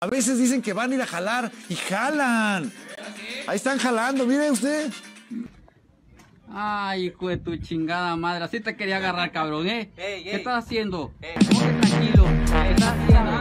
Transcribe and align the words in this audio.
A 0.00 0.08
veces 0.08 0.38
dicen 0.38 0.60
que 0.60 0.74
van 0.74 0.92
a 0.92 0.94
ir 0.94 1.00
a 1.00 1.06
jalar 1.06 1.50
y 1.70 1.74
jalan. 1.74 2.70
Ahí 3.46 3.56
están 3.56 3.78
jalando, 3.78 4.26
mire 4.26 4.50
usted. 4.50 4.92
Ay, 6.52 7.06
hijo 7.06 7.30
de 7.30 7.38
tu 7.38 7.56
chingada 7.56 8.14
madre. 8.14 8.44
Así 8.44 8.60
te 8.60 8.76
quería 8.76 8.98
agarrar, 8.98 9.32
cabrón, 9.32 9.66
¿eh? 9.66 9.90
Ey, 9.96 10.22
¿Qué 10.24 10.36
estás 10.36 10.64
haciendo? 10.64 11.14
Ey. 11.22 11.32
Ponte 11.50 11.88
tranquilo. 11.88 12.26
¿Qué 12.26 12.70
estás 12.72 12.94
haciendo? 12.94 13.35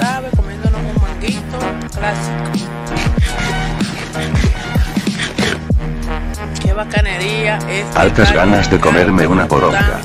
Sabes, 0.00 0.30
comiéndonos 0.34 0.80
un 0.80 1.02
manguito 1.02 1.58
clásico. 1.94 2.50
Qué 6.62 6.72
bacanería 6.72 7.58
es. 7.68 7.96
Altas 7.96 8.32
ganas 8.32 8.70
de 8.70 8.80
comerme 8.80 9.26
una 9.26 9.46
poronga. 9.46 10.00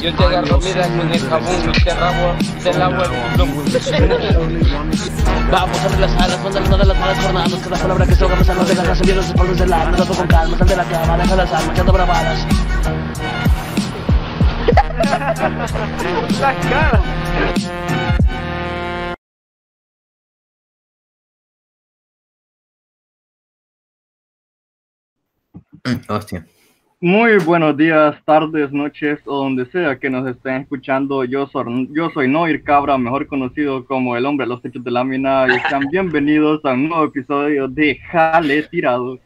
Yo 0.00 0.14
te 0.14 0.24
agarro, 0.24 0.60
mira, 0.60 0.88
con 0.88 1.12
el 1.12 1.20
jabón 1.20 1.72
y 1.74 1.84
te 1.84 1.94
rabo, 1.94 2.34
te 2.62 2.72
lavo 2.74 3.02
el 3.02 3.10
Vamos 5.50 5.78
a 5.78 5.88
relajar 5.88 6.28
las 6.28 6.42
bandas, 6.42 6.68
no 6.68 6.76
de 6.76 6.84
las 6.84 6.98
malas 6.98 7.18
jornadas 7.24 7.54
Cada 7.62 7.76
palabra 7.76 8.06
que 8.06 8.14
se 8.14 8.24
ahoga, 8.24 8.36
me 8.36 8.44
de 8.44 8.74
la 8.74 8.82
casa 8.82 9.02
Viendo 9.02 9.22
los 9.22 9.26
espaldos 9.30 9.58
del 9.58 9.72
alma, 9.72 9.96
dato 9.96 10.14
con 10.14 10.26
calma 10.26 10.58
Sal 10.58 10.68
de 10.68 10.76
la 10.76 10.84
cama, 10.84 11.16
deja 11.16 11.36
las 11.36 11.52
armas, 11.52 11.70
echando 11.70 11.92
bravadas 11.92 12.46
Hostia. 26.08 26.46
Muy 27.00 27.36
buenos 27.38 27.76
días, 27.76 28.16
tardes, 28.24 28.72
noches 28.72 29.18
o 29.26 29.36
donde 29.36 29.66
sea 29.66 29.98
que 29.98 30.08
nos 30.08 30.26
estén 30.26 30.62
escuchando. 30.62 31.24
Yo 31.24 31.46
soy, 31.48 31.88
yo 31.92 32.08
soy 32.10 32.28
Noir 32.28 32.62
Cabra, 32.62 32.96
mejor 32.96 33.26
conocido 33.26 33.84
como 33.84 34.16
el 34.16 34.24
hombre 34.24 34.46
de 34.46 34.50
los 34.50 34.62
techos 34.62 34.82
de 34.82 34.90
lámina. 34.90 35.46
Y 35.48 35.60
sean 35.68 35.88
bienvenidos 35.92 36.64
a 36.64 36.72
un 36.72 36.88
nuevo 36.88 37.04
episodio 37.04 37.68
de 37.68 37.96
Jale 37.96 38.62
Tirado. 38.64 39.18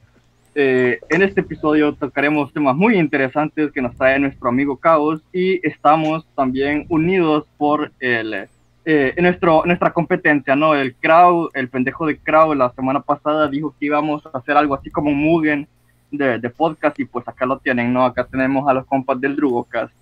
Eh, 0.54 0.98
en 1.08 1.22
este 1.22 1.41
episodio 1.41 1.94
tocaremos 1.94 2.52
temas 2.52 2.74
muy 2.74 2.98
interesantes 2.98 3.70
que 3.72 3.82
nos 3.82 3.96
trae 3.96 4.18
nuestro 4.18 4.48
amigo 4.48 4.77
Caos 4.77 5.22
y 5.32 5.66
estamos 5.66 6.27
también 6.34 6.86
unidos 6.88 7.46
por 7.56 7.92
el, 8.00 8.48
eh, 8.84 9.14
nuestro, 9.19 9.62
nuestra 9.66 9.92
competencia, 9.92 10.56
¿no? 10.56 10.74
El 10.74 10.94
Crow, 10.94 11.50
el 11.54 11.69
pendejo 11.69 12.06
de 12.06 12.19
Crow 12.19 12.54
la 12.54 12.70
semana 12.70 13.00
pasada 13.00 13.48
dijo 13.48 13.74
que 13.78 13.86
íbamos 13.86 14.24
a 14.26 14.38
hacer 14.38 14.56
algo 14.56 14.74
así 14.74 14.91
como 14.91 15.10
un 15.10 15.19
Mugen 15.19 15.69
de, 16.10 16.38
de 16.38 16.50
podcast 16.50 16.98
y 16.98 17.04
pues 17.04 17.26
acá 17.28 17.46
lo 17.46 17.58
tienen, 17.58 17.92
¿no? 17.92 18.04
Acá 18.04 18.24
tenemos 18.24 18.69
a 18.69 18.74
los 18.74 18.86
compas 18.86 19.20
del 19.20 19.36
Drugocast. 19.36 19.92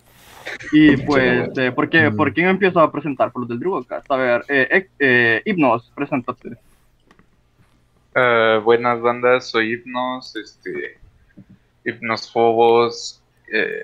Y 0.73 0.97
pues, 1.07 1.51
eh, 1.57 1.73
¿por, 1.73 1.89
qué, 1.89 2.11
¿por 2.11 2.33
quién 2.33 2.49
empiezo 2.49 2.81
a 2.81 2.91
presentar? 2.93 3.33
Por 3.33 3.43
los 3.43 3.49
del 3.49 3.61
Drugocast. 3.61 4.11
A 4.11 4.17
ver, 4.17 4.45
eh, 4.49 4.89
eh, 4.99 5.43
Hipnos, 5.45 5.91
preséntate. 5.95 6.51
Eh, 8.19 8.61
buenas 8.65 8.99
bandas, 9.03 9.51
soy 9.51 9.75
Hipnos, 9.75 10.35
este, 10.37 10.97
Hipnosfobos, 11.85 13.23
eh, 13.53 13.83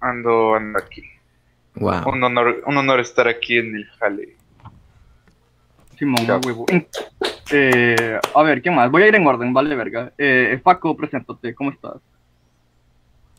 ando, 0.00 0.54
ando 0.54 0.78
aquí. 0.78 1.02
Wow. 1.74 2.08
Un 2.08 2.24
honor, 2.24 2.62
un 2.66 2.78
honor 2.78 3.00
estar 3.00 3.28
aquí 3.28 3.58
en 3.58 3.76
el 3.76 3.84
jale. 3.98 4.36
Simón. 5.98 6.26
Eh, 7.52 8.18
a 8.34 8.42
ver, 8.42 8.62
¿qué 8.62 8.70
más? 8.70 8.90
Voy 8.90 9.02
a 9.02 9.08
ir 9.08 9.16
en 9.16 9.26
orden, 9.26 9.52
vale, 9.52 9.74
verga. 9.74 10.14
Eh, 10.16 10.58
Paco, 10.62 10.96
preséntate, 10.96 11.54
¿cómo 11.54 11.72
estás? 11.72 11.96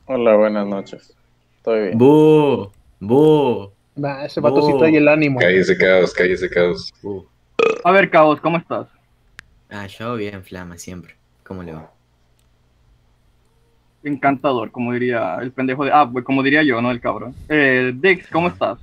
Hola, 0.06 0.36
buenas 0.36 0.68
noches. 0.68 1.16
Estoy 1.58 1.86
bien. 1.86 1.98
¡Bu! 1.98 2.72
¡Bu! 3.00 3.72
Nah, 3.96 4.26
ese 4.26 4.40
vato 4.42 4.62
sí 4.62 4.78
trae 4.78 4.96
el 4.96 5.08
ánimo. 5.08 5.40
Cállese, 5.40 5.76
caos, 5.76 6.14
cállese, 6.14 6.48
caos. 6.52 6.94
A 7.84 7.92
ver, 7.92 8.12
Caos, 8.12 8.40
¿cómo 8.40 8.58
estás? 8.58 8.88
Ah, 9.74 9.88
yo 9.88 10.16
bien, 10.16 10.44
flama, 10.44 10.78
siempre. 10.78 11.16
¿Cómo 11.44 11.64
le 11.64 11.74
va? 11.74 11.92
Encantador, 14.04 14.72
como 14.72 14.94
diría 14.94 15.38
el 15.42 15.52
pendejo 15.52 15.84
de... 15.84 15.92
Ah, 15.92 16.08
pues 16.12 16.24
como 16.24 16.44
diría 16.44 16.62
yo, 16.62 16.80
¿no? 16.80 16.92
El 16.92 17.02
cabrón. 17.02 17.34
Eh, 17.50 17.92
Dex, 17.96 18.28
¿cómo 18.28 18.50
estás? 18.50 18.78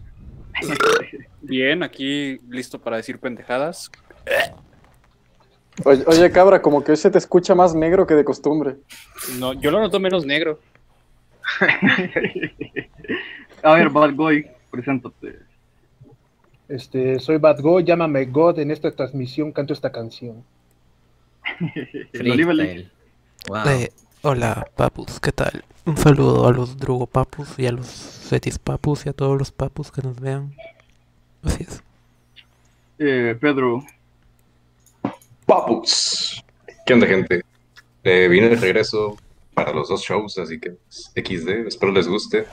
Bien, 1.43 1.84
aquí 1.84 2.41
listo 2.49 2.81
para 2.81 2.97
decir 2.97 3.21
pendejadas. 3.21 3.89
Oye, 5.84 6.03
oye, 6.09 6.31
cabra, 6.33 6.61
como 6.61 6.83
que 6.83 6.91
hoy 6.91 6.97
se 6.97 7.11
te 7.11 7.19
escucha 7.19 7.55
más 7.55 7.72
negro 7.72 8.05
que 8.05 8.15
de 8.15 8.25
costumbre. 8.25 8.75
No, 9.39 9.53
yo 9.53 9.71
lo 9.71 9.78
noto 9.78 10.01
menos 10.01 10.27
negro. 10.27 10.59
A 13.62 13.75
ver, 13.75 13.91
Bad 13.91 14.15
Boy, 14.15 14.51
preséntate. 14.72 15.39
Este, 16.69 17.21
soy 17.21 17.37
Bad 17.37 17.61
God, 17.61 17.84
llámame 17.84 18.25
God. 18.25 18.59
En 18.59 18.72
esta 18.72 18.91
transmisión 18.91 19.53
canto 19.53 19.72
esta 19.72 19.93
canción. 19.93 20.43
Freestyle. 22.12 22.91
Wow. 23.49 23.69
Eh, 23.69 23.93
hola, 24.22 24.66
papus, 24.77 25.21
¿qué 25.21 25.33
tal? 25.33 25.65
Un 25.87 25.97
saludo 25.97 26.47
a 26.47 26.53
los 26.53 26.77
Drugo 26.77 27.06
Papus 27.06 27.59
y 27.59 27.66
a 27.66 27.72
los 27.72 27.87
Cetis 27.87 28.59
Papus 28.59 29.06
y 29.06 29.09
a 29.09 29.12
todos 29.12 29.38
los 29.38 29.50
papus 29.50 29.91
que 29.91 30.03
nos 30.03 30.21
vean. 30.21 30.55
Así 31.43 31.65
es. 31.66 31.83
Eh, 32.99 33.37
Pedro, 33.41 33.84
Papus. 35.47 36.44
¿Qué 36.87 36.94
onda, 36.94 37.06
gente? 37.06 37.43
Eh, 38.05 38.28
vine 38.28 38.50
de 38.50 38.56
regreso 38.56 39.16
para 39.55 39.72
los 39.72 39.89
dos 39.89 40.03
shows, 40.03 40.39
así 40.39 40.60
que 40.60 40.77
XD, 41.16 41.66
espero 41.66 41.93
les 41.93 42.06
guste. 42.06 42.47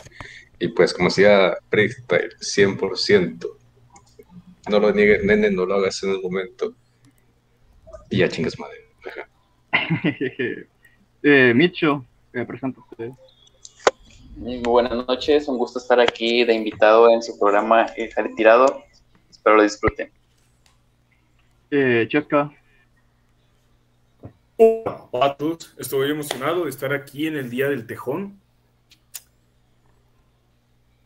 Y 0.60 0.70
pues, 0.70 0.94
como 0.94 1.10
decía 1.10 1.56
Freestyle, 1.70 2.36
100%. 2.40 3.48
No 4.70 4.80
lo 4.80 4.92
niegues, 4.92 5.24
nene, 5.24 5.52
no 5.52 5.66
lo 5.66 5.76
hagas 5.76 6.02
en 6.04 6.12
el 6.12 6.22
momento. 6.22 6.74
Y 8.10 8.18
ya 8.18 8.30
chingas 8.30 8.58
madre. 8.58 8.87
Eh, 11.24 11.52
Micho, 11.56 12.06
eh, 12.32 12.46
preséntate. 12.46 13.12
Muy 14.36 14.60
buenas 14.60 14.94
noches, 15.08 15.48
un 15.48 15.58
gusto 15.58 15.80
estar 15.80 16.00
aquí 16.00 16.44
de 16.46 16.54
invitado 16.54 17.10
en 17.10 17.24
su 17.24 17.38
programa 17.40 17.88
El 17.98 18.12
Jale 18.14 18.30
Tirado. 18.36 18.84
Espero 19.30 19.56
lo 19.58 19.64
disfruten. 19.64 20.12
Eh, 21.72 22.06
Chesca, 22.10 22.52
Hola, 24.58 25.06
Patos. 25.12 25.76
Estoy 25.78 26.12
emocionado 26.12 26.64
de 26.66 26.70
estar 26.70 26.94
aquí 26.94 27.28
en 27.28 27.36
el 27.36 27.50
Día 27.50 27.68
del 27.68 27.86
Tejón. 27.88 28.40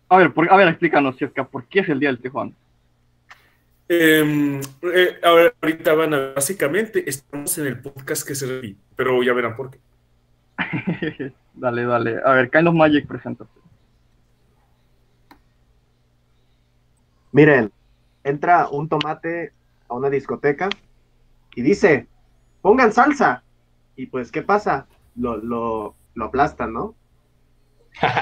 a 0.10 0.18
ver, 0.18 0.34
por- 0.34 0.52
a 0.52 0.58
ver, 0.58 0.68
explícanos, 0.68 1.16
Chesca, 1.16 1.46
¿por 1.46 1.66
qué 1.68 1.80
es 1.80 1.90
el 1.90 2.00
Día 2.02 2.10
del 2.10 2.20
Tejón? 2.20 2.54
Em, 3.94 4.62
eh, 4.84 5.20
ahora, 5.22 5.54
ahorita 5.62 5.94
van 5.94 6.14
a, 6.14 6.32
básicamente, 6.34 7.10
estamos 7.10 7.58
en 7.58 7.68
el 7.68 7.82
podcast 7.82 8.26
que 8.26 8.36
se 8.36 8.46
repite, 8.46 8.80
pero 8.96 9.22
ya 9.22 9.34
verán 9.34 9.58
por 9.58 9.70
qué. 9.70 9.82
dale, 11.54 11.84
dale. 11.84 12.22
A 12.24 12.32
ver, 12.32 12.50
Kind 12.50 12.70
of 12.70 12.74
Magic, 12.74 13.06
preséntate. 13.06 13.52
Miren, 17.34 17.70
entra 18.24 18.70
un 18.70 18.88
tomate 18.88 19.52
a 19.90 19.96
una 19.96 20.10
discoteca 20.10 20.70
y 21.54 21.62
dice, 21.62 22.08
pongan 22.62 22.94
salsa. 22.94 23.44
Y 23.98 24.06
pues, 24.06 24.32
¿qué 24.32 24.42
pasa? 24.42 24.88
Lo, 25.18 25.36
lo, 25.36 25.96
lo 26.14 26.26
aplastan, 26.26 26.72
¿no? 26.72 26.96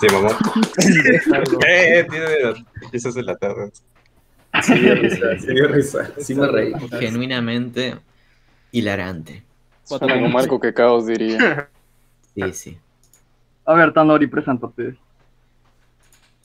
Sí, 0.00 0.06
mamá. 0.12 0.28
eh, 1.66 2.06
tiene 2.08 2.66
esas 2.92 3.14
de 3.14 3.24
la 3.24 3.36
tarde. 3.36 3.72
Sí, 4.62 4.74
dio 4.78 4.94
risa, 5.02 5.38
sí, 5.38 5.54
dio 5.54 5.68
risa. 5.68 6.12
Sí 6.18 6.34
me 6.34 6.46
reí. 6.46 6.72
Genuinamente 6.98 7.94
hilarante. 8.72 9.42
Suena 9.84 10.20
como 10.20 10.38
algo 10.38 10.60
que 10.60 10.74
caos 10.74 11.06
diría. 11.06 11.68
Sí, 12.34 12.52
sí. 12.52 12.78
A 13.64 13.74
ver, 13.74 13.92
Tanori, 13.92 14.26
preséntate. 14.26 14.96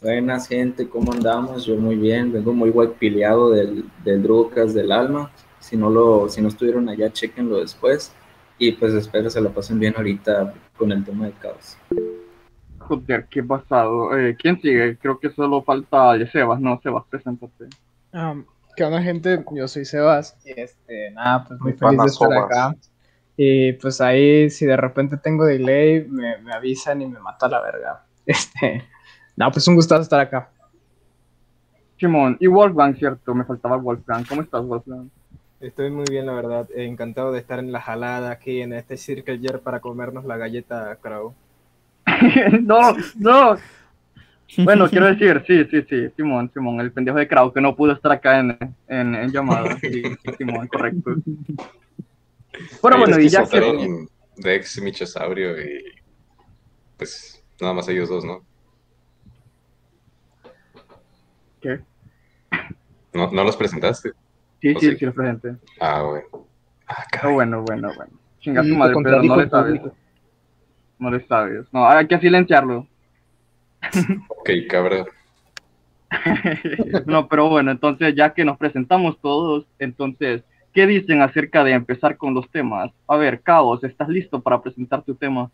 Buenas 0.01 0.47
gente, 0.47 0.89
¿cómo 0.89 1.13
andamos? 1.13 1.65
Yo 1.65 1.77
muy 1.77 1.95
bien, 1.95 2.33
vengo 2.33 2.53
muy 2.53 2.69
guapileado 2.69 3.51
del, 3.51 3.85
del 4.03 4.21
Drucas 4.21 4.73
del 4.73 4.91
alma. 4.91 5.31
Si 5.59 5.77
no 5.77 5.89
lo, 5.89 6.27
si 6.27 6.41
no 6.41 6.49
estuvieron 6.49 6.89
allá, 6.89 7.11
chequenlo 7.11 7.59
después. 7.59 8.13
Y 8.57 8.73
pues 8.73 8.93
espero 8.93 9.29
se 9.29 9.39
la 9.39 9.49
pasen 9.49 9.79
bien 9.79 9.93
ahorita 9.95 10.53
con 10.77 10.91
el 10.91 11.03
tema 11.05 11.25
del 11.25 11.37
caos. 11.37 11.77
Joder, 12.79 13.27
qué 13.29 13.41
pasado. 13.41 14.17
Eh, 14.17 14.35
¿Quién 14.37 14.59
sigue? 14.61 14.97
Creo 14.97 15.19
que 15.19 15.29
solo 15.29 15.63
falta 15.63 16.13
Sebas, 16.31 16.59
¿no? 16.59 16.79
Sebas, 16.83 17.05
preséntate. 17.09 17.69
Um, 18.13 18.45
¿Qué 18.75 18.83
onda, 18.83 19.01
gente? 19.01 19.43
Yo 19.51 19.67
soy 19.67 19.85
Sebas 19.85 20.37
y 20.45 20.59
este, 20.59 21.11
nada, 21.11 21.45
pues 21.47 21.59
muy 21.59 21.73
feliz 21.73 21.99
de 21.99 22.05
estar 22.05 22.33
acá. 22.33 22.75
Y 23.35 23.73
pues 23.73 23.99
ahí, 24.01 24.49
si 24.49 24.65
de 24.65 24.77
repente 24.77 25.17
tengo 25.17 25.45
delay, 25.45 26.05
me, 26.07 26.37
me 26.37 26.53
avisan 26.53 27.01
y 27.01 27.07
me 27.07 27.19
mata 27.19 27.47
la 27.47 27.61
verga. 27.61 28.05
Este, 28.25 28.81
no, 29.35 29.51
pues 29.51 29.67
un 29.67 29.75
gustazo 29.75 30.03
estar 30.03 30.19
acá. 30.21 30.49
Simón, 31.99 32.37
y 32.39 32.47
Wolfgang, 32.47 32.95
cierto, 32.95 33.35
me 33.35 33.43
faltaba 33.43 33.75
Wolfgang. 33.75 34.25
¿Cómo 34.27 34.41
estás, 34.41 34.65
Wolfgang? 34.65 35.09
Estoy 35.59 35.91
muy 35.91 36.05
bien, 36.09 36.25
la 36.25 36.33
verdad. 36.33 36.69
Eh, 36.75 36.85
Encantado 36.85 37.31
de 37.31 37.39
estar 37.39 37.59
en 37.59 37.71
la 37.71 37.81
jalada 37.81 38.31
aquí 38.31 38.61
en 38.61 38.73
este 38.73 38.95
Circle 38.95 39.39
Jerk 39.39 39.61
para 39.61 39.81
comernos 39.81 40.23
la 40.23 40.37
galleta 40.37 40.97
Crow. 41.01 41.33
no, 42.61 42.95
no. 43.17 43.57
Bueno, 44.57 44.89
quiero 44.89 45.05
decir, 45.13 45.43
sí, 45.47 45.65
sí, 45.65 45.85
sí, 45.89 46.09
Simón, 46.15 46.51
Simón, 46.53 46.79
el 46.79 46.91
pendejo 46.91 47.17
de 47.17 47.27
Kraut 47.27 47.53
que 47.53 47.61
no 47.61 47.75
pudo 47.75 47.93
estar 47.93 48.11
acá 48.11 48.39
en, 48.39 48.57
en, 48.87 49.15
en 49.15 49.31
llamada. 49.31 49.77
Sí, 49.77 50.03
sí, 50.03 50.31
Simón, 50.37 50.67
correcto. 50.67 51.15
Bueno, 52.81 52.97
bueno, 52.99 53.19
y 53.19 53.29
ya 53.29 53.45
que. 53.45 54.07
Dex 54.35 54.77
y 54.77 54.81
Michosaurio 54.81 55.61
y 55.61 55.83
pues 56.97 57.43
nada 57.61 57.73
más 57.73 57.87
ellos 57.87 58.09
dos, 58.09 58.25
¿no? 58.25 58.43
¿Qué? 61.61 61.79
¿No, 63.13 63.31
no 63.31 63.43
los 63.43 63.55
presentaste? 63.55 64.11
Sí, 64.61 64.73
¿O 64.75 64.79
sí, 64.79 64.97
sí, 64.97 65.05
lo 65.05 65.13
presente. 65.13 65.55
Ah, 65.79 66.01
bueno. 66.01 66.47
Ah, 66.87 67.29
bueno, 67.29 67.61
bueno, 67.61 67.91
bueno. 67.95 68.11
Chinga 68.39 68.61
tu 68.61 68.75
madre, 68.75 68.95
pero 69.03 69.23
no 69.23 69.37
le 69.37 69.49
sabes. 69.49 69.81
No 70.99 71.11
le 71.11 71.27
sabes. 71.27 71.65
No, 71.71 71.87
hay 71.87 72.07
que 72.07 72.19
silenciarlo. 72.19 72.87
Ok, 74.29 74.49
cabra. 74.69 75.05
No, 77.05 77.27
pero 77.27 77.49
bueno, 77.49 77.71
entonces 77.71 78.13
ya 78.15 78.33
que 78.33 78.45
nos 78.45 78.57
presentamos 78.57 79.19
todos, 79.21 79.65
entonces, 79.79 80.43
¿qué 80.73 80.85
dicen 80.87 81.21
acerca 81.21 81.63
de 81.63 81.71
empezar 81.73 82.17
con 82.17 82.33
los 82.33 82.49
temas? 82.51 82.91
A 83.07 83.17
ver, 83.17 83.41
Caos, 83.41 83.83
¿estás 83.83 84.09
listo 84.09 84.41
para 84.41 84.61
presentar 84.61 85.03
tu 85.03 85.15
tema? 85.15 85.49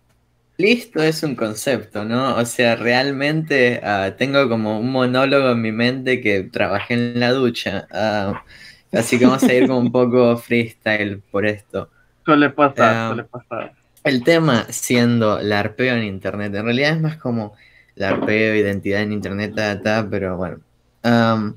Listo 0.57 1.01
es 1.01 1.23
un 1.23 1.35
concepto, 1.35 2.03
¿no? 2.03 2.35
O 2.35 2.45
sea, 2.45 2.75
realmente 2.75 3.79
ah, 3.83 4.15
tengo 4.17 4.49
como 4.49 4.79
un 4.79 4.91
monólogo 4.91 5.51
en 5.51 5.61
mi 5.61 5.71
mente 5.71 6.19
que 6.21 6.43
trabajé 6.43 6.95
en 6.95 7.19
la 7.21 7.31
ducha. 7.31 7.87
ah, 7.91 8.43
así 8.91 9.17
que 9.17 9.25
vamos 9.25 9.47
a 9.47 9.53
ir 9.53 9.67
como 9.67 9.79
un 9.79 9.91
poco 9.91 10.35
freestyle 10.37 11.21
por 11.31 11.45
esto. 11.45 11.89
Suele 12.25 12.49
pasar, 12.49 12.95
Ah, 12.95 13.07
suele 13.07 13.23
pasar. 13.23 13.73
El 14.03 14.23
tema 14.23 14.65
siendo 14.69 15.39
larpeo 15.41 15.95
en 15.95 16.03
internet, 16.03 16.53
en 16.55 16.65
realidad 16.65 16.91
es 16.91 17.01
más 17.01 17.17
como 17.17 17.55
larpeo, 17.99 18.55
identidad 18.55 19.01
en 19.03 19.13
internet, 19.13 19.53
ta, 19.55 19.81
ta, 19.81 20.07
pero 20.09 20.37
bueno. 20.37 20.59
Am, 21.03 21.55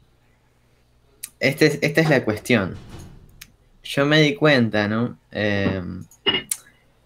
este 1.41 1.67
es- 1.67 1.79
esta 1.83 2.01
es 2.03 2.11
la 2.11 2.25
cuestión. 2.25 2.75
Yo 3.85 4.07
me 4.07 4.21
di 4.21 4.35
cuenta, 4.35 4.87
¿no? 4.89 5.19
Em, 5.31 6.05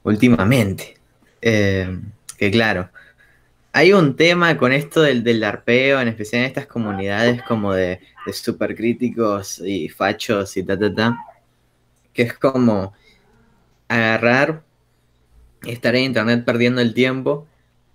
últimamente, 0.03 0.97
em, 1.41 2.03
que 2.38 2.50
claro, 2.50 2.91
hay 3.73 3.93
un 3.93 4.17
tema 4.17 4.56
con 4.56 4.73
esto 4.73 5.03
del, 5.03 5.23
del 5.23 5.41
larpeo, 5.41 6.00
en 6.00 6.09
especial 6.09 6.43
en 6.43 6.49
estas 6.49 6.67
comunidades 6.67 7.43
como 7.43 7.73
de, 7.75 8.00
de 8.27 8.32
supercríticos 8.32 9.61
y 9.61 9.89
fachos 9.89 10.56
y 10.56 10.62
ta, 10.62 10.79
ta, 10.79 10.94
ta, 10.94 11.19
que 12.12 12.23
es 12.23 12.35
como 12.35 12.94
agarrar 13.89 14.62
estar 15.67 15.94
en 15.97 16.05
internet 16.05 16.44
perdiendo 16.44 16.81
el 16.81 16.94
tiempo, 16.94 17.47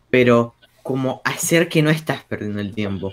pero 0.09 0.55
como 0.83 1.21
hacer 1.23 1.69
que 1.69 1.81
no 1.81 1.89
estás 1.89 2.23
perdiendo 2.23 2.59
el 2.59 2.73
tiempo. 2.73 3.11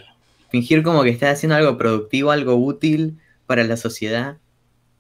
Fingir 0.50 0.82
como 0.82 1.02
que 1.02 1.10
estás 1.10 1.34
haciendo 1.34 1.56
algo 1.56 1.76
productivo, 1.76 2.30
algo 2.30 2.56
útil 2.56 3.18
para 3.46 3.64
la 3.64 3.76
sociedad, 3.76 4.38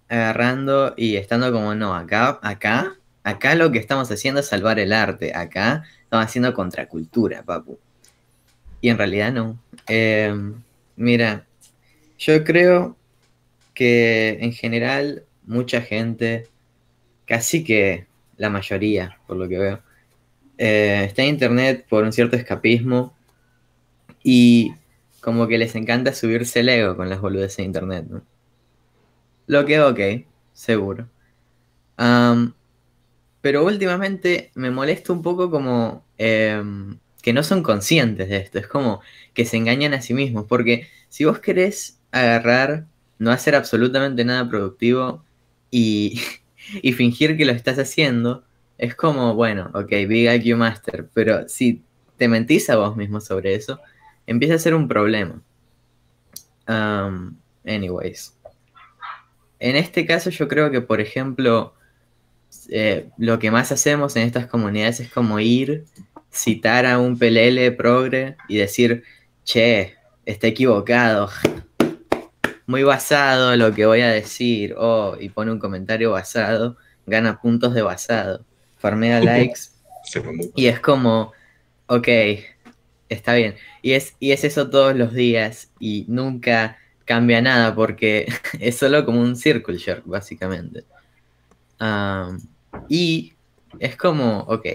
agarrando 0.08 0.94
y 0.96 1.16
estando 1.16 1.52
como, 1.52 1.74
no, 1.74 1.94
acá, 1.94 2.38
acá, 2.42 2.96
acá 3.24 3.54
lo 3.54 3.70
que 3.72 3.78
estamos 3.78 4.10
haciendo 4.10 4.40
es 4.40 4.46
salvar 4.46 4.78
el 4.78 4.92
arte, 4.92 5.34
acá 5.34 5.84
estamos 6.02 6.26
haciendo 6.26 6.54
contracultura, 6.54 7.42
papu. 7.42 7.78
Y 8.80 8.90
en 8.90 8.98
realidad 8.98 9.32
no. 9.32 9.58
Eh, 9.86 10.34
mira, 10.96 11.46
yo 12.18 12.44
creo 12.44 12.96
que 13.74 14.38
en 14.40 14.52
general 14.52 15.24
mucha 15.46 15.80
gente, 15.80 16.46
casi 17.26 17.64
que 17.64 18.06
la 18.36 18.50
mayoría, 18.50 19.18
por 19.26 19.36
lo 19.36 19.48
que 19.48 19.58
veo, 19.58 19.80
eh, 20.58 21.04
está 21.06 21.22
en 21.22 21.28
internet 21.30 21.86
por 21.88 22.04
un 22.04 22.12
cierto 22.12 22.36
escapismo 22.36 23.14
y 24.22 24.74
como 25.20 25.46
que 25.46 25.58
les 25.58 25.74
encanta 25.74 26.12
subirse 26.12 26.60
el 26.60 26.68
ego 26.68 26.96
con 26.96 27.08
las 27.08 27.20
boludeces 27.20 27.58
de 27.58 27.62
internet, 27.64 28.06
¿no? 28.08 28.22
Lo 29.46 29.64
que 29.64 29.80
ok, 29.80 30.00
seguro. 30.52 31.08
Pero 33.40 33.64
últimamente 33.64 34.50
me 34.54 34.70
molesta 34.70 35.12
un 35.12 35.22
poco 35.22 35.50
como 35.50 36.04
em, 36.18 36.98
que 37.22 37.32
no 37.32 37.42
son 37.42 37.62
conscientes 37.62 38.28
de 38.28 38.38
esto, 38.38 38.58
es 38.58 38.66
como 38.66 39.00
que 39.34 39.44
se 39.44 39.56
engañan 39.56 39.94
a 39.94 40.02
sí 40.02 40.14
mismos, 40.14 40.46
porque 40.48 40.88
si 41.08 41.24
vos 41.24 41.38
querés 41.38 42.00
agarrar, 42.10 42.86
no 43.18 43.30
hacer 43.30 43.54
absolutamente 43.54 44.24
nada 44.24 44.48
productivo 44.48 45.24
y, 45.70 46.20
y 46.82 46.92
fingir 46.92 47.36
que 47.36 47.44
lo 47.44 47.52
estás 47.52 47.78
haciendo, 47.78 48.44
es 48.78 48.94
como, 48.94 49.34
bueno, 49.34 49.70
ok, 49.74 49.90
Big 50.08 50.30
IQ 50.30 50.56
Master, 50.56 51.08
pero 51.12 51.48
si 51.48 51.82
te 52.16 52.28
mentís 52.28 52.70
a 52.70 52.76
vos 52.76 52.96
mismo 52.96 53.20
sobre 53.20 53.54
eso, 53.54 53.80
empieza 54.26 54.54
a 54.54 54.58
ser 54.58 54.74
un 54.74 54.86
problema. 54.86 55.42
Um, 56.68 57.36
anyways. 57.66 58.36
En 59.58 59.74
este 59.74 60.06
caso 60.06 60.30
yo 60.30 60.46
creo 60.46 60.70
que, 60.70 60.80
por 60.80 61.00
ejemplo, 61.00 61.74
eh, 62.68 63.10
lo 63.18 63.38
que 63.38 63.50
más 63.50 63.72
hacemos 63.72 64.14
en 64.16 64.22
estas 64.22 64.46
comunidades 64.46 65.00
es 65.00 65.10
como 65.10 65.40
ir, 65.40 65.84
citar 66.30 66.86
a 66.86 66.98
un 66.98 67.18
PLL 67.18 67.74
progre 67.76 68.36
y 68.48 68.58
decir, 68.58 69.02
che, 69.44 69.96
está 70.24 70.46
equivocado, 70.46 71.30
muy 72.66 72.82
basado 72.82 73.56
lo 73.56 73.72
que 73.72 73.86
voy 73.86 74.02
a 74.02 74.08
decir, 74.08 74.74
oh, 74.76 75.16
y 75.18 75.30
pone 75.30 75.50
un 75.50 75.58
comentario 75.58 76.12
basado, 76.12 76.76
gana 77.06 77.40
puntos 77.40 77.74
de 77.74 77.82
basado, 77.82 78.44
farmea 78.78 79.20
likes, 79.20 79.70
y 80.54 80.66
es 80.66 80.80
como, 80.80 81.32
ok, 81.86 82.08
está 83.08 83.34
bien. 83.34 83.56
Y 83.82 83.92
es, 83.92 84.14
y 84.18 84.32
es 84.32 84.44
eso 84.44 84.70
todos 84.70 84.96
los 84.96 85.12
días 85.12 85.70
y 85.78 86.04
nunca 86.08 86.78
cambia 87.04 87.40
nada 87.40 87.74
porque 87.74 88.26
es 88.60 88.76
solo 88.76 89.04
como 89.04 89.20
un 89.20 89.36
circle 89.36 89.78
jerk, 89.78 90.04
básicamente. 90.06 90.84
Am, 91.78 92.40
y 92.88 93.34
es 93.78 93.96
como, 93.96 94.40
ok, 94.40 94.66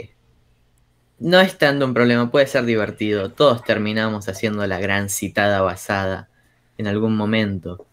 no 1.19 1.39
es 1.39 1.57
tanto 1.57 1.85
un 1.85 1.93
problema, 1.93 2.31
puede 2.31 2.47
ser 2.47 2.65
divertido. 2.65 3.31
Todos 3.31 3.63
terminamos 3.63 4.27
haciendo 4.27 4.65
la 4.67 4.79
gran 4.79 5.09
citada 5.09 5.61
basada 5.61 6.29
en 6.77 6.87
algún 6.87 7.15
momento. 7.15 7.85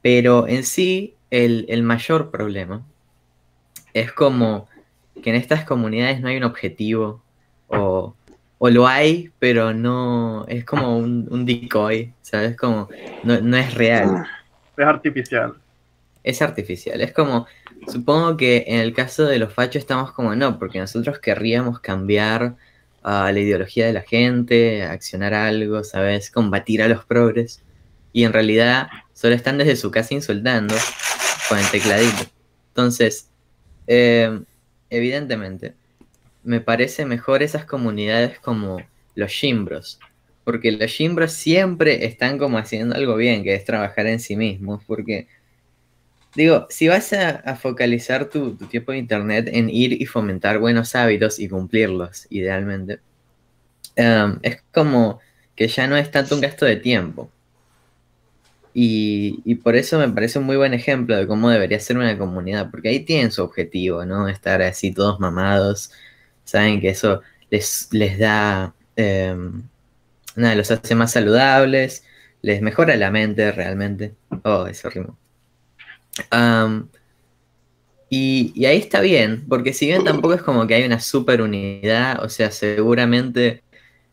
Pero 0.00 0.48
en 0.48 0.64
sí, 0.64 1.16
el, 1.30 1.66
el 1.68 1.82
mayor 1.82 2.30
problema 2.30 2.86
es 3.92 4.12
como 4.12 4.68
que 5.20 5.30
en 5.30 5.36
estas 5.36 5.64
comunidades 5.64 6.20
no 6.20 6.28
hay 6.28 6.36
un 6.36 6.44
objetivo 6.44 7.22
o, 7.68 8.14
o 8.58 8.70
lo 8.70 8.86
hay, 8.86 9.30
pero 9.38 9.72
no 9.72 10.44
es 10.48 10.64
como 10.64 10.98
un, 10.98 11.26
un 11.30 11.46
decoy, 11.46 12.12
¿sabes? 12.20 12.56
Como 12.56 12.88
no, 13.22 13.40
no 13.40 13.56
es 13.56 13.74
real. 13.74 14.26
Es 14.76 14.86
artificial. 14.86 15.54
Es 16.22 16.42
artificial. 16.42 17.00
Es 17.00 17.12
como, 17.12 17.46
supongo 17.88 18.36
que 18.36 18.64
en 18.66 18.80
el 18.80 18.92
caso 18.92 19.24
de 19.24 19.38
los 19.38 19.52
fachos 19.52 19.76
estamos 19.76 20.12
como 20.12 20.34
no, 20.34 20.58
porque 20.58 20.78
nosotros 20.78 21.18
querríamos 21.18 21.80
cambiar 21.80 22.56
ah, 23.02 23.30
la 23.32 23.40
ideología 23.40 23.86
de 23.86 23.92
la 23.92 24.02
gente, 24.02 24.82
accionar 24.82 25.32
algo, 25.34 25.82
¿sabes? 25.84 26.30
Combatir 26.30 26.82
a 26.82 26.88
los 26.88 27.04
progres. 27.04 27.62
Y 28.12 28.24
en 28.24 28.32
realidad 28.32 28.88
solo 29.14 29.34
están 29.34 29.58
desde 29.58 29.76
su 29.76 29.90
casa 29.90 30.14
insultando 30.14 30.74
con 31.48 31.58
el 31.58 31.70
tecladito. 31.70 32.24
Entonces, 32.68 33.28
eh, 33.86 34.40
evidentemente, 34.90 35.74
me 36.42 36.60
parece 36.60 37.04
mejor 37.04 37.42
esas 37.42 37.64
comunidades 37.64 38.38
como 38.38 38.82
los 39.14 39.30
shimbros. 39.30 39.98
Porque 40.44 40.72
los 40.72 40.90
shimbros 40.90 41.32
siempre 41.32 42.04
están 42.06 42.38
como 42.38 42.58
haciendo 42.58 42.94
algo 42.94 43.16
bien, 43.16 43.44
que 43.44 43.54
es 43.54 43.64
trabajar 43.64 44.06
en 44.06 44.20
sí 44.20 44.36
mismos. 44.36 44.82
Porque, 44.86 45.28
digo, 46.34 46.66
si 46.70 46.88
vas 46.88 47.12
a, 47.12 47.56
focalizar 47.56 48.30
tu, 48.30 48.56
tu 48.56 48.66
tiempo 48.66 48.92
de 48.92 48.98
internet 48.98 49.48
en 49.52 49.70
ir 49.70 50.00
y 50.00 50.06
fomentar 50.06 50.58
buenos 50.58 50.94
hábitos 50.94 51.38
y 51.38 51.48
cumplirlos, 51.48 52.26
idealmente, 52.30 53.00
em, 53.96 54.38
es 54.42 54.62
como 54.72 55.20
que 55.54 55.68
ya 55.68 55.86
no 55.86 55.96
es 55.96 56.10
tanto 56.10 56.34
un 56.34 56.40
gasto 56.40 56.64
de 56.64 56.76
tiempo. 56.76 57.30
Y, 58.72 59.54
por 59.56 59.76
eso 59.76 59.98
me 59.98 60.08
parece 60.08 60.38
un 60.38 60.46
muy 60.46 60.56
buen 60.56 60.74
ejemplo 60.74 61.16
de 61.16 61.26
cómo 61.26 61.50
debería 61.50 61.80
ser 61.80 61.98
una 61.98 62.16
comunidad, 62.16 62.70
porque 62.70 62.88
ahí 62.88 63.00
tienen 63.00 63.32
su 63.32 63.42
objetivo, 63.42 64.04
¿no? 64.04 64.28
Estar 64.28 64.62
así 64.62 64.92
todos 64.92 65.18
mamados, 65.18 65.92
saben 66.44 66.80
que 66.80 66.90
eso 66.90 67.22
les, 67.50 67.88
les 67.92 68.18
da, 68.18 68.74
eh, 68.96 69.36
nada, 70.36 70.54
los 70.54 70.70
hace 70.70 70.94
más 70.94 71.12
saludables, 71.12 72.04
les 72.42 72.62
mejora 72.62 72.96
la 72.96 73.10
mente 73.10 73.50
realmente. 73.52 74.14
Oh, 74.44 74.66
eso 74.66 74.88
rimo. 74.90 75.18
Am, 76.30 76.88
y, 78.08 78.52
y 78.54 78.66
ahí 78.66 78.78
está 78.78 79.00
bien, 79.00 79.44
porque 79.48 79.72
si 79.72 79.86
bien 79.86 80.04
tampoco 80.04 80.34
es 80.34 80.42
como 80.42 80.66
que 80.66 80.74
hay 80.74 80.84
una 80.84 81.00
super 81.00 81.42
unidad, 81.42 82.22
o 82.24 82.28
sea, 82.28 82.50
seguramente 82.50 83.62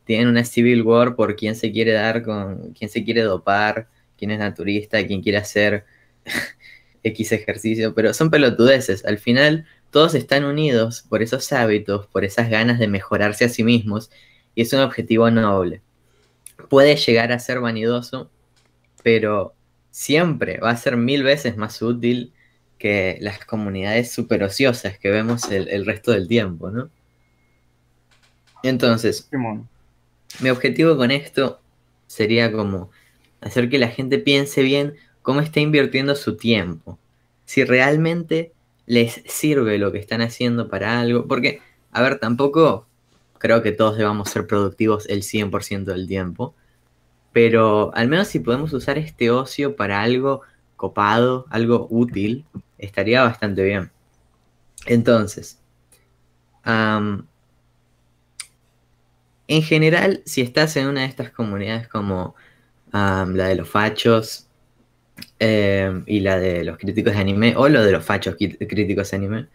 tienen 0.06 0.28
una 0.30 0.44
civil 0.46 0.84
war 0.84 1.16
por 1.16 1.36
quién 1.36 1.56
se 1.56 1.72
quiere 1.72 1.94
dar 1.94 2.24
con, 2.24 2.74
quién 2.74 2.90
se 2.90 3.04
quiere 3.04 3.22
dopar, 3.22 3.88
quién 4.18 4.32
es 4.32 4.40
naturista, 4.40 5.06
quién 5.06 5.22
quiere 5.22 5.38
hacer 5.38 5.86
X 7.04 7.32
ejercicio, 7.32 7.94
pero 7.94 8.14
son 8.14 8.30
pelotudeces. 8.30 9.06
Al 9.06 9.18
final, 9.18 9.66
todos 9.92 10.16
están 10.16 10.44
unidos 10.46 11.06
por 11.08 11.22
esos 11.22 11.52
hábitos, 11.54 12.08
por 12.08 12.26
esas 12.26 12.50
ganas 12.50 12.80
de 12.80 12.88
mejorarse 12.88 13.46
a 13.46 13.50
sí 13.50 13.64
mismos, 13.64 14.10
y 14.56 14.64
es 14.64 14.74
un 14.74 14.82
objetivo 14.82 15.30
noble. 15.32 15.82
Puede 16.70 16.96
llegar 16.96 17.32
a 17.32 17.40
ser 17.40 17.60
vanidoso, 17.60 18.30
pero 19.04 19.54
siempre 19.92 20.60
va 20.60 20.72
a 20.72 20.78
ser 20.78 20.98
mil 20.98 21.24
veces 21.24 21.58
más 21.58 21.82
útil 21.82 22.34
que 22.78 23.18
las 23.22 23.44
comunidades 23.46 24.12
super 24.12 24.44
ociosas 24.44 25.00
que 25.00 25.10
vemos 25.10 25.50
el, 25.52 25.68
el 25.70 25.86
resto 25.86 26.12
del 26.12 26.28
tiempo, 26.28 26.70
¿no? 26.70 26.90
Entonces, 28.64 29.30
mi 30.42 30.50
objetivo 30.50 30.98
con 30.98 31.12
esto 31.12 31.62
sería 32.08 32.52
como 32.52 32.92
hacer 33.42 33.70
que 33.70 33.78
la 33.78 33.90
gente 33.90 34.18
piense 34.20 34.62
bien 34.64 34.96
cómo 35.22 35.42
está 35.42 35.60
invirtiendo 35.60 36.16
su 36.16 36.38
tiempo. 36.38 36.98
Si 37.46 37.64
realmente 37.64 38.54
les 38.86 39.22
sirve 39.26 39.78
lo 39.78 39.92
que 39.92 40.00
están 40.00 40.22
haciendo 40.22 40.70
para 40.70 41.00
algo. 41.00 41.28
Porque, 41.28 41.62
a 41.92 42.02
ver, 42.02 42.20
tampoco 42.20 42.88
creo 43.38 43.62
que 43.62 43.72
todos 43.72 43.98
debamos 43.98 44.30
ser 44.30 44.48
productivos 44.48 45.08
el 45.08 45.22
100% 45.22 45.84
del 45.84 46.08
tiempo. 46.08 46.56
Pero 47.34 47.94
al 47.94 48.08
menos 48.08 48.30
si 48.30 48.40
podemos 48.40 48.74
usar 48.74 48.98
este 48.98 49.30
ocio 49.30 49.76
para 49.76 50.02
algo 50.02 50.42
copado, 50.76 51.46
algo 51.50 51.88
útil, 51.90 52.46
estaría 52.78 53.22
bastante 53.22 53.64
bien. 53.64 53.92
Entonces, 54.86 55.60
en 56.66 57.24
general, 59.64 60.22
si 60.26 60.42
estás 60.42 60.76
en 60.78 60.88
una 60.88 61.02
de 61.02 61.08
estas 61.08 61.32
comunidades 61.32 61.88
como 61.88 62.36
la 62.92 63.48
de 63.48 63.56
los 63.56 63.70
fachos 63.70 64.48
em, 65.40 66.04
y 66.06 66.20
la 66.22 66.40
de 66.40 66.64
los 66.64 66.78
críticos 66.78 67.14
de 67.14 67.20
anime, 67.20 67.56
o 67.58 67.70
lo 67.70 67.84
de 67.84 67.92
los 67.92 68.06
fachos 68.06 68.36
críticos 68.36 69.12
de 69.12 69.18
anime, 69.18 69.48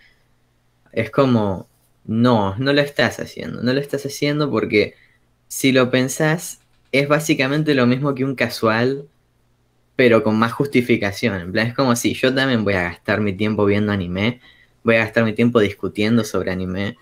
es 0.92 1.10
como, 1.10 1.68
no, 2.04 2.56
no 2.58 2.72
lo 2.72 2.80
estás 2.80 3.20
haciendo, 3.20 3.62
no 3.62 3.72
lo 3.72 3.80
estás 3.80 4.04
haciendo 4.06 4.50
porque 4.50 4.94
si 5.48 5.72
lo 5.72 5.90
pensás, 5.90 6.60
es 6.92 7.08
básicamente 7.08 7.74
lo 7.74 7.86
mismo 7.86 8.14
que 8.14 8.24
un 8.24 8.34
casual, 8.34 9.08
pero 9.96 10.22
con 10.22 10.38
más 10.38 10.52
justificación. 10.52 11.40
En 11.40 11.52
plan, 11.52 11.66
es 11.68 11.74
como 11.74 11.96
si 11.96 12.14
yo 12.14 12.34
también 12.34 12.64
voy 12.64 12.74
a 12.74 12.82
gastar 12.82 13.20
mi 13.20 13.32
tiempo 13.34 13.64
viendo 13.64 13.92
anime, 13.92 14.40
voy 14.84 14.96
a 14.96 15.00
gastar 15.00 15.24
mi 15.24 15.32
tiempo 15.32 15.60
discutiendo 15.60 16.24
sobre 16.24 16.50
anime, 16.50 16.96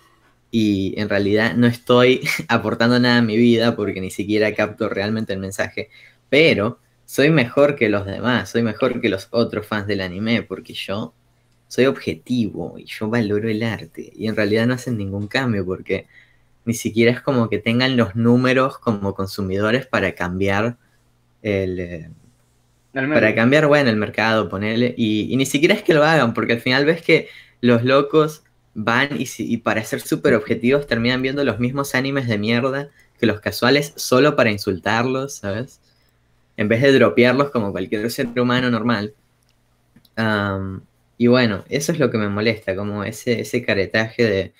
y 0.51 0.95
en 1.01 1.09
realidad 1.09 1.55
no 1.55 1.67
estoy 1.67 2.23
aportando 2.49 2.99
nada 2.99 3.19
a 3.19 3.23
mi 3.23 3.37
vida 3.37 3.77
porque 3.77 4.01
ni 4.01 4.11
siquiera 4.11 4.55
capto 4.55 4.89
realmente 4.89 5.33
el 5.33 5.39
mensaje, 5.39 5.91
pero 6.31 6.79
soy 7.05 7.31
mejor 7.31 7.77
que 7.77 7.89
los 7.91 8.07
demás, 8.07 8.51
soy 8.51 8.63
mejor 8.63 9.01
que 9.01 9.11
los 9.11 9.29
otros 9.33 9.67
fans 9.67 9.87
del 9.87 10.01
anime 10.01 10.43
porque 10.43 10.75
yo 10.75 11.15
soy 11.69 11.87
objetivo 11.87 12.79
y 12.79 12.85
yo 12.85 13.09
valoro 13.11 13.49
el 13.49 13.63
arte. 13.63 14.13
Y 14.17 14.29
en 14.29 14.37
realidad 14.37 14.67
no 14.67 14.75
hacen 14.75 14.97
ningún 14.97 15.29
cambio 15.29 15.65
porque 15.67 16.07
ni 16.65 16.75
siquiera 16.75 17.13
es 17.13 17.21
como 17.21 17.49
que 17.49 17.59
tengan 17.59 17.97
los 17.97 18.15
números 18.17 18.79
como 18.79 19.15
consumidores 19.15 19.87
para 19.87 20.15
cambiar 20.15 20.79
el, 21.43 21.81
eh, 21.81 22.11
El 22.93 23.09
para 23.13 23.35
cambiar, 23.35 23.67
bueno, 23.67 23.91
el 23.91 23.97
mercado, 23.97 24.49
ponerle, 24.49 24.95
y, 24.97 25.33
y 25.33 25.37
ni 25.37 25.47
siquiera 25.47 25.75
es 25.75 25.83
que 25.83 25.95
lo 25.95 26.05
hagan, 26.05 26.35
porque 26.35 26.55
al 26.55 26.61
final 26.61 26.85
ves 26.85 27.03
que 27.03 27.29
los 27.61 27.85
locos 27.85 28.43
van 28.75 29.21
y, 29.21 29.27
y 29.39 29.57
para 29.59 29.85
ser 29.85 30.01
súper 30.01 30.35
objetivos 30.35 30.87
terminan 30.87 31.23
viendo 31.23 31.45
los 31.45 31.59
mismos 31.59 31.95
animes 31.95 32.29
de 32.29 32.39
mierda 32.39 32.91
que 33.19 33.27
los 33.27 33.41
casuales 33.41 33.93
solo 33.97 34.37
para 34.37 34.51
insultarlos, 34.51 35.35
¿sabes? 35.37 35.81
En 36.61 36.69
vez 36.69 36.83
de 36.83 36.93
dropearlos 36.93 37.50
como 37.50 37.73
cualquier 37.73 38.11
ser 38.11 38.29
humano 38.38 38.71
normal. 38.71 39.14
Am, 40.17 40.83
y 41.17 41.26
bueno, 41.26 41.64
eso 41.71 41.90
es 41.90 41.99
lo 41.99 42.11
que 42.11 42.19
me 42.19 42.29
molesta, 42.29 42.76
como 42.76 43.02
ese, 43.02 43.40
ese 43.40 43.64
caretaje 43.64 44.25
de, 44.25 44.52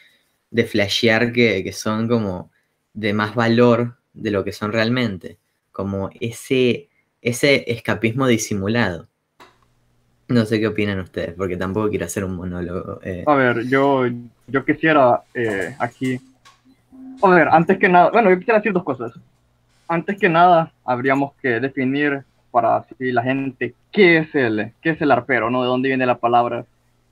de 0.50 0.64
flashear 0.64 1.30
que, 1.30 1.62
que 1.62 1.73
son 1.75 2.09
como 2.09 2.50
de 2.95 3.12
más 3.12 3.35
valor 3.35 3.99
de 4.14 4.30
lo 4.30 4.45
que 4.45 4.52
son 4.52 4.73
realmente. 4.73 5.37
Como 5.73 6.09
ese, 6.19 6.88
ese 7.21 7.71
escapismo 7.71 8.26
disimulado. 8.26 9.07
No 10.28 10.47
sé 10.47 10.59
qué 10.59 10.69
opinan 10.69 11.00
ustedes, 11.00 11.35
porque 11.35 11.59
tampoco 11.59 11.90
quiero 11.90 12.07
hacer 12.07 12.25
un 12.25 12.35
monólogo. 12.35 12.99
eh. 13.02 13.25
A 13.26 13.35
ver, 13.35 13.66
yo, 13.69 14.04
yo 14.47 14.64
quisiera 14.64 15.21
eh, 15.35 15.76
aquí. 15.78 16.19
A 17.23 17.28
ver, 17.28 17.49
antes 17.49 17.76
que 17.76 17.90
nada, 17.90 18.09
bueno, 18.11 18.30
yo 18.30 18.38
quisiera 18.38 18.59
decir 18.59 18.73
dos 18.73 18.85
cosas. 18.85 19.12
Antes 19.90 20.20
que 20.20 20.28
nada, 20.28 20.73
habríamos 20.85 21.32
que 21.42 21.59
definir 21.59 22.23
para 22.52 22.76
así 22.76 23.11
la 23.11 23.25
gente 23.25 23.75
qué 23.90 24.18
es 24.18 24.32
el, 24.37 24.73
qué 24.80 24.90
es 24.90 25.00
el 25.02 25.11
arpero, 25.11 25.50
¿no? 25.50 25.62
De 25.62 25.66
dónde 25.66 25.88
viene 25.88 26.06
la 26.06 26.18
palabra. 26.18 26.64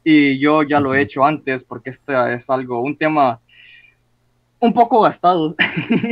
Y 0.04 0.38
yo 0.38 0.62
ya 0.62 0.78
lo 0.78 0.94
he 0.94 1.02
hecho 1.02 1.24
antes 1.24 1.64
porque 1.64 1.90
este 1.90 2.34
es 2.34 2.48
algo, 2.48 2.80
un 2.80 2.96
tema 2.96 3.40
un 4.60 4.72
poco 4.72 5.00
gastado. 5.00 5.56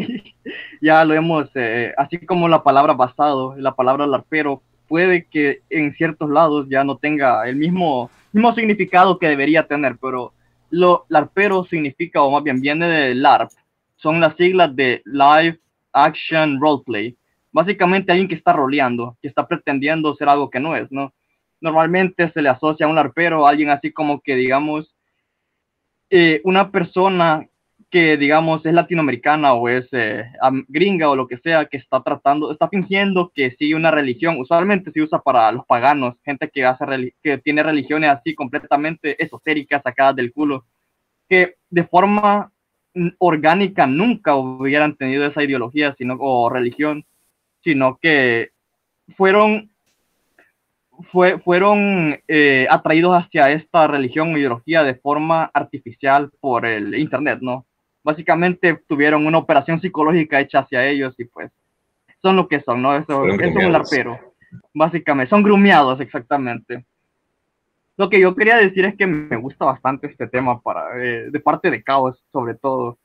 ya 0.80 1.04
lo 1.04 1.14
hemos, 1.14 1.49
eh, 1.54 1.94
así 1.96 2.18
como 2.26 2.49
la 2.49 2.64
palabra 2.64 2.94
basado, 2.94 3.54
la 3.56 3.76
palabra 3.76 4.04
larpero, 4.04 4.61
puede 4.88 5.26
que 5.26 5.61
en 5.70 5.94
ciertos 5.94 6.28
lados 6.28 6.66
ya 6.68 6.82
no 6.82 6.96
tenga 6.96 7.49
el 7.49 7.54
mismo, 7.54 8.11
mismo 8.32 8.52
significado 8.56 9.20
que 9.20 9.28
debería 9.28 9.68
tener, 9.68 9.99
pero 10.00 10.32
lo 10.70 11.06
larpero 11.11 11.64
significa, 11.66 12.23
o 12.23 12.30
más 12.32 12.42
bien 12.42 12.61
viene 12.61 12.88
de 12.88 13.14
LARP, 13.14 13.52
son 13.99 14.18
las 14.18 14.35
siglas 14.35 14.75
de 14.75 15.00
Live 15.04 15.61
Action 15.97 16.61
Roleplay. 16.61 17.17
Básicamente 17.53 18.12
alguien 18.12 18.29
que 18.29 18.35
está 18.35 18.53
roleando, 18.53 19.17
que 19.23 19.29
está 19.29 19.47
pretendiendo 19.49 20.15
ser 20.15 20.29
algo 20.29 20.50
que 20.50 20.61
no 20.61 20.76
es, 20.76 20.91
¿no? 20.93 21.15
Normalmente 21.61 22.31
se 22.33 22.43
le 22.43 22.50
asocia 22.50 22.87
a 22.87 22.88
un 22.88 22.97
larpero 22.97 23.47
a 23.47 23.50
alguien 23.50 23.71
así 23.71 23.93
como 23.93 24.21
que, 24.21 24.37
digamos, 24.37 24.95
eh, 26.11 26.41
una 26.45 26.71
persona 26.71 27.49
que 27.91 28.17
digamos 28.17 28.67
es 28.67 28.75
latinoamericana 28.75 29.55
o 29.55 29.69
es 29.69 29.87
eh, 29.93 30.25
gringa 30.69 31.09
o 31.09 31.17
lo 31.17 31.26
que 31.26 31.38
sea, 31.38 31.67
que 31.67 31.76
está 31.76 32.03
tratando, 32.03 32.53
está 32.53 32.69
fingiendo 32.69 33.33
que 33.35 33.53
sigue 33.53 33.75
una 33.75 33.91
religión, 33.91 34.38
usualmente 34.38 34.91
se 34.91 35.03
usa 35.03 35.21
para 35.21 35.50
los 35.53 35.65
paganos, 35.67 36.17
gente 36.25 36.50
que, 36.50 36.65
hace 36.65 37.15
que 37.23 37.38
tiene 37.38 37.62
religiones 37.62 38.11
así 38.11 38.35
completamente 38.35 39.23
esotéricas, 39.23 39.83
sacadas 39.83 40.17
del 40.17 40.33
culo, 40.33 40.67
que 41.29 41.57
de 41.71 41.85
forma 41.85 42.53
orgánica 43.19 43.87
nunca 43.87 44.37
hubieran 44.37 44.97
tenido 44.97 45.26
esa 45.26 45.43
ideología 45.43 45.95
sino, 45.99 46.17
o 46.19 46.49
religión, 46.49 47.05
sino 47.62 47.99
que 48.00 48.50
fueron 49.17 49.71
fue, 51.12 51.38
fueron 51.41 52.19
eh, 52.26 52.67
atraídos 52.71 53.12
hacia 53.15 53.50
esta 53.50 53.87
religión 53.87 54.33
o 54.33 54.38
ideología 54.38 54.83
de 54.83 54.95
forma 54.95 55.50
artificial 55.53 56.31
por 56.41 56.65
el 56.65 56.95
Internet, 56.95 57.41
¿no? 57.43 57.67
Básicamente 58.03 58.81
tuvieron 58.88 59.26
una 59.26 59.38
operación 59.38 59.81
psicológica 59.81 60.41
hecha 60.41 60.61
hacia 60.61 60.87
ellos 60.87 61.15
y 61.19 61.25
pues 61.25 61.50
son 62.23 62.37
lo 62.37 62.49
que 62.49 62.61
son, 62.61 62.83
¿no? 62.83 62.97
Eso, 62.97 63.26
es 63.26 63.55
un 63.55 63.73
larpero, 63.73 64.19
básicamente, 64.73 65.31
son 65.31 65.43
grumeados 65.43 66.00
exactamente. 66.00 66.87
Lo 67.97 68.11
que 68.11 68.21
yo 68.21 68.35
quería 68.35 68.57
decir 68.57 68.85
es 68.85 68.95
que 68.97 69.07
me 69.07 69.37
gusta 69.37 69.65
bastante 69.65 70.07
este 70.07 70.26
tema 70.26 70.61
para, 70.61 71.03
eh, 71.03 71.31
de 71.31 71.41
parte 71.41 71.71
de 71.71 71.83
Caos, 71.83 72.23
sobre 72.31 72.55
todo. 72.55 72.99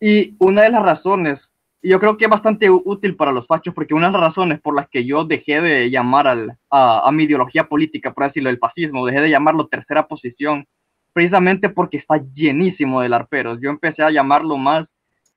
Y 0.00 0.36
una 0.38 0.62
de 0.62 0.70
las 0.70 0.82
razones, 0.82 1.40
yo 1.82 1.98
creo 1.98 2.18
que 2.18 2.24
es 2.26 2.30
bastante 2.30 2.68
útil 2.68 3.16
para 3.16 3.32
los 3.32 3.46
fachos, 3.46 3.74
porque 3.74 3.94
una 3.94 4.08
de 4.08 4.12
las 4.12 4.20
razones 4.20 4.60
por 4.60 4.74
las 4.74 4.88
que 4.90 5.06
yo 5.06 5.24
dejé 5.24 5.62
de 5.62 5.90
llamar 5.90 6.26
al, 6.26 6.58
a, 6.70 7.10
mi 7.12 7.24
ideología 7.24 7.68
política, 7.68 8.12
por 8.12 8.26
decirlo, 8.26 8.50
el 8.50 8.58
fascismo, 8.58 9.06
dejé 9.06 9.22
de 9.22 9.30
llamarlo 9.30 9.68
tercera 9.68 10.06
posición, 10.06 10.66
precisamente 11.14 11.70
porque 11.70 11.96
está 11.96 12.22
llenísimo 12.34 13.00
de 13.00 13.08
larperos. 13.08 13.58
Yo 13.62 13.70
empecé 13.70 14.02
a 14.02 14.10
llamarlo 14.10 14.58
más 14.58 14.86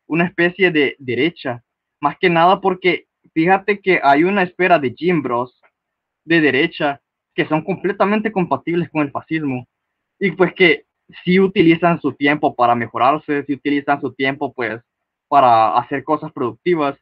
una 0.06 0.26
especie 0.26 0.72
de 0.72 0.98
derecha, 1.00 1.64
más 2.02 2.18
que 2.18 2.30
nada 2.30 2.60
porque 2.60 3.08
fíjate 3.34 3.80
que 3.80 4.02
hay 4.04 4.24
una 4.24 4.44
espera 4.44 4.80
de 4.80 4.94
Jim 4.98 5.22
Bros 5.22 5.62
de 6.26 6.42
derecha 6.42 7.02
que 7.40 7.48
son 7.48 7.62
completamente 7.62 8.34
compatibles 8.34 8.90
con 8.90 9.02
el 9.02 9.12
fascismo 9.12 9.66
y 10.20 10.32
pues 10.32 10.54
que 10.54 10.84
sí 11.24 11.40
utilizan 11.40 12.02
su 12.02 12.12
tiempo 12.12 12.54
para 12.54 12.76
mejorarse, 12.76 13.46
sí 13.46 13.54
utilizan 13.54 14.02
su 14.02 14.12
tiempo 14.12 14.52
pues 14.52 14.82
para 15.30 15.78
hacer 15.78 16.04
cosas 16.04 16.34
productivas 16.34 16.98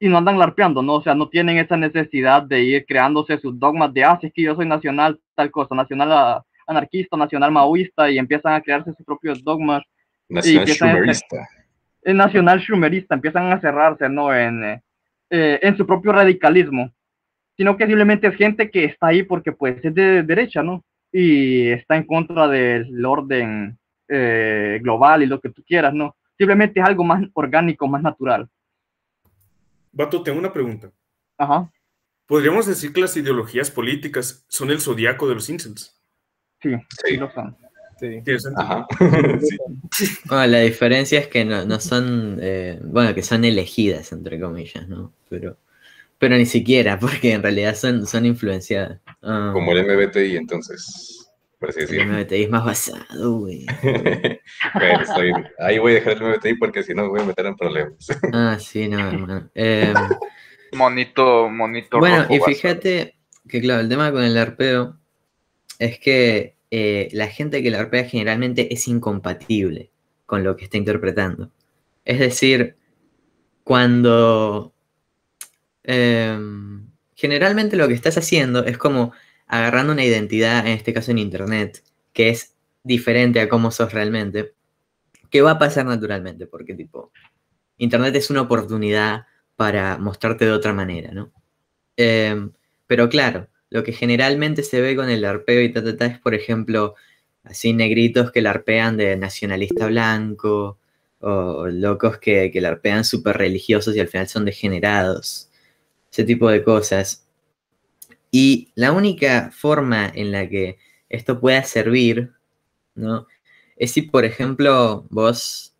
y 0.00 0.08
no 0.08 0.16
andan 0.16 0.38
larpeando, 0.38 0.80
¿no? 0.82 0.94
O 0.94 1.02
sea, 1.02 1.14
no 1.14 1.28
tienen 1.28 1.58
esa 1.58 1.76
necesidad 1.76 2.42
de 2.42 2.62
ir 2.62 2.86
creándose 2.86 3.36
sus 3.38 3.58
dogmas 3.58 3.92
de, 3.92 4.02
ah, 4.02 4.16
si 4.18 4.28
es 4.28 4.32
que 4.32 4.40
yo 4.40 4.54
soy 4.54 4.64
nacional, 4.66 5.20
tal 5.34 5.50
cosa, 5.50 5.74
nacional 5.74 6.10
ah, 6.10 6.42
anarquista, 6.66 7.18
nacional 7.18 7.52
maoísta 7.52 8.10
y 8.10 8.16
empiezan 8.16 8.54
a 8.54 8.62
crearse 8.62 8.94
sus 8.94 9.04
propios 9.04 9.44
dogmas. 9.44 9.82
Nacional 10.26 10.60
empiezan 10.60 10.88
a 10.88 10.92
hacer- 10.92 11.02
Schumerista. 11.16 11.48
el 12.04 12.16
nacional 12.16 12.60
schumerista, 12.62 13.14
empiezan 13.14 13.52
a 13.52 13.60
cerrarse, 13.60 14.08
¿no? 14.08 14.34
En, 14.34 14.64
eh, 14.64 14.82
eh, 15.28 15.58
en 15.60 15.76
su 15.76 15.86
propio 15.86 16.12
radicalismo, 16.12 16.90
sino 17.56 17.76
que 17.76 17.86
simplemente 17.86 18.26
es 18.26 18.36
gente 18.36 18.70
que 18.70 18.84
está 18.84 19.08
ahí 19.08 19.22
porque 19.22 19.52
pues 19.52 19.84
es 19.84 19.94
de 19.94 20.22
derecha, 20.22 20.62
¿no? 20.62 20.84
Y 21.12 21.68
está 21.68 21.96
en 21.96 22.04
contra 22.04 22.48
del 22.48 23.04
orden 23.04 23.78
eh, 24.08 24.78
global 24.82 25.22
y 25.22 25.26
lo 25.26 25.40
que 25.40 25.50
tú 25.50 25.62
quieras, 25.66 25.92
¿no? 25.94 26.16
Simplemente 26.38 26.80
es 26.80 26.86
algo 26.86 27.04
más 27.04 27.22
orgánico, 27.34 27.86
más 27.86 28.02
natural. 28.02 28.48
Vato, 29.92 30.22
tengo 30.22 30.38
una 30.38 30.52
pregunta. 30.52 30.90
Ajá. 31.36 31.70
¿Podríamos 32.26 32.66
decir 32.66 32.92
que 32.92 33.00
las 33.00 33.16
ideologías 33.16 33.70
políticas 33.70 34.44
son 34.48 34.70
el 34.70 34.80
zodiaco 34.80 35.28
de 35.28 35.34
los 35.34 35.50
incels? 35.50 36.00
Sí, 36.62 36.70
sí, 37.04 37.16
lo 37.16 37.30
son. 37.32 37.56
Sí. 37.98 38.22
Ajá. 38.56 38.86
Bueno, 40.24 40.46
la 40.46 40.60
diferencia 40.60 41.20
es 41.20 41.28
que 41.28 41.44
no, 41.44 41.66
no 41.66 41.78
son, 41.78 42.38
eh, 42.40 42.80
bueno, 42.82 43.14
que 43.14 43.22
son 43.22 43.44
elegidas, 43.44 44.10
entre 44.12 44.40
comillas, 44.40 44.88
¿no? 44.88 45.12
Pero, 45.28 45.58
pero 46.22 46.36
ni 46.36 46.46
siquiera, 46.46 46.96
porque 47.00 47.32
en 47.32 47.42
realidad 47.42 47.74
son, 47.74 48.06
son 48.06 48.24
influenciadas. 48.24 49.00
Ah, 49.24 49.50
Como 49.52 49.72
el 49.72 49.84
MBTI, 49.84 50.36
entonces, 50.36 51.28
por 51.58 51.70
así 51.70 51.80
el 51.80 51.86
decirlo. 51.88 52.12
MBTI 52.14 52.42
es 52.44 52.50
más 52.50 52.64
basado, 52.64 53.38
güey. 53.40 53.66
Bueno, 54.74 55.00
estoy- 55.00 55.32
ahí 55.58 55.80
voy 55.80 55.90
a 55.90 55.94
dejar 55.96 56.12
el 56.12 56.22
MBTI 56.22 56.54
porque 56.58 56.84
si 56.84 56.94
no 56.94 57.02
me 57.02 57.08
voy 57.08 57.22
a 57.22 57.24
meter 57.24 57.46
en 57.46 57.56
problemas. 57.56 58.06
Ah, 58.32 58.56
sí, 58.60 58.88
no, 58.88 59.00
hermano. 59.00 59.50
Em, 59.52 59.94
Monito, 60.74 61.48
monito 61.50 61.98
Bueno, 61.98 62.22
rojo 62.22 62.34
y 62.36 62.54
fíjate 62.54 63.16
que, 63.48 63.60
claro, 63.60 63.80
el 63.80 63.88
tema 63.88 64.12
con 64.12 64.22
el 64.22 64.38
arpeo 64.38 64.96
es 65.80 65.98
que 65.98 66.54
eh, 66.70 67.08
la 67.10 67.26
gente 67.26 67.64
que 67.64 67.70
la 67.72 67.80
arpea 67.80 68.04
generalmente 68.04 68.72
es 68.72 68.86
incompatible 68.86 69.90
con 70.24 70.44
lo 70.44 70.54
que 70.54 70.66
está 70.66 70.76
interpretando. 70.76 71.50
Es 72.04 72.20
decir, 72.20 72.76
cuando 73.64 74.71
em, 75.84 76.86
generalmente 77.14 77.76
lo 77.76 77.88
que 77.88 77.94
estás 77.94 78.18
haciendo 78.18 78.64
es 78.64 78.78
como 78.78 79.12
agarrando 79.46 79.92
una 79.92 80.04
identidad, 80.04 80.66
en 80.66 80.72
este 80.72 80.92
caso 80.92 81.10
en 81.10 81.18
Internet, 81.18 81.82
que 82.12 82.30
es 82.30 82.54
diferente 82.84 83.40
a 83.40 83.48
cómo 83.48 83.70
sos 83.70 83.92
realmente, 83.92 84.54
que 85.30 85.42
va 85.42 85.52
a 85.52 85.58
pasar 85.58 85.86
naturalmente, 85.86 86.46
porque 86.46 86.74
tipo, 86.74 87.12
Internet 87.78 88.14
es 88.16 88.30
una 88.30 88.42
oportunidad 88.42 89.26
para 89.56 89.98
mostrarte 89.98 90.44
de 90.44 90.52
otra 90.52 90.72
manera, 90.72 91.12
¿no? 91.12 91.32
Em, 91.96 92.52
pero 92.86 93.08
claro, 93.08 93.48
lo 93.70 93.82
que 93.84 93.92
generalmente 93.92 94.62
se 94.62 94.80
ve 94.80 94.96
con 94.96 95.10
el 95.10 95.24
arpeo 95.24 95.62
y 95.62 95.72
ta, 95.72 95.82
ta, 95.84 95.96
ta 95.96 96.06
es, 96.06 96.18
por 96.18 96.34
ejemplo, 96.34 96.94
así 97.44 97.72
negritos 97.72 98.30
que 98.32 98.42
larpean 98.42 98.96
de 98.96 99.16
nacionalista 99.16 99.86
blanco, 99.86 100.78
o 101.20 101.68
locos 101.68 102.18
que, 102.18 102.50
que 102.50 102.60
larpean 102.60 103.04
súper 103.04 103.36
religiosos 103.38 103.94
y 103.96 104.00
al 104.00 104.08
final 104.08 104.28
son 104.28 104.44
degenerados, 104.44 105.50
ese 106.12 106.24
tipo 106.24 106.50
de 106.50 106.62
cosas. 106.62 107.26
Y 108.30 108.70
la 108.74 108.92
única 108.92 109.50
forma 109.50 110.10
en 110.14 110.30
la 110.30 110.48
que 110.48 110.78
esto 111.08 111.40
pueda 111.40 111.64
servir, 111.64 112.32
¿no? 112.94 113.26
Es 113.76 113.92
si, 113.92 114.02
por 114.02 114.24
ejemplo, 114.24 115.06
vos 115.10 115.74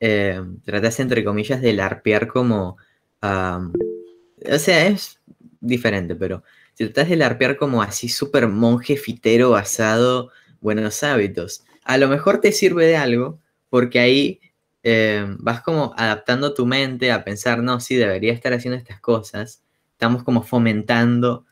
eh, 0.00 0.40
tratás, 0.64 1.00
entre 1.00 1.24
comillas, 1.24 1.62
de 1.62 1.72
larpear 1.72 2.26
como... 2.26 2.76
o 3.22 4.58
sea, 4.58 4.86
es 4.88 5.20
diferente, 5.60 6.14
pero 6.16 6.42
si 6.74 6.84
tratás 6.84 7.08
de 7.08 7.16
larpear 7.16 7.56
como 7.56 7.82
así 7.82 8.08
súper 8.08 8.48
monje 8.48 8.96
fitero 8.96 9.50
basado, 9.50 10.30
buenos 10.60 11.02
hábitos, 11.02 11.64
a 11.84 11.96
lo 11.98 12.08
mejor 12.08 12.40
te 12.40 12.52
sirve 12.52 12.86
de 12.86 12.96
algo, 12.96 13.38
porque 13.70 14.00
ahí 14.00 14.40
eh, 14.86 15.26
vas 15.38 15.62
como 15.62 15.94
adaptando 15.96 16.52
tu 16.52 16.66
mente 16.66 17.10
a 17.10 17.24
pensar, 17.24 17.62
no, 17.62 17.80
sí, 17.80 17.96
debería 17.96 18.34
estar 18.34 18.52
haciendo 18.52 18.76
estas 18.76 19.00
cosas, 19.00 19.62
estamos 19.92 20.22
como 20.22 20.42
fomentando 20.42 21.46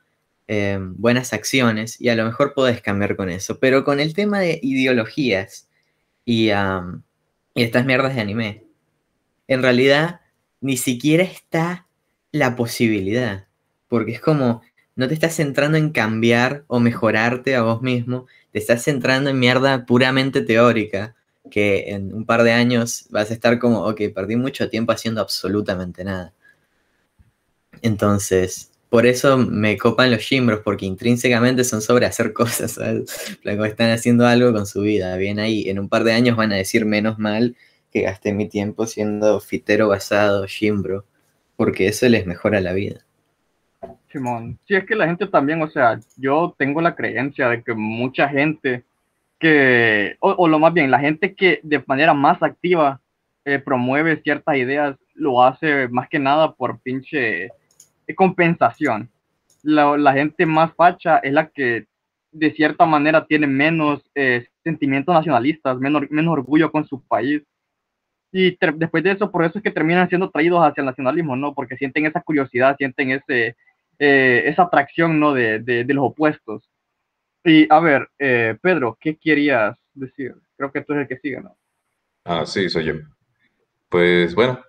eh, 0.49 0.79
buenas 0.79 1.33
acciones 1.33 1.99
y 1.99 2.11
a 2.11 2.15
lo 2.15 2.27
mejor 2.27 2.53
podés 2.53 2.83
cambiar 2.83 3.17
con 3.17 3.31
eso, 3.31 3.59
pero 3.59 3.85
con 3.85 4.01
el 4.01 4.13
tema 4.13 4.39
de 4.39 4.61
ideologías 4.63 5.67
y, 6.27 6.51
y 6.51 7.63
estas 7.63 7.87
mierdas 7.87 8.15
de 8.15 8.21
anime, 8.21 8.65
en 9.49 9.63
realidad 9.63 10.21
ni 10.61 10.77
siquiera 10.77 11.25
está 11.25 11.87
la 12.33 12.55
posibilidad, 12.55 13.47
porque 13.89 14.13
es 14.13 14.21
como, 14.21 14.61
no 14.95 15.09
te 15.09 15.15
estás 15.15 15.35
centrando 15.35 15.79
en 15.79 15.91
cambiar 15.91 16.65
o 16.67 16.81
mejorarte 16.81 17.57
a 17.57 17.63
vos 17.63 17.81
mismo, 17.81 18.27
te 18.51 18.59
estás 18.59 18.83
centrando 18.83 19.31
en 19.31 19.39
mierda 19.39 19.87
puramente 19.87 20.43
teórica, 20.43 21.17
que 21.51 21.91
en 21.91 22.15
un 22.15 22.25
par 22.25 22.43
de 22.43 22.53
años 22.53 23.07
vas 23.11 23.31
a 23.31 23.35
estar 23.35 23.59
como, 23.59 23.85
ok, 23.85 24.01
perdí 24.15 24.37
mucho 24.37 24.69
tiempo 24.69 24.93
haciendo 24.93 25.21
absolutamente 25.21 26.05
nada. 26.05 26.33
Entonces, 27.83 28.73
por 28.89 29.07
eso 29.07 29.39
me 29.39 29.79
copan 29.79 30.11
los 30.11 30.21
gimbros, 30.21 30.61
porque 30.63 30.87
intrínsecamente 30.87 31.65
son 31.65 31.83
sobre 31.83 32.07
hacer 32.07 32.33
cosas, 32.35 32.73
¿sabes? 32.73 33.39
Están 33.43 33.91
haciendo 33.91 34.27
algo 34.27 34.53
con 34.53 34.67
su 34.67 34.83
vida, 34.83 35.17
bien 35.17 35.39
ahí. 35.39 35.69
En 35.69 35.79
un 35.79 35.89
par 35.89 36.05
de 36.05 36.13
años 36.13 36.37
van 36.37 36.53
a 36.53 36.57
decir 36.57 36.85
menos 36.85 37.19
mal 37.19 37.57
que 37.91 38.03
gasté 38.03 38.33
mi 38.33 38.49
tiempo 38.49 38.87
siendo 38.87 39.41
fitero 39.41 39.89
basado, 39.89 40.47
gimbro, 40.47 41.05
porque 41.57 41.89
eso 41.89 42.09
les 42.09 42.27
mejora 42.27 42.61
la 42.61 42.73
vida. 42.73 43.05
Simón. 44.11 44.59
Sí, 44.69 44.75
es 44.75 44.85
que 44.85 44.95
la 44.95 45.07
gente 45.07 45.27
también, 45.27 45.63
o 45.63 45.71
sea, 45.71 45.99
yo 46.17 46.55
tengo 46.59 46.81
la 46.81 46.95
creencia 46.95 47.49
de 47.49 47.63
que 47.63 47.75
mucha 47.75 48.29
gente 48.29 48.85
que, 49.43 50.17
o, 50.21 50.31
o 50.31 50.49
lo 50.49 50.59
más 50.61 50.73
bien, 50.73 50.91
la 50.91 51.01
gente 51.01 51.35
que 51.35 51.59
de 51.65 51.83
manera 51.87 52.15
más 52.15 52.41
activa 52.43 53.01
eh, 53.45 53.59
promueve 53.59 54.23
ciertas 54.23 54.57
ideas, 54.57 54.97
lo 55.15 55.43
hace 55.43 55.89
más 55.89 56.09
que 56.09 56.21
nada 56.21 56.55
por 56.55 56.81
pinche 56.81 57.47
eh, 57.47 58.15
compensación. 58.15 59.11
La, 59.63 59.97
la 59.97 60.13
gente 60.13 60.47
más 60.47 60.73
facha 60.75 61.19
es 61.19 61.33
la 61.33 61.49
que 61.49 61.87
de 62.31 62.51
cierta 62.53 62.87
manera 62.87 63.27
tiene 63.27 63.47
menos 63.47 64.01
eh, 64.15 64.47
sentimientos 64.65 65.13
nacionalistas, 65.15 65.77
menos, 65.79 66.05
menos 66.11 66.33
orgullo 66.33 66.71
con 66.71 66.87
su 66.87 67.03
país. 67.07 67.43
Y 68.33 68.57
después 68.77 69.03
de 69.05 69.11
eso, 69.11 69.31
por 69.31 69.45
eso 69.45 69.59
es 69.59 69.63
que 69.65 69.71
terminan 69.71 70.09
siendo 70.09 70.31
traídos 70.31 70.61
hacia 70.65 70.81
el 70.81 70.87
nacionalismo, 70.87 71.37
¿no? 71.37 71.53
Porque 71.53 71.77
sienten 71.77 72.07
esa 72.07 72.23
curiosidad, 72.23 72.77
sienten 72.79 73.11
ese, 73.11 73.57
eh, 73.99 74.43
esa 74.47 74.63
atracción, 74.63 75.21
¿no? 75.21 75.35
De, 75.35 75.59
de, 75.59 75.85
de 75.85 75.95
los 75.95 76.05
opuestos. 76.05 76.72
Y 77.45 77.67
a 77.73 77.81
ver, 77.81 78.09
eh, 78.19 78.57
Pedro, 78.61 78.97
¿qué 79.01 79.17
querías 79.17 79.77
decir? 79.95 80.35
Creo 80.57 80.71
que 80.71 80.83
tú 80.83 80.93
eres 80.93 81.03
el 81.03 81.09
que 81.09 81.21
sigue, 81.21 81.41
¿no? 81.41 81.57
Ah, 82.25 82.47
sí, 82.47 82.69
soy 82.69 82.85
yo. 82.85 82.95
Pues 83.89 84.35
bueno, 84.35 84.63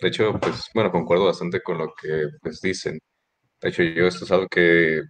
de 0.00 0.08
hecho, 0.08 0.38
pues 0.40 0.70
bueno, 0.74 0.92
concuerdo 0.92 1.26
bastante 1.26 1.62
con 1.62 1.78
lo 1.78 1.94
que 1.94 2.28
pues 2.40 2.60
dicen. 2.60 2.98
De 3.60 3.68
hecho, 3.70 3.82
yo 3.82 4.06
esto 4.06 4.24
es 4.24 4.30
algo 4.30 4.46
que, 4.48 5.02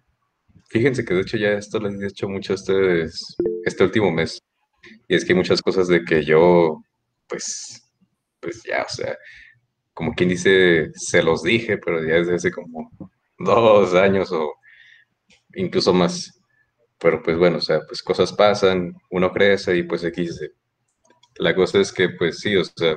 fíjense 0.68 1.04
que 1.04 1.14
de 1.14 1.20
hecho 1.20 1.36
ya 1.36 1.52
esto 1.52 1.78
lo 1.78 1.88
he 1.88 1.96
dicho 1.96 2.28
mucho 2.28 2.54
este, 2.54 3.04
este 3.64 3.84
último 3.84 4.10
mes. 4.10 4.40
Y 5.08 5.16
es 5.16 5.24
que 5.24 5.32
hay 5.32 5.38
muchas 5.38 5.60
cosas 5.62 5.88
de 5.88 6.04
que 6.04 6.24
yo, 6.24 6.82
pues, 7.28 7.82
pues 8.40 8.62
ya, 8.62 8.82
o 8.84 8.88
sea, 8.88 9.16
como 9.92 10.14
quien 10.14 10.28
dice, 10.30 10.90
se 10.94 11.22
los 11.22 11.42
dije, 11.42 11.78
pero 11.78 12.02
ya 12.04 12.16
desde 12.16 12.34
hace 12.36 12.50
como 12.52 12.90
dos 13.38 13.94
años 13.94 14.30
o 14.32 14.54
incluso 15.54 15.92
más. 15.92 16.40
Pero 16.98 17.22
pues 17.22 17.36
bueno, 17.38 17.58
o 17.58 17.60
sea, 17.60 17.80
pues 17.86 18.02
cosas 18.02 18.32
pasan, 18.32 18.94
uno 19.10 19.30
crece 19.32 19.76
y 19.76 19.82
pues 19.84 20.04
X. 20.04 20.40
La 21.38 21.54
cosa 21.54 21.80
es 21.80 21.92
que 21.92 22.10
pues 22.10 22.38
sí, 22.40 22.56
o 22.56 22.64
sea, 22.64 22.96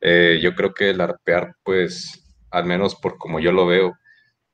eh, 0.00 0.40
yo 0.42 0.54
creo 0.54 0.74
que 0.74 0.90
el 0.90 1.00
arpear, 1.00 1.54
pues, 1.64 2.24
al 2.50 2.66
menos 2.66 2.94
por 2.96 3.18
como 3.18 3.40
yo 3.40 3.52
lo 3.52 3.66
veo, 3.66 3.94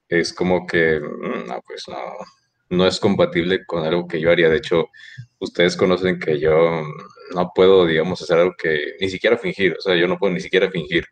es 0.08 0.32
como 0.34 0.66
que, 0.66 1.00
mm, 1.00 1.48
no, 1.48 1.60
pues 1.66 1.84
no, 1.88 1.96
no 2.70 2.86
es 2.86 3.00
compatible 3.00 3.64
con 3.66 3.84
algo 3.84 4.06
que 4.08 4.20
yo 4.20 4.30
haría. 4.30 4.48
De 4.50 4.58
hecho, 4.58 4.86
ustedes 5.40 5.76
conocen 5.76 6.18
que 6.20 6.38
yo 6.40 6.82
no 7.34 7.52
puedo, 7.54 7.86
digamos, 7.86 8.22
hacer 8.22 8.38
algo 8.38 8.54
que 8.58 8.94
ni 9.00 9.10
siquiera 9.10 9.38
fingir, 9.38 9.74
o 9.78 9.80
sea, 9.82 9.96
yo 9.96 10.08
no 10.08 10.18
puedo 10.18 10.32
ni 10.34 10.40
siquiera 10.40 10.70
fingir. 10.70 11.06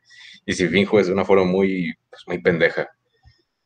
Y 0.47 0.55
si 0.55 0.69
finjo 0.69 1.01
es 1.01 1.09
de 1.09 1.13
una 1.15 1.25
forma 1.25 1.45
muy, 1.45 1.95
pues, 2.11 2.23
muy 2.29 2.41
pendeja. 2.43 2.89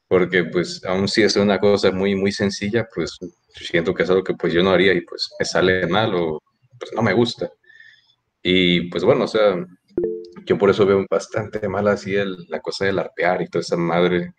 Porque, 0.08 0.44
pues, 0.44 0.84
aun 0.84 1.08
si 1.08 1.22
es 1.22 1.36
una 1.36 1.58
cosa 1.58 1.90
muy, 1.92 2.14
muy 2.14 2.32
sencilla, 2.32 2.86
pues, 2.94 3.18
siento 3.54 3.94
que 3.94 4.02
es 4.04 4.10
algo 4.10 4.24
que, 4.24 4.34
pues, 4.34 4.52
yo 4.52 4.62
no 4.62 4.70
haría 4.70 4.92
y, 4.94 5.02
pues, 5.02 5.30
me 5.38 5.44
sale 5.44 5.86
mal 5.86 6.14
o, 6.14 6.42
pues, 6.78 6.92
no 6.94 7.02
me 7.02 7.12
gusta. 7.12 7.50
Y, 8.42 8.90
pues, 8.90 9.04
bueno, 9.04 9.24
o 9.24 9.28
sea, 9.28 9.56
yo 10.44 10.58
por 10.58 10.70
eso 10.70 10.86
veo 10.86 11.04
bastante 11.10 11.68
mal 11.68 11.88
así 11.88 12.14
el, 12.14 12.36
la 12.48 12.60
cosa 12.60 12.84
del 12.84 12.98
arpear 12.98 13.42
y 13.42 13.48
toda 13.48 13.60
esa 13.60 13.76
madre. 13.76 14.34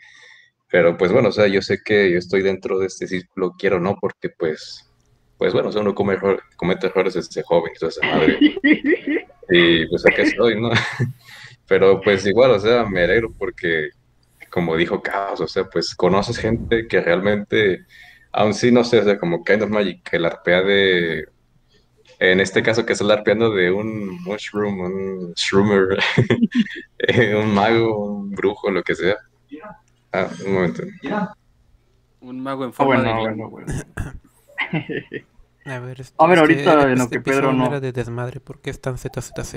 Pero 0.73 0.97
pues 0.97 1.12
bueno, 1.12 1.30
o 1.30 1.32
sea, 1.32 1.45
yo 1.47 1.62
sé 1.62 1.80
que 1.86 2.12
yo 2.12 2.17
estoy 2.17 2.41
dentro 2.41 2.80
de 2.80 2.88
este 2.88 3.08
círculo, 3.08 3.54
quiero 3.60 3.78
o 3.78 3.80
no, 3.80 3.95
porque 4.02 4.30
pues, 4.30 4.91
pues 5.38 5.54
bueno, 5.54 5.69
o 5.69 5.71
sea, 5.71 5.82
uno 5.82 5.93
come 5.93 6.17
comete 6.56 6.88
errores 6.88 7.13
desde 7.13 7.43
joven 7.43 7.71
y 7.76 7.80
toda 7.80 7.89
esa 7.89 8.08
madre. 8.08 8.39
Y 9.49 9.86
pues 9.88 10.04
aquí 10.08 10.21
estoy, 10.21 10.60
¿no? 10.60 10.69
Pero 11.67 11.99
pues 12.02 12.26
igual, 12.26 12.52
o 12.52 12.60
sea, 12.60 12.86
me 12.86 13.04
alegro 13.04 13.32
porque, 13.38 13.89
como 14.49 14.78
dijo 14.78 15.02
Caos, 15.02 15.41
o 15.41 15.47
sea, 15.47 15.65
pues 15.65 15.93
conoces 15.93 16.38
gente 16.38 16.88
que 16.88 17.02
realmente, 17.02 17.86
aún 18.34 18.54
sí, 18.54 18.72
no 18.72 18.84
sé, 18.84 19.00
o 19.00 19.04
sea, 19.04 19.17
como 19.19 19.43
Kind 19.43 19.63
of 19.63 19.69
Magic, 19.69 20.04
que 20.10 20.19
la 20.19 20.30
arpea 20.30 20.62
de, 20.62 21.26
En 22.19 22.39
este 22.39 22.63
caso, 22.63 22.86
que 22.86 22.93
es 22.93 23.02
el 23.02 23.12
arpeando 23.12 23.52
de 23.52 23.72
un 23.72 24.22
mushroom, 24.24 24.80
un 24.82 25.34
shroomer, 25.36 26.00
eh, 27.00 27.36
un 27.36 27.54
mago, 27.54 28.06
un 28.15 28.32
brujo, 28.32 28.72
lo 28.72 28.84
que 28.84 28.96
sea. 28.96 29.15
Ah, 30.13 30.30
un 30.46 30.54
momento. 30.54 30.84
Un 32.22 32.39
mago 32.41 32.63
en 32.65 32.69
Ah, 32.69 32.74
forma 32.74 32.96
bueno, 33.04 33.10
de 33.10 33.19
bueno, 33.19 33.36
niño. 33.36 33.50
bueno. 33.50 33.74
A 35.65 35.80
ver, 35.80 36.02
este, 36.02 36.15
A 36.17 36.28
ver, 36.28 36.39
este- 36.39 36.69
ahorita 36.69 36.91
en 36.91 36.98
lo 36.98 37.04
este 37.06 37.17
que 37.17 37.22
Pedro 37.22 37.54
no- 37.54 37.65
era 37.67 37.80
de 37.80 37.91
desmadre, 37.93 38.39
¿por 38.39 38.60
qué 38.62 38.69
es 38.69 38.82
tan 38.82 38.98
ZZZ? 38.98 39.56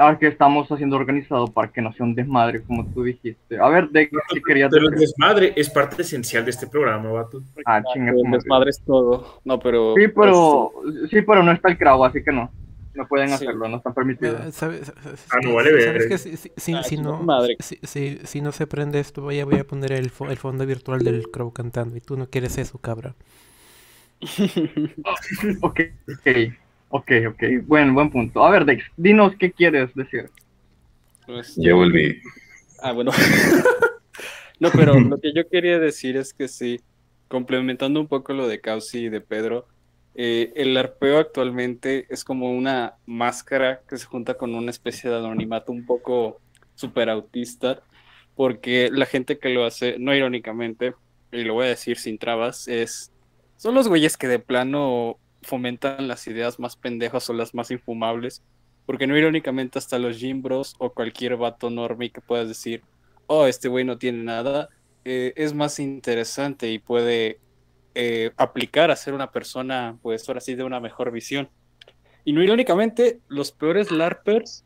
Ah, 0.00 0.16
que 0.16 0.28
estamos 0.28 0.70
haciendo 0.70 0.94
organizado 0.96 1.48
para 1.48 1.72
que 1.72 1.82
no 1.82 1.92
sea 1.92 2.06
un 2.06 2.14
desmadre, 2.14 2.62
como 2.62 2.86
tú 2.86 3.02
dijiste. 3.02 3.58
A 3.58 3.68
ver, 3.68 3.88
de 3.90 4.08
qué 4.08 4.40
querías 4.46 4.70
Pero 4.70 4.88
el 4.88 4.94
desmadre 4.94 5.52
es 5.56 5.68
parte 5.70 6.02
esencial 6.02 6.44
de 6.44 6.52
este 6.52 6.68
programa, 6.68 7.10
vato. 7.10 7.42
Ah, 7.66 7.82
chinga 7.92 8.12
El 8.12 8.22
madre. 8.22 8.38
desmadre 8.38 8.70
es 8.70 8.80
todo. 8.80 9.40
No, 9.44 9.58
pero. 9.58 9.94
Sí, 9.96 10.06
pero, 10.06 10.70
sí, 11.10 11.22
pero 11.22 11.42
no 11.42 11.50
está 11.50 11.68
el 11.68 11.76
crowd, 11.78 12.04
así 12.06 12.22
que 12.22 12.30
no. 12.30 12.48
No 12.94 13.06
pueden 13.06 13.28
Sí. 13.28 13.34
hacerlo, 13.34 13.68
no 13.68 13.76
está 13.78 13.92
permitido. 13.92 14.36
Ah, 14.40 14.50
¿sabes- 14.52 14.86
sabes 15.02 15.26
Ah, 15.30 15.38
no 15.42 15.54
vale 15.54 15.70
¿Sabes 15.70 15.98
ver. 15.98 16.08
qué? 16.08 16.18
Si, 16.18 16.36
si- 16.36 16.50
si- 16.56 16.74
Ah, 16.74 16.82
si 16.84 16.96
chinga 16.96 17.10
no, 17.10 17.40
si, 17.60 17.78
si- 17.82 18.18
si 18.24 18.40
no 18.40 18.50
se 18.52 18.66
prende 18.68 19.00
esto, 19.00 19.22
voy 19.22 19.38
a, 19.40 19.44
voy 19.44 19.58
a 19.58 19.64
poner 19.64 19.92
el, 19.92 20.12
fo- 20.12 20.30
el 20.30 20.36
fondo 20.36 20.64
virtual 20.66 21.00
del 21.00 21.28
crow 21.30 21.52
cantando 21.52 21.96
y 21.96 22.00
tú 22.00 22.16
no 22.16 22.28
quieres 22.28 22.56
eso, 22.58 22.78
cabra. 22.78 23.14
Ok, 25.62 25.80
ok, 26.12 26.52
ok, 26.88 27.10
ok. 27.30 27.42
Buen, 27.66 27.94
buen 27.94 28.10
punto. 28.10 28.44
A 28.44 28.50
ver, 28.50 28.64
Dex, 28.64 28.84
dinos 28.96 29.34
qué 29.38 29.52
quieres 29.52 29.94
decir. 29.94 30.30
Pues, 31.26 31.54
Ya 31.56 31.74
volví. 31.74 32.20
Ah, 32.80 32.92
bueno. 32.92 33.10
no, 34.60 34.70
pero 34.70 34.98
lo 34.98 35.20
que 35.20 35.32
yo 35.34 35.48
quería 35.48 35.78
decir 35.78 36.16
es 36.16 36.32
que 36.32 36.48
sí, 36.48 36.80
complementando 37.28 38.00
un 38.00 38.06
poco 38.06 38.32
lo 38.32 38.48
de 38.48 38.60
Causi 38.60 39.04
y 39.04 39.08
de 39.08 39.20
Pedro, 39.20 39.66
eh, 40.14 40.52
el 40.56 40.76
arpeo 40.76 41.18
actualmente 41.18 42.06
es 42.08 42.24
como 42.24 42.50
una 42.50 42.94
máscara 43.06 43.82
que 43.88 43.96
se 43.96 44.06
junta 44.06 44.34
con 44.34 44.54
una 44.54 44.70
especie 44.70 45.10
de 45.10 45.16
anonimato 45.16 45.70
un 45.70 45.86
poco 45.86 46.40
super 46.74 47.08
autista, 47.10 47.82
porque 48.34 48.88
la 48.92 49.06
gente 49.06 49.38
que 49.38 49.48
lo 49.48 49.64
hace, 49.64 49.96
no 49.98 50.14
irónicamente, 50.14 50.94
y 51.30 51.44
lo 51.44 51.54
voy 51.54 51.66
a 51.66 51.70
decir 51.70 51.98
sin 51.98 52.18
trabas, 52.18 52.66
es 52.68 53.12
son 53.58 53.74
los 53.74 53.88
güeyes 53.88 54.16
que 54.16 54.28
de 54.28 54.38
plano 54.38 55.18
fomentan 55.42 56.08
las 56.08 56.26
ideas 56.26 56.58
más 56.58 56.76
pendejas 56.76 57.28
o 57.30 57.32
las 57.32 57.54
más 57.54 57.70
infumables, 57.70 58.42
porque 58.86 59.06
no 59.06 59.16
irónicamente 59.16 59.78
hasta 59.78 59.98
los 59.98 60.18
gym 60.18 60.42
o 60.78 60.90
cualquier 60.90 61.36
vato 61.36 61.70
normie 61.70 62.10
que 62.10 62.20
puedas 62.20 62.48
decir, 62.48 62.82
oh, 63.26 63.46
este 63.46 63.68
güey 63.68 63.84
no 63.84 63.98
tiene 63.98 64.22
nada, 64.24 64.68
eh, 65.04 65.32
es 65.36 65.54
más 65.54 65.78
interesante 65.78 66.70
y 66.70 66.78
puede 66.78 67.38
eh, 67.94 68.32
aplicar 68.36 68.90
a 68.90 68.96
ser 68.96 69.14
una 69.14 69.30
persona, 69.30 69.98
pues 70.02 70.28
ahora 70.28 70.40
sí, 70.40 70.54
de 70.54 70.64
una 70.64 70.80
mejor 70.80 71.10
visión. 71.10 71.48
Y 72.24 72.32
no 72.32 72.42
irónicamente, 72.42 73.20
los 73.28 73.52
peores 73.52 73.90
LARPers 73.90 74.64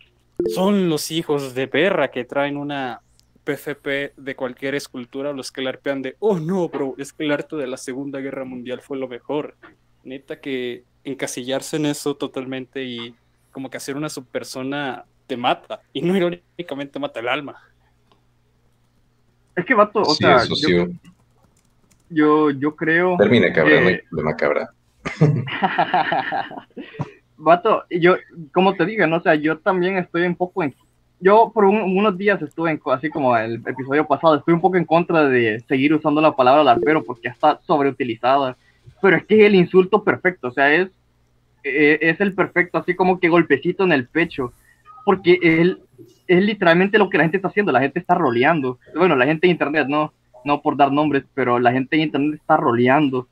son 0.55 0.89
los 0.89 1.11
hijos 1.11 1.55
de 1.55 1.69
perra 1.69 2.11
que 2.11 2.25
traen 2.25 2.57
una 2.57 3.03
PFP 3.45 4.15
de 4.17 4.37
cualquier 4.37 4.75
escultura, 4.75 5.33
los 5.33 5.51
que 5.53 5.63
larpean 5.63 6.03
de, 6.03 6.17
oh 6.19 6.39
no, 6.39 6.69
bro, 6.69 6.95
es 6.99 7.13
que 7.13 7.25
el 7.25 7.33
arte 7.33 7.57
de 7.57 7.67
la 7.67 7.77
Segunda 7.77 8.21
Guerra 8.21 8.45
Mundial 8.45 8.81
fue 8.81 8.99
lo 8.99 9.09
mejor. 9.09 9.57
Neta 10.05 10.41
que 10.41 10.85
encasillarse 11.05 11.77
en 11.77 11.87
eso 11.87 12.15
totalmente 12.17 12.85
y 12.85 13.15
como 13.51 13.69
que 13.71 13.77
hacer 13.77 13.97
una 13.97 14.09
subpersona 14.09 15.05
te 15.27 15.37
mata, 15.37 15.81
y 15.93 16.03
no 16.03 16.17
irónicamente 16.17 16.99
mata 16.99 17.21
el 17.21 17.29
alma. 17.29 17.57
Es 19.55 19.65
que, 19.65 19.75
vato, 19.75 20.01
o 20.01 20.15
Sí, 20.15 20.25
sea, 20.25 20.37
eso 20.37 20.55
sí. 20.57 20.73
yo, 20.73 20.87
yo, 22.11 22.51
yo 22.51 22.75
creo. 22.77 23.17
Termine, 23.19 23.53
cabra, 23.53 23.81
no 23.81 23.89
hay 23.89 23.97
que- 23.99 24.05
problema, 24.11 24.37
cabra. 24.37 24.71
Vato, 27.37 27.85
yo, 27.91 28.17
como 28.53 28.75
te 28.75 28.85
digo, 28.87 29.07
no, 29.07 29.17
o 29.17 29.21
sea, 29.21 29.35
yo 29.35 29.59
también 29.59 29.97
estoy 29.99 30.23
un 30.23 30.37
poco 30.37 30.63
en... 30.63 30.75
Yo 31.21 31.51
por 31.55 31.65
un- 31.65 31.97
unos 31.97 32.17
días 32.17 32.41
estuve, 32.43 32.71
en, 32.71 32.81
así 32.87 33.09
como 33.11 33.37
el 33.37 33.55
episodio 33.67 34.07
pasado, 34.07 34.37
estoy 34.37 34.55
un 34.55 34.61
poco 34.61 34.77
en 34.77 34.85
contra 34.85 35.25
de 35.29 35.61
seguir 35.69 35.95
usando 35.95 36.21
la 36.21 36.35
palabra 36.35 36.65
larpero 36.65 37.03
porque 37.05 37.29
está 37.29 37.61
sobreutilizada. 37.67 38.57
Pero 39.01 39.17
es 39.17 39.27
que 39.27 39.41
es 39.41 39.47
el 39.47 39.55
insulto 39.55 40.05
perfecto, 40.05 40.49
o 40.49 40.53
sea, 40.53 40.73
es, 40.73 40.89
eh, 41.65 41.99
es 42.01 42.21
el 42.21 42.35
perfecto, 42.35 42.79
así 42.79 42.95
como 42.95 43.19
que 43.19 43.29
golpecito 43.29 43.85
en 43.85 43.93
el 43.93 44.07
pecho. 44.07 44.53
Porque 45.05 45.39
él, 45.43 45.81
es 46.29 46.43
literalmente 46.43 46.99
lo 46.99 47.11
que 47.11 47.19
la 47.19 47.25
gente 47.25 47.39
está 47.39 47.49
haciendo, 47.49 47.73
la 47.73 47.81
gente 47.81 47.99
está 47.99 48.15
roleando. 48.15 48.79
Bueno, 48.95 49.17
la 49.17 49.27
gente 49.27 49.47
de 49.47 49.53
internet, 49.53 49.87
no, 49.89 50.13
no 50.45 50.63
por 50.63 50.77
dar 50.77 50.93
nombres, 50.93 51.25
pero 51.35 51.59
la 51.59 51.73
gente 51.73 51.97
de 51.97 52.03
internet 52.03 52.41
está 52.41 52.57
roleando 52.57 53.27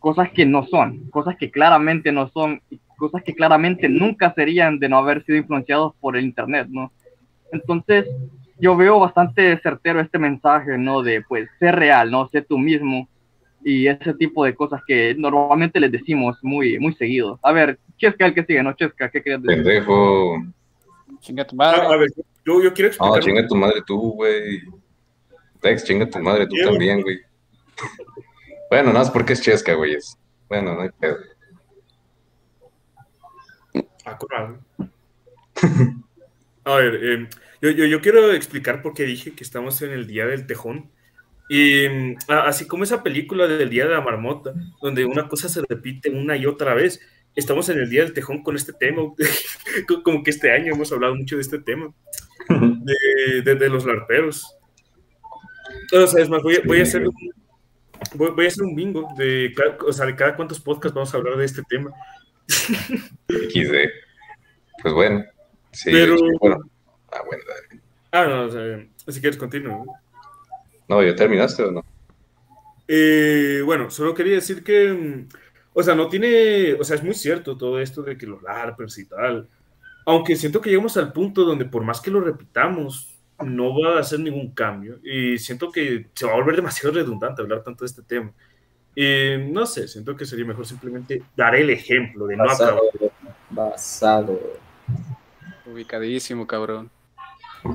cosas 0.00 0.30
que 0.30 0.46
no 0.46 0.66
son, 0.66 1.10
cosas 1.10 1.36
que 1.36 1.50
claramente 1.50 2.10
no 2.10 2.28
son, 2.30 2.62
cosas 2.96 3.22
que 3.22 3.34
claramente 3.34 3.88
nunca 3.88 4.32
serían 4.34 4.78
de 4.78 4.88
no 4.88 4.96
haber 4.96 5.24
sido 5.24 5.38
influenciados 5.38 5.94
por 6.00 6.16
el 6.16 6.24
internet, 6.24 6.66
¿no? 6.70 6.90
Entonces, 7.52 8.06
yo 8.58 8.76
veo 8.76 8.98
bastante 8.98 9.58
certero 9.60 10.00
este 10.00 10.18
mensaje, 10.18 10.78
¿no? 10.78 11.02
De, 11.02 11.22
pues, 11.22 11.48
ser 11.58 11.76
real, 11.76 12.10
¿no? 12.10 12.28
Sé 12.28 12.42
tú 12.42 12.58
mismo 12.58 13.08
y 13.64 13.86
ese 13.86 14.14
tipo 14.14 14.44
de 14.44 14.54
cosas 14.54 14.80
que 14.86 15.14
normalmente 15.16 15.78
les 15.80 15.92
decimos 15.92 16.38
muy, 16.42 16.78
muy 16.78 16.94
seguido. 16.94 17.38
A 17.42 17.52
ver, 17.52 17.78
Chesca, 17.98 18.26
el 18.26 18.34
que 18.34 18.44
sigue, 18.44 18.62
¿no? 18.62 18.72
Chesca, 18.74 19.10
¿qué 19.10 19.22
querías 19.22 19.42
decir? 19.42 19.62
Pendejo. 19.62 20.42
Chinga 21.20 21.46
tu 21.46 21.56
Ah, 21.58 21.72
a 21.92 21.96
ver, 21.96 22.08
yo, 22.46 22.62
yo 22.62 22.72
quiero 22.72 22.88
explicar. 22.88 23.16
No, 23.18 23.20
chinga 23.20 23.46
tu 23.46 23.54
madre 23.56 23.82
tú, 23.86 24.12
güey. 24.12 24.62
Dex, 25.62 25.84
chinga 25.84 26.08
tu 26.08 26.18
madre 26.20 26.46
tú 26.46 26.56
también, 26.64 27.02
güey. 27.02 27.18
Bueno, 28.70 28.92
no 28.92 29.02
es 29.02 29.10
porque 29.10 29.32
es 29.32 29.42
chesca, 29.42 29.74
güey. 29.74 29.94
es- 29.94 30.16
Bueno, 30.48 30.74
no 30.76 30.82
hay 30.82 30.90
pedo. 30.90 31.16
Ah. 34.04 34.18
A 36.64 36.74
ver, 36.76 36.94
eh, 37.02 37.28
yo, 37.62 37.70
yo, 37.70 37.84
yo 37.86 38.00
quiero 38.00 38.32
explicar 38.32 38.80
por 38.82 38.94
qué 38.94 39.04
dije 39.04 39.32
que 39.32 39.42
estamos 39.44 39.80
en 39.82 39.90
el 39.92 40.06
Día 40.06 40.26
del 40.26 40.46
Tejón. 40.46 40.90
Y 41.52 41.88
mm, 41.88 42.16
así 42.28 42.68
como 42.68 42.84
esa 42.84 43.02
película 43.02 43.48
del 43.48 43.68
Día 43.70 43.84
de 43.86 43.94
la 43.94 44.00
Marmota, 44.00 44.54
donde 44.80 45.04
una 45.04 45.26
cosa 45.26 45.48
se 45.48 45.62
repite 45.68 46.08
una 46.08 46.36
y 46.36 46.46
otra 46.46 46.74
vez, 46.74 47.00
estamos 47.34 47.68
en 47.70 47.78
el 47.80 47.90
Día 47.90 48.04
del 48.04 48.12
Tejón 48.12 48.44
con 48.44 48.54
este 48.54 48.72
tema. 48.72 49.02
Co- 49.88 50.02
como 50.04 50.22
que 50.22 50.30
este 50.30 50.52
año 50.52 50.72
hemos 50.74 50.92
hablado 50.92 51.16
mucho 51.16 51.34
de 51.34 51.42
este 51.42 51.58
tema, 51.58 51.92
de, 52.48 53.42
de- 53.42 53.54
de 53.56 53.68
los 53.68 53.84
larperos. 53.84 54.56
O 55.92 56.06
sea, 56.06 56.22
es 56.22 56.28
más, 56.28 56.40
voy, 56.42 56.54
a- 56.54 56.62
voy 56.64 56.78
a 56.78 56.82
hacer 56.84 57.02
un, 57.08 57.14
voy, 58.14 58.30
voy 58.30 58.44
a 58.44 58.48
hacer 58.48 58.62
un 58.62 58.76
bingo 58.76 59.08
de, 59.18 59.52
cada- 59.56 59.76
o 59.84 59.92
sea, 59.92 60.06
de 60.06 60.14
cada 60.14 60.36
cuántos 60.36 60.60
podcasts 60.60 60.94
vamos 60.94 61.12
a 61.12 61.16
hablar 61.16 61.36
de 61.36 61.46
este 61.46 61.62
tema. 61.68 61.90
XD. 63.28 63.74
Pues 64.82 64.94
bueno. 64.94 65.24
Sí, 65.72 65.90
Pero- 65.90 66.16
bueno. 66.38 66.58
Ah, 67.12 67.22
bueno, 67.26 67.42
dale. 67.48 67.82
Ah, 68.12 68.26
no, 68.26 68.44
o 68.44 68.50
sea, 68.50 68.86
si 69.08 69.20
quieres 69.20 69.36
continúa. 69.36 69.84
No, 70.90 71.00
¿ya 71.04 71.14
terminaste 71.14 71.62
o 71.62 71.70
no? 71.70 71.84
Eh, 72.88 73.62
bueno, 73.64 73.88
solo 73.90 74.12
quería 74.12 74.34
decir 74.34 74.64
que, 74.64 74.88
mm, 74.92 75.28
o 75.72 75.82
sea, 75.84 75.94
no 75.94 76.08
tiene, 76.08 76.74
o 76.74 76.82
sea, 76.82 76.96
es 76.96 77.04
muy 77.04 77.14
cierto 77.14 77.56
todo 77.56 77.78
esto 77.78 78.02
de 78.02 78.18
que 78.18 78.26
los 78.26 78.42
LARPers 78.42 78.98
y 78.98 79.04
tal, 79.06 79.48
aunque 80.04 80.34
siento 80.34 80.60
que 80.60 80.70
llegamos 80.70 80.96
al 80.96 81.12
punto 81.12 81.44
donde 81.44 81.64
por 81.64 81.84
más 81.84 82.00
que 82.00 82.10
lo 82.10 82.20
repitamos, 82.20 83.16
no 83.38 83.80
va 83.80 83.98
a 83.98 84.00
hacer 84.00 84.18
ningún 84.18 84.52
cambio 84.52 84.98
y 85.04 85.38
siento 85.38 85.70
que 85.70 86.08
se 86.12 86.26
va 86.26 86.32
a 86.32 86.34
volver 86.34 86.56
demasiado 86.56 86.92
redundante 86.92 87.40
hablar 87.40 87.62
tanto 87.62 87.84
de 87.84 87.86
este 87.86 88.02
tema. 88.02 88.32
Y 88.92 89.36
no 89.48 89.66
sé, 89.66 89.86
siento 89.86 90.16
que 90.16 90.26
sería 90.26 90.44
mejor 90.44 90.66
simplemente 90.66 91.22
dar 91.36 91.54
el 91.54 91.70
ejemplo 91.70 92.26
de 92.26 92.36
no 92.36 92.44
Basado, 92.46 92.80
acabar. 92.92 93.12
basado. 93.50 94.40
Ubicadísimo, 95.64 96.48
cabrón. 96.48 96.90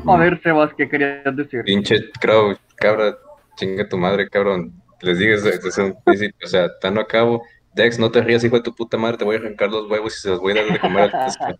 A 0.08 0.18
ver, 0.18 0.42
Sebas, 0.42 0.74
¿qué 0.76 0.90
querías 0.90 1.36
decir? 1.36 1.64
Pinche 1.64 2.10
crowd, 2.20 2.58
cabra, 2.76 3.16
chinga 3.56 3.88
tu 3.88 3.98
madre, 3.98 4.30
cabrón. 4.30 4.74
Les 5.02 5.20
digo 5.20 5.40
desde, 5.40 5.84
un 5.84 5.96
principio, 6.04 6.46
o 6.46 6.48
sea, 6.48 6.70
tan 6.80 6.96
no 6.96 7.02
acabo. 7.02 7.44
Dex, 7.74 8.00
no 8.00 8.10
te 8.10 8.22
rías, 8.22 8.44
hijo 8.44 8.56
de 8.56 8.64
tu 8.64 8.74
puta 8.74 8.98
madre, 8.98 9.18
te 9.18 9.26
voy 9.26 9.36
a 9.36 9.40
arrancar 9.40 9.70
los 9.70 9.90
huevos 9.90 10.18
y 10.18 10.22
se 10.22 10.30
los 10.30 10.40
voy 10.40 10.54
a 10.54 10.56
dar 10.64 10.72
de 10.72 10.80
comer 10.80 11.16
al. 11.16 11.60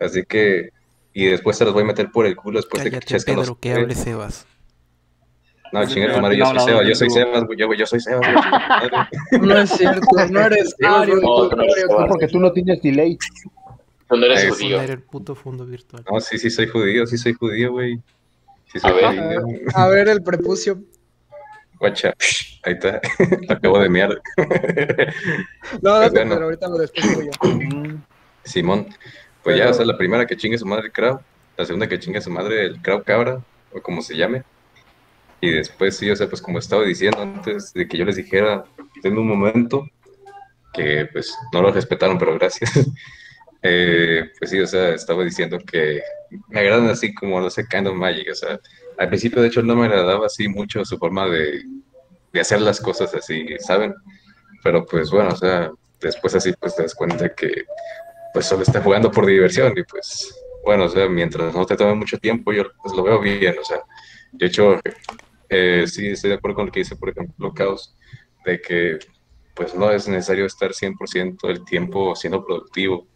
Así 0.00 0.24
que, 0.24 0.70
y 1.12 1.26
después 1.26 1.56
se 1.56 1.64
los 1.64 1.72
voy 1.72 1.82
a 1.82 1.86
meter 1.86 2.10
por 2.10 2.26
el 2.26 2.36
culo 2.36 2.58
después 2.58 2.82
de 2.82 2.90
que 2.90 2.96
Cállate, 2.96 3.06
Chesca 3.06 3.32
los 3.32 3.42
Pedro, 3.42 3.60
que 3.60 3.72
hable 3.72 3.94
Sebas. 3.94 4.46
No, 5.72 5.86
chinga 5.86 6.14
tu 6.14 6.20
madre, 6.20 6.36
yo 6.36 6.46
soy 6.46 6.58
Sebas, 6.58 6.86
yo 6.86 6.94
soy 6.94 7.10
Sebas, 7.10 7.44
güey, 7.44 7.78
yo, 7.78 7.86
soy 7.86 8.00
Sebas. 8.00 8.26
No 9.40 9.58
es 9.58 9.70
cierto, 9.70 10.06
no 10.30 10.40
eres 10.40 10.74
eres 10.78 11.22
No, 11.22 12.06
porque 12.08 12.26
tú 12.26 12.40
no 12.40 12.52
tienes 12.52 12.82
delay. 12.82 13.16
No 14.10 14.26
eres 14.26 14.48
judío. 14.48 14.76
Poner 14.76 14.90
el 14.90 15.02
puto 15.02 15.34
fondo 15.34 15.64
virtual. 15.64 16.04
No, 16.10 16.20
sí, 16.20 16.38
sí 16.38 16.50
soy 16.50 16.66
judío, 16.68 17.06
sí 17.06 17.16
soy 17.16 17.32
judío, 17.34 17.72
güey. 17.72 18.00
Sí 18.72 18.78
soy 18.80 18.90
A 18.90 19.10
ver. 19.12 19.40
judío. 19.40 19.60
A 19.74 19.88
ver, 19.88 20.08
el 20.08 20.22
prepucio. 20.22 20.80
Guacha, 21.78 22.12
ahí 22.62 22.74
está, 22.74 23.00
lo 23.48 23.54
acabo 23.54 23.78
de 23.78 23.88
mear. 23.88 24.10
No, 24.10 24.16
Pues 25.80 25.82
date, 25.82 26.10
bueno. 26.10 26.34
pero 26.34 26.44
ahorita 26.46 26.68
lo 26.68 26.76
despejo 26.76 27.22
yo. 27.22 27.30
Simón, 28.44 28.86
pues 29.42 29.56
ya, 29.56 29.70
o 29.70 29.74
sea, 29.74 29.86
la 29.86 29.96
primera 29.96 30.26
que 30.26 30.36
chingue 30.36 30.58
su 30.58 30.66
madre 30.66 30.86
el 30.86 30.92
crowd, 30.92 31.20
la 31.56 31.64
segunda 31.64 31.88
que 31.88 31.98
chingue 31.98 32.20
su 32.20 32.30
madre 32.30 32.64
el 32.66 32.82
crowd 32.82 33.04
cabra, 33.04 33.40
o 33.72 33.80
como 33.80 34.02
se 34.02 34.14
llame. 34.16 34.42
Y 35.40 35.50
después, 35.52 35.96
sí, 35.96 36.10
o 36.10 36.16
sea, 36.16 36.28
pues 36.28 36.42
como 36.42 36.58
estaba 36.58 36.82
diciendo 36.84 37.22
antes 37.22 37.72
de 37.72 37.88
que 37.88 37.96
yo 37.96 38.04
les 38.04 38.16
dijera, 38.16 38.64
denme 39.02 39.20
un 39.20 39.28
momento, 39.28 39.88
que 40.74 41.08
pues 41.10 41.34
no 41.52 41.62
lo 41.62 41.72
respetaron, 41.72 42.18
pero 42.18 42.34
gracias. 42.38 42.70
Eh, 43.62 44.30
pues 44.38 44.50
sí, 44.50 44.60
o 44.60 44.66
sea, 44.66 44.94
estaba 44.94 45.22
diciendo 45.22 45.58
que 45.58 46.02
me 46.48 46.60
agradan 46.60 46.88
así 46.88 47.12
como, 47.12 47.40
no 47.40 47.50
sé, 47.50 47.66
Kind 47.66 47.88
Magic, 47.92 48.28
o 48.30 48.34
sea, 48.34 48.58
al 48.98 49.08
principio 49.08 49.42
de 49.42 49.48
hecho 49.48 49.62
no 49.62 49.76
me 49.76 49.86
agradaba 49.86 50.26
así 50.26 50.48
mucho 50.48 50.84
su 50.84 50.96
forma 50.98 51.26
de, 51.26 51.62
de 52.32 52.40
hacer 52.40 52.60
las 52.60 52.80
cosas 52.80 53.14
así, 53.14 53.46
¿saben? 53.58 53.94
Pero 54.62 54.84
pues 54.86 55.10
bueno, 55.10 55.30
o 55.30 55.36
sea, 55.36 55.70
después 56.00 56.34
así 56.34 56.52
pues 56.58 56.76
te 56.76 56.82
das 56.82 56.94
cuenta 56.94 57.34
que 57.34 57.64
pues 58.32 58.46
solo 58.46 58.62
está 58.62 58.80
jugando 58.80 59.10
por 59.10 59.26
diversión 59.26 59.72
y 59.76 59.82
pues 59.84 60.34
bueno, 60.64 60.84
o 60.84 60.88
sea, 60.88 61.08
mientras 61.08 61.54
no 61.54 61.66
te 61.66 61.76
tome 61.76 61.94
mucho 61.94 62.18
tiempo 62.18 62.52
yo 62.52 62.64
pues 62.82 62.94
lo 62.94 63.02
veo 63.02 63.20
bien, 63.20 63.56
o 63.60 63.64
sea, 63.64 63.80
de 64.32 64.46
hecho 64.46 64.80
eh, 65.48 65.84
sí 65.86 66.08
estoy 66.08 66.30
de 66.30 66.36
acuerdo 66.36 66.56
con 66.56 66.66
lo 66.66 66.72
que 66.72 66.80
dice 66.80 66.96
por 66.96 67.10
ejemplo 67.10 67.52
Caos, 67.52 67.96
de 68.44 68.60
que 68.60 68.98
pues 69.54 69.74
no 69.74 69.90
es 69.90 70.08
necesario 70.08 70.46
estar 70.46 70.72
100% 70.72 71.46
del 71.46 71.64
tiempo 71.64 72.14
siendo 72.14 72.44
productivo, 72.44 73.08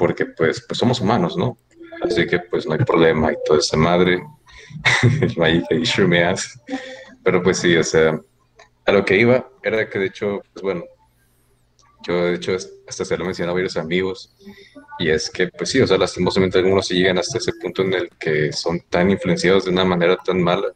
porque 0.00 0.24
pues, 0.24 0.64
pues 0.66 0.78
somos 0.78 0.98
humanos, 1.02 1.36
¿no? 1.36 1.58
Así 2.00 2.26
que 2.26 2.38
pues 2.38 2.66
no 2.66 2.72
hay 2.72 2.78
problema 2.78 3.30
y 3.30 3.36
toda 3.44 3.58
esa 3.58 3.76
madre, 3.76 4.22
el 5.02 5.78
y 5.78 5.84
sure 5.84 6.08
me 6.08 6.24
hace. 6.24 6.58
Pero 7.22 7.42
pues 7.42 7.58
sí, 7.58 7.76
o 7.76 7.84
sea, 7.84 8.18
a 8.86 8.92
lo 8.92 9.04
que 9.04 9.18
iba 9.18 9.46
era 9.62 9.90
que 9.90 9.98
de 9.98 10.06
hecho, 10.06 10.40
pues 10.54 10.62
bueno, 10.62 10.84
yo 12.08 12.14
de 12.14 12.36
hecho 12.36 12.56
hasta 12.88 13.04
se 13.04 13.18
lo 13.18 13.26
mencionaba 13.26 13.52
a 13.52 13.60
varios 13.60 13.76
amigos 13.76 14.34
y 14.98 15.10
es 15.10 15.28
que 15.28 15.48
pues 15.48 15.68
sí, 15.68 15.82
o 15.82 15.86
sea, 15.86 15.98
lastimosamente 15.98 16.56
algunos 16.56 16.86
sí 16.86 16.94
llegan 16.94 17.18
hasta 17.18 17.36
ese 17.36 17.52
punto 17.60 17.82
en 17.82 17.92
el 17.92 18.08
que 18.18 18.52
son 18.52 18.80
tan 18.88 19.10
influenciados 19.10 19.66
de 19.66 19.70
una 19.70 19.84
manera 19.84 20.16
tan 20.16 20.42
mala 20.42 20.68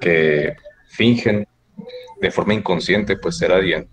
que 0.00 0.56
fingen 0.88 1.46
de 2.18 2.30
forma 2.30 2.54
inconsciente 2.54 3.18
pues 3.18 3.36
ser 3.36 3.52
alguien. 3.52 3.90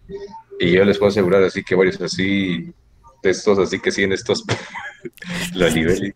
Y 0.61 0.71
yo 0.71 0.85
les 0.85 0.97
puedo 0.97 1.09
asegurar 1.09 1.43
así 1.43 1.61
que 1.61 1.75
varios 1.75 1.99
así 1.99 2.73
de 3.25 3.31
estos 3.31 3.59
así 3.59 3.79
que 3.79 3.91
siguen 3.91 4.13
estos 4.13 4.43
la 5.53 5.69
nivel 5.69 6.15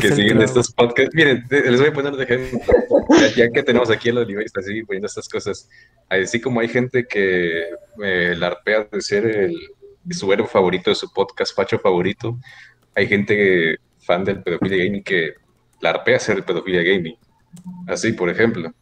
que 0.00 0.12
siguen 0.12 0.40
estos 0.42 0.72
podcasts. 0.72 1.14
Miren, 1.14 1.44
les 1.50 1.78
voy 1.78 1.88
a 1.88 1.92
poner 1.92 2.12
de 2.14 2.24
ejemplo. 2.24 2.60
Ya, 3.36 3.50
que 3.50 3.62
tenemos 3.62 3.90
aquí 3.90 4.10
a 4.10 4.12
los 4.12 4.26
niveles 4.26 4.52
así 4.56 4.82
poniendo 4.82 5.06
estas 5.06 5.28
cosas, 5.28 5.68
así 6.08 6.40
como 6.40 6.60
hay 6.60 6.68
gente 6.68 7.06
que 7.06 7.64
eh, 8.02 8.34
larpea 8.36 8.86
de 8.90 9.00
ser 9.00 9.26
el, 9.26 9.56
su 10.10 10.32
héroe 10.32 10.46
favorito 10.46 10.90
de 10.90 10.96
su 10.96 11.12
podcast, 11.12 11.54
facho 11.54 11.78
favorito, 11.78 12.38
hay 12.94 13.06
gente 13.06 13.78
fan 14.00 14.24
del 14.24 14.42
pedofilia 14.42 14.84
gaming 14.84 15.02
que 15.02 15.34
larpea 15.80 16.18
ser 16.18 16.36
el 16.36 16.44
pedofilia 16.44 16.82
gaming. 16.82 17.16
Así, 17.86 18.12
por 18.12 18.30
ejemplo. 18.30 18.72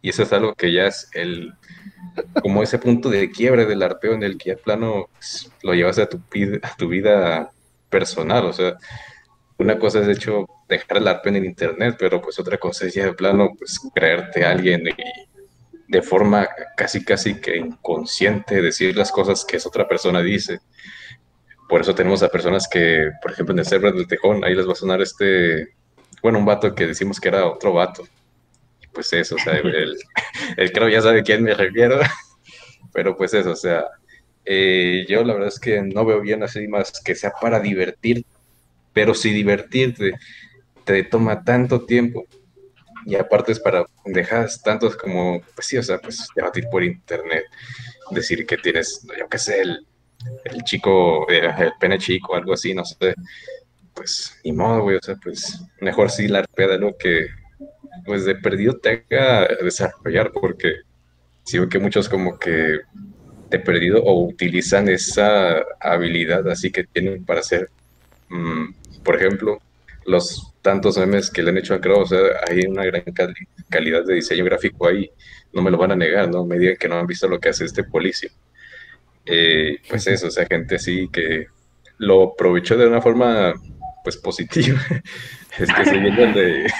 Y 0.00 0.10
eso 0.10 0.22
es 0.22 0.32
algo 0.32 0.54
que 0.54 0.72
ya 0.72 0.86
es 0.86 1.08
el 1.14 1.52
como 2.42 2.62
ese 2.62 2.78
punto 2.78 3.08
de 3.08 3.30
quiebre 3.30 3.66
del 3.66 3.82
arpeo 3.82 4.14
en 4.14 4.22
el 4.22 4.38
que 4.38 4.50
ya 4.50 4.56
plano 4.56 5.08
pues, 5.12 5.50
lo 5.62 5.74
llevas 5.74 5.98
a 5.98 6.08
tu, 6.08 6.18
vida 6.88 7.50
personal. 7.90 8.46
O 8.46 8.52
sea, 8.52 8.76
una 9.58 9.78
cosa 9.78 10.00
es 10.00 10.06
de 10.06 10.12
hecho 10.12 10.46
dejar 10.68 10.98
el 10.98 11.08
arpeo 11.08 11.30
en 11.30 11.36
el 11.36 11.44
internet, 11.44 11.96
pero 11.98 12.20
pues 12.20 12.38
otra 12.38 12.58
cosa 12.58 12.86
es 12.86 12.94
ya 12.94 13.04
de 13.04 13.14
plano 13.14 13.50
pues 13.58 13.80
creerte 13.94 14.44
a 14.44 14.50
alguien 14.50 14.86
y 14.86 14.92
de 15.88 16.02
forma 16.02 16.48
casi 16.76 17.04
casi 17.04 17.40
que 17.40 17.56
inconsciente 17.56 18.60
decir 18.60 18.96
las 18.96 19.12
cosas 19.12 19.44
que 19.44 19.56
esa 19.56 19.68
otra 19.68 19.86
persona 19.88 20.20
dice. 20.20 20.60
Por 21.68 21.80
eso 21.80 21.94
tenemos 21.94 22.22
a 22.22 22.28
personas 22.28 22.68
que, 22.68 23.10
por 23.20 23.32
ejemplo, 23.32 23.52
en 23.52 23.60
el 23.60 23.66
server 23.66 23.92
del 23.92 24.06
Tejón, 24.06 24.44
ahí 24.44 24.54
les 24.54 24.68
va 24.68 24.72
a 24.72 24.76
sonar 24.76 25.00
este, 25.00 25.74
bueno, 26.22 26.38
un 26.38 26.44
vato 26.44 26.74
que 26.74 26.86
decimos 26.86 27.18
que 27.18 27.28
era 27.28 27.46
otro 27.46 27.72
vato 27.72 28.06
pues 28.96 29.12
eso, 29.12 29.34
o 29.34 29.38
sea, 29.38 29.58
el, 30.56 30.72
creo 30.72 30.88
ya 30.88 31.02
sabe 31.02 31.20
a 31.20 31.22
quién 31.22 31.42
me 31.42 31.52
refiero, 31.52 32.00
pero 32.94 33.14
pues 33.14 33.34
eso, 33.34 33.50
o 33.50 33.56
sea, 33.56 33.84
eh, 34.46 35.04
yo 35.06 35.22
la 35.22 35.34
verdad 35.34 35.50
es 35.50 35.60
que 35.60 35.82
no 35.82 36.06
veo 36.06 36.22
bien 36.22 36.42
así 36.42 36.66
más 36.66 37.02
que 37.04 37.14
sea 37.14 37.30
para 37.38 37.60
divertir, 37.60 38.24
pero 38.94 39.12
si 39.12 39.32
divertirte 39.34 40.14
te 40.84 41.04
toma 41.04 41.44
tanto 41.44 41.84
tiempo 41.84 42.24
y 43.04 43.16
aparte 43.16 43.52
es 43.52 43.60
para 43.60 43.84
dejar 44.06 44.48
tantos 44.64 44.96
como, 44.96 45.42
pues 45.54 45.66
sí, 45.66 45.76
o 45.76 45.82
sea, 45.82 45.98
pues 45.98 46.26
debatir 46.34 46.64
por 46.70 46.82
internet, 46.82 47.44
decir 48.12 48.46
que 48.46 48.56
tienes, 48.56 49.06
yo 49.18 49.28
qué 49.28 49.38
sé, 49.38 49.60
el, 49.60 49.86
el 50.44 50.62
chico, 50.62 51.30
eh, 51.30 51.52
el 51.58 51.72
pene 51.78 51.98
chico, 51.98 52.34
algo 52.34 52.54
así, 52.54 52.72
no 52.72 52.84
sé, 52.86 53.14
pues 53.92 54.40
ni 54.42 54.52
modo, 54.52 54.80
güey, 54.80 54.96
o 54.96 55.02
sea, 55.02 55.16
pues 55.22 55.60
mejor 55.82 56.10
sí 56.10 56.28
la 56.28 56.46
de 56.56 56.78
lo 56.78 56.96
que 56.96 57.26
pues 58.04 58.24
de 58.24 58.34
perdido 58.36 58.78
te 58.78 59.06
haga 59.10 59.48
desarrollar, 59.62 60.32
porque 60.32 60.76
si 61.44 61.58
veo 61.58 61.68
que 61.68 61.78
muchos 61.78 62.08
como 62.08 62.38
que 62.38 62.80
de 63.50 63.58
perdido 63.60 64.02
o 64.02 64.26
utilizan 64.26 64.88
esa 64.88 65.62
habilidad 65.80 66.48
así 66.48 66.70
que 66.70 66.84
tienen 66.84 67.24
para 67.24 67.40
hacer, 67.40 67.70
mm, 68.28 69.02
por 69.04 69.16
ejemplo, 69.16 69.60
los 70.06 70.52
tantos 70.62 70.98
memes 70.98 71.30
que 71.30 71.42
le 71.42 71.50
han 71.50 71.58
hecho 71.58 71.74
a 71.74 71.80
Crow, 71.80 72.00
o 72.02 72.06
sea, 72.06 72.18
hay 72.48 72.66
una 72.66 72.84
gran 72.84 73.02
calidad 73.68 74.04
de 74.04 74.14
diseño 74.14 74.44
gráfico 74.44 74.88
ahí, 74.88 75.10
no 75.52 75.62
me 75.62 75.70
lo 75.70 75.78
van 75.78 75.92
a 75.92 75.96
negar, 75.96 76.28
no 76.28 76.44
me 76.44 76.58
digan 76.58 76.76
que 76.76 76.88
no 76.88 76.98
han 76.98 77.06
visto 77.06 77.28
lo 77.28 77.38
que 77.40 77.50
hace 77.50 77.64
este 77.64 77.84
policía. 77.84 78.30
Eh, 79.24 79.78
pues 79.88 80.06
eso, 80.06 80.28
o 80.28 80.30
sea, 80.30 80.46
gente 80.46 80.76
así 80.76 81.08
que 81.12 81.46
lo 81.98 82.32
aprovechó 82.34 82.76
de 82.76 82.86
una 82.86 83.00
forma 83.02 83.54
pues 84.06 84.16
positiva. 84.16 84.78
Es 85.58 85.72
que 85.72 85.84
soy 85.84 85.96
el 85.96 86.34
de. 86.34 86.66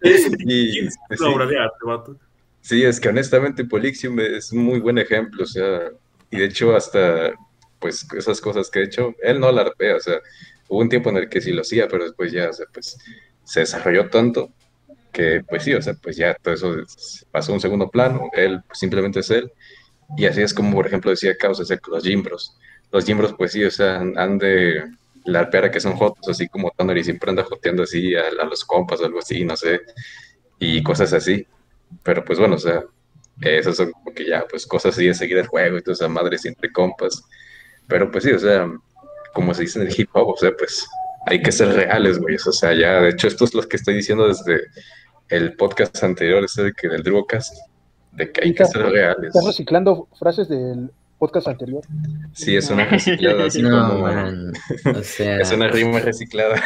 es 0.00 1.20
una 1.20 1.30
obra 1.30 1.46
de 1.46 1.58
arte, 1.58 1.76
vato. 1.84 2.16
Sí, 2.62 2.82
es 2.82 2.98
que 2.98 3.10
honestamente 3.10 3.64
Polixium 3.66 4.18
es 4.18 4.50
un 4.50 4.64
muy 4.64 4.80
buen 4.80 4.98
ejemplo, 4.98 5.44
o 5.44 5.46
sea, 5.46 5.90
y 6.30 6.38
de 6.38 6.46
hecho 6.46 6.74
hasta, 6.74 7.32
pues, 7.78 8.08
esas 8.16 8.40
cosas 8.40 8.70
que 8.70 8.78
ha 8.80 8.84
hecho, 8.84 9.14
él 9.22 9.38
no 9.38 9.52
la 9.52 9.60
arpea, 9.60 9.96
o 9.96 10.00
sea, 10.00 10.20
hubo 10.68 10.80
un 10.80 10.88
tiempo 10.88 11.10
en 11.10 11.18
el 11.18 11.28
que 11.28 11.42
sí 11.42 11.52
lo 11.52 11.60
hacía, 11.60 11.86
pero 11.86 12.04
después 12.04 12.32
ya, 12.32 12.48
o 12.48 12.52
sea, 12.52 12.66
pues, 12.72 12.98
se 13.44 13.60
desarrolló 13.60 14.08
tanto 14.08 14.50
que, 15.12 15.42
pues 15.46 15.64
sí, 15.64 15.74
o 15.74 15.82
sea, 15.82 15.94
pues 15.94 16.16
ya 16.16 16.34
todo 16.34 16.54
eso 16.54 16.76
pasó 17.30 17.52
a 17.52 17.56
un 17.56 17.60
segundo 17.60 17.90
plano, 17.90 18.30
él 18.32 18.62
simplemente 18.72 19.20
es 19.20 19.30
él, 19.30 19.52
y 20.16 20.24
así 20.24 20.40
es 20.40 20.54
como, 20.54 20.74
por 20.74 20.86
ejemplo, 20.86 21.10
decía 21.10 21.36
Caos, 21.36 21.60
los 21.60 22.02
Jimbros. 22.02 22.56
Los 22.90 23.04
Jimbros, 23.04 23.34
pues 23.34 23.52
sí, 23.52 23.64
o 23.64 23.70
sea, 23.70 23.96
han 24.00 24.38
de 24.38 24.84
la 25.24 25.40
arpera 25.40 25.70
que 25.70 25.80
son 25.80 25.94
jotos, 25.94 26.28
así 26.28 26.48
como 26.48 26.70
Thunder 26.70 26.96
y 26.96 27.04
siempre 27.04 27.30
anda 27.30 27.44
joteando 27.44 27.82
así 27.82 28.14
a, 28.14 28.30
los 28.44 28.64
compas 28.64 29.00
o 29.00 29.04
algo 29.04 29.18
así, 29.18 29.44
no 29.44 29.56
sé, 29.56 29.80
y 30.58 30.82
cosas 30.82 31.12
así. 31.12 31.46
Pero 32.02 32.24
pues 32.24 32.38
bueno, 32.38 32.56
o 32.56 32.58
sea, 32.58 32.82
esas 33.40 33.76
son 33.76 33.92
como 33.92 34.12
que 34.12 34.26
ya, 34.26 34.46
pues 34.48 34.66
cosas 34.66 34.94
así 34.94 35.06
de 35.06 35.14
seguir 35.14 35.38
el 35.38 35.46
juego 35.46 35.78
y 35.78 35.82
toda 35.82 35.94
esa 35.94 36.08
madre 36.08 36.38
siempre 36.38 36.72
compas. 36.72 37.22
Pero 37.86 38.10
pues 38.10 38.24
sí, 38.24 38.32
o 38.32 38.38
sea, 38.38 38.70
como 39.34 39.54
se 39.54 39.62
dice 39.62 39.80
en 39.80 39.86
el 39.86 39.94
hip 40.00 40.10
hop, 40.12 40.28
o 40.28 40.36
sea, 40.36 40.52
pues 40.56 40.86
hay 41.26 41.42
que 41.42 41.52
ser 41.52 41.74
reales, 41.74 42.18
güey. 42.18 42.36
O 42.36 42.52
sea, 42.52 42.74
ya, 42.74 43.00
de 43.00 43.10
hecho, 43.10 43.28
esto 43.28 43.44
es 43.44 43.54
lo 43.54 43.62
que 43.62 43.76
estoy 43.76 43.94
diciendo 43.94 44.26
desde 44.26 44.62
el 45.28 45.54
podcast 45.56 46.02
anterior, 46.02 46.42
ese 46.44 46.72
que 46.72 46.88
del 46.88 47.02
Drugocast, 47.02 47.54
de 48.12 48.32
que 48.32 48.44
hay 48.44 48.54
que 48.54 48.64
ser 48.64 48.82
reales. 48.82 49.28
Estás 49.28 49.46
reciclando 49.46 50.08
frases 50.18 50.48
del 50.48 50.90
podcast 51.18 51.48
anterior. 51.48 51.82
Sí, 52.32 52.56
es 52.56 52.70
una 52.70 52.84
reciclada, 52.90 53.46
así 53.46 53.62
como. 53.62 54.04
o 54.04 55.02
sea, 55.02 55.36
es 55.40 55.52
una 55.52 55.68
rima 55.68 56.00
reciclada. 56.00 56.62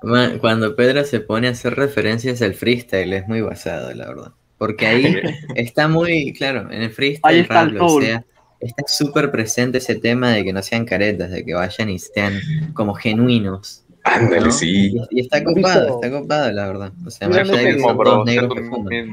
cuando 0.40 0.74
Pedro 0.74 1.04
se 1.04 1.20
pone 1.20 1.48
a 1.48 1.50
hacer 1.50 1.74
referencias 1.74 2.42
al 2.42 2.54
freestyle, 2.54 3.12
es 3.12 3.28
muy 3.28 3.40
basado, 3.40 3.92
la 3.94 4.06
verdad. 4.06 4.32
Porque 4.58 4.86
ahí 4.86 5.20
está 5.56 5.88
muy, 5.88 6.32
claro, 6.32 6.70
en 6.70 6.82
el 6.82 6.90
freestyle, 6.90 7.40
está, 7.40 7.68
o 7.80 8.00
sea, 8.00 8.24
está 8.60 8.84
súper 8.86 9.30
presente 9.32 9.78
ese 9.78 9.96
tema 9.96 10.30
de 10.30 10.44
que 10.44 10.52
no 10.52 10.62
sean 10.62 10.84
caretas, 10.84 11.30
de 11.30 11.44
que 11.44 11.54
vayan 11.54 11.90
y 11.90 11.96
estén 11.96 12.40
como 12.74 12.94
genuinos. 12.94 13.84
Ándale, 14.04 14.50
sí. 14.50 14.94
Y, 15.10 15.20
está 15.20 15.42
copado, 15.42 16.00
está 16.00 16.10
copado, 16.10 16.52
la 16.52 16.66
verdad. 16.66 16.92
O 17.06 17.10
sea, 17.10 17.28
más 17.28 17.38
allá 17.38 17.56
de 17.56 17.74
que 17.74 17.80
son 17.80 17.96
todos 17.98 18.24
negros 18.24 18.54
que 18.54 19.06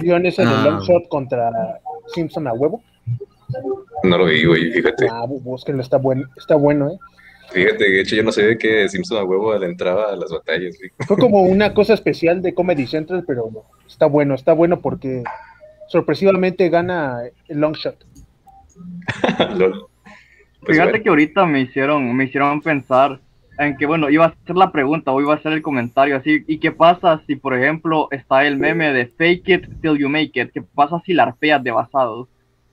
¿Vieron 0.00 0.26
ese 0.26 0.44
de 0.44 0.50
long 0.50 0.80
shot 0.82 1.08
contra 1.08 1.50
Simpson 2.14 2.46
a 2.46 2.52
huevo? 2.52 2.82
No 4.02 4.18
lo 4.18 4.26
vi, 4.26 4.44
güey, 4.44 4.72
fíjate. 4.72 5.06
Ah, 5.10 5.24
búsquenlo, 5.26 5.82
está 5.82 5.98
bueno, 5.98 6.28
está 6.36 6.56
bueno, 6.56 6.90
¿eh? 6.90 6.98
Fíjate, 7.52 7.84
de 7.84 8.00
hecho 8.00 8.16
yo 8.16 8.22
no 8.22 8.32
sabía 8.32 8.56
que 8.56 8.88
Simpson 8.88 9.18
a 9.18 9.24
huevo 9.24 9.56
le 9.58 9.66
entraba 9.66 10.12
a 10.12 10.16
las 10.16 10.30
batallas. 10.30 10.76
Fue 11.06 11.18
como 11.18 11.42
una 11.42 11.74
cosa 11.74 11.92
especial 11.92 12.40
de 12.40 12.54
Comedy 12.54 12.86
Central, 12.86 13.24
pero 13.26 13.50
está 13.86 14.06
bueno, 14.06 14.34
está 14.34 14.54
bueno 14.54 14.80
porque 14.80 15.22
sorpresivamente 15.88 16.68
gana 16.70 17.20
el 17.48 17.58
long 17.58 17.74
shot. 17.74 17.96
Pues 20.64 20.76
Fíjate 20.78 21.02
que 21.02 21.08
ahorita 21.08 21.44
me 21.44 21.60
hicieron, 21.60 22.14
me 22.14 22.22
hicieron 22.22 22.60
pensar 22.60 23.18
en 23.58 23.76
que, 23.76 23.84
bueno, 23.84 24.10
iba 24.10 24.26
a 24.26 24.34
ser 24.46 24.54
la 24.56 24.70
pregunta 24.70 25.10
o 25.10 25.20
iba 25.20 25.34
a 25.34 25.42
ser 25.42 25.52
el 25.52 25.60
comentario 25.60 26.16
así, 26.16 26.44
¿y 26.46 26.58
qué 26.58 26.70
pasa 26.70 27.20
si, 27.26 27.34
por 27.34 27.54
ejemplo, 27.54 28.06
está 28.12 28.46
el 28.46 28.58
meme 28.58 28.92
de 28.92 29.06
fake 29.06 29.48
it 29.48 29.80
till 29.80 29.98
you 29.98 30.08
make 30.08 30.40
it? 30.40 30.52
¿Qué 30.52 30.62
pasa 30.62 31.02
si 31.04 31.14
la 31.14 31.24
arpeas 31.24 31.64
de 31.64 31.72
basados? 31.72 32.28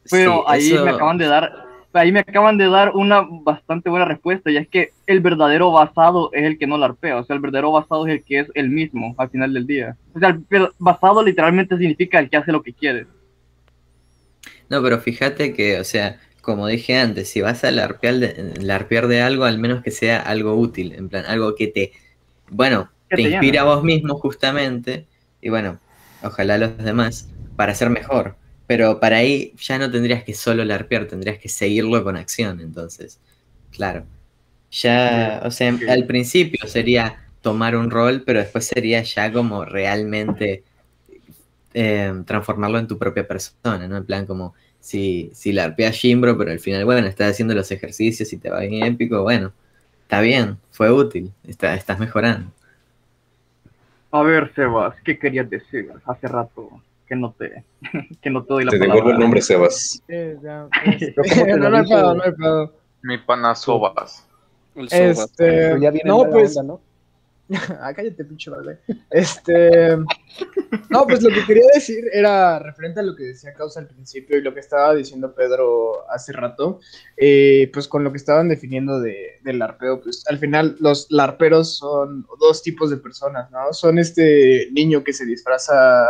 Pero 0.10 0.48
ahí 0.50 0.74
me 0.74 0.92
acaban 0.92 1.18
de 1.18 1.28
dar, 1.28 1.66
ahí 1.94 2.12
me 2.12 2.20
acaban 2.20 2.58
de 2.58 2.70
dar 2.70 2.92
una 2.96 3.26
bastante 3.30 3.90
buena 3.90 4.06
respuesta, 4.06 4.52
y 4.52 4.58
es 4.58 4.68
que 4.68 4.92
el 5.08 5.20
verdadero 5.20 5.72
basado 5.72 6.32
es 6.34 6.44
el 6.44 6.58
que 6.58 6.68
no 6.68 6.78
la 6.78 6.88
arpea, 6.88 7.18
o 7.18 7.24
sea, 7.24 7.36
el 7.36 7.42
verdadero 7.42 7.72
basado 7.72 8.08
es 8.08 8.14
el 8.14 8.24
que 8.24 8.40
es 8.40 8.48
el 8.54 8.70
mismo 8.70 9.16
al 9.18 9.30
final 9.30 9.54
del 9.54 9.68
día. 9.68 9.98
O 10.14 10.20
sea, 10.20 10.30
el 10.30 10.70
basado 10.78 11.24
literalmente 11.24 11.78
significa 11.78 12.20
el 12.20 12.30
que 12.30 12.38
hace 12.38 12.52
lo 12.52 12.64
que 12.64 12.74
quiere. 12.74 13.08
No, 14.70 14.82
pero 14.84 15.00
fíjate 15.00 15.54
que, 15.54 15.80
o 15.80 15.84
sea, 15.84 16.20
como 16.42 16.68
dije 16.68 16.98
antes, 16.98 17.30
si 17.30 17.42
vas 17.42 17.64
a 17.64 17.72
larpear 17.72 18.16
de, 18.16 18.54
larpear 18.62 19.08
de 19.08 19.22
algo, 19.22 19.46
al 19.46 19.58
menos 19.58 19.84
que 19.84 19.92
sea 19.92 20.20
algo 20.20 20.56
útil, 20.56 20.94
en 20.94 21.10
plan, 21.10 21.26
algo 21.28 21.56
que 21.56 21.68
te, 21.68 21.92
bueno, 22.50 22.90
te 23.10 23.18
te 23.18 23.22
inspira 23.24 23.62
a 23.62 23.66
vos 23.66 23.84
mismo 23.84 24.16
justamente, 24.16 25.08
y 25.42 25.50
bueno, 25.50 25.80
ojalá 26.24 26.58
los 26.58 26.78
demás, 26.78 27.30
para 27.56 27.74
ser 27.76 27.90
mejor. 27.90 28.36
Pero 28.70 29.00
para 29.00 29.18
ahí 29.18 29.52
ya 29.58 29.80
no 29.80 29.90
tendrías 29.90 30.24
que 30.24 30.36
solo 30.36 30.64
larpear, 30.64 31.08
tendrías 31.08 31.40
que 31.40 31.50
seguirlo 31.50 32.04
con 32.04 32.16
acción, 32.16 32.62
entonces, 32.62 33.20
claro. 33.72 34.06
Ya, 34.70 35.42
o 35.44 35.50
sea, 35.50 35.76
al 35.90 36.06
principio 36.06 36.68
sería 36.68 37.20
tomar 37.42 37.76
un 37.76 37.90
rol, 37.90 38.22
pero 38.24 38.38
después 38.38 38.68
sería 38.68 39.02
ya 39.02 39.34
como 39.34 39.66
realmente 39.66 40.64
eh, 41.74 42.14
transformarlo 42.28 42.78
en 42.78 42.86
tu 42.86 43.00
propia 43.00 43.28
persona, 43.28 43.88
¿no? 43.88 43.98
En 43.98 44.06
plan 44.06 44.28
como 44.28 44.54
si, 44.80 45.32
si 45.34 45.52
larpeas 45.52 45.96
Shimbro, 45.96 46.38
pero 46.38 46.52
al 46.52 46.60
final, 46.60 46.86
bueno, 46.86 47.08
estás 47.08 47.32
haciendo 47.32 47.56
los 47.56 47.72
ejercicios 47.72 48.32
y 48.34 48.38
te 48.38 48.52
va 48.52 48.60
bien 48.60 48.84
épico, 48.84 49.24
bueno, 49.24 49.52
está 50.04 50.22
bien, 50.22 50.60
fue 50.70 50.92
útil, 50.92 51.32
está, 51.44 51.74
estás 51.74 51.98
mejorando. 51.98 52.52
A 54.12 54.22
ver, 54.22 54.54
Sebas, 54.54 54.94
¿qué 55.04 55.18
querías 55.18 55.50
decir? 55.50 55.92
Hace 56.06 56.28
rato 56.28 56.84
que 57.10 57.16
no 57.16 57.34
te, 57.38 57.66
que 58.22 58.30
no 58.30 58.44
te 58.46 58.54
doy 58.54 58.64
la 58.66 58.72
Te 58.72 58.78
palabra. 58.80 58.96
devuelvo 58.98 59.18
el 59.18 59.20
nombre, 59.20 59.42
Sebas. 59.42 60.02
Eh, 60.08 60.38
ya, 60.42 60.70
Pero 61.16 61.24
¿cómo 61.34 61.46
te 61.46 61.58
no, 61.58 61.70
no 61.70 61.78
hay 61.78 61.84
pedo, 61.90 62.16
no 62.16 62.24
hay 62.24 62.32
pedo. 62.32 62.74
Mi 63.02 63.18
pana 63.18 63.56
Sobas. 63.56 64.26
Este, 64.76 65.26
Pero 65.38 65.78
ya 65.78 65.92
viene 65.92 66.08
no, 66.08 66.30
pues. 66.30 66.56
onda, 66.56 66.74
¿no? 66.74 66.82
ah, 67.82 67.92
cállate, 67.96 68.24
pinche 68.26 68.52
vale. 68.52 68.78
Este. 69.10 69.98
No, 70.92 71.08
pues 71.08 71.24
lo 71.24 71.30
que 71.34 71.44
quería 71.48 71.64
decir 71.74 72.04
era 72.14 72.60
referente 72.60 73.00
a 73.00 73.04
lo 73.04 73.16
que 73.16 73.24
decía 73.24 73.54
Causa 73.56 73.80
al 73.80 73.88
principio 73.88 74.38
y 74.38 74.42
lo 74.42 74.54
que 74.54 74.60
estaba 74.60 74.94
diciendo 74.94 75.34
Pedro 75.34 76.08
hace 76.12 76.32
rato. 76.32 76.80
eh, 77.18 77.70
pues 77.74 77.88
con 77.88 78.04
lo 78.04 78.12
que 78.12 78.18
estaban 78.18 78.50
definiendo 78.50 79.00
de, 79.00 79.40
del 79.44 79.58
larpeo, 79.58 80.00
pues 80.00 80.24
al 80.30 80.38
final 80.38 80.78
los 80.80 81.08
larperos 81.10 81.76
son 81.78 82.28
dos 82.40 82.62
tipos 82.62 82.92
de 82.92 82.98
personas, 82.98 83.50
¿no? 83.50 83.74
Son 83.74 83.98
este 83.98 84.70
niño 84.72 85.04
que 85.04 85.14
se 85.14 85.26
disfraza 85.26 86.06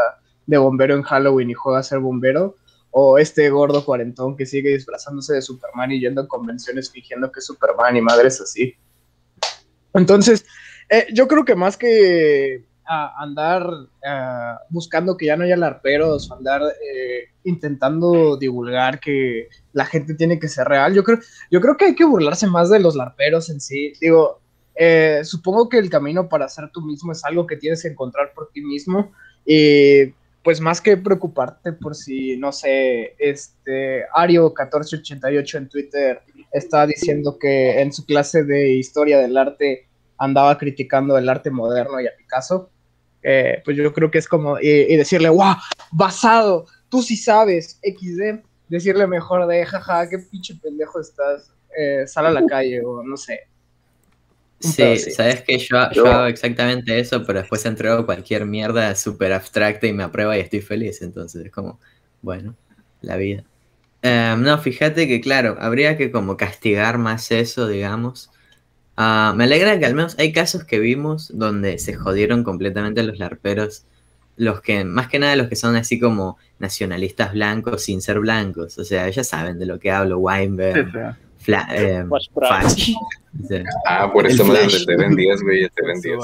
de 0.50 0.58
bombero 0.58 0.96
en 0.96 1.04
Halloween 1.04 1.52
y 1.52 1.54
juega 1.54 1.80
a 1.80 1.84
ser 1.84 2.00
bombero. 2.00 2.56
O 2.92 3.20
este 3.20 3.52
gordo 3.52 3.86
cuarentón 3.86 4.36
que 4.36 4.48
sigue 4.48 4.72
disfrazándose 4.72 5.36
de 5.36 5.44
Superman 5.44 5.92
y 5.92 6.00
yendo 6.00 6.22
a 6.22 6.28
convenciones 6.28 6.90
fingiendo 6.90 7.32
que 7.32 7.40
es 7.40 7.46
Superman 7.46 7.96
y 7.96 8.02
madres 8.02 8.42
así. 8.42 8.74
Entonces, 9.94 10.44
eh, 10.90 11.06
yo 11.14 11.28
creo 11.28 11.46
que 11.46 11.56
más 11.56 11.78
que 11.78 12.66
andar 12.88 13.70
ah, 14.04 14.58
buscando 14.72 15.16
que 15.16 15.28
ya 15.28 15.38
no 15.38 15.44
haya 15.44 15.56
larperos 15.56 16.32
andar 16.32 16.64
eh, 16.64 17.26
intentando 17.44 18.36
divulgar 18.36 19.00
que 19.00 19.50
la 19.74 19.86
gente 19.86 20.16
tiene 20.16 20.40
que 20.40 20.48
ser 20.48 20.68
real, 20.68 20.96
yo 20.96 21.04
creo, 21.04 21.20
yo 21.52 21.62
creo 21.62 21.78
que 21.78 21.86
hay 21.86 21.96
que 21.96 22.06
burlarse 22.06 22.48
más 22.48 22.72
de 22.72 22.80
los 22.80 22.96
larperos 22.96 23.52
en 23.52 23.62
sí. 23.62 23.94
Digo, 24.02 24.42
supongo 25.22 25.70
que 25.70 25.78
el 25.78 25.92
camino 25.92 26.28
para 26.28 26.50
ser 26.50 26.72
tú 26.72 26.82
mismo 26.82 27.12
es 27.12 27.24
algo 27.24 27.46
que 27.46 27.58
tienes 27.58 27.84
que 27.84 27.90
encontrar 27.90 28.34
por 28.34 28.50
ti 28.50 28.62
mismo 28.62 29.12
y 29.46 30.14
pues 30.44 30.62
más 30.62 30.82
que 30.82 30.98
preocuparte 30.98 31.74
por 31.74 31.96
si, 31.96 32.38
no 32.38 32.52
sé, 32.52 33.16
este 33.20 34.06
Ario1488 34.16 35.58
en 35.58 35.70
Twitter 35.70 36.22
está 36.52 36.86
diciendo 36.88 37.38
que 37.40 37.82
en 37.82 37.92
su 37.92 38.06
clase 38.06 38.44
de 38.44 38.74
historia 38.74 39.20
del 39.20 39.38
arte 39.38 39.88
andaba 40.18 40.58
criticando 40.58 41.18
el 41.18 41.30
arte 41.30 41.50
moderno 41.52 42.00
y 42.00 42.08
a 42.08 42.16
Picasso, 42.18 42.70
eh, 43.22 43.62
pues 43.66 43.76
yo 43.76 43.92
creo 43.94 44.12
que 44.12 44.18
es 44.18 44.28
como, 44.28 44.60
y, 44.60 44.96
decirle, 44.96 45.30
wow, 45.30 45.56
basado, 45.92 46.66
tú 46.90 47.02
sí 47.02 47.18
sabes, 47.18 47.80
XD, 47.84 48.44
decirle 48.70 49.08
mejor 49.08 49.48
de, 49.48 49.66
jaja, 49.66 50.08
qué 50.10 50.20
pinche 50.20 50.56
pendejo 50.56 51.00
estás, 51.00 51.54
eh, 51.78 52.08
sal 52.08 52.28
a 52.28 52.32
la 52.32 52.46
calle 52.46 52.82
o 52.84 53.04
no 53.04 53.18
sé. 53.18 53.48
Sí, 54.60 54.98
sabes 54.98 55.42
que 55.44 55.58
yo, 55.58 55.78
yo 55.92 56.06
hago 56.08 56.26
exactamente 56.26 57.00
eso, 57.00 57.26
pero 57.26 57.40
después 57.40 57.66
entrego 57.66 58.06
cualquier 58.06 58.46
mierda 58.46 58.94
súper 58.96 59.32
abstracta 59.32 59.88
y 59.88 59.94
me 59.94 60.04
aprueba 60.04 60.38
y 60.38 60.42
estoy 60.42 60.62
feliz. 60.62 61.02
Entonces 61.02 61.46
es 61.46 61.52
como, 61.52 61.80
bueno, 62.22 62.56
la 63.02 63.16
vida. 63.16 63.44
Em, 64.02 64.42
no, 64.42 64.58
fíjate 64.58 65.08
que 65.08 65.22
claro, 65.22 65.56
habría 65.60 65.98
que 65.98 66.12
como 66.12 66.36
castigar 66.36 66.98
más 66.98 67.32
eso, 67.32 67.68
digamos. 67.68 68.32
Ah, 68.98 69.34
me 69.36 69.46
alegra 69.46 69.80
que 69.80 69.86
al 69.86 69.96
menos 69.96 70.18
hay 70.20 70.34
casos 70.34 70.66
que 70.66 70.80
vimos 70.80 71.32
donde 71.34 71.80
se 71.80 71.94
jodieron 71.94 72.44
completamente 72.44 73.04
los 73.04 73.18
larperos. 73.18 73.86
Los 74.36 74.62
que, 74.62 74.84
más 74.86 75.08
que 75.10 75.20
nada 75.20 75.36
los 75.36 75.50
que 75.50 75.56
son 75.56 75.76
así 75.76 76.00
como 76.00 76.38
nacionalistas 76.60 77.34
blancos 77.34 77.84
sin 77.84 78.02
ser 78.02 78.20
blancos. 78.20 78.78
O 78.78 78.84
sea, 78.84 79.10
ya 79.10 79.24
saben 79.24 79.60
de 79.60 79.66
lo 79.66 79.80
que 79.80 79.92
hablo, 79.92 80.18
Weinberg, 80.18 80.86
Sí, 80.86 80.92
sí. 80.92 81.29
Fla- 81.40 81.68
eh. 81.72 82.04
O 82.10 83.48
sea, 83.48 83.64
Ah, 83.88 84.12
por 84.12 84.26
Flash. 84.30 84.38
donde 84.86 84.86
te 84.86 84.96
ven 84.98 85.16
10, 85.16 85.42
güey, 85.42 85.70
te 85.70 85.86
ven 85.86 86.02
10. 86.02 86.18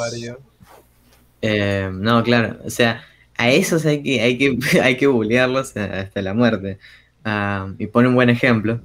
Eh, 1.41 1.89
no, 1.93 2.23
claro, 2.23 2.57
o 2.65 2.69
sea, 2.69 3.03
a 3.37 3.49
esos 3.51 3.85
hay 3.85 4.01
que, 4.01 4.21
hay 4.21 4.37
que, 4.37 4.57
hay 4.81 4.97
que 4.97 5.07
bullearlos 5.07 5.75
hasta 5.77 6.21
la 6.21 6.33
muerte. 6.33 6.79
Ah, 7.23 7.73
y 7.77 7.87
pone 7.87 8.07
un 8.07 8.15
buen 8.15 8.29
ejemplo. 8.29 8.81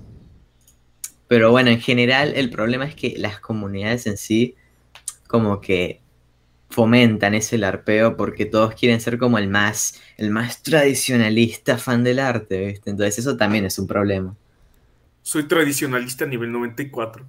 Pero 1.28 1.50
bueno, 1.52 1.70
en 1.70 1.80
general 1.80 2.32
el 2.34 2.50
problema 2.50 2.84
es 2.86 2.94
que 2.94 3.14
las 3.16 3.38
comunidades 3.40 4.06
en 4.06 4.16
sí 4.16 4.56
como 5.28 5.60
que 5.60 6.00
fomentan 6.70 7.34
ese 7.34 7.56
larpeo 7.58 8.16
porque 8.16 8.46
todos 8.46 8.74
quieren 8.74 9.00
ser 9.00 9.16
como 9.18 9.38
el 9.38 9.48
más, 9.48 10.00
el 10.16 10.30
más 10.30 10.62
tradicionalista 10.62 11.78
fan 11.78 12.02
del 12.04 12.18
arte, 12.18 12.66
¿viste? 12.66 12.90
Entonces 12.90 13.18
eso 13.20 13.36
también 13.36 13.64
es 13.64 13.78
un 13.78 13.86
problema. 13.86 14.36
Soy 15.22 15.44
tradicionalista 15.44 16.24
a 16.24 16.28
nivel 16.28 16.52
94. 16.52 17.24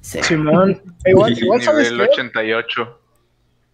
Sí. 0.00 0.22
Simón, 0.22 0.80
igual, 1.06 1.36
igual 1.38 1.62
sabes 1.62 1.90
Nivel 1.90 2.06
qué? 2.08 2.12
88. 2.12 3.00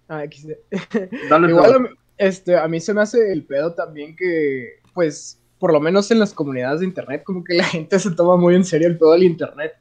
Ah, 0.08 0.24
XD. 0.24 0.50
Dale, 1.28 1.48
Igual 1.48 1.66
Sebas. 1.66 1.76
a 1.76 1.78
mí, 1.80 1.88
este, 2.18 2.56
a 2.56 2.68
mí 2.68 2.80
se 2.80 2.94
me 2.94 3.02
hace 3.02 3.32
el 3.32 3.44
pedo 3.44 3.74
también 3.74 4.14
que, 4.16 4.80
pues, 4.94 5.40
por 5.58 5.72
lo 5.72 5.80
menos 5.80 6.10
en 6.10 6.18
las 6.18 6.32
comunidades 6.32 6.80
de 6.80 6.86
internet, 6.86 7.22
como 7.24 7.44
que 7.44 7.54
la 7.54 7.64
gente 7.76 7.98
se 7.98 8.10
toma 8.12 8.36
muy 8.36 8.54
en 8.54 8.64
serio 8.64 8.88
el 8.88 8.98
pedo 8.98 9.12
del 9.12 9.24
internet. 9.24 9.72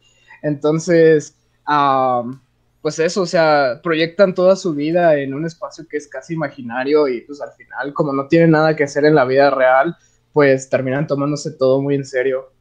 Entonces, 0.42 1.36
am, 1.66 2.42
pues 2.82 2.98
eso, 3.00 3.22
o 3.22 3.26
sea, 3.26 3.80
proyectan 3.84 4.34
toda 4.34 4.56
su 4.56 4.74
vida 4.74 5.18
en 5.18 5.34
un 5.34 5.46
espacio 5.46 5.86
que 5.88 5.98
es 5.98 6.08
casi 6.08 6.34
imaginario 6.34 7.08
y 7.08 7.22
pues 7.22 7.42
al 7.42 7.52
final, 7.54 7.94
como 7.94 8.14
no 8.14 8.28
tienen 8.28 8.52
nada 8.52 8.76
que 8.76 8.84
hacer 8.86 9.06
en 9.06 9.16
la 9.16 9.26
vida 9.26 9.50
real, 9.50 9.96
pues 10.34 10.70
terminan 10.70 11.08
tomándose 11.08 11.52
todo 11.52 11.82
muy 11.82 11.96
en 11.96 12.06
serio. 12.06 12.52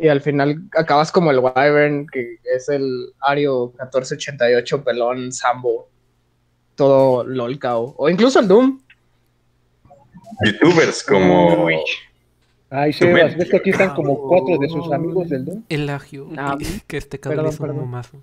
Y 0.00 0.08
al 0.08 0.20
final 0.20 0.62
acabas 0.76 1.10
como 1.10 1.30
el 1.30 1.38
Wyvern, 1.38 2.06
que 2.06 2.36
es 2.54 2.68
el 2.68 3.12
Ario 3.20 3.68
1488 3.78 4.84
pelón 4.84 5.32
Sambo 5.32 5.88
todo 6.78 7.24
lolcao. 7.24 7.94
O 7.98 8.08
incluso 8.08 8.40
el 8.40 8.48
Doom. 8.48 8.80
Youtubers 10.44 11.02
como. 11.02 11.68
Ay, 12.70 12.92
Tu 12.92 12.98
Sebas, 12.98 13.36
ves 13.36 13.50
que 13.50 13.56
aquí 13.56 13.70
están 13.70 13.94
como 13.94 14.16
cuatro 14.28 14.56
de 14.58 14.68
sus 14.68 14.92
amigos 14.92 15.28
del 15.28 15.44
Doom. 15.44 15.64
El 15.68 15.90
agio. 15.90 16.28
Ah, 16.36 16.56
que 16.86 16.96
este 16.96 17.18
cabrón 17.18 17.46
es 17.46 17.58
un 17.58 17.76
momazo. 17.76 18.18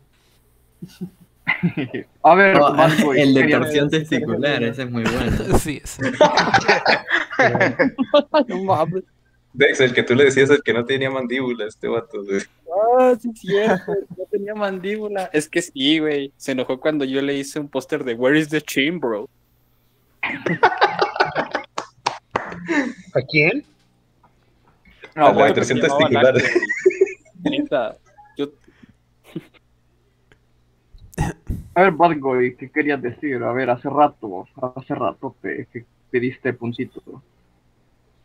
A 2.24 2.36
ver, 2.36 2.58
Oh, 2.60 3.14
el 3.14 3.34
de 3.34 3.48
torsión 3.48 3.90
testicular, 3.90 4.64
ese 4.64 4.84
es 4.84 4.92
muy 4.92 5.04
bueno. 5.04 5.32
Sí, 5.60 5.82
sí. 5.84 6.02
no 8.48 8.64
mames. 8.64 9.04
Dex, 9.56 9.80
el 9.80 9.94
que 9.94 10.04
tú 10.04 10.15
le 10.15 10.26
decías 10.26 10.50
el 10.50 10.62
que 10.62 10.74
no 10.74 10.84
tenía 10.84 11.10
mandíbula, 11.10 11.65
este 11.65 11.88
vato. 11.88 12.24
güey. 12.24 12.41
Ah, 13.00 13.15
sí, 13.20 13.30
es 13.34 13.39
cierto. 13.39 13.94
No 14.18 14.26
tenía 14.30 14.54
mandíbula. 14.54 15.30
Es 15.32 15.48
que 15.48 15.62
sí, 15.62 16.00
güey. 16.00 16.34
Se 16.36 16.52
enojó 16.52 16.78
cuando 16.80 17.06
yo 17.06 17.22
le 17.22 17.36
hice 17.36 17.60
un 17.60 17.70
póster 17.70 18.04
de 18.04 18.15
Where 18.15 18.38
is 18.38 18.50
the 18.50 18.62
Chin, 18.62 19.00
bro? 19.00 19.30
¿A 23.13 23.22
quién? 23.30 23.63
No, 25.15 25.28
A 25.28 25.34
la 25.34 25.54
testicular. 25.54 26.36
Neta, 27.44 27.98
yo 28.38 28.52
A 31.76 31.82
ver, 31.84 31.91
Bad 31.91 32.18
Boy, 32.18 32.58
¿qué 32.58 32.70
querías 32.70 33.02
decir? 33.02 33.41
A 33.44 33.54
ver, 33.54 33.70
hace 33.70 33.89
rato, 33.89 34.45
hace 34.76 34.95
rato 34.95 35.34
te 35.41 35.68
que 35.72 35.86
pediste 36.12 36.51
puncito. 36.51 37.24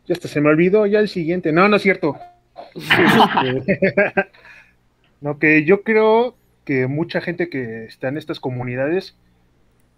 Ya 0.07 0.13
hasta 0.13 0.27
se 0.27 0.41
me 0.41 0.49
olvidó 0.49 0.85
ya 0.85 0.99
el 0.99 1.09
siguiente. 1.09 1.51
No, 1.51 1.67
no 1.67 1.75
es 1.77 1.81
cierto. 1.81 2.17
Este, 2.75 4.13
no, 5.21 5.39
que 5.39 5.65
yo 5.65 5.83
creo 5.83 6.35
que 6.65 6.87
mucha 6.87 7.21
gente 7.21 7.49
que 7.49 7.85
está 7.85 8.09
en 8.09 8.17
estas 8.17 8.39
comunidades 8.39 9.15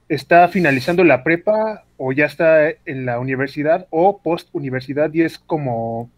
está 0.09 0.47
finalizando 0.47 1.03
la 1.03 1.23
prepa 1.23 1.83
o 1.97 2.11
ya 2.11 2.25
está 2.25 2.69
en 2.69 3.05
la 3.05 3.19
universidad 3.19 3.87
o 3.89 4.19
post 4.19 4.49
universidad 4.53 5.13
y 5.13 5.21
es 5.21 5.39
como 5.39 6.09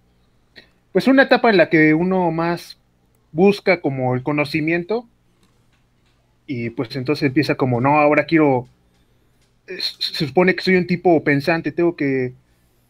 pues 0.92 1.08
una 1.08 1.24
etapa 1.24 1.50
en 1.50 1.58
la 1.58 1.70
que 1.70 1.94
uno 1.94 2.32
más 2.32 2.78
busca 3.32 3.82
como 3.82 4.16
el 4.16 4.24
conocimiento 4.24 5.08
y 6.48 6.70
pues 6.72 6.96
entonces 6.96 7.24
empieza 7.28 7.56
como 7.56 7.82
no, 7.82 7.98
ahora 8.00 8.26
quiero 8.26 8.68
es- 9.68 9.98
se 10.00 10.28
supone 10.28 10.56
que 10.56 10.64
soy 10.64 10.76
un 10.76 10.88
tipo 10.88 11.24
pensante, 11.24 11.72
tengo 11.72 11.96
que 11.96 12.34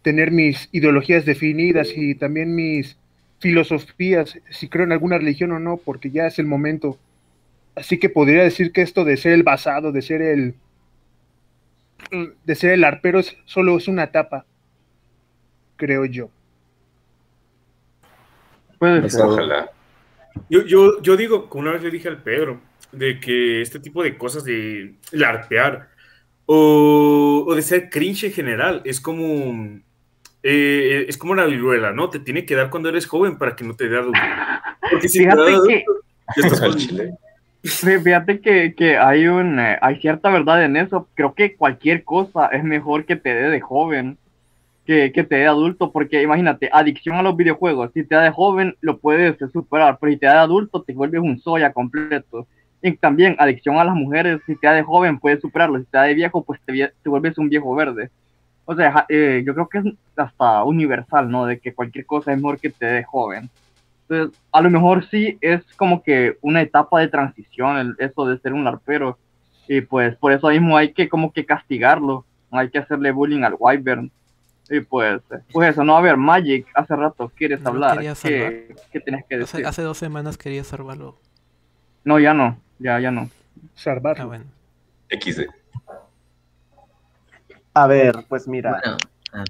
tener 0.06 0.30
mis 0.30 0.70
ideologías 0.72 1.26
definidas 1.26 1.90
y 1.96 2.14
también 2.14 2.54
mis 2.54 2.96
filosofías, 3.40 4.38
si 4.52 4.70
creo 4.70 4.86
en 4.86 4.92
alguna 4.92 5.18
religión 5.18 5.52
o 5.52 5.58
no, 5.58 5.78
porque 5.78 6.12
ya 6.12 6.28
es 6.28 6.38
el 6.38 6.46
momento. 6.46 7.00
Así 7.76 7.98
que 7.98 8.08
podría 8.08 8.44
decir 8.44 8.72
que 8.72 8.84
esto 8.84 9.04
de 9.04 9.18
ser 9.18 9.32
el 9.32 9.42
basado, 9.42 9.92
de 9.92 10.04
ser 10.04 10.22
el 10.22 10.54
de 12.44 12.54
ser 12.54 12.74
el 12.74 12.84
arpero 12.84 13.18
es, 13.18 13.36
solo 13.46 13.76
es 13.78 13.88
una 13.88 14.04
etapa, 14.04 14.46
creo 15.76 16.06
yo. 16.06 16.30
Pues, 18.78 19.16
ojalá. 19.16 19.72
Yo, 20.52 20.62
yo, 20.68 21.02
yo 21.02 21.18
digo, 21.18 21.50
como 21.50 21.64
una 21.64 21.72
vez 21.72 21.82
le 21.82 21.90
dije 21.90 22.10
al 22.10 22.22
Pedro, 22.22 22.62
de 22.92 23.20
que 23.20 23.60
este 23.62 23.80
tipo 23.80 24.04
de 24.04 24.20
cosas 24.20 24.44
de 24.44 24.94
larpear 25.12 25.90
o, 26.46 27.44
o 27.48 27.56
de 27.56 27.64
ser 27.64 27.90
cringe 27.90 28.26
en 28.26 28.34
general 28.34 28.84
es 28.86 29.02
como 29.02 29.84
eh, 30.48 31.06
es 31.10 31.18
como 31.18 31.32
una 31.34 31.46
viruela, 31.46 31.92
¿no? 31.92 32.12
Te 32.12 32.20
tiene 32.20 32.46
que 32.46 32.54
dar 32.54 32.70
cuando 32.70 32.90
eres 32.90 33.08
joven 33.08 33.38
para 33.38 33.56
que 33.56 33.64
no 33.64 33.76
te 33.76 33.90
dé 33.90 33.98
adulto. 33.98 34.20
Porque 34.92 35.10
si 35.10 35.20
Fíjate 35.20 35.36
te 35.38 35.42
da 35.42 35.48
adulto, 35.58 35.68
que- 35.68 35.84
ya 36.38 36.48
estás 36.48 36.62
con 36.62 36.76
chile. 36.78 37.14
Sí, 37.64 37.98
Fíjate 37.98 38.40
que, 38.42 38.76
que 38.76 38.96
hay 38.96 39.26
un 39.28 39.60
eh, 39.60 39.80
hay 39.82 40.00
cierta 40.00 40.30
verdad 40.30 40.64
en 40.64 40.78
eso. 40.78 41.08
Creo 41.16 41.34
que 41.34 41.56
cualquier 41.56 42.04
cosa 42.04 42.46
es 42.48 42.64
mejor 42.64 43.06
que 43.06 43.16
te 43.16 43.34
dé 43.34 43.50
de 43.50 43.60
joven 43.60 44.20
que, 44.86 45.12
que 45.12 45.24
te 45.24 45.38
dé 45.38 45.48
adulto, 45.48 45.92
porque 45.92 46.22
imagínate, 46.22 46.70
adicción 46.72 47.16
a 47.16 47.24
los 47.24 47.36
videojuegos, 47.36 47.90
si 47.96 48.04
te 48.04 48.14
da 48.14 48.22
de 48.22 48.30
joven 48.30 48.76
lo 48.82 49.00
puedes 49.00 49.36
superar, 49.52 49.98
pero 50.00 50.12
si 50.14 50.20
te 50.20 50.28
da 50.28 50.34
de 50.34 50.40
adulto 50.40 50.84
te 50.84 50.94
vuelves 50.94 51.22
un 51.22 51.40
soya 51.40 51.74
completo. 51.74 52.46
Y 52.84 52.96
también 52.98 53.36
adicción 53.40 53.78
a 53.78 53.84
las 53.84 53.96
mujeres, 53.96 54.42
si 54.46 54.56
te 54.58 54.68
da 54.68 54.74
de 54.74 54.84
joven 54.84 55.18
puedes 55.18 55.42
superarlo, 55.42 55.80
si 55.80 55.86
te 55.86 55.98
da 55.98 56.04
de 56.04 56.14
viejo 56.14 56.44
pues 56.44 56.60
te 56.68 57.10
vuelves 57.10 57.36
un 57.40 57.50
viejo 57.50 57.74
verde. 57.74 58.12
O 58.66 58.76
sea, 58.76 59.06
eh, 59.10 59.44
yo 59.46 59.54
creo 59.54 59.70
que 59.70 59.78
es 59.80 59.86
hasta 60.16 60.64
universal, 60.64 61.30
¿no? 61.30 61.46
De 61.46 61.60
que 61.60 61.74
cualquier 61.74 62.06
cosa 62.06 62.32
es 62.32 62.38
mejor 62.38 62.60
que 62.60 62.70
te 62.72 62.86
dé 62.86 63.04
joven. 63.04 63.50
Entonces, 64.08 64.40
a 64.52 64.62
lo 64.62 64.70
mejor 64.70 65.08
sí 65.10 65.38
es 65.42 65.64
como 65.78 66.02
que 66.04 66.38
una 66.42 66.62
etapa 66.62 67.00
de 67.00 67.08
transición, 67.08 67.78
el- 67.78 67.96
eso 68.00 68.26
de 68.26 68.38
ser 68.40 68.54
un 68.54 68.64
larpero. 68.64 69.18
Y 69.68 69.82
pues 69.82 70.16
por 70.18 70.32
eso 70.32 70.50
mismo 70.50 70.78
hay 70.78 70.94
que 70.94 71.10
como 71.10 71.32
que 71.34 71.46
castigarlo, 71.46 72.24
no 72.52 72.60
hay 72.60 72.70
que 72.70 72.78
hacerle 72.80 73.12
bullying 73.12 73.44
al 73.44 73.56
Wyvern. 73.58 74.12
Y 74.70 74.80
pues, 74.82 75.22
pues 75.52 75.70
eso, 75.72 75.84
no, 75.84 75.96
a 75.98 76.02
ver, 76.02 76.18
Magic, 76.18 76.66
hace 76.74 76.96
rato 76.96 77.32
quieres 77.36 77.62
No, 77.62 77.70
hablar. 77.70 78.00
¿Qué, 78.24 78.76
qué 78.92 79.00
tienes 79.00 79.26
que 79.30 79.36
Hace, 79.36 79.58
decir? 79.58 79.66
hace 79.68 79.82
dos 79.84 79.98
semanas 79.98 80.38
quería 80.38 80.64
salvarlo. 80.64 81.20
No, 82.04 82.20
ya 82.20 82.34
no, 82.34 82.58
ya, 82.80 83.00
ya 83.00 83.12
no. 83.12 83.30
Salvar. 83.76 84.18
Ah, 84.20 84.26
bueno. 84.26 84.46
XD. 85.10 85.46
A 87.76 87.88
ver, 87.88 88.26
pues 88.30 88.48
mira, 88.48 88.80
Bueno, 88.82 88.98
ah, 89.34 89.44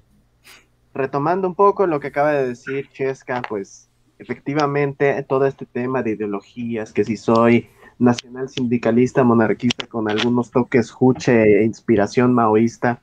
retomando 0.95 1.47
un 1.47 1.53
poco 1.53 1.86
lo 1.86 1.99
que 1.99 2.07
acaba 2.07 2.32
de 2.32 2.47
decir 2.47 2.89
Chesca, 2.91 3.41
pues 3.47 3.88
efectivamente 4.17 5.21
todo 5.30 5.45
este 5.45 5.65
tema 5.65 6.01
de 6.01 6.11
ideologías, 6.11 6.91
que 6.91 7.03
si 7.03 7.17
soy 7.17 7.69
nacional 7.99 8.49
sindicalista, 8.49 9.23
monarquista 9.23 9.86
con 9.86 10.09
algunos 10.09 10.49
toques 10.49 10.89
juche 10.91 11.59
e 11.59 11.63
inspiración 11.63 12.34
maoísta, 12.34 12.99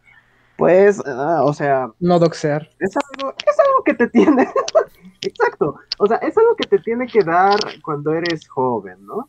pues, 0.57 1.01
ah, 1.07 1.43
o 1.45 1.55
sea, 1.55 1.89
No 2.01 2.19
doxear. 2.19 2.69
es 2.79 2.95
algo, 2.97 3.35
es 3.39 3.59
algo 3.61 3.85
que 3.85 3.95
te 3.95 4.09
tiene, 4.09 4.49
exacto, 5.23 5.77
o 5.99 6.07
sea, 6.07 6.17
es 6.17 6.37
algo 6.37 6.57
que 6.57 6.67
te 6.67 6.79
tiene 6.81 7.07
que 7.07 7.23
dar 7.23 7.59
cuando 7.83 8.13
eres 8.13 8.49
joven, 8.49 9.07
¿no? 9.07 9.29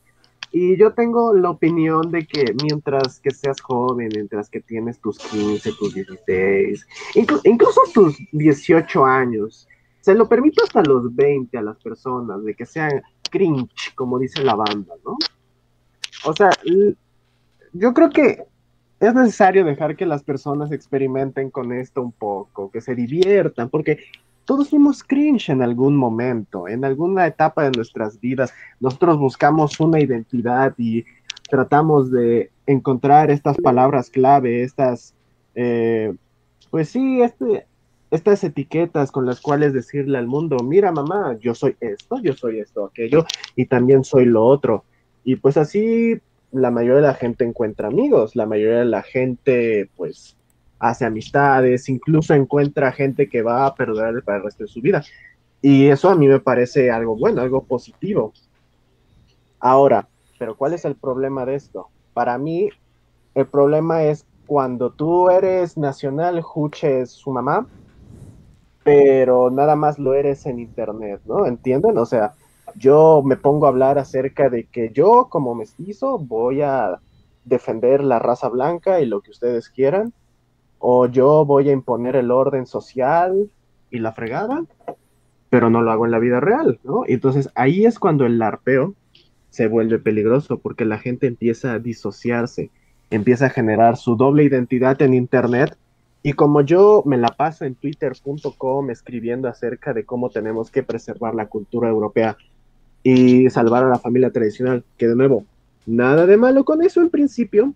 Y 0.56 0.78
yo 0.78 0.94
tengo 0.94 1.34
la 1.34 1.50
opinión 1.50 2.12
de 2.12 2.28
que 2.28 2.54
mientras 2.62 3.20
que 3.20 3.32
seas 3.32 3.60
joven, 3.60 4.10
mientras 4.14 4.52
que 4.52 4.62
tienes 4.62 5.00
tus 5.00 5.18
15, 5.18 5.72
tus 5.80 5.96
16, 5.96 6.88
inclu- 7.16 7.42
incluso 7.44 7.82
tus 7.92 8.16
18 8.32 9.04
años, 9.04 9.68
se 10.02 10.14
lo 10.14 10.30
permito 10.30 10.64
hasta 10.64 10.84
los 10.84 11.14
20 11.16 11.58
a 11.58 11.64
las 11.64 11.78
personas, 11.82 12.44
de 12.44 12.54
que 12.54 12.68
sean 12.68 13.02
cringe, 13.32 13.96
como 13.96 14.20
dice 14.20 14.44
la 14.44 14.54
banda, 14.54 14.94
¿no? 15.04 15.18
O 16.26 16.34
sea, 16.34 16.52
yo 17.74 17.94
creo 17.96 18.12
que 18.12 18.44
es 19.00 19.14
necesario 19.16 19.66
dejar 19.66 19.96
que 19.96 20.06
las 20.06 20.22
personas 20.22 20.72
experimenten 20.72 21.50
con 21.50 21.74
esto 21.74 22.04
un 22.04 22.12
poco, 22.12 22.70
que 22.70 22.80
se 22.80 22.94
diviertan, 22.94 23.70
porque 23.70 23.98
todos 24.46 24.70
fuimos 24.70 25.04
cringe 25.04 25.50
en 25.50 25.62
algún 25.62 25.96
momento, 25.96 26.68
en 26.68 26.86
alguna 26.86 27.28
etapa 27.28 27.64
de 27.64 27.72
nuestras 27.72 28.20
vidas. 28.20 28.54
Nosotros 28.80 29.18
buscamos 29.18 29.80
una 29.80 30.00
identidad 30.00 30.74
y 30.78 31.06
tratamos 31.50 32.12
de 32.12 32.52
encontrar 32.66 33.32
estas 33.32 33.58
palabras 33.58 34.10
clave, 34.10 34.64
estas, 34.64 35.14
eh, 35.56 36.14
pues 36.70 36.90
sí, 36.90 37.22
este, 37.22 37.66
estas 38.12 38.44
etiquetas 38.44 39.12
con 39.12 39.26
las 39.26 39.42
cuales 39.42 39.74
decirle 39.74 40.18
al 40.18 40.28
mundo, 40.28 40.58
mira 40.58 40.92
mamá, 40.92 41.38
yo 41.40 41.56
soy 41.56 41.76
esto, 41.80 42.20
yo 42.22 42.34
soy 42.34 42.60
esto, 42.60 42.86
aquello, 42.86 43.26
y 43.56 43.66
también 43.66 44.04
soy 44.04 44.26
lo 44.26 44.46
otro. 44.46 44.84
Y 45.24 45.36
pues 45.38 45.58
así 45.58 46.20
la 46.52 46.70
mayoría 46.70 46.98
de 46.98 47.08
la 47.08 47.14
gente 47.16 47.44
encuentra 47.44 47.88
amigos, 47.88 48.36
la 48.36 48.46
mayoría 48.46 48.80
de 48.80 48.86
la 48.86 49.02
gente 49.02 49.90
pues 49.96 50.38
hace 50.84 51.06
amistades, 51.06 51.88
incluso 51.88 52.34
encuentra 52.34 52.92
gente 52.92 53.30
que 53.30 53.42
va 53.42 53.66
a 53.66 53.74
perdurar 53.74 54.22
para 54.22 54.40
el 54.40 54.44
resto 54.44 54.66
de 54.66 54.68
su 54.68 54.82
vida. 54.82 55.02
Y 55.62 55.88
eso 55.88 56.10
a 56.10 56.16
mí 56.16 56.28
me 56.28 56.42
parece 56.42 56.92
algo 56.92 57.16
bueno, 57.16 57.42
algo 57.42 57.64
positivo. 57.64 58.34
Ahora, 59.62 60.10
pero 60.38 60.58
¿cuál 60.58 60.74
es 60.74 60.84
el 60.84 60.96
problema 60.96 61.46
de 61.46 61.56
esto? 61.56 61.88
Para 62.14 62.38
mí, 62.38 62.70
el 63.34 63.48
problema 63.48 64.04
es 64.04 64.26
cuando 64.46 64.92
tú 64.92 65.30
eres 65.30 65.78
nacional, 65.78 66.42
Juche 66.42 67.00
es 67.00 67.12
su 67.12 67.32
mamá, 67.32 67.66
pero 68.84 69.50
nada 69.50 69.78
más 69.78 69.98
lo 69.98 70.14
eres 70.14 70.46
en 70.46 70.60
internet, 70.60 71.22
¿no? 71.26 71.46
¿Entienden? 71.46 71.98
O 71.98 72.06
sea, 72.06 72.34
yo 72.76 73.22
me 73.24 73.38
pongo 73.38 73.68
a 73.68 73.70
hablar 73.70 73.98
acerca 73.98 74.50
de 74.50 74.66
que 74.66 74.92
yo 74.94 75.28
como 75.30 75.56
mestizo 75.56 76.20
voy 76.20 76.62
a 76.62 77.00
defender 77.46 78.04
la 78.04 78.20
raza 78.20 78.50
blanca 78.50 79.00
y 79.00 79.06
lo 79.06 79.22
que 79.22 79.32
ustedes 79.32 79.70
quieran, 79.70 80.12
o 80.86 81.08
yo 81.08 81.46
voy 81.46 81.70
a 81.70 81.72
imponer 81.72 82.18
el 82.18 82.30
orden 82.30 82.66
social 82.66 83.50
y 83.90 84.00
la 84.00 84.12
fregada, 84.12 84.66
pero 85.50 85.70
no 85.70 85.82
lo 85.82 85.90
hago 85.90 86.04
en 86.04 86.12
la 86.12 86.20
vida 86.20 86.42
real, 86.42 86.78
¿no? 86.84 87.04
Entonces 87.08 87.50
ahí 87.56 87.86
es 87.86 88.00
cuando 88.00 88.26
el 88.26 88.38
larpeo 88.38 88.94
se 89.50 89.68
vuelve 89.68 89.98
peligroso, 89.98 90.60
porque 90.60 90.84
la 90.84 90.98
gente 90.98 91.26
empieza 91.26 91.72
a 91.72 91.80
disociarse, 91.80 92.70
empieza 93.12 93.46
a 93.46 93.50
generar 93.50 93.96
su 93.96 94.18
doble 94.18 94.44
identidad 94.44 95.02
en 95.02 95.14
Internet, 95.14 95.78
y 96.22 96.34
como 96.34 96.60
yo 96.60 97.02
me 97.06 97.18
la 97.18 97.30
paso 97.30 97.64
en 97.64 97.76
twitter.com 97.76 98.90
escribiendo 98.90 99.48
acerca 99.48 99.94
de 99.94 100.04
cómo 100.04 100.32
tenemos 100.32 100.70
que 100.70 100.84
preservar 100.84 101.34
la 101.34 101.48
cultura 101.48 101.88
europea 101.88 102.36
y 103.04 103.50
salvar 103.50 103.86
a 103.86 103.90
la 103.90 104.00
familia 104.00 104.32
tradicional, 104.32 104.84
que 104.98 105.08
de 105.08 105.16
nuevo, 105.16 105.46
nada 105.86 106.26
de 106.26 106.36
malo 106.36 106.66
con 106.66 106.82
eso 106.84 107.00
en 107.00 107.10
principio, 107.10 107.74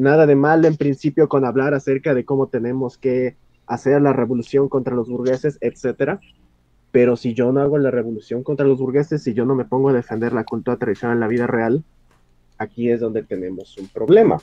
nada 0.00 0.26
de 0.26 0.34
malo 0.34 0.66
en 0.66 0.76
principio 0.76 1.28
con 1.28 1.44
hablar 1.44 1.74
acerca 1.74 2.14
de 2.14 2.24
cómo 2.24 2.48
tenemos 2.48 2.98
que 2.98 3.36
hacer 3.66 4.00
la 4.02 4.12
revolución 4.12 4.68
contra 4.68 4.94
los 4.94 5.08
burgueses, 5.08 5.58
etcétera. 5.60 6.20
Pero 6.90 7.16
si 7.16 7.34
yo 7.34 7.52
no 7.52 7.60
hago 7.60 7.78
la 7.78 7.90
revolución 7.90 8.42
contra 8.42 8.66
los 8.66 8.78
burgueses, 8.78 9.22
si 9.22 9.34
yo 9.34 9.44
no 9.44 9.54
me 9.54 9.64
pongo 9.64 9.90
a 9.90 9.92
defender 9.92 10.32
la 10.32 10.44
cultura 10.44 10.76
tradicional 10.76 11.16
en 11.16 11.20
la 11.20 11.28
vida 11.28 11.46
real, 11.46 11.84
aquí 12.58 12.90
es 12.90 13.00
donde 13.00 13.22
tenemos 13.22 13.78
un 13.78 13.86
problema. 13.88 14.38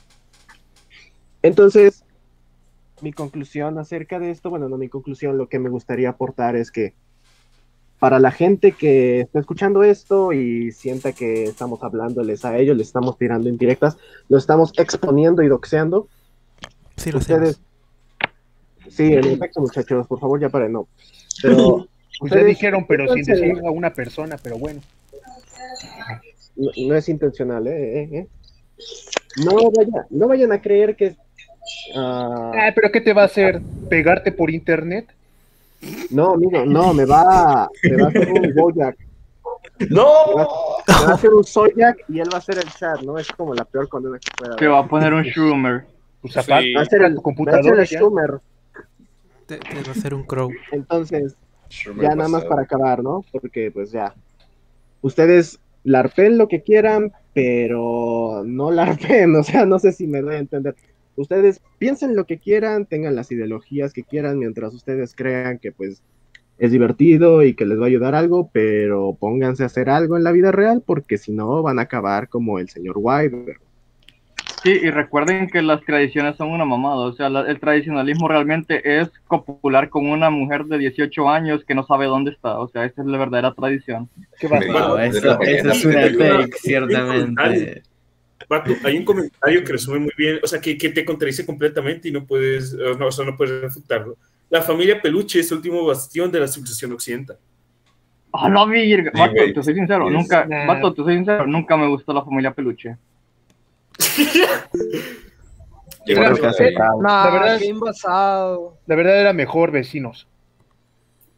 Entonces, 1.42 2.06
mi 3.02 3.12
conclusión 3.12 3.78
acerca 3.80 4.20
de 4.20 4.32
esto, 4.32 4.50
bueno, 4.50 4.70
no 4.70 4.78
mi 4.78 4.90
conclusión, 4.90 5.38
lo 5.38 5.50
que 5.50 5.60
me 5.60 5.70
gustaría 5.70 6.10
aportar 6.10 6.56
es 6.56 6.72
que 6.72 6.94
para 8.00 8.20
la 8.20 8.32
gente 8.32 8.74
que 8.74 9.22
está 9.22 9.40
escuchando 9.40 9.84
esto 9.84 10.34
y 10.34 10.72
sienta 10.72 11.14
que 11.14 11.44
estamos 11.46 11.84
hablándoles 11.84 12.46
a 12.46 12.58
ellos, 12.58 12.78
les 12.78 12.88
estamos 12.88 13.18
tirando 13.18 13.50
indirectas, 13.50 13.98
lo 14.30 14.38
estamos 14.38 14.72
exponiendo 14.78 15.42
y 15.42 15.48
doxeando. 15.48 16.08
Sí, 16.96 17.12
lo 17.12 17.20
ustedes, 17.20 17.60
sí, 18.90 19.14
en 19.14 19.26
efecto, 19.26 19.62
muchachos, 19.62 20.08
por 20.08 20.20
favor, 20.20 20.40
ya 20.40 20.50
paren, 20.50 20.74
no. 20.74 20.88
Pero 21.42 21.88
Ustedes 22.20 22.46
dijeron, 22.46 22.86
pero 22.88 23.14
sin 23.14 23.24
decir 23.24 23.60
a 23.66 23.72
una 23.72 23.94
persona, 23.94 24.38
pero 24.42 24.58
bueno. 24.58 24.82
no, 26.56 26.72
no 26.88 26.96
es 26.96 27.10
intencional, 27.10 27.68
¿eh? 27.68 28.02
eh, 28.02 28.10
eh. 28.14 28.28
No, 29.46 29.70
vaya, 29.72 30.08
no 30.10 30.28
vayan 30.28 30.52
a 30.52 30.62
creer 30.62 30.96
que... 30.96 31.16
ah, 31.96 32.52
Ah, 32.56 32.72
pero 32.74 32.92
¿qué 32.92 33.02
te 33.02 33.14
va 33.14 33.24
a 33.24 33.26
hacer? 33.26 33.62
¿Pegarte 33.90 34.32
por 34.32 34.50
internet? 34.50 35.08
No, 36.12 36.34
amigo, 36.34 36.66
no, 36.66 36.94
me 36.94 37.06
va, 37.06 37.70
me 37.84 37.98
va 37.98 38.06
a 38.06 38.10
hacer 38.10 38.32
un 38.32 38.54
Bojack. 38.56 38.98
¡No! 39.90 40.28
Me 40.28 40.34
va, 40.36 40.48
me 40.88 41.06
va 41.06 41.12
a 41.12 41.14
hacer 41.14 41.34
un 41.34 41.44
Soyak 41.44 41.98
y 42.10 42.20
él 42.20 42.30
va 42.32 42.38
a 42.38 42.40
hacer 42.40 42.58
el 42.58 42.66
chat, 42.66 43.02
¿no? 43.02 43.18
Es 43.18 43.32
como 43.32 43.54
la 43.54 43.66
peor 43.66 43.88
condena 43.88 44.18
que 44.20 44.32
pueda 44.36 44.56
Te 44.56 44.68
va 44.68 44.80
a 44.80 44.88
poner 44.88 45.14
un 45.14 45.24
Schumer. 45.24 45.86
Tu 46.22 46.30
zapato, 46.30 46.66
Va 46.76 46.82
a 46.82 46.86
ser 46.86 47.02
el, 47.04 47.16
tu 47.16 47.22
va 47.46 47.58
a 47.58 47.64
ser 47.64 47.80
el 47.80 47.86
ya. 47.86 48.00
Schumer. 48.00 48.40
Te, 49.46 49.58
te 49.58 49.76
va 49.76 49.88
a 49.88 49.92
hacer 49.92 50.14
un 50.14 50.24
crow. 50.24 50.50
Entonces, 50.72 51.36
Schumer 51.70 52.04
ya 52.04 52.16
nada 52.16 52.30
más 52.30 52.46
para 52.46 52.64
acabar, 52.64 53.04
¿no? 53.04 53.24
Porque 53.32 53.72
pues 53.72 53.92
ya. 53.92 54.14
Ustedes 55.02 55.60
larpen 55.84 56.38
lo 56.38 56.48
que 56.48 56.64
quieran, 56.64 57.14
pero 57.34 58.44
no 58.46 58.72
larpen, 58.72 59.36
o 59.40 59.44
sea, 59.44 59.66
no 59.66 59.80
sé 59.80 59.92
si 59.92 60.08
me 60.08 60.22
doy 60.22 60.36
a 60.36 60.40
entender. 60.40 60.76
Ustedes 61.18 61.62
piensen 61.80 62.16
lo 62.16 62.26
que 62.26 62.38
quieran, 62.38 62.86
tengan 62.86 63.16
las 63.16 63.32
ideologías 63.32 63.92
que 63.92 64.04
quieran 64.04 64.40
mientras 64.40 64.74
ustedes 64.74 65.14
crean 65.16 65.58
que 65.58 65.72
pues 65.72 66.02
es 66.60 66.72
divertido 66.72 67.44
y 67.44 67.54
que 67.54 67.66
les 67.66 67.80
va 67.80 67.84
a 67.84 67.88
ayudar 67.88 68.16
algo, 68.16 68.50
pero 68.54 69.18
pónganse 69.20 69.64
a 69.64 69.68
hacer 69.68 69.90
algo 69.90 70.16
en 70.16 70.24
la 70.24 70.32
vida 70.32 70.52
real 70.52 70.82
porque 70.86 71.18
si 71.18 71.32
no 71.32 71.62
van 71.62 71.80
a 71.80 71.84
acabar 71.84 72.30
como 72.30 72.60
el 72.60 72.70
señor 72.70 72.96
White. 72.98 73.58
Sí, 74.64 74.72
y 74.72 74.90
recuerden 74.90 75.50
que 75.50 75.62
las 75.62 75.82
tradiciones 75.86 76.36
son 76.36 76.50
una 76.50 76.66
mamada, 76.66 76.98
o 76.98 77.14
sea, 77.14 77.30
la- 77.30 77.50
el 77.50 77.60
tradicionalismo 77.60 78.28
realmente 78.28 79.00
es 79.00 79.10
copular 79.28 79.90
con 79.90 80.08
una 80.08 80.30
mujer 80.30 80.66
de 80.66 80.80
18 80.80 81.30
años 81.30 81.64
que 81.64 81.76
no 81.76 81.84
sabe 81.84 82.06
dónde 82.08 82.32
está, 82.32 82.60
o 82.60 82.68
sea, 82.68 82.86
esa 82.86 83.02
es 83.02 83.08
la 83.08 83.18
verdadera 83.18 83.54
tradición. 83.54 84.10
¿Qué 84.40 84.48
Wow, 84.48 84.98
eso, 84.98 85.40
eso 85.42 85.70
es 85.70 85.86
una 85.86 86.02
fake, 86.10 86.56
ciertamente. 86.56 87.84
Vato, 88.50 88.72
hay 88.86 88.98
un 88.98 89.04
comentario 89.06 89.64
que 89.64 89.74
resume 89.74 90.00
muy 90.00 90.12
bien, 90.18 90.40
o 90.42 90.48
sea, 90.48 90.62
que, 90.62 90.78
que 90.78 90.90
te 90.90 91.04
contradice 91.04 91.46
completamente 91.46 92.08
y 92.08 92.12
no 92.12 92.26
puedes, 92.26 92.74
eh, 92.74 92.96
no, 92.98 93.08
o 93.08 93.12
sea, 93.12 93.26
no 93.26 93.36
puedes 93.36 93.62
refutarlo. 93.62 94.16
La 94.50 94.62
familia 94.62 95.02
Peluche 95.02 95.40
es 95.42 95.52
el 95.52 95.58
último 95.58 95.86
bastión 95.86 96.32
de 96.32 96.40
la 96.40 96.48
civilización 96.48 96.94
occidental. 96.94 97.38
Ah, 98.32 98.48
no, 98.48 98.66
virga. 98.68 99.12
Vato, 99.14 99.34
te 99.54 99.64
soy 99.64 99.74
sincero, 99.74 100.08
Es- 100.08 100.14
nunca, 100.14 100.48
vato, 100.66 100.94
te 100.94 101.04
soy 101.04 101.16
sincero, 101.16 101.46
nunca 101.46 101.76
me 101.76 101.88
gustó 101.88 102.14
la 102.14 102.24
familia 102.24 102.52
peluche. 102.54 102.96
Era- 106.06 106.30
Creo 106.32 106.36
que 106.38 106.48
hace- 106.48 106.72
la, 106.72 107.30
verdad, 107.32 107.60
la 108.86 108.96
verdad 108.96 109.20
era 109.22 109.34
mejor 109.34 109.72
vecinos. 109.72 110.28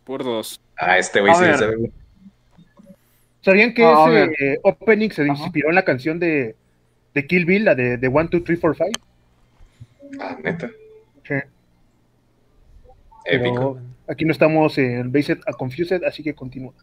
Por 0.04 0.24
dos. 0.24 0.60
Ah, 0.78 0.98
este 0.98 1.22
güey 1.22 1.34
A 1.34 1.36
sí 1.36 1.44
sabe. 1.58 1.92
¿Sabían 3.42 3.74
que 3.74 3.84
Ah, 3.84 4.06
ese 4.08 4.54
eh, 4.54 4.60
opening 4.64 5.10
se 5.10 5.26
inspiró 5.26 5.70
en 5.70 5.76
la 5.76 5.86
canción 5.86 6.20
de, 6.20 6.56
de 7.14 7.28
Kill 7.28 7.46
Bill, 7.46 7.66
la 7.66 7.76
de, 7.76 7.98
de 7.98 8.08
1, 8.08 8.30
2, 8.32 8.44
3, 8.44 8.60
4, 8.60 8.86
5? 8.86 9.02
Ah, 10.22 10.38
neta. 10.44 10.70
Sí. 11.28 11.36
Épico. 13.26 13.54
Pero 13.76 13.80
aquí 14.08 14.26
no 14.26 14.32
estamos 14.32 14.78
en 14.78 15.12
Based 15.12 15.40
a 15.46 15.54
Confused, 15.54 16.04
así 16.04 16.24
que 16.24 16.34
continúa. 16.34 16.74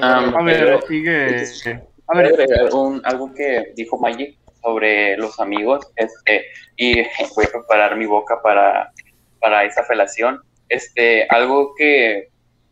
Ah, 0.00 0.32
A 0.38 0.42
ver, 0.42 0.58
pero- 0.60 0.82
sigue. 0.86 1.80
A 2.08 2.16
ver, 2.16 2.34
un- 2.72 3.00
algo 3.04 3.32
que 3.32 3.72
dijo 3.74 3.98
Magic 3.98 4.36
sobre 4.60 5.16
los 5.16 5.40
amigos, 5.40 5.86
este, 5.96 6.44
y 6.76 6.94
voy 7.36 7.44
a 7.46 7.50
preparar 7.52 7.96
mi 7.96 8.06
boca 8.06 8.40
para, 8.42 8.92
para 9.40 9.64
esa 9.64 9.82
felación. 9.84 10.40
Este, 10.68 11.26
algo 11.28 11.74
que 11.76 12.28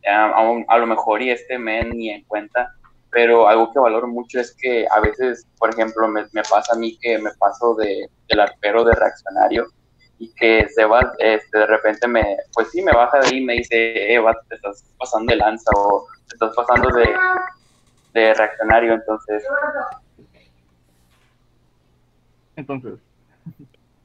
aún 0.07 0.65
a 0.69 0.79
lo 0.79 0.87
mejor 0.87 1.21
y 1.23 1.31
este 1.31 1.59
men 1.59 1.91
ni 1.91 2.11
en 2.11 2.25
cuenta, 2.25 2.75
pero 3.11 3.49
algo 3.49 3.73
que 3.73 3.79
valoro 3.79 4.07
mucho 4.07 4.41
es 4.41 4.55
que 4.57 4.87
a 4.91 5.01
veces, 5.01 5.47
por 5.59 5.71
ejemplo, 5.71 6.07
me, 6.09 6.23
me 6.33 6.43
pasa 6.43 6.75
a 6.75 6.77
mí 6.77 6.97
que 7.01 7.19
me 7.19 7.31
paso 7.39 7.75
de, 7.75 8.09
del 8.29 8.41
arpero 8.41 8.85
de 8.85 8.93
reaccionario 8.93 9.67
y 10.19 10.33
que 10.35 10.69
se 10.69 10.85
va, 10.85 11.13
este, 11.19 11.59
de 11.59 11.67
repente 11.67 12.07
me, 12.07 12.37
pues 12.53 12.71
sí, 12.71 12.83
me 12.83 12.93
baja 12.93 13.19
de 13.21 13.27
ahí 13.29 13.39
y 13.39 13.45
me 13.45 13.55
dice, 13.55 14.13
eh, 14.13 14.19
vato, 14.19 14.41
te 14.49 14.57
estás 14.57 14.85
pasando 14.99 15.33
de 15.33 15.37
lanza 15.37 15.71
o 15.77 16.07
te 16.29 16.35
estás 16.35 16.55
pasando 16.55 16.89
de, 16.91 17.09
de 18.13 18.35
reaccionario, 18.35 18.95
entonces 18.95 19.43
entonces. 22.61 22.99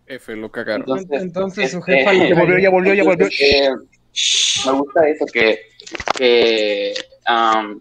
F, 0.08 0.36
lo 0.36 0.52
cagaron. 0.52 0.82
Entonces, 0.82 1.22
Entonces 1.22 1.72
su 1.72 1.80
este, 1.80 1.98
jefa 1.98 2.14
lo 2.14 2.26
Ya 2.26 2.36
volvió, 2.40 2.58
ya 2.60 2.70
volvió, 2.70 2.94
ya 2.94 3.04
volvió. 3.04 3.26
entonces, 3.26 3.42
eh, 3.42 3.70
me 4.66 4.72
gusta 4.72 5.08
eso 5.08 5.26
que, 5.26 5.60
que 6.18 6.94
um, 7.28 7.80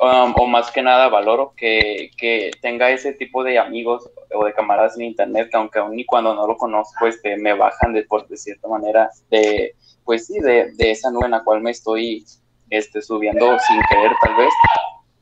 um, 0.00 0.34
o 0.36 0.46
más 0.46 0.70
que 0.70 0.82
nada 0.82 1.08
valoro 1.08 1.52
que, 1.56 2.10
que 2.16 2.50
tenga 2.60 2.90
ese 2.90 3.12
tipo 3.12 3.44
de 3.44 3.58
amigos 3.58 4.08
o 4.34 4.44
de 4.44 4.54
camaradas 4.54 4.96
en 4.96 5.04
internet 5.04 5.48
que 5.50 5.56
aunque 5.56 5.78
aún 5.78 5.98
y 5.98 6.04
cuando 6.04 6.34
no 6.34 6.46
lo 6.46 6.56
conozco 6.56 7.06
este, 7.06 7.36
me 7.36 7.54
bajan 7.54 7.92
de, 7.92 8.04
por, 8.04 8.26
de 8.26 8.36
cierta 8.36 8.68
manera 8.68 9.10
de 9.30 9.74
pues 10.04 10.26
sí 10.26 10.40
de, 10.40 10.72
de 10.72 10.90
esa 10.90 11.10
nube 11.10 11.26
en 11.26 11.32
la 11.32 11.44
cual 11.44 11.60
me 11.60 11.70
estoy 11.70 12.24
este, 12.70 13.02
subiendo 13.02 13.58
sin 13.58 13.80
querer 13.90 14.12
tal 14.22 14.36
vez 14.36 14.52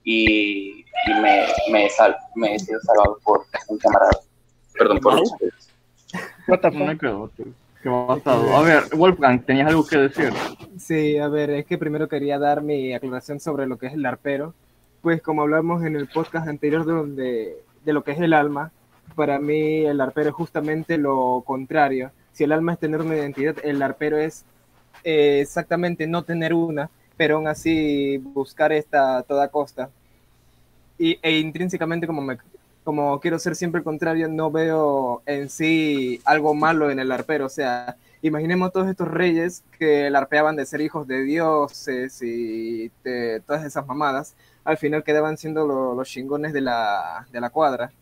y, 0.04 0.80
y 0.80 1.14
me, 1.20 1.46
me, 1.70 1.90
sal, 1.90 2.16
me 2.34 2.54
he 2.54 2.58
sido 2.58 2.80
salvado 2.80 3.18
por 3.24 3.44
un 3.68 3.78
camarada 3.78 4.20
perdón 4.78 5.00
por 5.00 5.20
tío. 7.36 7.46
Qué 7.82 7.88
basado. 7.88 8.56
A 8.56 8.62
ver, 8.62 8.84
Wolfgang, 8.96 9.44
tenías 9.44 9.68
algo 9.68 9.86
que 9.86 9.98
decir. 9.98 10.32
Sí, 10.78 11.18
a 11.18 11.28
ver, 11.28 11.50
es 11.50 11.66
que 11.66 11.78
primero 11.78 12.08
quería 12.08 12.38
dar 12.38 12.62
mi 12.62 12.92
aclaración 12.92 13.38
sobre 13.38 13.66
lo 13.66 13.78
que 13.78 13.86
es 13.86 13.92
el 13.92 14.04
arpero. 14.04 14.54
Pues 15.02 15.22
como 15.22 15.42
hablamos 15.42 15.84
en 15.84 15.96
el 15.96 16.08
podcast 16.08 16.48
anterior 16.48 16.84
de, 16.84 16.92
donde, 16.92 17.56
de 17.84 17.92
lo 17.92 18.02
que 18.04 18.12
es 18.12 18.20
el 18.20 18.32
alma, 18.32 18.72
para 19.14 19.38
mí 19.38 19.84
el 19.84 20.00
arpero 20.00 20.30
es 20.30 20.34
justamente 20.34 20.98
lo 20.98 21.42
contrario. 21.46 22.10
Si 22.32 22.44
el 22.44 22.52
alma 22.52 22.74
es 22.74 22.78
tener 22.78 23.00
una 23.00 23.16
identidad, 23.16 23.56
el 23.62 23.82
arpero 23.82 24.18
es 24.18 24.44
eh, 25.04 25.40
exactamente 25.40 26.06
no 26.06 26.22
tener 26.22 26.54
una, 26.54 26.90
pero 27.16 27.36
aún 27.36 27.48
así 27.48 28.18
buscar 28.18 28.72
esta 28.72 29.18
a 29.18 29.22
toda 29.22 29.48
costa. 29.48 29.90
Y, 30.98 31.18
e 31.22 31.38
intrínsecamente 31.38 32.06
como 32.88 33.20
quiero 33.20 33.38
ser 33.38 33.54
siempre 33.54 33.80
el 33.80 33.84
contrario, 33.84 34.28
no 34.28 34.50
veo 34.50 35.22
en 35.26 35.50
sí 35.50 36.20
algo 36.24 36.54
malo 36.54 36.90
en 36.90 36.98
el 36.98 37.12
arpero. 37.12 37.46
O 37.46 37.50
sea, 37.50 37.96
imaginemos 38.22 38.72
todos 38.72 38.88
estos 38.88 39.08
reyes 39.08 39.62
que 39.78 40.08
larpeaban 40.10 40.56
de 40.56 40.64
ser 40.64 40.80
hijos 40.80 41.06
de 41.06 41.22
dioses 41.22 42.20
y 42.22 42.90
todas 43.46 43.64
esas 43.64 43.86
mamadas, 43.86 44.34
al 44.68 44.78
final 44.78 45.04
quedaban 45.04 45.38
siendo 45.38 45.66
lo- 45.66 45.94
los 45.94 46.08
chingones 46.08 46.52
de 46.52 46.60
la, 46.62 47.26
de 47.32 47.40
la 47.40 47.50
cuadra. 47.50 47.92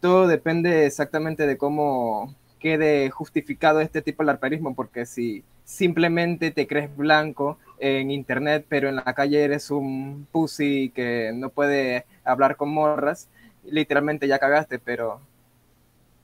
Todo 0.00 0.26
depende 0.28 0.86
exactamente 0.86 1.46
de 1.46 1.56
cómo 1.58 2.34
quede 2.60 3.10
justificado 3.10 3.80
este 3.80 4.02
tipo 4.02 4.22
de 4.22 4.28
larperismo, 4.28 4.74
porque 4.74 5.06
si 5.06 5.44
simplemente 5.64 6.50
te 6.50 6.66
crees 6.66 6.94
blanco 6.96 7.58
en 7.78 8.10
internet, 8.10 8.66
pero 8.68 8.88
en 8.88 8.96
la 8.96 9.14
calle 9.14 9.44
eres 9.44 9.70
un 9.70 10.26
pussy 10.32 10.90
que 10.94 11.32
no 11.34 11.50
puede 11.50 12.06
hablar 12.24 12.56
con 12.56 12.70
morras, 12.70 13.28
literalmente 13.64 14.28
ya 14.28 14.38
cagaste, 14.38 14.78
pero 14.78 15.20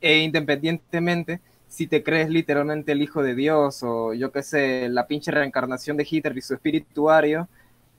e 0.00 0.18
independientemente, 0.20 1.40
si 1.68 1.86
te 1.86 2.02
crees 2.02 2.28
literalmente 2.30 2.92
el 2.92 3.02
hijo 3.02 3.22
de 3.22 3.34
Dios 3.34 3.82
o 3.82 4.14
yo 4.14 4.32
qué 4.32 4.42
sé, 4.42 4.88
la 4.88 5.06
pinche 5.06 5.30
reencarnación 5.30 5.96
de 5.96 6.06
Hitler 6.08 6.36
y 6.36 6.40
su 6.42 6.54
espirituario, 6.54 7.48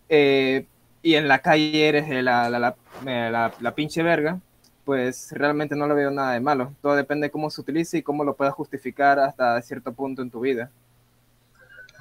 eh, 0.09 0.65
y 1.03 1.15
en 1.15 1.27
la 1.27 1.39
calle 1.39 1.87
eres 1.87 2.07
la, 2.09 2.49
la, 2.49 2.59
la, 2.59 2.75
la- 3.05 3.53
la 3.59 3.75
pinche 3.75 4.03
verga, 4.03 4.39
pues 4.85 5.31
realmente 5.31 5.75
no 5.75 5.87
le 5.87 5.93
veo 5.93 6.11
nada 6.11 6.33
de 6.33 6.39
malo. 6.39 6.73
Todo 6.81 6.95
depende 6.95 7.27
de 7.27 7.31
cómo 7.31 7.49
se 7.49 7.61
utilice 7.61 7.97
y 7.99 8.03
cómo 8.03 8.23
lo 8.23 8.35
puedas 8.35 8.53
justificar 8.53 9.19
hasta 9.19 9.61
cierto 9.61 9.93
punto 9.93 10.21
en 10.21 10.29
tu 10.31 10.39
vida. 10.41 10.69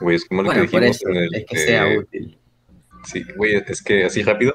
Güey, 0.00 0.16
es 0.16 0.24
como 0.24 0.42
lo 0.42 0.46
Bueno, 0.48 0.62
que 0.62 0.66
dijimos 0.78 0.96
eso, 0.96 1.08
en 1.10 1.16
el. 1.16 1.34
es 1.34 1.44
que 1.46 1.56
sea 1.58 1.92
eh, 1.92 1.98
útil. 1.98 2.38
Sí, 3.04 3.24
güey, 3.36 3.62
es 3.66 3.82
que 3.82 4.04
así 4.04 4.22
rápido. 4.22 4.54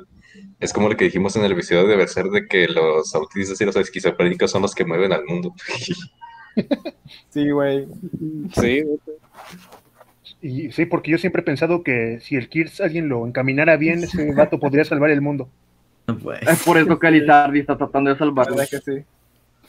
Es 0.60 0.74
como 0.74 0.90
lo 0.90 0.96
que 0.98 1.06
dijimos 1.06 1.36
en 1.36 1.44
el 1.44 1.52
episodio 1.52 1.88
de 1.88 1.96
Berser 1.96 2.26
de 2.26 2.48
que 2.48 2.68
los 2.68 3.14
autistas 3.14 3.60
y 3.62 3.66
los 3.66 3.76
esquizofrénicos 3.76 4.50
son 4.52 4.62
los 4.64 4.74
que 4.74 4.86
mueven 4.86 5.14
al 5.14 5.24
mundo. 5.26 5.54
Sí, 7.30 7.50
güey. 7.50 7.86
Sí, 8.54 8.84
Y 10.46 10.72
sí, 10.72 10.86
porque 10.86 11.10
yo 11.10 11.18
siempre 11.18 11.42
he 11.42 11.44
pensado 11.44 11.82
que 11.82 12.20
si 12.20 12.36
el 12.36 12.50
Kirs 12.50 12.80
alguien 12.80 13.10
lo 13.10 13.26
encaminara 13.26 13.78
bien, 13.78 14.04
ese 14.04 14.32
vato 14.36 14.60
podría 14.60 14.86
salvar 14.86 15.10
el 15.10 15.20
mundo. 15.20 15.50
No 16.06 16.20
puede. 16.20 16.40
Es 16.48 16.64
por 16.64 16.78
eso 16.78 17.00
que 17.00 17.10
Lizardi 17.10 17.62
está 17.62 17.76
tratando 17.76 18.12
de 18.12 18.18
salvarlo. 18.18 18.56
¿Verdad 18.56 18.70
que 18.70 18.78
sí? 18.80 19.06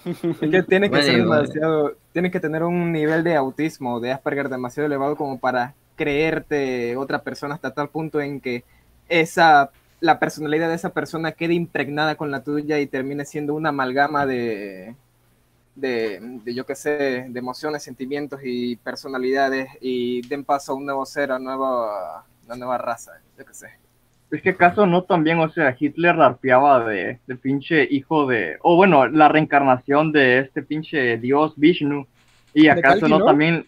Es 0.43 0.51
que 0.51 0.63
tiene 0.65 0.91
que 0.91 0.99
Bueno, 0.99 1.05
ser 1.05 1.17
demasiado, 1.17 1.97
tiene 2.13 2.31
que 2.31 2.41
tener 2.41 2.63
un 2.63 2.93
nivel 2.93 3.25
de 3.25 3.37
autismo, 3.37 4.01
de 4.01 4.13
Asperger 4.13 4.51
demasiado 4.51 4.87
elevado 4.87 5.17
como 5.17 5.41
para 5.41 5.75
creerte 5.97 6.95
otra 6.99 7.23
persona 7.23 7.55
hasta 7.55 7.73
tal 7.73 7.89
punto 7.89 8.21
en 8.21 8.43
que 8.43 8.63
esa, 9.09 9.71
la 10.01 10.19
personalidad 10.19 10.69
de 10.69 10.75
esa 10.75 10.91
persona 10.91 11.33
quede 11.33 11.55
impregnada 11.55 12.17
con 12.17 12.31
la 12.31 12.45
tuya 12.45 12.79
y 12.81 12.87
termine 12.87 13.25
siendo 13.25 13.55
una 13.55 13.71
amalgama 13.71 14.27
de, 14.27 14.95
de, 15.77 16.19
de 16.45 16.55
yo 16.55 16.67
qué 16.67 16.75
sé, 16.75 17.27
de 17.29 17.39
emociones, 17.39 17.85
sentimientos 17.85 18.41
y 18.43 18.77
personalidades 18.77 19.69
y 19.81 20.27
den 20.27 20.43
paso 20.45 20.73
a 20.73 20.75
un 20.75 20.87
nuevo 20.87 21.07
ser, 21.07 21.31
a 21.31 21.39
nueva, 21.39 22.25
una 22.47 22.57
nueva 22.57 22.79
raza, 22.79 23.13
yo 23.39 23.45
qué 23.45 23.55
sé. 23.55 23.69
Es 24.29 24.43
que 24.43 24.51
acaso 24.51 24.87
no 24.87 25.05
también, 25.05 25.39
o 25.39 25.49
sea, 25.51 25.77
Hitler 25.79 26.21
arpeaba 26.21 26.85
de, 26.85 27.21
de 27.29 27.37
pinche 27.37 27.87
hijo 27.89 28.27
de, 28.27 28.57
o 28.63 28.75
bueno, 28.75 29.07
la 29.07 29.29
reencarnación 29.29 30.11
de 30.11 30.41
este 30.41 30.63
pinche 30.65 31.17
dios 31.19 31.55
Vishnu. 31.57 32.07
Y 32.53 32.69
acaso 32.69 33.01
Kalki, 33.01 33.11
no, 33.13 33.19
no? 33.21 33.25
también... 33.25 33.67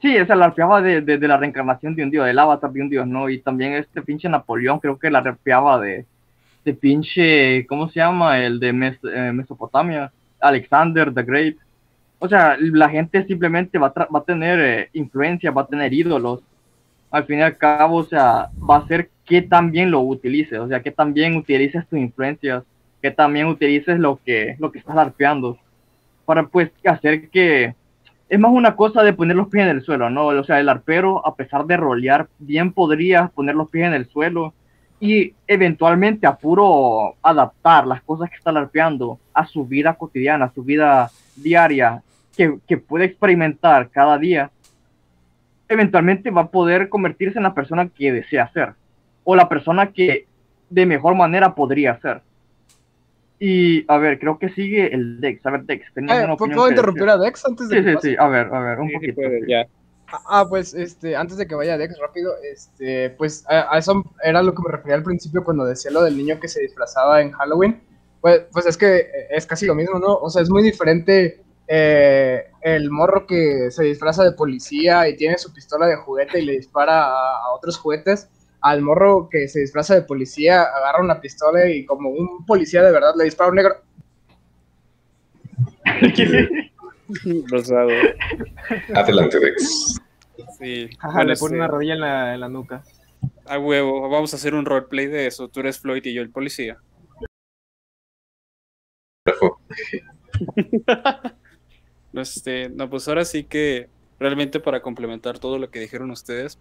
Sí, 0.00 0.16
o 0.18 0.26
sea, 0.26 0.36
la 0.36 0.46
arpeaba 0.46 0.80
de, 0.80 1.00
de, 1.00 1.18
de 1.18 1.28
la 1.28 1.36
reencarnación 1.36 1.94
de 1.94 2.04
un 2.04 2.10
dios, 2.10 2.26
del 2.26 2.38
avatar 2.38 2.70
de 2.70 2.80
un 2.80 2.88
dios, 2.88 3.06
¿no? 3.06 3.28
Y 3.28 3.40
también 3.40 3.72
este 3.72 4.02
pinche 4.02 4.28
Napoleón 4.28 4.78
creo 4.78 4.98
que 4.98 5.10
la 5.10 5.18
arpeaba 5.18 5.80
de, 5.80 6.06
de 6.64 6.74
pinche, 6.74 7.66
¿cómo 7.66 7.88
se 7.88 8.00
llama? 8.00 8.38
El 8.38 8.60
de 8.60 8.72
Mes- 8.72 8.98
eh, 9.02 9.32
Mesopotamia, 9.32 10.12
Alexander 10.44 11.12
the 11.12 11.22
Great. 11.22 11.56
O 12.18 12.28
sea, 12.28 12.56
la 12.58 12.88
gente 12.88 13.24
simplemente 13.26 13.78
va 13.78 13.92
a, 13.94 14.06
va 14.06 14.20
a 14.20 14.24
tener 14.24 14.60
eh, 14.60 14.88
influencia, 14.92 15.50
va 15.50 15.62
a 15.62 15.66
tener 15.66 15.92
ídolos. 15.92 16.40
Al 17.10 17.24
fin 17.24 17.38
y 17.38 17.42
al 17.42 17.56
cabo, 17.56 17.96
o 17.96 18.04
sea, 18.04 18.50
va 18.58 18.76
a 18.78 18.86
ser 18.86 19.10
que 19.24 19.42
también 19.42 19.90
lo 19.90 20.00
utilices, 20.00 20.58
o 20.58 20.68
sea, 20.68 20.82
que 20.82 20.90
también 20.90 21.36
utilices 21.36 21.86
tus 21.88 21.98
influencias, 21.98 22.64
que 23.00 23.10
también 23.10 23.46
utilices 23.46 23.98
lo 23.98 24.18
que, 24.24 24.56
lo 24.58 24.70
que 24.72 24.78
estás 24.78 24.96
arpeando. 24.96 25.58
para 26.24 26.46
pues 26.46 26.70
hacer 26.84 27.28
que 27.30 27.74
es 28.28 28.40
más 28.40 28.52
una 28.52 28.74
cosa 28.76 29.02
de 29.02 29.12
poner 29.12 29.36
los 29.36 29.48
pies 29.48 29.64
en 29.64 29.70
el 29.70 29.82
suelo, 29.82 30.10
¿no? 30.10 30.26
O 30.26 30.44
sea, 30.44 30.60
el 30.60 30.68
arpero, 30.68 31.26
a 31.26 31.36
pesar 31.36 31.66
de 31.66 31.76
rolear, 31.76 32.28
bien 32.38 32.72
podría 32.72 33.28
poner 33.28 33.54
los 33.54 33.68
pies 33.70 33.86
en 33.86 33.94
el 33.94 34.08
suelo 34.08 34.54
y 35.00 35.34
eventualmente 35.46 36.26
a 36.26 36.36
puro 36.36 37.14
adaptar 37.22 37.86
las 37.86 38.02
cosas 38.02 38.30
que 38.30 38.36
está 38.36 38.50
arpeando 38.50 39.18
a 39.34 39.46
su 39.46 39.66
vida 39.66 39.94
cotidiana, 39.94 40.46
a 40.46 40.52
su 40.54 40.62
vida 40.62 41.10
diaria, 41.36 42.02
que, 42.36 42.58
que 42.66 42.78
puede 42.78 43.04
experimentar 43.06 43.90
cada 43.90 44.18
día, 44.18 44.50
eventualmente 45.68 46.30
va 46.30 46.42
a 46.42 46.50
poder 46.50 46.88
convertirse 46.88 47.38
en 47.38 47.44
la 47.44 47.54
persona 47.54 47.88
que 47.88 48.12
desea 48.12 48.50
ser 48.52 48.72
o 49.24 49.34
la 49.36 49.48
persona 49.48 49.92
que 49.92 50.26
de 50.70 50.86
mejor 50.86 51.14
manera 51.14 51.54
podría 51.54 51.98
ser. 52.00 52.22
Y 53.38 53.84
a 53.90 53.98
ver, 53.98 54.18
creo 54.18 54.38
que 54.38 54.48
sigue 54.50 54.94
el 54.94 55.20
Dex. 55.20 55.44
A 55.44 55.50
ver, 55.50 55.64
Dex, 55.64 55.84
Eh, 55.96 56.00
una 56.00 56.06
¿Puedo 56.06 56.32
opinión 56.34 56.64
que 56.64 56.70
interrumpir 56.70 57.04
decir? 57.04 57.20
a 57.20 57.24
Dex 57.24 57.44
antes 57.46 57.68
de 57.68 57.76
Sí, 57.78 57.82
que 57.82 57.88
sí, 57.90 57.94
pase? 57.96 58.10
sí. 58.10 58.16
A 58.18 58.28
ver, 58.28 58.46
a 58.54 58.60
ver, 58.60 58.80
un 58.80 58.88
Sí, 58.88 58.94
poquito. 58.94 59.14
puede, 59.16 59.40
sí. 59.40 59.46
ya. 59.50 59.66
Ah, 60.26 60.46
pues 60.48 60.74
este, 60.74 61.16
antes 61.16 61.36
de 61.36 61.46
que 61.46 61.54
vaya 61.54 61.78
Dex 61.78 61.98
rápido, 61.98 62.34
este, 62.42 63.10
pues 63.10 63.44
a, 63.48 63.74
a 63.74 63.78
eso 63.78 64.04
era 64.22 64.42
lo 64.42 64.54
que 64.54 64.62
me 64.62 64.72
refería 64.72 64.96
al 64.96 65.02
principio 65.02 65.44
cuando 65.44 65.64
decía 65.64 65.90
lo 65.90 66.02
del 66.02 66.16
niño 66.16 66.40
que 66.40 66.48
se 66.48 66.60
disfrazaba 66.60 67.20
en 67.20 67.32
Halloween. 67.32 67.82
Pues, 68.20 68.42
pues 68.52 68.66
es 68.66 68.76
que 68.76 69.10
es 69.30 69.46
casi 69.46 69.66
lo 69.66 69.74
mismo, 69.74 69.98
¿no? 69.98 70.14
O 70.14 70.30
sea, 70.30 70.42
es 70.42 70.50
muy 70.50 70.62
diferente 70.62 71.42
eh, 71.68 72.44
el 72.62 72.90
morro 72.90 73.26
que 73.26 73.70
se 73.70 73.84
disfraza 73.84 74.24
de 74.24 74.32
policía 74.32 75.08
y 75.08 75.16
tiene 75.16 75.38
su 75.38 75.52
pistola 75.52 75.86
de 75.86 75.96
juguete 75.96 76.40
y 76.40 76.44
le 76.44 76.52
dispara 76.52 77.04
a, 77.04 77.38
a 77.44 77.50
otros 77.54 77.76
juguetes, 77.76 78.28
al 78.60 78.80
morro 78.80 79.28
que 79.30 79.46
se 79.48 79.60
disfraza 79.60 79.94
de 79.94 80.02
policía, 80.02 80.62
agarra 80.62 81.02
una 81.02 81.20
pistola 81.20 81.68
y 81.68 81.84
como 81.84 82.10
un 82.10 82.46
policía 82.46 82.82
de 82.82 82.92
verdad 82.92 83.14
le 83.16 83.24
dispara 83.24 83.48
a 83.48 83.50
un 83.50 83.56
negro. 83.56 83.76
Rosado. 87.50 87.90
Adelante, 88.94 89.38
Dex. 89.38 90.00
Sí. 90.58 90.90
Ajá, 90.98 91.18
Bueno, 91.18 91.30
le 91.30 91.36
pone 91.36 91.54
este, 91.54 91.56
una 91.56 91.68
rodilla 91.68 91.94
en 91.94 92.00
la, 92.00 92.34
en 92.34 92.40
la 92.40 92.48
nuca. 92.48 92.82
A 93.46 93.58
huevo, 93.58 94.08
vamos 94.08 94.32
a 94.32 94.36
hacer 94.36 94.54
un 94.54 94.64
roleplay 94.64 95.06
de 95.06 95.26
eso. 95.26 95.48
Tú 95.48 95.60
eres 95.60 95.78
Floyd 95.78 96.04
y 96.04 96.14
yo 96.14 96.22
el 96.22 96.30
policía. 96.30 96.78
Este, 102.12 102.68
no, 102.68 102.88
pues 102.88 103.08
ahora 103.08 103.24
sí 103.24 103.42
que 103.42 103.88
realmente 104.20 104.60
para 104.60 104.82
complementar 104.82 105.40
todo 105.40 105.58
lo 105.58 105.70
que 105.70 105.80
dijeron 105.80 106.12
ustedes, 106.12 106.60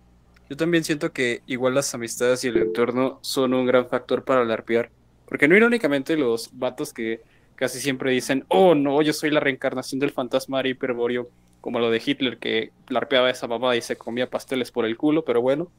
yo 0.50 0.58
también 0.58 0.84
siento 0.84 1.14
que 1.14 1.42
igual 1.46 1.76
las 1.76 1.94
amistades 1.94 2.44
y 2.44 2.48
el 2.48 2.58
entorno 2.58 3.20
son 3.22 3.54
un 3.54 3.66
gran 3.66 3.88
factor 3.88 4.24
para 4.24 4.44
larpear. 4.44 4.90
Porque 5.28 5.48
no 5.48 5.56
irónicamente 5.56 6.18
los 6.18 6.50
vatos 6.54 6.92
que 6.92 7.22
casi 7.56 7.80
siempre 7.80 8.12
dicen, 8.12 8.46
oh 8.48 8.76
no, 8.76 9.02
yo 9.02 9.14
soy 9.14 9.30
la 9.30 9.40
reencarnación 9.40 10.00
del 10.00 10.12
fantasma 10.12 10.68
hiperbóreo, 10.68 11.30
como 11.64 11.80
lo 11.80 11.89
de 11.89 12.01
Hitler 12.05 12.39
que 12.39 12.74
larpeaba 12.89 13.30
esa 13.30 13.47
mamá 13.47 13.78
y 13.78 13.82
se 13.82 13.95
comía 13.95 14.30
pasteles 14.30 14.70
por 14.70 14.86
el 14.86 14.97
culo, 14.97 15.24
pero 15.24 15.41
bueno, 15.41 15.72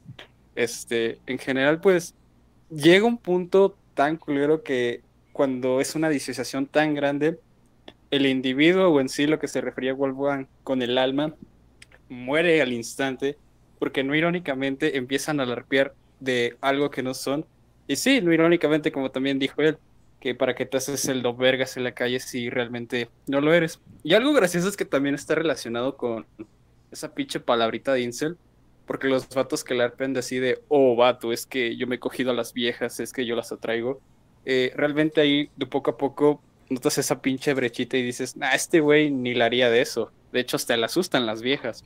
este, 0.55 1.19
en 1.27 1.37
general 1.37 1.79
pues 1.79 2.15
llega 2.71 3.05
un 3.05 3.19
punto 3.19 3.77
tan 3.93 4.17
culero 4.17 4.63
que 4.63 5.01
cuando 5.31 5.79
es 5.81 5.93
una 5.93 6.09
disociación 6.09 6.65
tan 6.65 6.95
grande, 6.95 7.37
el 8.09 8.25
individuo 8.25 8.87
o 8.89 8.99
en 8.99 9.09
sí 9.09 9.27
lo 9.27 9.37
que 9.37 9.47
se 9.47 9.61
refería 9.61 9.93
Wolfgang 9.93 10.47
con 10.63 10.81
el 10.81 10.97
alma 10.97 11.35
muere 12.09 12.63
al 12.63 12.73
instante 12.73 13.37
porque 13.77 14.03
no 14.03 14.15
irónicamente 14.15 14.97
empiezan 14.97 15.39
a 15.39 15.45
larpear 15.45 15.93
de 16.19 16.57
algo 16.61 16.89
que 16.89 17.03
no 17.03 17.13
son. 17.13 17.45
Y 17.87 17.97
sí, 17.97 18.21
no 18.21 18.33
irónicamente, 18.33 18.91
como 18.91 19.11
también 19.11 19.37
dijo 19.37 19.61
él, 19.61 19.77
que 20.25 20.33
para 20.33 20.55
que 20.55 20.65
te 20.65 20.77
haces 20.77 21.07
el 21.07 21.21
dos 21.21 21.37
vergas 21.37 21.77
en 21.77 21.83
la 21.83 21.91
calle 21.91 22.19
si 22.19 22.49
realmente 22.49 23.09
no 23.27 23.41
lo 23.41 23.53
eres. 23.53 23.79
Y 24.01 24.15
algo 24.15 24.33
gracioso 24.33 24.67
es 24.67 24.75
que 24.75 24.83
también 24.83 25.13
está 25.13 25.35
relacionado 25.35 25.97
con 25.97 26.25
esa 26.89 27.13
pinche 27.13 27.39
palabrita 27.39 27.93
de 27.93 28.01
incel, 28.01 28.35
porque 28.87 29.07
los 29.07 29.29
vatos 29.29 29.63
que 29.63 29.75
larpean 29.75 30.13
de 30.13 30.21
así 30.21 30.39
de, 30.39 30.63
oh, 30.67 30.95
vato, 30.95 31.31
es 31.31 31.45
que 31.45 31.77
yo 31.77 31.85
me 31.85 31.97
he 31.97 31.99
cogido 31.99 32.31
a 32.31 32.33
las 32.33 32.53
viejas, 32.53 32.99
es 32.99 33.13
que 33.13 33.27
yo 33.27 33.35
las 33.35 33.51
atraigo, 33.51 34.01
eh, 34.45 34.73
realmente 34.75 35.21
ahí 35.21 35.51
de 35.57 35.67
poco 35.67 35.91
a 35.91 35.97
poco 35.97 36.41
notas 36.71 36.97
esa 36.97 37.21
pinche 37.21 37.53
brechita 37.53 37.95
y 37.95 38.01
dices, 38.01 38.35
nah, 38.35 38.49
este 38.55 38.79
güey 38.79 39.11
ni 39.11 39.35
la 39.35 39.45
haría 39.45 39.69
de 39.69 39.81
eso. 39.81 40.11
De 40.31 40.39
hecho, 40.39 40.55
hasta 40.55 40.75
le 40.75 40.85
asustan 40.85 41.27
las 41.27 41.43
viejas. 41.43 41.85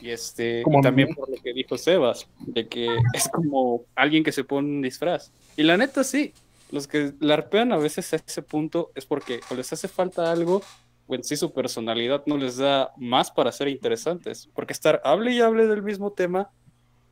Y 0.00 0.10
este, 0.10 0.64
y 0.66 0.80
también 0.80 1.14
por 1.14 1.30
lo 1.30 1.36
que 1.40 1.52
dijo 1.52 1.78
Sebas, 1.78 2.26
de 2.40 2.66
que 2.66 2.88
es 3.14 3.28
como 3.28 3.84
alguien 3.94 4.24
que 4.24 4.32
se 4.32 4.42
pone 4.42 4.68
un 4.68 4.82
disfraz. 4.82 5.30
Y 5.56 5.62
la 5.62 5.76
neta 5.76 6.02
sí, 6.02 6.34
los 6.72 6.88
que 6.88 7.12
larpean 7.20 7.72
a 7.72 7.76
veces 7.76 8.12
a 8.12 8.16
ese 8.16 8.42
punto 8.42 8.90
es 8.96 9.06
porque 9.06 9.40
o 9.50 9.54
les 9.54 9.72
hace 9.72 9.86
falta 9.88 10.32
algo 10.32 10.62
o 11.06 11.14
en 11.14 11.22
sí 11.22 11.36
su 11.36 11.52
personalidad 11.52 12.22
no 12.26 12.36
les 12.36 12.56
da 12.56 12.92
más 12.96 13.30
para 13.30 13.52
ser 13.52 13.68
interesantes. 13.68 14.48
Porque 14.54 14.72
estar 14.72 15.00
hable 15.04 15.32
y 15.32 15.40
hable 15.40 15.66
del 15.66 15.82
mismo 15.82 16.12
tema 16.12 16.50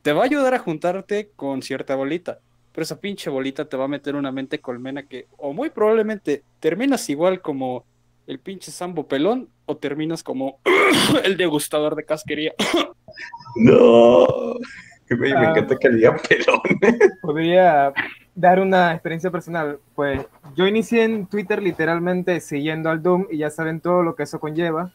te 0.01 0.13
va 0.13 0.23
a 0.23 0.25
ayudar 0.25 0.53
a 0.53 0.59
juntarte 0.59 1.31
con 1.35 1.61
cierta 1.61 1.95
bolita. 1.95 2.39
Pero 2.73 2.83
esa 2.83 2.99
pinche 2.99 3.29
bolita 3.29 3.65
te 3.65 3.77
va 3.77 3.85
a 3.85 3.89
meter 3.89 4.15
una 4.15 4.31
mente 4.31 4.59
colmena 4.59 5.03
que 5.03 5.27
o 5.37 5.53
muy 5.53 5.69
probablemente 5.69 6.43
terminas 6.59 7.09
igual 7.09 7.41
como 7.41 7.85
el 8.27 8.39
pinche 8.39 8.71
Sambo 8.71 9.07
pelón 9.07 9.49
o 9.65 9.77
terminas 9.77 10.23
como 10.23 10.59
el 11.23 11.37
degustador 11.37 11.95
de 11.95 12.05
casquería. 12.05 12.53
No. 13.57 14.25
Me 15.09 15.33
Ah. 15.33 15.49
encanta 15.51 15.75
que 15.75 15.89
le 15.89 15.97
digan 15.97 16.17
pelón. 16.29 16.61
Podría 17.21 17.91
dar 18.35 18.59
una 18.59 18.93
experiencia 18.93 19.29
personal. 19.31 19.79
Pues 19.95 20.25
yo 20.55 20.67
inicié 20.67 21.03
en 21.03 21.25
Twitter 21.27 21.61
literalmente 21.61 22.39
siguiendo 22.39 22.89
al 22.89 23.01
Doom 23.03 23.27
y 23.31 23.37
ya 23.39 23.49
saben 23.49 23.79
todo 23.81 24.03
lo 24.03 24.15
que 24.15 24.23
eso 24.23 24.39
conlleva, 24.39 24.91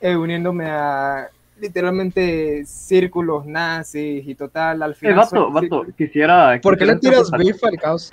eh, 0.00 0.16
uniéndome 0.16 0.66
a 0.70 1.28
literalmente 1.60 2.64
círculos 2.66 3.44
nazis 3.46 4.26
y 4.26 4.34
total, 4.36 4.80
al 4.82 4.92
Eh, 4.92 4.94
final... 4.94 5.16
vato, 5.16 5.28
soy- 5.52 5.68
vato, 5.68 5.86
quisiera... 5.96 6.60
¿Por 6.62 6.78
qué 6.78 6.86
le 6.86 6.96
tiras 6.96 7.30
beef 7.32 7.62
al 7.64 7.76
caos? 7.78 8.10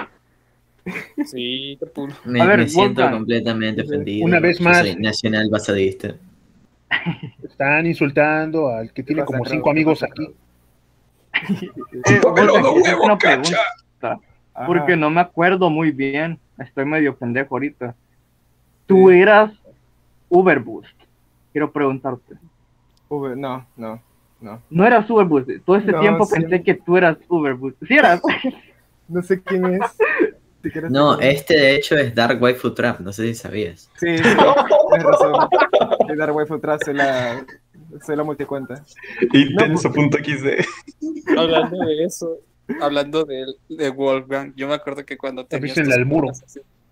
Sí, 1.25 1.79
pulo. 1.95 2.13
Me, 2.25 2.41
A 2.41 2.45
ver, 2.45 2.59
me 2.59 2.67
siento 2.69 3.01
Wolfgang. 3.01 3.17
completamente 3.17 3.81
ofendido. 3.81 4.23
Una 4.25 4.39
vez 4.39 4.59
Yo 4.59 4.65
más. 4.65 4.79
soy 4.79 4.95
nacional 4.97 5.49
basadista. 5.49 6.13
Están 7.43 7.87
insultando 7.87 8.67
al 8.69 8.91
que 8.93 9.01
tiene 9.01 9.25
como 9.25 9.43
cinco 9.45 9.63
¿Qué 9.65 9.69
amigos 9.71 10.03
aquí. 10.03 10.27
Eh, 12.05 12.21
una 13.03 13.17
cacha. 13.17 13.57
pregunta, 13.99 14.19
Ajá. 14.55 14.65
porque 14.67 14.95
no 14.95 15.09
me 15.09 15.21
acuerdo 15.21 15.69
muy 15.69 15.91
bien. 15.91 16.39
Estoy 16.57 16.85
medio 16.85 17.15
pendejo 17.15 17.55
ahorita. 17.55 17.93
Tú 18.87 19.09
eras 19.09 19.51
Uberboost. 20.29 20.95
Quiero 21.51 21.71
preguntarte. 21.71 22.35
Uber- 23.09 23.35
no, 23.37 23.65
no, 23.75 24.01
no. 24.41 24.61
No 24.69 24.85
eras 24.85 25.09
Uberboost. 25.09 25.49
Todo 25.65 25.75
este 25.75 25.91
No, 25.91 25.99
tiempo 25.99 26.25
sí. 26.25 26.39
pensé 26.39 26.63
que 26.63 26.73
tú 26.75 26.95
eras 26.97 27.17
Uberboost. 27.27 27.77
Sí 27.87 27.93
eras. 27.95 28.21
No 29.07 29.21
sé 29.21 29.39
quién 29.43 29.63
es. 29.75 29.81
Si 30.63 30.71
No, 30.89 31.15
te- 31.15 31.29
este 31.29 31.53
de 31.53 31.75
hecho 31.75 31.95
es 31.95 32.15
Dark 32.15 32.41
Waifu 32.41 32.73
Trap, 32.73 33.01
no 33.01 33.13
sé 33.13 33.27
si 33.27 33.35
sabías. 33.35 33.87
Sí, 33.99 34.17
sí, 34.17 34.23
tienes 34.23 35.05
razón. 35.05 35.47
El 36.09 36.17
Dark 36.17 36.35
Waifu 36.35 36.55
atrás 36.55 36.79
se 36.83 36.91
la, 36.91 37.45
se 38.01 38.15
la 38.15 38.23
multicuenta. 38.23 38.81
Intenso.xd. 39.31 40.65
Hablando 41.37 41.77
de 41.85 42.03
eso, 42.03 42.37
hablando 42.81 43.23
de, 43.25 43.45
de 43.69 43.89
Wolfgang, 43.89 44.53
yo 44.55 44.67
me 44.67 44.73
acuerdo 44.73 45.05
que 45.05 45.17
cuando 45.17 45.45
Avísenle 45.51 45.89
tus 45.89 45.93
al 45.97 46.05
muro. 46.05 46.27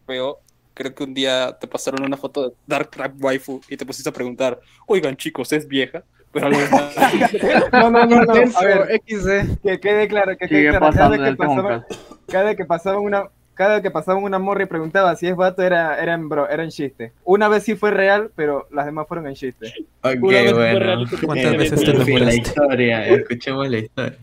feo, 0.05 0.39
creo 0.73 0.93
que 0.95 1.03
un 1.03 1.13
día 1.13 1.57
te 1.59 1.67
pasaron 1.67 2.03
una 2.03 2.17
foto 2.17 2.49
de 2.49 2.55
Dark 2.67 2.89
Trap 2.91 3.13
Waifu 3.21 3.61
y 3.69 3.77
te 3.77 3.85
pusiste 3.85 4.09
a 4.09 4.13
preguntar, 4.13 4.59
oigan 4.87 5.15
chicos, 5.15 5.51
¿es 5.53 5.67
vieja? 5.67 6.03
Pero. 6.31 6.49
No, 7.71 7.89
no, 7.91 8.05
no, 8.05 8.23
no. 8.23 8.33
A 8.33 8.63
ver, 8.65 9.01
XD. 9.07 9.59
que 9.61 9.79
quede 9.79 10.07
claro, 10.07 10.35
que 10.37 10.47
quede 10.47 10.69
claro. 10.69 10.91
Cada 10.91 11.17
que 11.17 11.29
el 11.29 11.37
pasaba, 11.37 11.67
Tejoncas. 11.85 11.99
cada 12.27 12.55
que 12.55 12.65
pasaba 12.65 12.99
una, 12.99 13.23
cada 13.53 13.81
que 13.81 13.91
pasaba 13.91 14.19
una 14.19 14.39
morra 14.39 14.63
y 14.63 14.65
preguntaba 14.65 15.15
si 15.15 15.27
es 15.27 15.35
vato 15.35 15.61
era, 15.61 16.01
era 16.01 16.13
en 16.13 16.27
bro, 16.29 16.49
era 16.49 16.63
en 16.63 16.69
chiste. 16.69 17.11
Una 17.23 17.47
vez 17.49 17.63
sí 17.63 17.75
fue 17.75 17.91
real, 17.91 18.31
pero 18.35 18.67
las 18.71 18.85
demás 18.85 19.07
fueron 19.07 19.27
en 19.27 19.35
chiste. 19.35 19.73
Ok, 20.01 20.15
Una 20.21 20.41
vez 20.41 20.51
fue 20.51 20.59
bueno. 20.71 20.79
real 20.79 21.09
te 21.09 21.25
¿Cuántas 21.25 21.57
veces 21.57 21.83
te 21.83 21.91
el- 21.91 22.25
la 22.25 22.33
historia, 22.33 23.07
escuchemos 23.07 23.69
la 23.69 23.77
historia. 23.77 24.17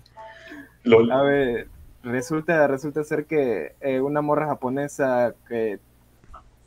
LOL. 0.85 1.11
A 1.13 1.23
ver, 1.23 1.69
resulta, 2.03 2.67
resulta 2.67 3.05
ser 3.05 3.27
que 3.27 3.75
eh, 3.81 4.01
una 4.01 4.21
morra 4.23 4.47
japonesa 4.47 5.35
que 5.49 5.79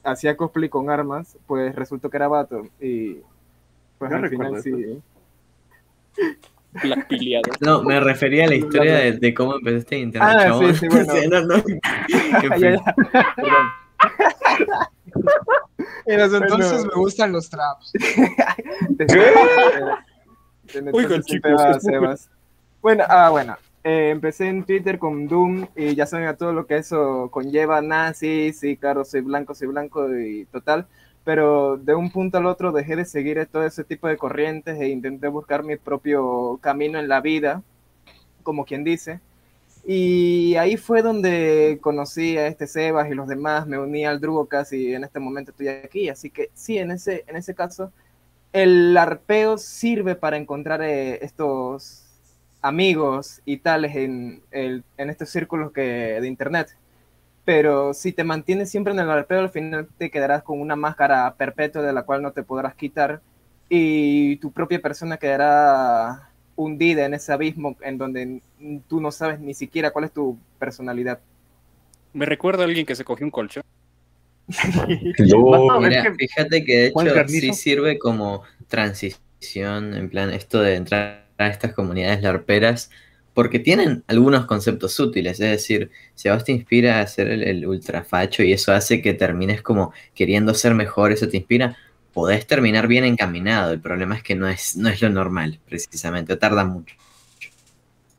hacía 0.03 0.35
cosplay 0.37 0.69
con 0.69 0.89
armas, 0.89 1.37
pues 1.47 1.73
resultó 1.75 2.09
que 2.09 2.17
era 2.17 2.27
vato 2.27 2.67
y 2.79 3.19
pues 3.97 4.11
Yo 4.11 4.17
al 4.17 4.29
final 4.29 4.61
sí. 4.61 5.01
No, 7.61 7.83
me 7.83 7.99
refería 7.99 8.45
a 8.45 8.47
la 8.47 8.55
historia 8.55 8.95
de, 8.95 9.11
de 9.13 9.33
cómo 9.33 9.55
empezaste 9.55 9.95
a 9.95 9.99
internet, 9.99 10.35
Ah, 10.37 10.43
chabón. 10.45 10.73
sí, 10.73 10.79
sí, 10.79 10.87
bueno. 10.89 11.13
No, 11.29 11.41
no. 11.41 11.55
En 11.63 12.49
Ya, 12.49 12.55
fin. 12.55 12.75
ya, 13.13 13.33
perdón. 13.35 13.67
En 16.05 16.19
los 16.19 16.31
Bueno. 16.31 16.45
entonces 16.45 16.85
me 16.85 16.93
gustan 16.95 17.31
los 17.31 17.49
traps. 17.49 17.93
Entonces 20.73 21.25
chicos, 21.25 21.61
Sebas. 21.81 22.29
Bueno, 22.81 23.03
ah, 23.07 23.29
bueno. 23.29 23.55
Eh, 23.83 24.09
empecé 24.11 24.47
en 24.47 24.63
Twitter 24.65 24.97
con 24.99 25.27
Doom 25.27 25.67
y 25.75 25.95
ya 25.95 26.05
saben 26.05 26.27
a 26.27 26.37
todo 26.37 26.53
lo 26.53 26.65
que 26.65 26.77
eso 26.77 27.29
conlleva, 27.31 27.81
nazis, 27.81 28.59
sí, 28.59 28.77
claro, 28.77 29.03
soy 29.05 29.21
blanco, 29.21 29.55
soy 29.55 29.67
blanco 29.67 30.13
y 30.17 30.45
total. 30.45 30.87
pero 31.23 31.77
de 31.77 31.95
un 31.95 32.11
punto 32.11 32.37
al 32.37 32.45
otro 32.47 32.71
dejé 32.71 32.95
de 32.95 33.05
seguir 33.05 33.45
todo 33.51 33.65
ese 33.65 33.83
tipo 33.83 34.07
de 34.07 34.17
corrientes 34.17 34.79
e 34.79 34.89
intenté 34.89 35.27
buscar 35.29 35.63
mi 35.63 35.77
propio 35.77 36.59
camino 36.61 36.99
en 36.99 37.07
la 37.07 37.21
vida, 37.21 37.63
como 38.43 38.65
quien 38.65 38.83
dice. 38.83 39.21
Y 39.85 40.55
ahí 40.55 40.77
fue 40.77 41.01
donde 41.01 41.79
conocí 41.81 42.37
a 42.37 42.47
este 42.47 42.67
Sebas 42.67 43.09
y 43.09 43.15
los 43.15 43.27
demás, 43.27 43.67
me 43.67 43.77
uní 43.79 44.05
al 44.05 44.21
Drugocast 44.21 44.73
y 44.73 44.93
en 44.95 45.03
este 45.03 45.19
momento 45.19 45.51
estoy 45.51 45.67
aquí. 45.69 46.09
Así 46.09 46.29
que 46.29 46.49
sí, 46.53 46.77
en 46.77 46.91
ese, 46.91 47.25
en 47.27 47.35
ese 47.35 47.53
caso, 47.55 47.91
el 48.53 48.95
arpeo 48.97 49.57
sirve 49.57 50.15
para 50.15 50.37
encontrar 50.37 50.81
eh, 50.83 51.19
estos 51.23 52.12
amigos 52.63 53.41
y 53.45 53.57
tales 53.57 53.95
en, 53.95 54.41
el, 54.49 54.83
en 54.97 55.09
estos 55.11 55.29
círculos 55.29 55.71
que, 55.71 55.81
de 55.81 56.27
internet. 56.27 56.75
Pero 57.45 57.93
si 57.93 58.13
te 58.13 58.23
mantienes 58.23 58.71
siempre 58.71 58.93
en 58.93 58.99
el 58.99 59.11
arpeo, 59.11 59.41
al 59.41 59.49
final 59.49 59.87
te 59.97 60.09
quedarás 60.09 60.43
con 60.43 60.59
una 60.59 60.77
máscara 60.77 61.35
perpetua 61.35 61.81
de 61.81 61.93
la 61.93 62.03
cual 62.03 62.21
no 62.23 62.31
te 62.31 62.41
podrás 62.41 62.73
quitar 62.73 63.21
y 63.69 64.37
tu 64.37 64.51
propia 64.51 64.81
persona 64.81 65.17
quedará 65.17 66.29
hundida 66.55 67.05
en 67.05 67.13
ese 67.13 67.33
abismo 67.33 67.75
en 67.81 67.97
donde 67.97 68.41
tú 68.87 69.01
no 69.01 69.11
sabes 69.11 69.39
ni 69.39 69.53
siquiera 69.53 69.91
cuál 69.91 70.05
es 70.05 70.13
tu 70.13 70.37
personalidad. 70.57 71.19
Me 72.13 72.25
recuerda 72.25 72.63
a 72.63 72.65
alguien 72.65 72.85
que 72.85 72.95
se 72.95 73.03
cogió 73.03 73.25
un 73.25 73.31
colchón. 73.31 73.63
No, 75.19 75.79
mira, 75.79 76.13
fíjate 76.17 76.63
que 76.63 76.77
de 76.77 76.87
hecho 76.87 77.27
sí 77.27 77.53
sirve 77.53 77.97
como 77.97 78.43
transición, 78.67 79.93
en 79.93 80.09
plan, 80.09 80.31
esto 80.31 80.61
de 80.61 80.75
entrar 80.75 81.22
a 81.37 81.47
estas 81.47 81.73
comunidades 81.73 82.21
larperas, 82.21 82.89
porque 83.33 83.59
tienen 83.59 84.03
algunos 84.07 84.45
conceptos 84.45 84.99
útiles, 84.99 85.39
es 85.39 85.49
decir, 85.49 85.89
si 86.13 86.29
a 86.29 86.33
vos 86.33 86.43
te 86.43 86.51
inspira 86.51 86.97
a 86.97 87.01
hacer 87.01 87.27
el, 87.29 87.65
ultrafacho 87.65 88.43
y 88.43 88.53
eso 88.53 88.71
hace 88.71 89.01
que 89.01 89.13
termines 89.13 89.61
como 89.61 89.91
queriendo 90.13 90.53
ser 90.53 90.75
mejor, 90.75 91.11
eso 91.11 91.27
te 91.27 91.37
inspira, 91.37 91.75
podés 92.13 92.45
terminar 92.45 92.87
bien 92.87 93.03
encaminado, 93.05 93.73
el 93.73 93.79
problema 93.79 94.15
es 94.15 94.23
que 94.23 94.35
no 94.35 94.47
es, 94.47 94.75
no 94.75 94.89
es 94.89 95.01
lo 95.01 95.09
normal, 95.09 95.59
precisamente, 95.67 96.37
tarda 96.37 96.63
mucho. 96.63 96.95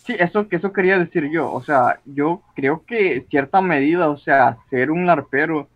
Sí, 0.05 0.15
eso, 0.19 0.47
eso 0.51 0.73
quería 0.73 0.99
decir 0.99 1.31
yo, 1.33 1.51
o 1.51 1.63
sea, 1.63 2.01
yo 2.05 2.43
creo 2.55 2.85
que 2.85 3.25
cierta 3.31 3.61
medida, 3.61 4.11
o 4.11 4.19
sea, 4.19 4.59
ser 4.69 4.91
un 4.91 5.07
larpero 5.07 5.69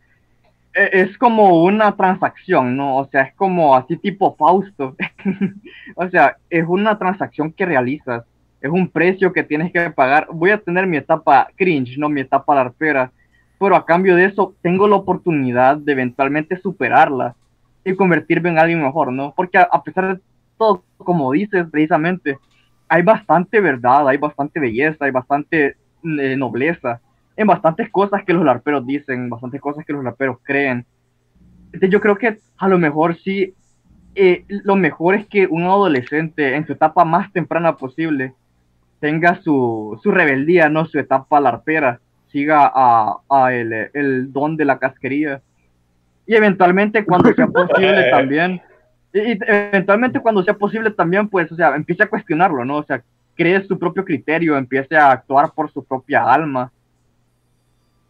es 0.78 1.18
como 1.18 1.64
una 1.64 1.96
transacción, 1.96 2.76
¿no? 2.76 2.98
O 2.98 3.08
sea, 3.08 3.22
es 3.22 3.34
como 3.34 3.74
así 3.74 3.96
tipo 3.96 4.36
Fausto. 4.36 4.96
o 5.96 6.08
sea, 6.08 6.36
es 6.48 6.64
una 6.66 6.98
transacción 6.98 7.52
que 7.52 7.66
realizas. 7.66 8.24
Es 8.60 8.70
un 8.70 8.88
precio 8.88 9.32
que 9.32 9.42
tienes 9.42 9.72
que 9.72 9.90
pagar. 9.90 10.28
Voy 10.32 10.50
a 10.50 10.58
tener 10.58 10.86
mi 10.86 10.96
etapa 10.96 11.48
cringe, 11.56 11.98
no 11.98 12.08
mi 12.08 12.20
etapa 12.20 12.54
larpera. 12.54 13.10
Pero 13.58 13.74
a 13.74 13.84
cambio 13.84 14.14
de 14.14 14.26
eso, 14.26 14.54
tengo 14.62 14.86
la 14.86 14.96
oportunidad 14.96 15.76
de 15.76 15.92
eventualmente 15.92 16.60
superarla 16.60 17.34
y 17.84 17.94
convertirme 17.94 18.50
en 18.50 18.58
alguien 18.58 18.82
mejor, 18.82 19.12
¿no? 19.12 19.32
Porque 19.36 19.58
a, 19.58 19.82
pesar 19.82 20.16
de 20.16 20.22
todo, 20.56 20.84
como 20.96 21.32
dices 21.32 21.66
precisamente, 21.70 22.38
hay 22.88 23.02
bastante 23.02 23.60
verdad, 23.60 24.08
hay 24.08 24.16
bastante 24.16 24.60
belleza, 24.60 25.04
hay 25.04 25.10
bastante 25.10 25.76
eh, 26.04 26.36
nobleza 26.36 27.00
en 27.38 27.46
bastantes 27.46 27.88
cosas 27.90 28.24
que 28.24 28.32
los 28.32 28.44
larperos 28.44 28.84
dicen, 28.84 29.30
bastantes 29.30 29.60
cosas 29.60 29.86
que 29.86 29.92
los 29.92 30.02
larperos 30.02 30.38
creen. 30.42 30.84
Entonces 31.66 31.88
yo 31.88 32.00
creo 32.00 32.16
que 32.16 32.36
a 32.56 32.68
lo 32.68 32.78
mejor 32.78 33.16
sí, 33.16 33.54
eh, 34.16 34.44
lo 34.48 34.74
mejor 34.74 35.14
es 35.14 35.26
que 35.28 35.46
un 35.46 35.62
adolescente 35.62 36.56
en 36.56 36.66
su 36.66 36.72
etapa 36.72 37.04
más 37.04 37.32
temprana 37.32 37.76
posible 37.76 38.34
tenga 38.98 39.40
su, 39.40 40.00
su 40.02 40.10
rebeldía, 40.10 40.68
no 40.68 40.84
su 40.86 40.98
etapa 40.98 41.40
larpera, 41.40 42.00
siga 42.32 42.72
a, 42.74 43.18
a 43.30 43.54
el, 43.54 43.72
el, 43.94 44.32
don 44.32 44.56
de 44.56 44.64
la 44.64 44.80
casquería. 44.80 45.40
Y 46.26 46.34
eventualmente 46.34 47.04
cuando 47.04 47.32
sea 47.34 47.46
posible 47.46 48.04
también, 48.10 48.60
y, 49.12 49.20
y 49.20 49.38
eventualmente 49.46 50.18
cuando 50.18 50.42
sea 50.42 50.54
posible 50.54 50.90
también, 50.90 51.28
pues, 51.28 51.52
o 51.52 51.54
sea, 51.54 51.76
empiece 51.76 52.02
a 52.02 52.08
cuestionarlo, 52.08 52.64
¿no? 52.64 52.78
O 52.78 52.82
sea, 52.82 53.00
cree 53.36 53.62
su 53.62 53.78
propio 53.78 54.04
criterio, 54.04 54.58
empiece 54.58 54.96
a 54.96 55.12
actuar 55.12 55.52
por 55.54 55.70
su 55.70 55.84
propia 55.84 56.24
alma 56.24 56.72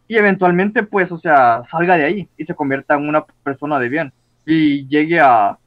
y 0.09 0.17
eventualmente, 0.17 0.81
pues, 0.81 1.11
o 1.11 1.19
sea, 1.19 1.61
salga 1.69 1.95
de 1.95 2.03
ahí 2.03 2.27
y 2.35 2.43
se 2.43 2.55
convierta 2.55 2.95
en 2.95 3.07
una 3.07 3.23
persona 3.43 3.77
de 3.77 3.89
bien 3.89 4.11
y 4.43 4.87
llegue 4.87 5.19
a, 5.19 5.59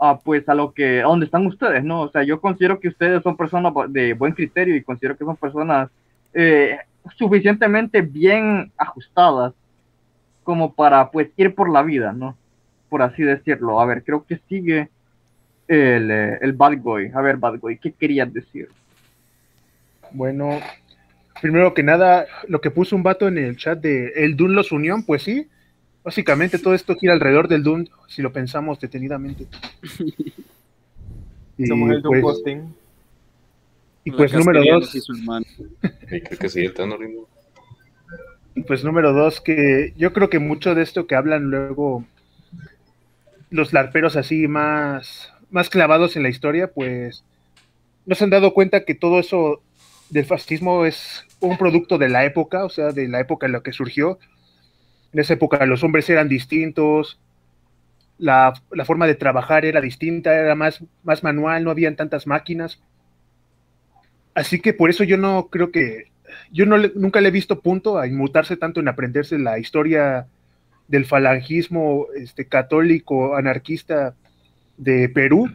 a, 0.00 0.18
pues, 0.18 0.48
a 0.48 0.54
lo 0.54 0.72
que, 0.72 1.00
a 1.00 1.04
donde 1.04 1.26
están 1.26 1.46
ustedes, 1.46 1.84
¿no? 1.84 2.00
O 2.00 2.10
sea, 2.10 2.22
yo 2.22 2.40
considero 2.40 2.80
que 2.80 2.88
ustedes 2.88 3.22
son 3.22 3.36
personas 3.36 3.74
de 3.88 4.14
buen 4.14 4.32
criterio 4.32 4.74
y 4.74 4.82
considero 4.82 5.14
que 5.18 5.26
son 5.26 5.36
personas 5.36 5.90
eh, 6.32 6.78
suficientemente 7.18 8.00
bien 8.00 8.72
ajustadas 8.78 9.52
como 10.42 10.72
para, 10.72 11.10
pues, 11.10 11.28
ir 11.36 11.54
por 11.54 11.70
la 11.70 11.82
vida, 11.82 12.14
¿no? 12.14 12.34
Por 12.88 13.02
así 13.02 13.22
decirlo. 13.22 13.78
A 13.78 13.84
ver, 13.84 14.02
creo 14.02 14.24
que 14.24 14.40
sigue 14.48 14.88
el, 15.68 16.10
eh, 16.10 16.38
el 16.40 16.54
Bad 16.54 16.78
Boy. 16.78 17.10
A 17.14 17.20
ver, 17.20 17.36
Bad 17.36 17.58
Boy, 17.58 17.76
¿qué 17.76 17.92
querías 17.92 18.32
decir? 18.32 18.70
Bueno, 20.12 20.60
primero 21.42 21.74
que 21.74 21.82
nada, 21.82 22.26
lo 22.46 22.60
que 22.60 22.70
puso 22.70 22.94
un 22.94 23.02
vato 23.02 23.26
en 23.26 23.36
el 23.36 23.56
chat 23.56 23.78
de 23.80 24.12
el 24.14 24.36
Dun 24.36 24.54
los 24.54 24.70
unió, 24.70 24.96
pues 25.04 25.24
sí. 25.24 25.48
Básicamente 26.04 26.58
todo 26.58 26.72
esto 26.72 26.94
gira 26.94 27.12
alrededor 27.12 27.48
del 27.48 27.64
Dun, 27.64 27.90
si 28.06 28.22
lo 28.22 28.32
pensamos 28.32 28.80
detenidamente. 28.80 29.46
y, 31.58 31.66
Somos 31.66 31.90
el 31.90 32.00
Dun 32.00 32.20
pues, 32.20 32.42
Y 34.04 34.10
pues 34.12 34.32
número 34.32 34.62
dos. 34.64 34.92
creo 36.08 36.38
que 36.38 36.48
sí, 36.48 36.64
está 36.64 36.84
Y 38.54 38.62
pues 38.62 38.84
número 38.84 39.12
dos, 39.12 39.40
que 39.40 39.94
yo 39.96 40.12
creo 40.12 40.30
que 40.30 40.38
mucho 40.38 40.76
de 40.76 40.82
esto 40.82 41.08
que 41.08 41.16
hablan 41.16 41.50
luego 41.50 42.04
los 43.50 43.72
larperos 43.72 44.14
así 44.14 44.46
más, 44.46 45.32
más 45.50 45.68
clavados 45.70 46.14
en 46.14 46.22
la 46.22 46.28
historia, 46.28 46.68
pues 46.72 47.24
no 48.06 48.14
se 48.14 48.22
han 48.22 48.30
dado 48.30 48.54
cuenta 48.54 48.84
que 48.84 48.94
todo 48.94 49.18
eso 49.18 49.60
del 50.08 50.24
fascismo 50.24 50.86
es 50.86 51.26
un 51.42 51.58
producto 51.58 51.98
de 51.98 52.08
la 52.08 52.24
época, 52.24 52.64
o 52.64 52.70
sea, 52.70 52.92
de 52.92 53.08
la 53.08 53.20
época 53.20 53.46
en 53.46 53.52
la 53.52 53.62
que 53.62 53.72
surgió. 53.72 54.18
En 55.12 55.20
esa 55.20 55.34
época 55.34 55.64
los 55.66 55.84
hombres 55.84 56.08
eran 56.08 56.28
distintos, 56.28 57.20
la, 58.22 58.54
forma 58.84 59.06
de 59.06 59.16
trabajar 59.16 59.64
era 59.64 59.80
distinta, 59.80 60.34
era 60.34 60.54
más, 60.54 60.82
más 61.02 61.22
manual, 61.24 61.64
no 61.64 61.70
habían 61.70 61.96
tantas 61.96 62.26
máquinas. 62.26 62.80
Así 64.34 64.60
que 64.60 64.72
por 64.72 64.90
eso 64.90 65.04
yo 65.04 65.18
no 65.18 65.48
creo 65.48 65.72
que, 65.72 66.12
yo 66.50 66.64
no 66.64 66.78
nunca 66.94 67.20
le 67.20 67.28
he 67.28 67.32
visto 67.32 67.60
punto 67.60 67.98
a 67.98 68.06
inmutarse 68.06 68.56
tanto 68.56 68.80
en 68.80 68.88
aprenderse 68.88 69.38
la 69.38 69.58
historia 69.58 70.28
del 70.88 71.04
falangismo 71.04 72.06
este, 72.14 72.46
católico 72.46 73.34
anarquista 73.34 74.14
de 74.76 75.08
Perú, 75.08 75.50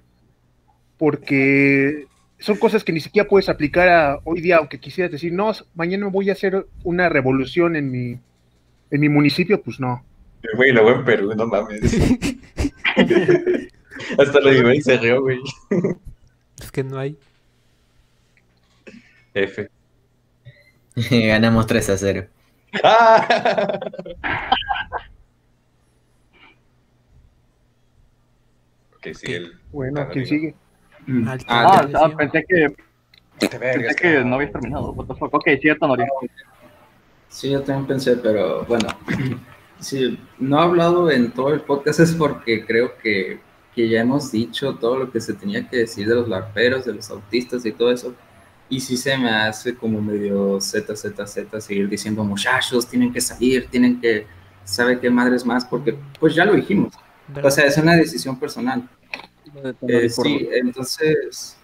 porque 0.98 2.06
son 2.40 2.58
cosas 2.58 2.84
que 2.84 2.92
ni 2.92 3.00
siquiera 3.00 3.28
puedes 3.28 3.50
aplicar 3.50 3.90
a 3.90 4.20
hoy 4.24 4.42
día, 4.42 4.58
aunque 4.58 4.80
quisieras 4.80 5.12
decir, 5.12 5.34
no, 5.34 5.52
mañana 5.76 6.08
voy 6.08 6.30
a 6.30 6.34
hacer 6.34 6.68
una 6.84 7.10
revolución 7.10 7.76
en 7.76 7.92
mi, 7.92 8.20
en 8.92 9.00
mi 9.00 9.10
municipio, 9.10 9.62
pues 9.62 9.80
no. 9.80 10.04
Güey, 10.56 10.72
lo 10.72 10.90
en 10.90 11.04
Perú, 11.04 11.34
no 11.36 11.48
mames. 11.48 11.82
Hasta 14.18 14.40
lo 14.40 14.74
y 14.74 14.82
se 14.82 14.98
rió, 14.98 15.22
güey. 15.22 15.40
Es 16.60 16.72
que 16.72 16.84
no 16.84 16.98
hay. 16.98 17.16
F. 19.36 19.70
Ganamos 21.12 21.68
3 21.68 21.90
a 21.92 21.98
0. 21.98 22.28
ok, 28.96 29.06
el... 29.24 29.54
Bueno, 29.72 30.10
¿quién 30.12 30.26
sigue? 30.26 30.56
Ah, 31.08 31.38
ah, 31.48 31.88
ah, 31.94 32.10
pensé 32.18 32.46
que, 32.48 32.76
pensé 33.40 33.96
que 33.96 34.24
no 34.24 34.36
habías 34.36 34.52
terminado. 34.52 34.90
Ok, 34.98 35.48
cierto, 35.62 35.88
Nori. 35.88 36.04
Sí, 37.30 37.52
yo 37.52 37.62
también 37.62 37.88
pensé, 37.88 38.18
pero 38.18 38.66
bueno, 38.66 38.88
si 39.80 40.20
no 40.40 40.60
he 40.60 40.64
hablado 40.64 41.10
en 41.12 41.32
todo 41.32 41.54
el 41.54 41.62
podcast 41.62 42.00
es 42.00 42.14
porque 42.14 42.66
creo 42.66 42.98
que, 42.98 43.40
que, 43.74 43.88
ya 43.88 44.02
hemos 44.02 44.32
dicho 44.32 44.76
todo 44.76 44.98
lo 44.98 45.12
que 45.12 45.22
se 45.22 45.34
tenía 45.34 45.68
que 45.68 45.78
decir 45.78 46.08
de 46.08 46.16
los 46.16 46.28
larperos, 46.28 46.86
de 46.86 46.94
los 46.94 47.10
autistas 47.10 47.66
y 47.66 47.72
todo 47.72 47.92
eso. 47.92 48.14
Y 48.70 48.82
sí 48.82 48.98
se 48.98 49.18
me 49.18 49.30
hace 49.30 49.76
como 49.76 50.02
medio 50.02 50.60
z, 50.60 50.94
z, 50.94 51.28
z, 51.28 51.62
seguir 51.62 51.88
diciendo 51.88 52.24
muchachos, 52.24 52.86
tienen 52.88 53.14
que 53.14 53.22
salir, 53.22 53.68
tienen 53.68 54.02
que, 54.02 54.28
sabe 54.66 55.00
qué 55.00 55.10
madres 55.10 55.46
más, 55.46 55.64
porque 55.64 55.98
pues 56.20 56.36
ya 56.36 56.44
lo 56.44 56.54
dijimos. 56.54 56.94
O 57.42 57.52
sea, 57.52 57.66
es 57.66 57.78
una 57.78 57.96
decisión 57.96 58.38
personal. 58.38 58.90
Eh, 59.88 60.10
sí, 60.10 60.50
entonces, 60.52 61.58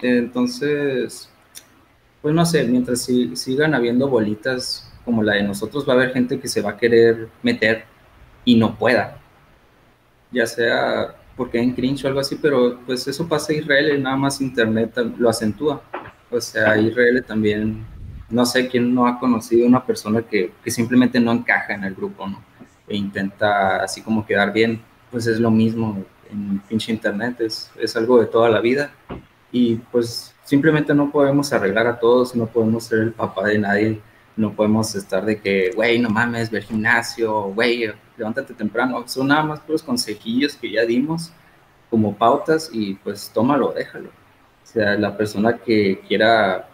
entonces, 0.00 1.30
pues 2.20 2.34
no 2.34 2.44
sé, 2.46 2.64
mientras 2.64 3.08
sigan 3.34 3.74
habiendo 3.74 4.08
bolitas 4.08 4.92
como 5.04 5.22
la 5.22 5.34
de 5.34 5.42
nosotros, 5.42 5.88
va 5.88 5.94
a 5.94 5.96
haber 5.96 6.12
gente 6.12 6.38
que 6.38 6.48
se 6.48 6.60
va 6.60 6.70
a 6.70 6.76
querer 6.76 7.28
meter 7.42 7.84
y 8.44 8.56
no 8.56 8.78
pueda. 8.78 9.20
Ya 10.30 10.46
sea 10.46 11.16
porque 11.36 11.58
en 11.58 11.72
cringe 11.72 12.04
o 12.04 12.08
algo 12.08 12.20
así, 12.20 12.36
pero 12.40 12.78
pues 12.86 13.06
eso 13.08 13.26
pasa 13.26 13.52
en 13.52 13.60
Israel 13.60 13.96
y 13.96 14.02
nada 14.02 14.16
más 14.16 14.40
Internet 14.40 14.96
lo 15.18 15.28
acentúa. 15.28 15.82
O 16.30 16.40
sea, 16.40 16.78
Israel 16.78 17.24
también, 17.26 17.84
no 18.30 18.46
sé 18.46 18.68
quién 18.68 18.94
no 18.94 19.06
ha 19.06 19.18
conocido 19.18 19.66
una 19.66 19.84
persona 19.84 20.22
que, 20.22 20.52
que 20.62 20.70
simplemente 20.70 21.20
no 21.20 21.32
encaja 21.32 21.74
en 21.74 21.84
el 21.84 21.94
grupo, 21.94 22.26
¿no? 22.26 22.42
E 22.88 22.96
intenta 22.96 23.82
así 23.82 24.02
como 24.02 24.24
quedar 24.26 24.52
bien 24.52 24.82
pues 25.12 25.26
es 25.26 25.38
lo 25.38 25.50
mismo 25.50 26.04
en 26.32 26.60
pinche 26.68 26.92
internet, 26.92 27.40
es, 27.40 27.70
es 27.78 27.94
algo 27.96 28.18
de 28.18 28.26
toda 28.26 28.48
la 28.48 28.60
vida 28.60 28.92
y 29.52 29.76
pues 29.76 30.34
simplemente 30.44 30.94
no 30.94 31.10
podemos 31.10 31.52
arreglar 31.52 31.86
a 31.86 31.98
todos, 31.98 32.34
no 32.34 32.46
podemos 32.46 32.84
ser 32.84 33.00
el 33.00 33.12
papá 33.12 33.48
de 33.48 33.58
nadie, 33.58 34.00
no 34.36 34.52
podemos 34.54 34.94
estar 34.94 35.24
de 35.24 35.40
que, 35.40 35.70
güey, 35.74 35.98
no 35.98 36.08
mames, 36.08 36.50
ve 36.50 36.58
al 36.58 36.64
gimnasio, 36.64 37.44
güey, 37.54 37.92
levántate 38.16 38.54
temprano, 38.54 39.06
son 39.06 39.28
nada 39.28 39.42
más 39.44 39.60
puros 39.60 39.82
consejillos 39.82 40.56
que 40.56 40.70
ya 40.70 40.84
dimos 40.84 41.32
como 41.90 42.16
pautas 42.16 42.70
y 42.72 42.94
pues 42.94 43.30
tómalo, 43.34 43.72
déjalo. 43.72 44.08
O 44.08 44.66
sea, 44.66 44.94
la 44.94 45.14
persona 45.16 45.58
que 45.58 46.00
quiera 46.08 46.66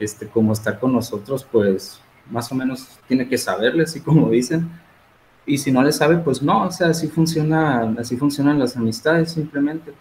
este, 0.00 0.26
como 0.26 0.52
estar 0.52 0.80
con 0.80 0.92
nosotros, 0.92 1.46
pues 1.50 2.00
más 2.28 2.50
o 2.50 2.54
menos 2.54 2.98
tiene 3.06 3.28
que 3.28 3.38
saberle, 3.38 3.84
así 3.84 4.00
como 4.00 4.28
dicen. 4.30 4.68
Y 5.48 5.58
si 5.58 5.72
no 5.72 5.82
le 5.84 5.92
sabe, 5.92 6.18
pues 6.18 6.42
no, 6.42 6.64
o 6.68 6.72
sea, 6.72 6.88
así, 6.90 7.08
funciona, 7.08 7.82
así 7.98 8.16
funcionan 8.18 8.58
las 8.60 8.76
amistades 8.76 9.32
simplemente. 9.32 9.94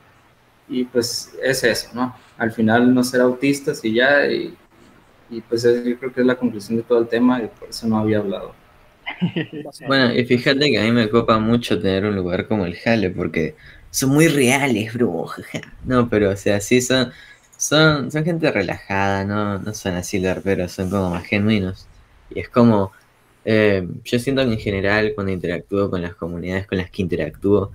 Y 0.68 0.86
pues 0.86 1.34
es 1.44 1.64
eso, 1.64 1.90
¿no? 1.96 2.16
Al 2.38 2.52
final 2.52 2.94
no 2.94 3.04
ser 3.04 3.22
autistas 3.22 3.84
y 3.86 3.96
ya, 3.96 4.28
y, 4.32 4.58
y 5.30 5.42
pues 5.42 5.66
es- 5.66 5.86
yo 5.86 6.00
creo 6.00 6.14
que 6.14 6.22
es 6.22 6.28
la 6.28 6.38
conclusión 6.38 6.78
de 6.78 6.84
todo 6.84 7.00
el 7.00 7.10
tema 7.10 7.42
y 7.44 7.48
por 7.50 7.70
eso 7.70 7.88
no 7.88 7.98
había 8.00 8.20
hablado. 8.20 8.56
Bueno, 9.86 10.14
y 10.14 10.26
fíjate 10.26 10.70
que 10.70 10.80
a 10.80 10.84
mí 10.84 10.92
me 10.92 11.10
copa 11.10 11.40
mucho 11.40 11.80
tener 11.82 12.06
un 12.06 12.16
lugar 12.16 12.48
como 12.48 12.66
el 12.66 12.76
Jale, 12.78 13.10
porque 13.12 13.56
son 13.90 14.12
muy 14.12 14.28
reales, 14.28 14.94
bro. 14.94 15.28
No, 15.82 16.10
pero 16.10 16.32
o 16.32 16.36
sea, 16.36 16.60
sí 16.62 16.82
son, 16.82 17.12
son, 17.58 18.12
son 18.12 18.24
gente 18.26 18.52
relajada, 18.52 19.24
no, 19.26 19.60
no 19.60 19.74
son 19.74 19.96
así 19.96 20.20
larperos, 20.20 20.72
son 20.74 20.90
como 20.90 21.10
más 21.12 21.26
genuinos. 21.26 21.90
Y 22.30 22.40
es 22.42 22.50
como, 22.50 22.92
eh, 23.50 23.88
yo 24.04 24.20
siento 24.20 24.46
que 24.46 24.52
en 24.52 24.60
general 24.60 25.14
cuando 25.16 25.32
interactúo 25.32 25.90
con 25.90 26.02
las 26.02 26.16
comunidades 26.16 26.68
con 26.68 26.80
las 26.80 26.92
que 26.92 27.02
interactúo, 27.02 27.72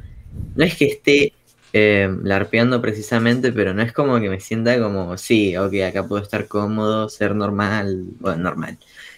no 0.55 0.65
es 0.65 0.77
que 0.77 0.85
esté 0.85 1.33
eh, 1.73 2.15
larpeando 2.23 2.83
precisamente, 2.83 3.53
pero 3.53 3.73
no 3.73 3.81
es 3.81 3.91
como 3.91 4.21
que 4.21 4.29
me 4.29 4.39
sienta 4.39 4.79
como, 4.79 5.17
sí, 5.17 5.57
ok, 5.57 5.73
acá 5.89 6.07
puedo 6.07 6.23
estar 6.23 6.47
cómodo, 6.47 7.09
ser 7.09 7.35
normal, 7.35 8.05
bueno, 8.21 8.43
normal, 8.43 8.77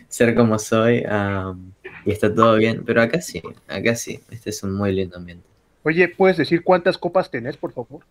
ser 0.08 0.36
como 0.36 0.60
soy, 0.60 1.02
am, 1.08 1.72
y 2.06 2.12
está 2.12 2.32
todo 2.32 2.54
bien, 2.54 2.84
pero 2.86 3.02
acá 3.02 3.20
sí, 3.20 3.42
acá 3.66 3.96
sí, 3.96 4.20
este 4.30 4.50
es 4.50 4.62
un 4.62 4.74
muy 4.74 4.92
lindo 4.92 5.16
ambiente. 5.16 5.44
Oye, 5.82 6.06
¿puedes 6.06 6.36
decir 6.36 6.62
cuántas 6.62 6.96
copas 6.96 7.32
tenés, 7.32 7.56
por 7.56 7.72
favor? 7.72 8.04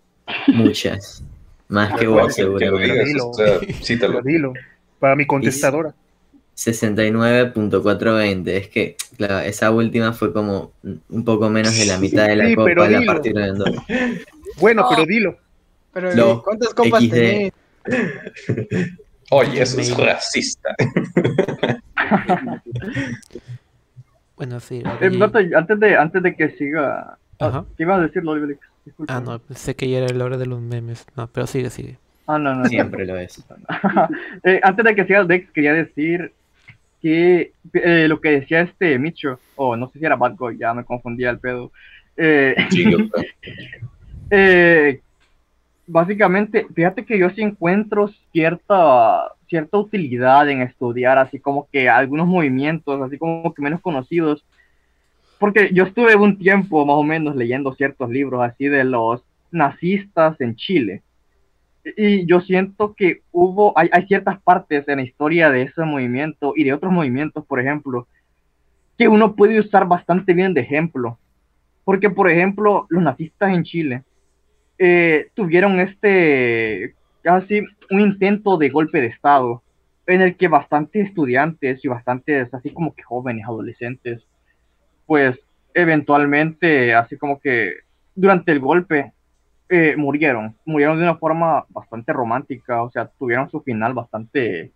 Muchas, 0.48 1.24
más 1.70 1.98
que 1.98 2.08
vos 2.08 2.36
seguramente. 2.36 3.06
Dilo, 3.06 3.32
dilo, 4.22 4.54
para 5.00 5.16
mi 5.16 5.26
contestadora. 5.26 5.96
69.420, 6.56 8.48
es 8.50 8.68
que, 8.70 8.96
claro, 9.18 9.40
esa 9.40 9.72
última 9.72 10.14
fue 10.14 10.32
como 10.34 10.72
un 11.10 11.26
poco 11.26 11.50
menos 11.50 11.78
de 11.78 11.86
la 11.86 11.98
mitad 11.98 12.28
de 12.28 12.36
la 12.36 12.48
Sí, 12.48 12.56
copa, 12.56 12.90
la 12.90 13.06
partieron 13.06 13.44
en 13.44 13.58
dos. 13.58 13.70
Bueno, 14.60 14.86
pero 14.90 15.06
dilo. 15.06 15.38
Pero 15.94 16.14
No, 16.16 16.42
¿cuántas 16.44 16.74
copas 16.74 17.04
XD. 17.04 17.10
tenés? 17.12 17.52
Oye, 19.32 19.62
eso 19.62 19.80
es 19.82 19.98
racista. 19.98 20.76
Bueno, 24.36 24.60
sí. 24.60 24.82
Eh, 25.00 25.10
Beto, 25.10 25.38
antes, 25.56 25.80
de, 25.80 25.96
antes 25.96 26.24
de 26.24 26.36
que 26.36 26.50
siga, 26.58 27.18
ah, 27.40 27.46
Ajá. 27.48 27.66
¿qué 27.78 27.84
ibas 27.84 28.00
a 28.00 28.02
decir, 28.04 28.24
Lolibelix? 28.24 28.60
Ah, 29.08 29.22
no, 29.22 29.40
pensé 29.40 29.76
que 29.76 29.88
ya 29.90 30.00
era 30.00 30.14
la 30.14 30.26
hora 30.26 30.38
de 30.38 30.48
los 30.48 30.60
memes. 30.60 31.06
No, 31.16 31.28
pero 31.28 31.48
sigue, 31.48 31.70
sigue. 31.70 31.98
Ah, 32.28 32.40
no, 32.40 32.54
no. 32.56 32.64
no. 32.64 32.70
Siempre 32.70 33.06
lo 33.06 33.18
es. 33.18 33.42
Eh, 34.44 34.60
antes 34.64 34.84
de 34.86 34.96
que 34.96 35.06
sigas, 35.06 35.28
Dex, 35.28 35.50
quería 35.52 35.74
decir 35.74 36.34
que 37.04 37.52
eh, 37.74 38.08
lo 38.08 38.22
que 38.22 38.32
decía 38.32 38.62
este 38.62 38.98
Micho, 38.98 39.38
o 39.58 39.76
no 39.76 39.90
sé 39.90 40.00
si 40.00 40.06
era 40.06 40.16
Bad 40.16 40.36
Boy, 40.36 40.58
ya 40.58 40.74
me 40.74 40.86
confundía 40.86 41.30
el 41.30 41.38
pedo. 41.38 41.70
Eh, 42.16 42.56
eh, 44.32 45.02
básicamente, 45.86 46.66
fíjate 46.74 47.06
que 47.06 47.20
yo 47.20 47.30
sí 47.32 47.42
encuentro 47.42 48.10
cierta, 48.32 49.34
cierta 49.50 49.78
utilidad 49.78 50.50
en 50.50 50.62
estudiar 50.62 51.18
así 51.18 51.40
como 51.40 51.68
que 51.70 51.90
algunos 51.90 52.26
movimientos, 52.26 53.02
así 53.02 53.18
como 53.18 53.54
que 53.54 53.62
menos 53.62 53.82
conocidos, 53.82 54.46
porque 55.40 55.72
yo 55.74 55.84
estuve 55.84 56.16
un 56.16 56.40
tiempo 56.40 56.86
más 56.86 56.96
o 56.96 57.04
menos 57.04 57.36
leyendo 57.36 57.74
ciertos 57.74 58.10
libros 58.10 58.42
así 58.42 58.70
de 58.70 58.86
los 58.86 59.22
nazistas 59.52 60.40
en 60.40 60.56
Chile. 60.56 61.02
Y 61.84 62.26
yo 62.26 62.42
siento 62.42 62.94
que 62.94 63.22
hubo, 63.32 63.78
hay, 63.78 63.90
hay 63.92 64.08
ciertas 64.08 64.42
partes 64.42 64.88
en 64.88 64.98
la 64.98 65.04
historia 65.04 65.50
de 65.50 65.64
ese 65.64 65.84
movimiento 65.84 66.54
y 66.56 66.64
de 66.64 66.74
otros 66.74 66.94
movimientos, 66.94 67.46
por 67.46 67.60
ejemplo, 67.60 68.08
que 68.98 69.08
uno 69.08 69.36
puede 69.36 69.60
usar 69.60 69.88
bastante 69.88 70.34
bien 70.34 70.54
de 70.54 70.62
ejemplo. 70.62 71.18
Porque, 71.84 72.10
por 72.10 72.30
ejemplo, 72.30 72.86
los 72.90 73.04
nazistas 73.04 73.54
en 73.54 73.64
Chile 73.64 74.04
eh, 74.78 75.28
tuvieron 75.34 75.80
este, 75.80 76.96
casi 77.22 77.62
un 77.90 78.02
intento 78.02 78.58
de 78.58 78.70
golpe 78.70 79.02
de 79.02 79.08
Estado, 79.08 79.62
en 80.08 80.22
el 80.22 80.36
que 80.36 80.48
bastantes 80.48 81.08
estudiantes 81.08 81.84
y 81.84 81.88
bastantes, 81.88 82.54
así 82.54 82.72
como 82.72 82.94
que 82.94 83.04
jóvenes, 83.04 83.46
adolescentes, 83.46 84.22
pues 85.06 85.40
eventualmente, 85.74 86.94
así 86.94 87.18
como 87.18 87.40
que 87.40 87.74
durante 88.16 88.52
el 88.52 88.60
golpe, 88.60 89.14
eh, 89.76 89.96
murieron, 89.98 90.56
murieron 90.66 90.98
de 90.98 91.04
una 91.04 91.16
forma 91.16 91.66
bastante 91.70 92.14
romántica, 92.14 92.84
o 92.84 92.92
sea, 92.92 93.08
tuvieron 93.08 93.50
su 93.50 93.60
final 93.62 93.96
bastante, 93.96 94.72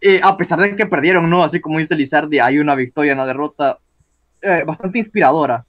eh, 0.00 0.20
a 0.22 0.36
pesar 0.36 0.60
de 0.60 0.76
que 0.76 0.86
perdieron, 0.86 1.28
¿no? 1.28 1.42
Así 1.42 1.60
como 1.60 1.80
dice 1.80 1.96
Lizardi, 1.96 2.38
hay 2.38 2.60
una 2.60 2.76
victoria, 2.76 3.14
una 3.14 3.26
derrota, 3.26 3.78
eh, 4.40 4.62
bastante 4.64 5.00
inspiradora. 5.00 5.64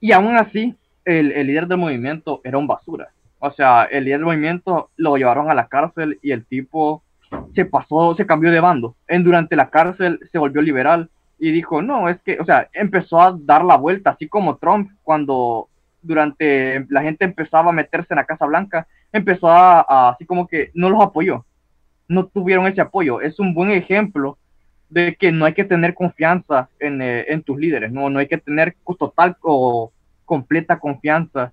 Y 0.00 0.12
aún 0.12 0.36
así, 0.36 0.74
el, 1.06 1.32
el 1.32 1.46
líder 1.46 1.66
del 1.66 1.78
movimiento 1.78 2.42
era 2.44 2.58
un 2.58 2.66
basura. 2.66 3.08
O 3.38 3.50
sea, 3.52 3.84
el 3.84 4.04
líder 4.04 4.18
del 4.18 4.26
movimiento 4.26 4.90
lo 4.98 5.16
llevaron 5.16 5.50
a 5.50 5.54
la 5.54 5.66
cárcel 5.66 6.18
y 6.20 6.32
el 6.32 6.44
tipo 6.44 7.02
se 7.54 7.64
pasó, 7.64 8.14
se 8.16 8.26
cambió 8.26 8.50
de 8.50 8.60
bando. 8.60 8.96
En, 9.08 9.24
durante 9.24 9.56
la 9.56 9.70
cárcel 9.70 10.20
se 10.30 10.36
volvió 10.36 10.60
liberal 10.60 11.08
y 11.38 11.52
dijo, 11.52 11.80
no, 11.80 12.10
es 12.10 12.20
que, 12.20 12.38
o 12.38 12.44
sea, 12.44 12.68
empezó 12.74 13.18
a 13.18 13.34
dar 13.34 13.64
la 13.64 13.78
vuelta, 13.78 14.10
así 14.10 14.28
como 14.28 14.58
Trump 14.58 14.90
cuando 15.02 15.69
durante 16.02 16.86
la 16.88 17.02
gente 17.02 17.24
empezaba 17.24 17.70
a 17.70 17.74
meterse 17.74 18.08
en 18.10 18.16
la 18.16 18.24
Casa 18.26 18.46
Blanca, 18.46 18.86
empezó 19.12 19.48
a, 19.50 19.80
a 19.80 20.10
así 20.10 20.24
como 20.24 20.46
que 20.46 20.70
no 20.74 20.88
los 20.90 21.02
apoyó, 21.02 21.44
no 22.08 22.26
tuvieron 22.26 22.66
ese 22.66 22.80
apoyo. 22.80 23.20
Es 23.20 23.38
un 23.38 23.54
buen 23.54 23.70
ejemplo 23.70 24.38
de 24.88 25.14
que 25.14 25.30
no 25.30 25.44
hay 25.44 25.54
que 25.54 25.64
tener 25.64 25.94
confianza 25.94 26.68
en, 26.80 27.00
eh, 27.00 27.24
en 27.28 27.42
tus 27.42 27.58
líderes, 27.58 27.92
no, 27.92 28.10
no 28.10 28.18
hay 28.18 28.26
que 28.26 28.38
tener 28.38 28.74
total 28.98 29.36
o 29.42 29.92
completa 30.24 30.78
confianza 30.80 31.52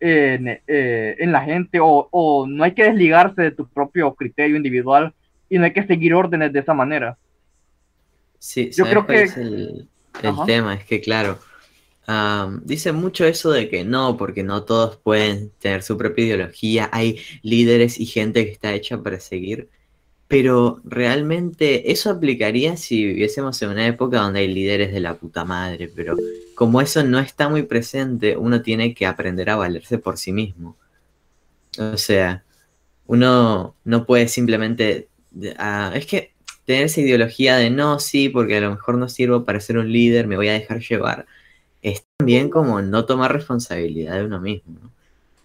en, 0.00 0.48
eh, 0.66 1.16
en 1.18 1.30
la 1.30 1.42
gente 1.42 1.78
o, 1.80 2.08
o 2.10 2.46
no 2.46 2.64
hay 2.64 2.72
que 2.72 2.82
desligarse 2.84 3.40
de 3.42 3.50
tu 3.52 3.68
propio 3.68 4.12
criterio 4.14 4.56
individual 4.56 5.14
y 5.48 5.58
no 5.58 5.64
hay 5.64 5.72
que 5.72 5.86
seguir 5.86 6.12
órdenes 6.14 6.52
de 6.52 6.58
esa 6.60 6.74
manera. 6.74 7.16
Sí, 8.38 8.66
Yo 8.70 8.84
¿sabes 8.84 8.90
creo 8.92 9.06
que- 9.06 9.22
es 9.22 9.36
el, 9.36 9.88
el 10.22 10.34
tema? 10.46 10.74
Es 10.74 10.84
que, 10.84 11.00
claro, 11.00 11.38
am, 12.06 12.62
dice 12.64 12.92
mucho 12.92 13.24
eso 13.24 13.50
de 13.50 13.68
que 13.68 13.84
no, 13.84 14.16
porque 14.16 14.42
no 14.42 14.64
todos 14.64 14.96
pueden 14.96 15.50
tener 15.58 15.82
su 15.82 15.96
propia 15.96 16.24
ideología, 16.26 16.88
hay 16.92 17.20
líderes 17.42 17.98
y 18.00 18.06
gente 18.06 18.44
que 18.44 18.52
está 18.52 18.74
hecha 18.74 19.02
para 19.02 19.20
seguir, 19.20 19.68
pero 20.28 20.80
realmente 20.84 21.92
eso 21.92 22.10
aplicaría 22.10 22.76
si 22.78 23.04
viviésemos 23.04 23.60
en 23.62 23.70
una 23.70 23.86
época 23.86 24.20
donde 24.20 24.40
hay 24.40 24.48
líderes 24.48 24.92
de 24.92 25.00
la 25.00 25.14
puta 25.16 25.44
madre, 25.44 25.90
pero 25.94 26.16
como 26.54 26.80
eso 26.80 27.04
no 27.04 27.18
está 27.18 27.48
muy 27.48 27.64
presente, 27.64 28.36
uno 28.36 28.62
tiene 28.62 28.94
que 28.94 29.06
aprender 29.06 29.50
a 29.50 29.56
valerse 29.56 29.98
por 29.98 30.16
sí 30.16 30.32
mismo. 30.32 30.76
O 31.78 31.96
sea, 31.96 32.44
uno 33.06 33.74
no 33.84 34.06
puede 34.06 34.28
simplemente... 34.28 35.08
ah, 35.58 35.92
es 35.94 36.06
que 36.06 36.32
tener 36.64 36.84
esa 36.84 37.00
ideología 37.00 37.56
de 37.56 37.70
no, 37.70 37.98
sí, 37.98 38.28
porque 38.28 38.56
a 38.56 38.60
lo 38.60 38.70
mejor 38.70 38.96
no 38.98 39.08
sirvo 39.08 39.44
para 39.44 39.60
ser 39.60 39.78
un 39.78 39.92
líder, 39.92 40.26
me 40.26 40.36
voy 40.36 40.48
a 40.48 40.52
dejar 40.52 40.80
llevar, 40.80 41.26
es 41.82 42.04
también 42.16 42.48
como 42.48 42.80
no 42.80 43.04
tomar 43.04 43.32
responsabilidad 43.32 44.18
de 44.18 44.24
uno 44.24 44.40
mismo. 44.40 44.78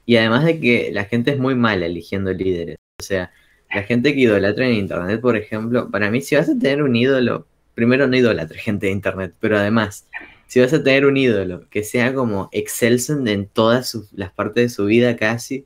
Y 0.06 0.16
además 0.18 0.46
de 0.46 0.60
que 0.60 0.92
la 0.94 1.06
gente 1.06 1.32
es 1.32 1.40
muy 1.40 1.56
mala 1.56 1.86
eligiendo 1.86 2.32
líderes. 2.32 2.78
O 3.00 3.04
sea, 3.04 3.32
la 3.74 3.84
gente 3.84 4.14
que 4.14 4.22
idolatra 4.22 4.68
en 4.68 4.76
internet, 4.76 5.20
por 5.22 5.36
ejemplo, 5.36 5.90
para 5.92 6.10
mí 6.10 6.22
si 6.22 6.36
vas 6.36 6.50
a 6.50 6.58
tener 6.58 6.82
un 6.84 6.96
ídolo, 6.96 7.46
primero 7.76 8.08
no 8.08 8.16
idolatre 8.16 8.60
gente 8.60 8.88
de 8.88 8.94
internet, 8.94 9.34
pero 9.40 9.58
además, 9.58 10.08
si 10.48 10.62
vas 10.62 10.74
a 10.74 10.84
tener 10.84 11.06
un 11.06 11.18
ídolo 11.18 11.68
que 11.70 11.84
sea 11.84 12.14
como 12.14 12.50
excelso 12.52 13.14
en 13.14 13.48
todas 13.48 13.98
las 14.14 14.32
partes 14.32 14.64
de 14.64 14.70
su 14.70 14.86
vida 14.86 15.16
casi, 15.18 15.66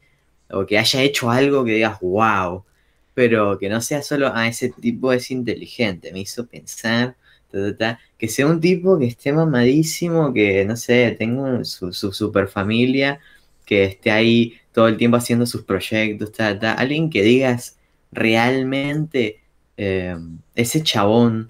o 0.50 0.66
que 0.66 0.78
haya 0.78 1.04
hecho 1.04 1.30
algo 1.30 1.64
que 1.64 1.74
digas, 1.74 2.00
wow, 2.02 2.66
pero 3.14 3.58
que 3.60 3.70
no 3.70 3.82
sea 3.82 4.02
solo, 4.02 4.32
ah, 4.34 4.48
ese 4.48 4.70
tipo 4.70 5.14
es 5.14 5.32
inteligente, 5.32 6.12
me 6.12 6.22
hizo 6.22 6.48
pensar, 6.48 7.16
ta, 7.52 7.60
ta, 7.60 7.78
ta, 7.78 8.00
que 8.18 8.28
sea 8.28 8.48
un 8.48 8.60
tipo 8.62 8.98
que 9.00 9.06
esté 9.08 9.34
mamadísimo, 9.34 10.34
que 10.34 10.66
no 10.66 10.76
sé, 10.78 11.16
tenga 11.20 11.44
un- 11.44 11.66
su, 11.66 11.94
su 11.94 12.12
super 12.14 12.48
familia, 12.48 13.20
que 13.66 13.84
esté 13.86 14.12
ahí 14.12 14.56
todo 14.74 14.88
el 14.88 14.98
tiempo 14.98 15.18
haciendo 15.18 15.46
sus 15.46 15.64
proyectos, 15.64 16.32
ta, 16.32 16.58
ta, 16.60 16.74
alguien 16.74 17.10
que 17.10 17.22
digas 17.24 17.78
realmente 18.12 19.42
eh, 19.78 20.16
ese 20.56 20.84
chabón 20.84 21.48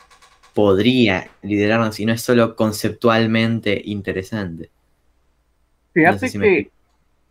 podría 0.54 1.32
liderarnos 1.43 1.99
y 1.99 2.06
no 2.06 2.14
es 2.14 2.22
solo 2.22 2.56
conceptualmente 2.56 3.82
interesante. 3.86 4.72
Fíjate 5.93 6.16
sé 6.18 6.28
si 6.28 6.38
me 6.39 6.49
que, 6.49 6.72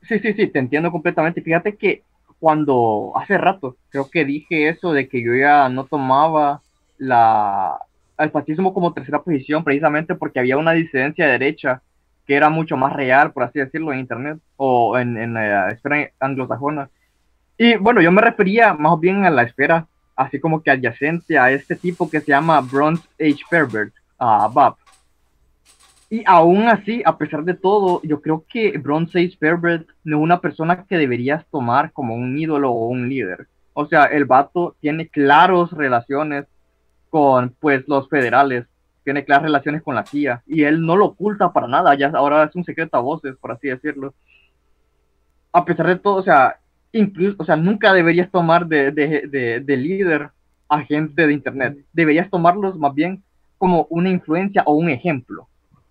sí, 0.03 0.19
sí, 0.21 0.35
sí, 0.35 0.49
te 0.53 0.59
entiendo 0.61 0.91
completamente. 0.93 1.43
Fíjate 1.43 1.77
que 1.77 2.05
cuando 2.41 3.13
hace 3.17 3.39
rato 3.39 3.79
creo 3.91 4.11
que 4.11 4.25
dije 4.25 4.69
eso 4.71 4.93
de 4.93 5.09
que 5.09 5.23
yo 5.25 5.35
ya 5.37 5.69
no 5.71 5.87
tomaba 5.87 6.63
la, 6.99 7.79
el 8.25 8.31
fascismo 8.31 8.75
como 8.75 8.93
tercera 8.93 9.23
posición 9.23 9.65
precisamente 9.65 10.15
porque 10.15 10.41
había 10.41 10.57
una 10.57 10.73
disidencia 10.73 11.27
de 11.27 11.33
derecha 11.33 11.83
que 12.27 12.35
era 12.35 12.49
mucho 12.49 12.77
más 12.77 12.93
real, 12.93 13.33
por 13.33 13.43
así 13.43 13.59
decirlo, 13.59 13.93
en 13.93 14.01
Internet 14.01 14.39
o 14.57 14.97
en, 14.99 15.17
en 15.17 15.35
la 15.35 15.71
esfera 15.71 16.11
anglosajona. 16.21 16.89
Y 17.59 17.77
bueno, 17.77 18.01
yo 18.01 18.13
me 18.13 18.23
refería 18.23 18.73
más 18.73 18.99
bien 19.01 19.25
a 19.25 19.31
la 19.31 19.43
esfera, 19.43 19.87
así 20.17 20.39
como 20.39 20.63
que 20.63 20.71
adyacente 20.71 21.39
a 21.39 21.51
este 21.51 21.77
tipo 21.77 22.09
que 22.09 22.21
se 22.21 22.29
llama 22.29 22.61
Bronze 22.61 23.07
Age 23.21 23.43
Pervert, 23.51 23.93
a 24.19 24.49
Bob. 24.49 24.77
Y 26.09 26.23
aún 26.27 26.69
así, 26.69 27.03
a 27.05 27.17
pesar 27.17 27.45
de 27.45 27.55
todo, 27.55 28.01
yo 28.03 28.21
creo 28.21 28.45
que 28.49 28.77
Bronze 28.79 29.19
Age 29.19 29.37
Pervert 29.39 29.89
no 30.05 30.17
es 30.19 30.23
una 30.23 30.41
persona 30.41 30.85
que 30.85 30.99
deberías 30.99 31.47
tomar 31.51 31.93
como 31.93 32.15
un 32.15 32.37
ídolo 32.39 32.71
o 32.71 32.89
un 32.89 33.09
líder. 33.09 33.47
O 33.75 33.87
sea, 33.87 34.05
el 34.07 34.25
vato 34.25 34.75
tiene 34.81 35.09
claros 35.09 35.71
relaciones 35.73 36.47
con 37.11 37.55
pues 37.61 37.87
los 37.89 38.09
federales, 38.09 38.67
tiene 39.05 39.25
claras 39.25 39.45
relaciones 39.45 39.83
con 39.83 39.95
la 39.95 40.07
CIA 40.07 40.43
y 40.47 40.63
él 40.63 40.85
no 40.85 40.97
lo 40.97 41.07
oculta 41.07 41.53
para 41.53 41.67
nada, 41.67 41.95
ya 41.95 42.11
ahora 42.15 42.45
es 42.45 42.55
un 42.55 42.65
secreto 42.65 42.97
a 42.97 43.01
voces, 43.01 43.37
por 43.37 43.53
así 43.53 43.69
decirlo. 43.69 44.15
A 45.53 45.65
pesar 45.65 45.89
de 45.89 45.97
todo, 45.97 46.17
o 46.17 46.23
sea, 46.23 46.61
incluso, 46.93 47.37
o 47.39 47.45
sea, 47.45 47.57
nunca 47.57 47.93
deberías 47.93 48.31
tomar 48.31 48.67
de, 48.67 48.93
de, 48.93 49.27
de, 49.29 49.61
de 49.61 49.77
líder 49.77 50.31
a 50.69 50.81
gente 50.83 51.27
de 51.27 51.33
internet, 51.33 51.79
deberías 51.93 52.31
tomarlos 52.31 52.79
más 52.79 52.95
bien 52.95 53.23
como 53.59 53.87
una 53.91 54.09
influencia 54.09 54.63
o 54.65 54.75
un 54.75 54.89
ejemplo, 54.89 55.49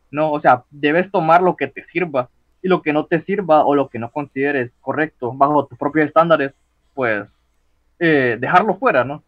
¿no? 0.10 0.32
O 0.32 0.40
sea, 0.40 0.64
debes 0.72 1.12
tomar 1.12 1.42
lo 1.42 1.56
que 1.56 1.68
te 1.68 1.86
sirva 1.92 2.30
y 2.62 2.68
lo 2.68 2.82
que 2.82 2.94
no 2.94 3.06
te 3.06 3.22
sirva 3.24 3.66
o 3.66 3.76
lo 3.76 3.90
que 3.90 4.00
no 4.00 4.12
consideres 4.12 4.72
correcto 4.82 5.34
bajo 5.34 5.66
tus 5.66 5.78
propios 5.78 6.08
estándares, 6.08 6.54
pues 6.94 7.28
eh, 8.00 8.38
dejarlo 8.40 8.76
fuera, 8.76 9.04
¿no? 9.04 9.24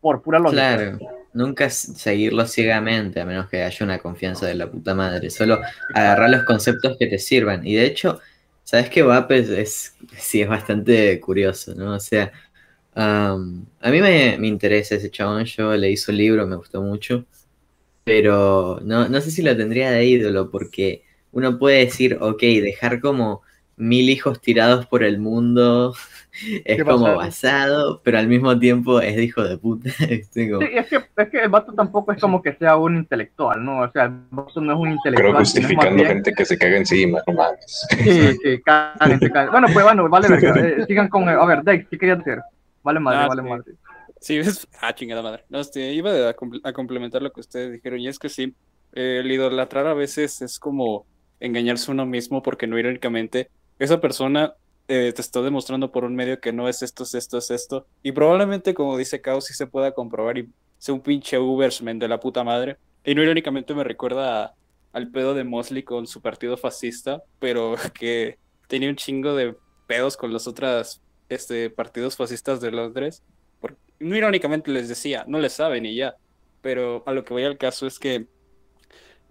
Por 0.00 0.20
pura 0.22 0.38
lógica. 0.38 0.78
Claro, 0.78 1.02
nunca 1.32 1.70
seguirlo 1.70 2.46
ciegamente, 2.46 3.20
a 3.20 3.24
menos 3.26 3.48
que 3.48 3.62
haya 3.62 3.84
una 3.84 3.98
confianza 4.00 4.46
de 4.46 4.54
la 4.54 4.70
puta 4.70 4.94
madre. 4.94 5.30
Solo 5.30 5.60
agarrar 5.92 6.30
los 6.30 6.42
conceptos 6.44 6.96
que 6.98 7.06
te 7.06 7.18
sirvan. 7.18 7.64
Y 7.66 7.74
de 7.76 7.86
hecho, 7.86 8.20
¿sabes 8.64 8.90
qué, 8.90 9.02
Vap? 9.02 9.30
Es, 9.32 9.48
es- 9.48 9.96
sí, 10.18 10.42
es 10.42 10.48
bastante 10.48 11.20
curioso, 11.20 11.74
¿no? 11.76 11.94
O 11.94 12.00
sea, 12.00 12.32
a 13.80 13.90
mí 13.90 14.00
me, 14.00 14.36
me 14.38 14.48
interesa 14.48 14.94
ese 14.96 15.10
chabón. 15.10 15.44
Yo 15.44 15.74
leí 15.76 15.96
su 15.96 16.12
libro, 16.12 16.46
me 16.46 16.56
gustó 16.56 16.82
mucho. 16.82 17.26
Pero 18.04 18.80
no, 18.84 19.08
no 19.08 19.20
sé 19.20 19.30
si 19.30 19.42
lo 19.42 19.56
tendría 19.56 19.90
de 19.90 20.04
ídolo, 20.06 20.50
porque 20.50 21.04
uno 21.32 21.58
puede 21.58 21.86
decir, 21.86 22.18
ok, 22.20 22.40
dejar 22.42 23.00
como 23.00 23.42
mil 23.80 24.08
hijos 24.10 24.40
tirados 24.40 24.86
por 24.86 25.02
el 25.02 25.18
mundo 25.18 25.94
es 26.64 26.84
como 26.84 26.98
basado. 27.04 27.16
basado, 27.16 28.00
pero 28.04 28.18
al 28.18 28.28
mismo 28.28 28.58
tiempo 28.58 29.00
es 29.00 29.16
de 29.16 29.24
hijo 29.24 29.42
de 29.42 29.56
puta. 29.58 29.90
Como- 29.98 30.60
Sí, 30.60 30.68
es 30.74 30.86
que, 30.86 30.96
es 31.16 31.28
que 31.30 31.42
el 31.42 31.48
vato 31.48 31.72
tampoco 31.72 32.12
es 32.12 32.20
como 32.20 32.42
que 32.42 32.52
sea 32.54 32.76
un 32.76 32.96
intelectual, 32.98 33.64
¿no? 33.64 33.80
O 33.80 33.90
sea, 33.90 34.04
el 34.04 34.12
vato 34.30 34.60
no 34.60 34.72
es 34.72 34.78
un 34.78 34.82
Pero 34.82 34.94
intelectual. 34.94 35.32
más 35.32 35.52
justificando 35.52 36.04
gente 36.04 36.32
que 36.32 36.44
se 36.44 36.58
caga 36.58 36.76
encima, 36.76 37.20
no 37.26 37.32
mames. 37.34 37.86
Sí, 37.90 38.32
sí, 38.42 38.60
cálense, 38.64 39.30
cálense. 39.30 39.50
Bueno, 39.50 39.66
pues 39.72 39.84
bueno, 39.84 40.08
vale 40.08 40.28
verga. 40.28 40.54
Eh, 40.60 40.84
sigan 40.88 41.08
con. 41.08 41.28
A 41.28 41.44
ver, 41.46 41.62
Dex, 41.62 41.88
¿qué 41.88 41.98
querías 41.98 42.18
decir? 42.24 42.40
Vale 42.82 43.00
madre, 43.00 43.18
Ah, 43.20 43.26
vale 43.28 43.42
sí. 43.42 43.48
madre. 43.48 43.72
Sí, 44.20 44.36
es... 44.36 44.68
Ah, 44.82 44.94
chingada 44.94 45.22
madre. 45.22 45.44
No, 45.48 45.60
este, 45.60 45.92
iba 45.94 46.10
a, 46.28 46.36
compl- 46.36 46.60
a 46.62 46.72
complementar 46.74 47.22
lo 47.22 47.32
que 47.32 47.40
ustedes 47.40 47.72
dijeron, 47.72 47.98
y 48.00 48.08
es 48.08 48.18
que 48.18 48.28
sí, 48.28 48.54
eh, 48.92 49.20
el 49.24 49.32
idolatrar 49.32 49.86
a 49.86 49.94
veces 49.94 50.42
es 50.42 50.58
como 50.58 51.06
engañarse 51.40 51.90
a 51.90 51.94
uno 51.94 52.04
mismo, 52.04 52.42
porque 52.42 52.66
no 52.66 52.78
irónicamente, 52.78 53.48
esa 53.80 54.00
persona 54.00 54.54
eh, 54.88 55.12
te 55.14 55.20
está 55.20 55.42
demostrando 55.42 55.90
por 55.92 56.04
un 56.04 56.14
medio 56.14 56.40
que 56.40 56.52
no 56.52 56.68
es 56.68 56.82
esto, 56.82 57.02
es 57.04 57.14
esto, 57.14 57.38
es 57.38 57.50
esto, 57.50 57.86
y 58.02 58.12
probablemente, 58.12 58.74
como 58.74 58.96
dice 58.98 59.20
Kao, 59.20 59.40
sí 59.40 59.54
se 59.54 59.66
pueda 59.66 59.92
comprobar 59.92 60.38
y 60.38 60.48
sea 60.78 60.94
un 60.94 61.00
pinche 61.02 61.38
Ubersman 61.38 61.98
de 61.98 62.08
la 62.08 62.20
puta 62.20 62.44
madre. 62.44 62.78
Y 63.04 63.14
no 63.14 63.22
irónicamente 63.22 63.74
me 63.74 63.84
recuerda 63.84 64.44
a- 64.44 64.54
al 64.92 65.10
pedo 65.10 65.34
de 65.34 65.44
Mosley 65.44 65.82
con 65.84 66.06
su 66.06 66.20
partido 66.22 66.56
fascista, 66.56 67.22
pero 67.38 67.74
que 67.98 68.38
tenía 68.68 68.88
un 68.90 68.96
chingo 68.96 69.34
de 69.34 69.56
pedos 69.86 70.16
con 70.16 70.32
los 70.32 70.46
otros 70.46 71.02
este, 71.28 71.70
partidos 71.70 72.16
fascistas 72.16 72.60
de 72.60 72.70
Londres. 72.72 73.22
Por- 73.60 73.78
no 74.00 74.16
irónicamente 74.16 74.70
les 74.70 74.88
decía, 74.88 75.24
no 75.28 75.38
les 75.38 75.52
saben 75.54 75.86
y 75.86 75.94
ya, 75.96 76.14
pero 76.62 77.02
a 77.06 77.12
lo 77.12 77.24
que 77.24 77.32
voy 77.34 77.44
al 77.44 77.58
caso 77.58 77.86
es 77.86 77.98
que 77.98 78.26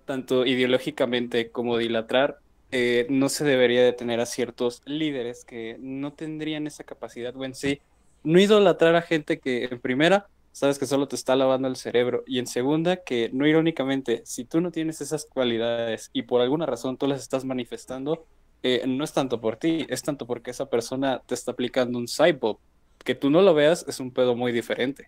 tanto 0.05 0.45
ideológicamente 0.45 1.51
como 1.51 1.77
dilatrar, 1.77 2.37
eh, 2.71 3.07
no 3.09 3.29
se 3.29 3.45
debería 3.45 3.83
de 3.83 3.93
tener 3.93 4.19
a 4.19 4.25
ciertos 4.25 4.81
líderes 4.85 5.45
que 5.45 5.77
no 5.79 6.13
tendrían 6.13 6.67
esa 6.67 6.83
capacidad 6.83 7.35
o 7.35 7.53
sí, 7.53 7.81
no 8.23 8.39
idolatrar 8.39 8.95
a 8.95 9.01
gente 9.01 9.39
que 9.39 9.65
en 9.65 9.79
primera 9.81 10.29
sabes 10.51 10.79
que 10.79 10.85
solo 10.85 11.07
te 11.07 11.15
está 11.15 11.35
lavando 11.35 11.67
el 11.67 11.75
cerebro 11.77 12.23
y 12.27 12.39
en 12.39 12.47
segunda 12.47 12.97
que 13.03 13.29
no 13.33 13.47
irónicamente, 13.47 14.21
si 14.25 14.45
tú 14.45 14.61
no 14.61 14.71
tienes 14.71 15.01
esas 15.01 15.25
cualidades 15.25 16.09
y 16.13 16.23
por 16.23 16.41
alguna 16.41 16.65
razón 16.65 16.97
tú 16.97 17.07
las 17.07 17.21
estás 17.21 17.45
manifestando, 17.45 18.27
eh, 18.63 18.83
no 18.87 19.03
es 19.03 19.13
tanto 19.13 19.39
por 19.41 19.57
ti, 19.57 19.85
es 19.89 20.01
tanto 20.03 20.27
porque 20.27 20.51
esa 20.51 20.69
persona 20.69 21.21
te 21.25 21.33
está 21.35 21.51
aplicando 21.51 21.97
un 21.97 22.07
cyborg. 22.07 22.59
Que 23.05 23.15
tú 23.15 23.29
no 23.29 23.41
lo 23.41 23.53
veas 23.53 23.85
es 23.87 23.99
un 24.01 24.11
pedo 24.13 24.35
muy 24.35 24.51
diferente. 24.51 25.07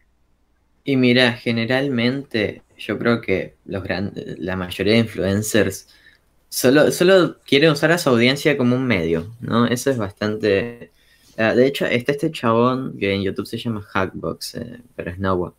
Y 0.84 0.95
mira, 0.97 1.34
generalmente 1.34 2.64
yo 2.78 2.97
creo 2.97 3.22
que 3.22 3.57
los 3.66 3.84
gran- 3.84 4.14
la 4.16 4.55
mayoría 4.55 4.93
de 4.93 4.99
influencers 4.99 5.88
solo, 6.52 6.91
solo 6.91 7.39
quieren 7.45 7.72
usar 7.72 7.91
a 7.93 7.97
su 7.97 8.10
audiencia 8.10 8.58
como 8.58 8.76
un 8.76 8.86
medio, 8.86 9.34
¿no? 9.39 9.66
Eso 9.68 9.89
es 9.89 9.97
bastante... 9.97 10.91
ah, 11.38 11.56
de 11.56 11.66
hecho, 11.68 11.86
está 11.86 12.12
este 12.12 12.32
chabón 12.32 12.97
que 12.99 13.14
en 13.16 13.24
YouTube 13.24 13.47
se 13.47 13.58
llama 13.58 13.82
Hackbox, 13.82 14.56
eh, 14.56 14.82
pero 14.95 15.12
es 15.12 15.20
Noah, 15.20 15.54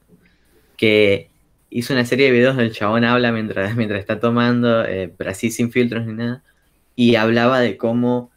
que 0.76 1.30
hizo 1.70 1.94
una 1.94 2.04
serie 2.04 2.26
de 2.26 2.32
videos 2.32 2.54
donde 2.56 2.68
el 2.68 2.74
chabón 2.76 3.04
habla 3.04 3.32
mientras, 3.32 3.74
mientras 3.76 4.00
está 4.00 4.20
tomando, 4.20 4.84
eh, 4.84 5.12
pero 5.16 5.30
así 5.30 5.50
sin 5.50 5.72
filtros 5.72 6.06
ni 6.06 6.12
nada, 6.14 6.44
y 6.96 7.16
hablaba 7.16 7.60
de 7.60 7.76
cómo 7.76 8.30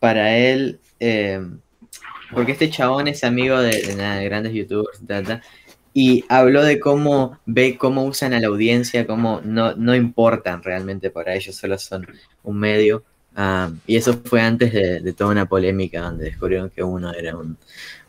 para 0.00 0.36
él... 0.38 0.80
eh, 1.00 1.40
porque 2.32 2.52
este 2.52 2.70
chabón 2.70 3.08
es 3.08 3.24
amigo 3.24 3.58
de, 3.58 3.70
de 3.72 3.96
de 3.96 4.24
grandes 4.24 4.52
youtubers, 4.52 5.04
ta, 5.06 5.22
ta, 5.22 5.42
y 5.92 6.24
habló 6.28 6.62
de 6.62 6.78
cómo 6.78 7.38
ve 7.46 7.76
cómo 7.76 8.04
usan 8.04 8.32
a 8.32 8.40
la 8.40 8.48
audiencia, 8.48 9.06
cómo 9.06 9.40
no, 9.44 9.74
no 9.74 9.94
importan 9.94 10.62
realmente 10.62 11.10
para 11.10 11.34
ellos, 11.34 11.56
solo 11.56 11.78
son 11.78 12.06
un 12.42 12.58
medio. 12.58 13.04
ah, 13.36 13.70
y 13.86 13.96
eso 13.96 14.20
fue 14.24 14.40
antes 14.40 14.72
de, 14.72 15.12
toda 15.12 15.30
una 15.30 15.46
polémica 15.46 16.00
donde 16.00 16.24
descubrieron 16.26 16.70
que 16.70 16.82
uno 16.82 17.12
era 17.12 17.36
un, 17.36 17.56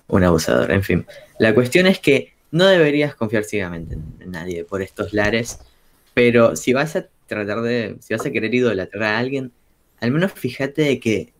un 0.08 0.24
abusador. 0.24 0.72
En 0.72 0.84
fin, 0.84 1.06
la 1.40 1.54
cuestión 1.54 1.88
es 1.88 2.00
que 2.00 2.34
no 2.52 2.66
deberías 2.66 3.16
confiar 3.16 3.44
ciegamente 3.44 3.96
en, 3.96 4.04
en 4.20 4.32
nadie 4.32 4.64
por 4.66 4.82
estos 4.82 5.14
lares, 5.14 5.60
pero 6.14 6.56
si 6.56 6.74
vas 6.74 6.96
a 6.96 7.08
tratar 7.28 7.62
de, 7.62 7.98
si 8.02 8.14
vas 8.14 8.26
a 8.26 8.32
querer 8.32 8.54
idolatrar 8.54 9.04
a 9.04 9.18
alguien, 9.20 9.52
al 10.02 10.12
menos 10.12 10.34
fíjate 10.34 10.82
de 10.82 11.00
que 11.00 11.34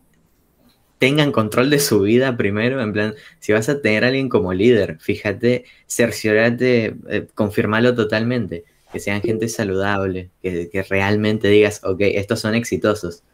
tengan 1.02 1.32
control 1.32 1.68
de 1.68 1.80
su 1.80 2.00
vida 2.02 2.36
primero, 2.36 2.80
en 2.80 2.92
plan, 2.92 3.14
si 3.40 3.52
vas 3.52 3.68
a 3.68 3.80
tener 3.80 4.04
a 4.04 4.06
alguien 4.06 4.28
como 4.28 4.54
líder, 4.54 4.98
fíjate, 5.00 5.64
cerciorate, 5.88 6.94
eh, 7.08 7.26
confirmalo 7.34 7.92
totalmente, 7.96 8.62
que 8.92 9.00
sean 9.00 9.20
gente 9.20 9.48
saludable, 9.48 10.30
que, 10.40 10.70
que 10.70 10.84
realmente 10.84 11.48
digas, 11.48 11.80
ok, 11.82 11.98
estos 12.02 12.38
son 12.38 12.54
exitosos. 12.54 13.24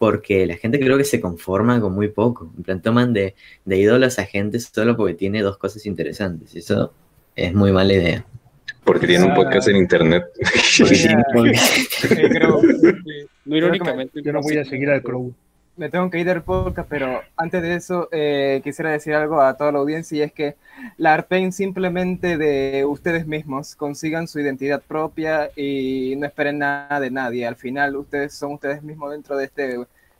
Porque 0.00 0.44
la 0.44 0.56
gente 0.56 0.80
creo 0.80 0.98
que 0.98 1.04
se 1.04 1.20
conforma 1.20 1.80
con 1.80 1.92
muy 1.94 2.08
poco. 2.08 2.50
En 2.56 2.64
plan, 2.64 2.82
toman 2.82 3.12
de, 3.12 3.36
de 3.64 3.76
ídolos 3.78 4.18
a 4.18 4.24
gente 4.24 4.58
solo 4.58 4.96
porque 4.96 5.14
tiene 5.14 5.40
dos 5.42 5.56
cosas 5.56 5.86
interesantes. 5.86 6.52
y 6.56 6.58
Eso 6.58 6.92
es 7.36 7.54
muy 7.54 7.70
mala 7.70 7.92
idea. 7.94 8.24
Porque 8.82 9.06
tiene 9.06 9.24
un 9.24 9.34
podcast 9.34 9.68
en 9.68 9.76
internet. 9.76 10.24
Porque 11.32 11.54
Eh, 12.24 12.28
creo- 12.28 12.60
No 13.44 13.56
irónicamente. 13.56 14.20
Yo 14.20 14.32
no 14.32 14.40
voy 14.40 14.56
a 14.58 14.64
seguir 14.64 14.90
al 14.90 15.02
Crow. 15.02 15.32
Me 15.78 15.88
tengo 15.88 16.10
que 16.10 16.18
ir 16.18 16.26
del 16.26 16.42
podcast, 16.42 16.88
pero 16.88 17.20
antes 17.36 17.62
de 17.62 17.74
eso 17.74 18.08
eh, 18.12 18.60
quisiera 18.64 18.90
decir 18.90 19.14
algo 19.14 19.40
a 19.40 19.56
toda 19.56 19.72
la 19.72 19.78
audiencia 19.78 20.18
y 20.18 20.22
es 20.22 20.32
que 20.32 20.56
la 20.96 21.14
ARPEN 21.14 21.52
simplemente 21.52 22.36
de 22.36 22.84
ustedes 22.84 23.26
mismos 23.26 23.74
consigan 23.76 24.26
su 24.28 24.40
identidad 24.40 24.82
propia 24.86 25.50
y 25.56 26.14
no 26.18 26.26
esperen 26.26 26.58
nada 26.58 26.98
de 27.00 27.10
nadie. 27.10 27.46
Al 27.46 27.56
final 27.56 27.96
ustedes 27.96 28.34
son 28.34 28.54
ustedes 28.54 28.82
mismos 28.82 29.12
dentro 29.12 29.36
de 29.36 29.44
este, 29.44 29.78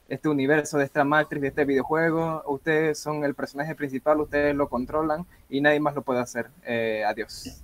este 0.09 0.29
universo, 0.29 0.79
de 0.79 0.85
esta 0.85 1.05
matriz, 1.05 1.43
de 1.43 1.49
este 1.49 1.65
videojuego. 1.65 2.43
Ustedes 2.47 2.99
son 2.99 3.25
el 3.25 3.35
personaje 3.35 3.75
principal, 3.75 4.21
ustedes 4.21 4.55
lo 4.55 4.69
controlan 4.69 5.27
y 5.51 5.61
nadie 5.61 5.81
más 5.81 5.95
lo 5.95 6.03
puede 6.03 6.21
hacer. 6.21 6.47
Eh, 6.65 7.03
adiós. 7.07 7.63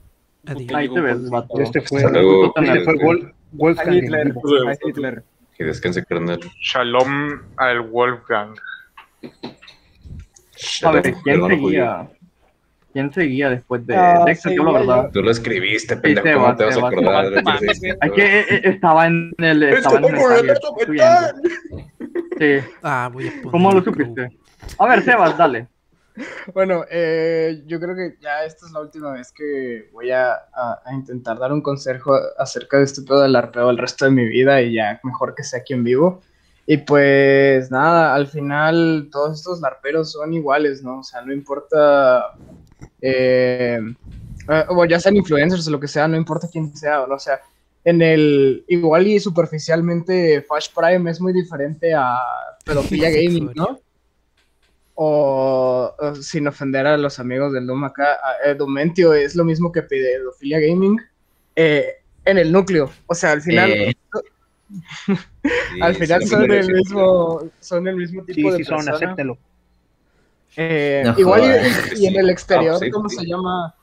Ahí 0.74 0.88
te 0.92 1.00
ves, 1.00 1.30
vato. 1.30 1.58
Este 1.60 1.80
fue, 1.80 2.02
este 2.02 2.84
fue 2.84 2.94
Wol- 2.96 3.32
Wolfgang. 3.52 3.88
Ay, 3.88 3.98
en 3.98 4.04
Hitler, 4.04 4.26
vivo. 4.34 4.42
ay, 4.68 4.76
Hitler. 4.84 5.22
Que 5.56 5.64
descanse, 5.64 6.04
carnal. 6.04 6.40
Shalom 6.60 7.40
al 7.56 7.80
Wolfgang. 7.80 8.54
A 10.84 10.90
ver, 10.90 11.02
¿quién 11.02 11.16
Hermano 11.26 11.54
seguía? 11.54 12.08
¿Quién 12.92 13.12
seguía 13.12 13.50
después 13.50 13.86
de 13.86 13.96
Ah, 13.96 14.22
Dexter? 14.24 14.54
Yo, 14.54 14.64
la 14.64 14.72
verdad. 14.72 15.10
Tú 15.12 15.22
lo 15.22 15.30
escribiste, 15.30 15.94
Sí, 15.94 16.00
pendejo. 16.00 16.26
Sebas, 16.26 16.44
¿Cómo 16.44 16.56
te 16.56 16.64
vas 16.64 16.76
a 16.76 16.86
acordar? 16.86 17.32
¿Qué 17.32 17.66
dices? 17.66 17.82
Es 18.00 18.12
que 18.12 18.38
eh, 18.40 18.46
eh, 18.50 18.60
estaba 18.64 19.06
en 19.06 19.32
el. 19.38 19.62
Estaba 19.64 19.98
en 19.98 20.04
el. 20.04 20.54
Sí. 22.38 22.68
Ah, 22.82 23.10
voy 23.12 23.28
a 23.28 23.30
poner 23.30 23.50
¿Cómo 23.50 23.72
lo 23.72 23.82
supiste? 23.82 24.28
A 24.78 24.86
ver, 24.86 25.02
Sebas, 25.02 25.36
dale. 25.38 25.68
Bueno, 26.54 26.84
eh, 26.90 27.62
yo 27.66 27.80
creo 27.80 27.94
que 27.96 28.16
ya 28.20 28.44
esta 28.44 28.66
es 28.66 28.72
la 28.72 28.80
última 28.80 29.12
vez 29.12 29.32
que 29.32 29.88
voy 29.92 30.10
a, 30.10 30.32
a- 30.32 30.80
a 30.84 30.94
intentar 30.94 31.38
dar 31.38 31.52
un 31.52 31.60
consejo 31.62 32.14
acerca 32.38 32.78
de 32.78 32.84
este 32.84 33.02
pedo 33.02 33.22
del 33.22 33.34
arpeo 33.36 33.70
el 33.70 33.78
resto 33.78 34.04
de 34.04 34.10
mi 34.12 34.24
vida 34.26 34.60
y 34.62 34.74
ya 34.74 35.00
mejor 35.02 35.34
que 35.34 35.42
sea 35.42 35.60
aquí 35.60 35.72
en 35.74 35.84
vivo. 35.84 36.22
Y 36.66 36.78
pues 36.78 37.70
nada, 37.70 38.14
al 38.14 38.26
final 38.26 39.08
todos 39.12 39.38
estos 39.38 39.60
larperos 39.60 40.12
son 40.12 40.32
iguales, 40.32 40.82
¿no? 40.82 41.00
O 41.00 41.02
sea, 41.02 41.20
no 41.22 41.32
importa, 41.32 42.32
eh, 43.02 43.78
eh, 44.48 44.64
o 44.68 44.84
ya 44.86 44.98
sean 45.00 45.16
influencers 45.16 45.66
o 45.68 45.70
lo 45.70 45.80
que 45.80 45.88
sea, 45.88 46.08
no 46.08 46.16
importa 46.16 46.48
quién 46.50 46.74
sea, 46.76 47.04
¿no? 47.06 47.14
o 47.16 47.18
sea, 47.18 47.40
en 47.84 48.00
el, 48.00 48.64
igual 48.68 49.06
y 49.06 49.20
superficialmente 49.20 50.40
Fash 50.42 50.68
Prime 50.74 51.10
es 51.10 51.20
muy 51.20 51.32
diferente 51.34 51.92
a 51.92 52.18
Pedofilia 52.64 53.10
Gaming, 53.10 53.52
¿no? 53.54 53.78
O, 54.96 55.92
o 55.98 56.14
sin 56.16 56.46
ofender 56.46 56.86
a 56.86 56.96
los 56.96 57.18
amigos 57.18 57.52
del 57.52 57.66
Doom 57.66 57.82
acá, 57.84 58.16
eh, 58.44 58.54
Domentio 58.54 59.12
es 59.12 59.34
lo 59.34 59.44
mismo 59.44 59.72
que 59.72 59.82
Pedofilia 59.82 60.60
Gaming 60.60 61.00
eh, 61.56 61.96
en 62.24 62.38
el 62.38 62.52
núcleo. 62.52 62.90
O 63.06 63.14
sea, 63.14 63.32
al 63.32 63.42
final, 63.42 63.70
Eh. 63.72 63.94
al 65.82 65.94
final 65.96 66.22
sí, 66.22 66.28
son 66.28 66.50
el 66.50 66.72
mismo, 66.72 67.42
son 67.60 67.88
el 67.88 67.96
mismo 67.96 68.24
tipo 68.24 68.50
Sí, 68.50 68.58
de 68.58 68.58
sí 68.58 68.64
son, 68.64 68.88
acéptelo. 68.88 69.36
Eh, 70.56 71.02
No 71.04 71.14
igual 71.18 71.40
y- 71.42 71.44
jodas. 71.46 72.00
y, 72.00 72.06
en 72.06 72.16
el 72.16 72.30
exterior, 72.30 72.74
Ah, 72.76 72.78
sí, 72.78 72.90
¿cómo 72.90 73.08
sí. 73.08 73.16
se 73.16 73.26
llama? 73.26 73.74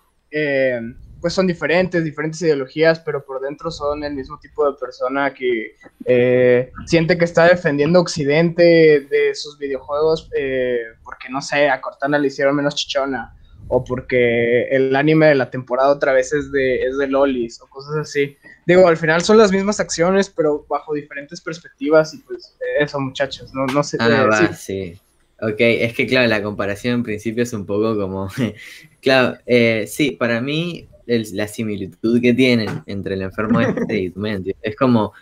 Pues 1.21 1.33
son 1.33 1.47
diferentes, 1.47 2.03
diferentes 2.03 2.41
ideologías, 2.41 2.99
pero 2.99 3.23
por 3.23 3.39
dentro 3.41 3.69
son 3.71 4.03
el 4.03 4.15
mismo 4.15 4.39
tipo 4.39 4.69
de 4.69 4.77
persona 4.77 5.33
que 5.33 5.75
eh, 6.05 6.71
siente 6.85 7.17
que 7.17 7.25
está 7.25 7.47
defendiendo 7.47 7.99
Occidente 7.99 8.63
de 9.09 9.35
sus 9.35 9.57
videojuegos 9.57 10.29
eh, 10.35 10.79
porque, 11.03 11.29
no 11.29 11.41
sé, 11.41 11.69
a 11.69 11.79
Cortana 11.79 12.17
le 12.17 12.27
hicieron 12.27 12.55
menos 12.55 12.75
chichona, 12.75 13.35
o 13.67 13.83
porque 13.83 14.63
el 14.63 14.95
anime 14.95 15.27
de 15.27 15.35
la 15.35 15.49
temporada 15.49 15.89
otra 15.89 16.11
vez 16.11 16.33
es 16.33 16.51
de, 16.51 16.83
es 16.83 16.97
de 16.97 17.07
lolis, 17.07 17.61
o 17.61 17.67
cosas 17.67 17.95
así. 17.97 18.35
Digo, 18.65 18.87
al 18.87 18.97
final 18.97 19.21
son 19.21 19.37
las 19.37 19.51
mismas 19.51 19.79
acciones, 19.79 20.29
pero 20.29 20.65
bajo 20.67 20.93
diferentes 20.93 21.39
perspectivas, 21.39 22.13
y 22.13 22.17
pues 22.17 22.57
eso, 22.79 22.99
muchachos, 22.99 23.53
no, 23.53 23.65
no 23.67 23.83
sé. 23.83 23.97
Ah, 23.99 24.09
eh, 24.09 24.27
va, 24.27 24.53
sí. 24.53 24.93
sí. 24.93 25.01
Ok, 25.41 25.55
es 25.57 25.93
que 25.93 26.05
claro, 26.05 26.27
la 26.27 26.43
comparación 26.43 26.95
en 26.95 27.03
principio 27.03 27.41
es 27.41 27.53
un 27.53 27.65
poco 27.65 27.97
como... 27.97 28.27
claro, 29.01 29.37
eh, 29.47 29.85
sí, 29.87 30.11
para 30.11 30.39
mí 30.39 30.87
el- 31.15 31.27
la 31.37 31.47
similitud 31.47 32.21
que 32.21 32.33
tienen 32.33 32.83
entre 32.85 33.15
el 33.15 33.21
enfermo 33.23 33.59
este 33.61 33.99
y 33.99 34.09
Dementio 34.15 34.55
es 34.61 34.75
como 34.75 35.13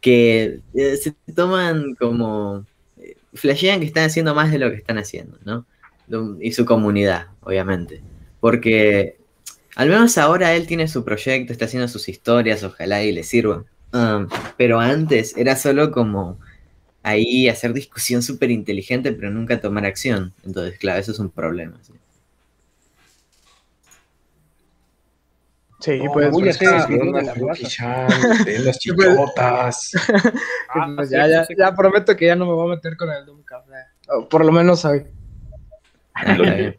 que 0.00 0.60
eh, 0.74 0.96
se 0.96 1.14
toman 1.34 1.94
como... 1.96 2.64
eh, 2.98 3.16
flashean 3.34 3.80
que 3.80 3.86
están 3.86 4.04
haciendo 4.04 4.34
más 4.34 4.50
de 4.50 4.58
lo 4.58 4.70
que 4.70 4.76
están 4.76 4.98
haciendo, 4.98 5.38
¿no? 5.44 5.66
Y 6.40 6.52
su 6.52 6.64
comunidad, 6.64 7.26
obviamente. 7.42 8.00
Porque 8.40 9.16
al 9.76 9.88
menos 9.88 10.18
ahora 10.18 10.54
él 10.56 10.66
tiene 10.66 10.88
su 10.88 11.04
proyecto, 11.04 11.52
está 11.52 11.66
haciendo 11.66 11.86
sus 11.88 12.08
historias, 12.08 12.64
ojalá 12.64 13.04
y 13.04 13.12
le 13.12 13.22
sirva. 13.22 13.64
Um, 13.92 14.28
pero 14.56 14.80
antes 14.80 15.36
era 15.36 15.54
solo 15.56 15.90
como 15.92 16.38
ahí 17.02 17.48
hacer 17.48 17.72
discusión 17.72 18.22
súper 18.22 18.50
inteligente, 18.50 19.12
pero 19.12 19.30
nunca 19.30 19.60
tomar 19.60 19.84
acción. 19.86 20.32
Entonces, 20.44 20.78
claro, 20.78 20.98
eso 21.00 21.12
es 21.12 21.18
un 21.20 21.30
problema. 21.30 21.78
¿sí? 21.82 21.92
Sí, 25.80 25.98
No, 25.98 26.12
pues, 26.12 26.30
voy 26.30 26.42
a 26.42 26.44
pues, 26.44 26.56
hacer 26.56 26.68
ah, 26.68 26.86
el 26.86 26.92
video 26.92 27.12
de 27.12 27.22
la 27.22 27.34
de 28.44 28.58
las 28.58 28.64
pues. 28.64 28.78
chichotas. 28.78 29.92
Y 29.94 29.98
pues 30.96 31.10
ya, 31.10 31.26
ya, 31.26 31.46
ya 31.56 31.74
prometo 31.74 32.14
que 32.16 32.26
ya 32.26 32.36
no 32.36 32.46
me 32.46 32.52
voy 32.52 32.70
a 32.70 32.76
meter 32.76 32.96
con 32.96 33.10
el 33.10 33.24
Doom 33.24 33.42
Café. 33.44 33.72
O 34.08 34.28
por 34.28 34.44
lo 34.44 34.52
menos 34.52 34.84
hoy. 34.84 35.06
Ah. 36.14 36.32
A 36.32 36.36
ver, 36.36 36.78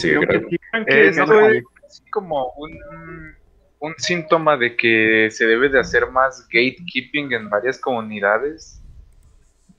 creo 0.00 0.20
que 0.20 0.26
Greg? 0.26 0.46
sí. 0.48 0.56
que 0.86 1.08
eso 1.08 1.26
no, 1.26 1.48
es 1.48 2.02
como 2.10 2.52
un, 2.56 2.78
un 3.80 3.94
síntoma 3.98 4.56
de 4.56 4.74
que 4.76 5.28
se 5.30 5.46
debe 5.46 5.68
de 5.68 5.78
hacer 5.80 6.10
más 6.10 6.46
gatekeeping 6.48 7.32
en 7.32 7.50
varias 7.50 7.78
comunidades. 7.78 8.80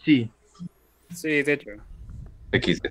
Sí. 0.03 0.31
Sí, 1.13 1.41
de 1.41 1.53
hecho. 1.53 1.71
XD. 2.51 2.87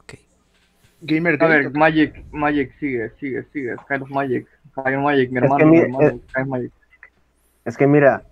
ok. 0.00 0.14
Gamer 1.06 1.42
A 1.42 1.46
ver, 1.46 1.70
Magic, 1.72 2.24
Magic, 2.32 2.72
sigue, 2.78 3.10
sigue, 3.20 3.44
sigue. 3.52 3.76
Kind 3.88 4.02
of 4.02 4.10
Magic. 4.10 4.46
Kind 4.74 4.96
of 4.96 5.02
Magic, 5.02 5.30
mi 5.30 5.36
Es 5.38 5.42
hermano, 5.44 5.58
que 5.58 5.64
mi 5.66 5.70
mi- 5.72 5.78
hermano. 5.82 6.06
eh, 6.08 6.10
Kind 6.34 6.42
of 6.42 6.48
Magic. 6.48 6.72
Es 7.64 7.76
que 7.78 7.86
mira, 7.86 8.22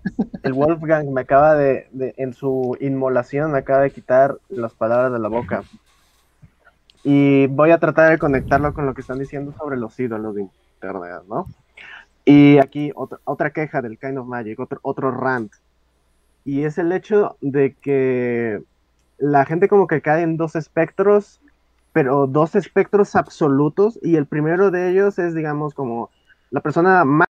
el 0.43 0.53
Wolfgang 0.53 1.11
me 1.11 1.21
acaba 1.21 1.55
de, 1.55 1.87
de- 1.91 2.13
en 2.17 2.33
su 2.33 2.77
inmolación, 2.79 3.51
me 3.51 3.57
acaba 3.59 3.81
de 3.81 3.91
quitar 3.91 4.37
las 4.49 4.73
palabras 4.73 5.11
de 5.11 5.19
la 5.19 5.27
boca. 5.27 5.63
Y 7.03 7.47
voy 7.47 7.71
a 7.71 7.79
tratar 7.79 8.11
de 8.11 8.17
conectarlo 8.17 8.73
con 8.73 8.85
lo 8.85 8.93
que 8.93 9.01
están 9.01 9.19
diciendo 9.19 9.53
sobre 9.57 9.77
los 9.77 9.99
ídolos 9.99 10.35
de 10.35 10.43
Internet, 10.75 11.23
¿no? 11.27 11.47
Y 12.25 12.57
aquí 12.59 12.91
otra, 12.95 13.19
otra 13.25 13.49
queja 13.51 13.81
del 13.81 13.97
Kind 13.99 14.17
of 14.19 14.27
Magic, 14.27 14.59
otro, 14.59 14.79
otro 14.83 15.11
rant. 15.11 15.51
Y 16.45 16.63
es 16.63 16.77
el 16.77 16.91
hecho 16.91 17.35
de 17.41 17.73
que 17.81 18.61
la 19.17 19.45
gente 19.45 19.67
como 19.67 19.87
que 19.87 20.01
cae 20.01 20.23
en 20.23 20.37
dos 20.37 20.55
espectros, 20.55 21.41
pero 21.93 22.27
dos 22.27 22.55
espectros 22.55 23.15
absolutos. 23.15 23.97
Y 24.01 24.15
el 24.17 24.25
primero 24.25 24.71
de 24.71 24.89
ellos 24.91 25.17
es, 25.19 25.33
digamos, 25.33 25.73
como 25.73 26.09
la 26.51 26.59
persona 26.61 27.05
más 27.05 27.27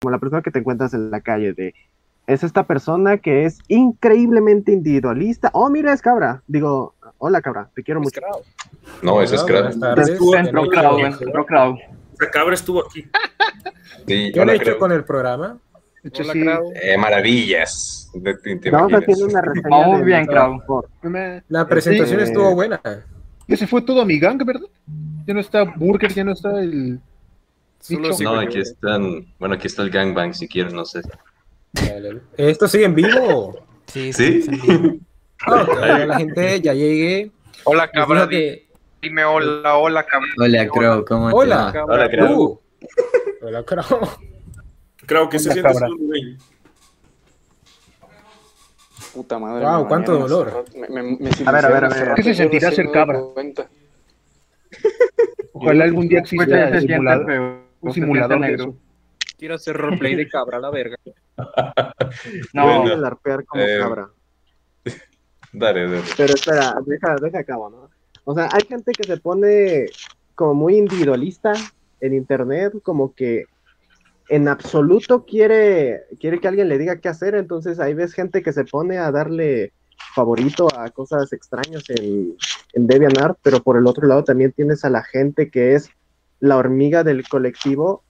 como 0.00 0.10
la 0.12 0.18
persona 0.18 0.42
que 0.42 0.50
te 0.50 0.60
encuentras 0.60 0.94
en 0.94 1.10
la 1.10 1.20
calle 1.20 1.52
de 1.52 1.74
es 2.28 2.44
esta 2.44 2.64
persona 2.66 3.16
que 3.18 3.46
es 3.46 3.58
increíblemente 3.68 4.70
individualista. 4.70 5.50
Oh, 5.54 5.70
mira, 5.70 5.92
es 5.92 6.02
cabra. 6.02 6.42
Digo, 6.46 6.94
hola 7.18 7.40
cabra, 7.40 7.70
te 7.74 7.82
quiero 7.82 8.00
mucho. 8.00 8.20
No, 9.02 9.22
eso 9.22 9.34
es. 9.34 9.40
Estuvo 10.10 10.36
Entró 10.36 10.68
Crowd, 10.68 10.98
entró. 11.04 11.46
La 12.20 12.30
cabra 12.30 12.54
estuvo 12.54 12.84
aquí. 12.84 13.06
Sí, 14.06 14.30
¿Qué 14.32 14.40
han 14.40 14.48
hola, 14.48 14.54
hecho 14.54 14.64
creo. 14.64 14.78
con 14.78 14.92
el 14.92 15.04
programa? 15.04 15.58
Hecho, 16.04 16.22
Hola, 16.22 16.32
sí. 16.32 16.44
Eh, 16.82 16.96
maravillas. 16.98 18.10
Vamos 18.70 18.92
a 18.92 18.96
hacer 18.98 19.14
una 19.24 19.40
reseña. 19.40 19.68
Vamos 19.68 20.04
bien, 20.04 20.26
Me- 21.02 21.42
La 21.48 21.66
presentación 21.66 22.20
Eh, 22.20 22.24
estuvo 22.24 22.54
buena. 22.54 22.80
Ya 23.48 23.56
se 23.56 23.66
fue 23.66 23.82
todo 23.82 24.02
a 24.02 24.04
mi 24.04 24.18
gang, 24.20 24.38
¿verdad? 24.44 24.68
Ya 25.26 25.34
no 25.34 25.40
está 25.40 25.64
Burger, 25.64 26.12
ya 26.14 26.22
no 26.22 26.32
está 26.32 26.60
el. 26.60 27.00
Solo 27.80 28.12
si- 28.12 28.24
No, 28.24 28.38
aquí 28.38 28.60
están. 28.60 29.26
Bueno, 29.38 29.54
aquí 29.56 29.66
está 29.66 29.82
el 29.82 29.90
gangbang 29.90 30.32
si 30.34 30.46
quieren, 30.46 30.74
no 30.74 30.84
sé. 30.84 31.00
¿Esto 32.36 32.68
sigue 32.68 32.84
en 32.84 32.94
vivo? 32.94 33.58
Sí, 33.86 34.12
¿Sí? 34.12 34.44
en 34.46 34.60
vivo. 34.60 34.96
Ah, 35.46 36.04
la 36.06 36.18
gente 36.18 36.60
ya 36.60 36.74
llegué. 36.74 37.30
Hola, 37.64 37.90
cabra. 37.90 38.28
que- 38.28 38.66
Dime 39.00 39.24
hola, 39.24 39.76
hola, 39.76 40.04
cabra. 40.04 40.28
Hola, 40.38 40.68
Crow, 40.68 41.04
¿cómo 41.04 41.28
te 41.30 41.34
Hola. 41.36 41.72
va? 41.72 41.84
Hola, 41.84 42.10
Crow. 42.10 42.42
Uh. 42.42 42.60
Hola, 43.46 43.62
Crow. 43.62 43.84
Creo 45.06 45.28
que 45.28 45.38
se 45.38 45.52
siente. 45.52 45.70
Puta 49.14 49.38
madre. 49.38 49.64
Wow, 49.64 49.82
me 49.82 49.88
cuánto 49.88 50.18
dolor. 50.18 50.48
hace 50.48 50.56
rato. 50.58 50.72
Me, 50.78 50.88
me, 51.02 51.16
me 51.18 51.30
A 51.46 51.52
ver, 51.52 51.64
a 51.64 51.68
ver, 51.68 51.84
a 51.84 51.88
ver. 51.88 52.14
¿Qué 52.14 52.22
se 52.22 52.34
sentirá 52.34 52.70
ser 52.70 52.90
cabra? 52.90 53.20
Ojalá 55.52 55.84
algún 55.84 56.08
día 56.08 56.20
Pues 56.20 56.32
exista 56.32 56.70
simulador- 56.80 57.60
un 57.80 57.92
simulador 57.92 58.40
de 58.40 58.46
negro. 58.46 58.62
eso. 58.64 58.76
Quiero 59.38 59.54
hacer 59.54 59.76
roleplay 59.76 60.14
de 60.16 60.28
cabra, 60.28 60.58
la 60.58 60.70
verga. 60.70 60.96
No, 62.52 62.64
Bueno. 62.80 62.94
el 62.94 63.04
arpear 63.04 63.44
como 63.44 63.62
Eh, 63.62 63.78
cabra. 63.80 64.08
Dale, 65.52 65.84
dale. 65.88 66.02
Pero 66.16 66.34
espera, 66.34 66.74
deja, 66.84 67.16
deja 67.22 67.38
acabo, 67.38 67.70
¿no? 67.70 67.90
O 68.24 68.34
sea, 68.34 68.48
hay 68.52 68.66
gente 68.68 68.92
que 68.92 69.04
se 69.04 69.16
pone 69.16 69.86
como 70.34 70.54
muy 70.54 70.76
individualista 70.76 71.52
en 72.00 72.14
internet, 72.14 72.74
como 72.82 73.14
que 73.14 73.44
en 74.28 74.48
absoluto 74.48 75.24
quiere, 75.24 76.02
quiere 76.20 76.40
que 76.40 76.48
alguien 76.48 76.68
le 76.68 76.78
diga 76.78 77.00
qué 77.00 77.08
hacer, 77.08 77.34
entonces 77.34 77.80
ahí 77.80 77.94
ves 77.94 78.12
gente 78.12 78.42
que 78.42 78.52
se 78.52 78.64
pone 78.64 78.98
a 78.98 79.10
darle 79.10 79.72
favorito 80.14 80.68
a 80.76 80.90
cosas 80.90 81.32
extrañas 81.32 81.84
en, 81.90 82.36
en 82.74 82.86
DeviantArt, 82.86 83.38
pero 83.42 83.62
por 83.62 83.76
el 83.76 83.86
otro 83.86 84.06
lado 84.06 84.24
también 84.24 84.52
tienes 84.52 84.84
a 84.84 84.90
la 84.90 85.02
gente 85.02 85.50
que 85.50 85.74
es 85.74 85.90
la 86.40 86.56
hormiga 86.56 87.04
del 87.04 87.26
colectivo, 87.26 88.04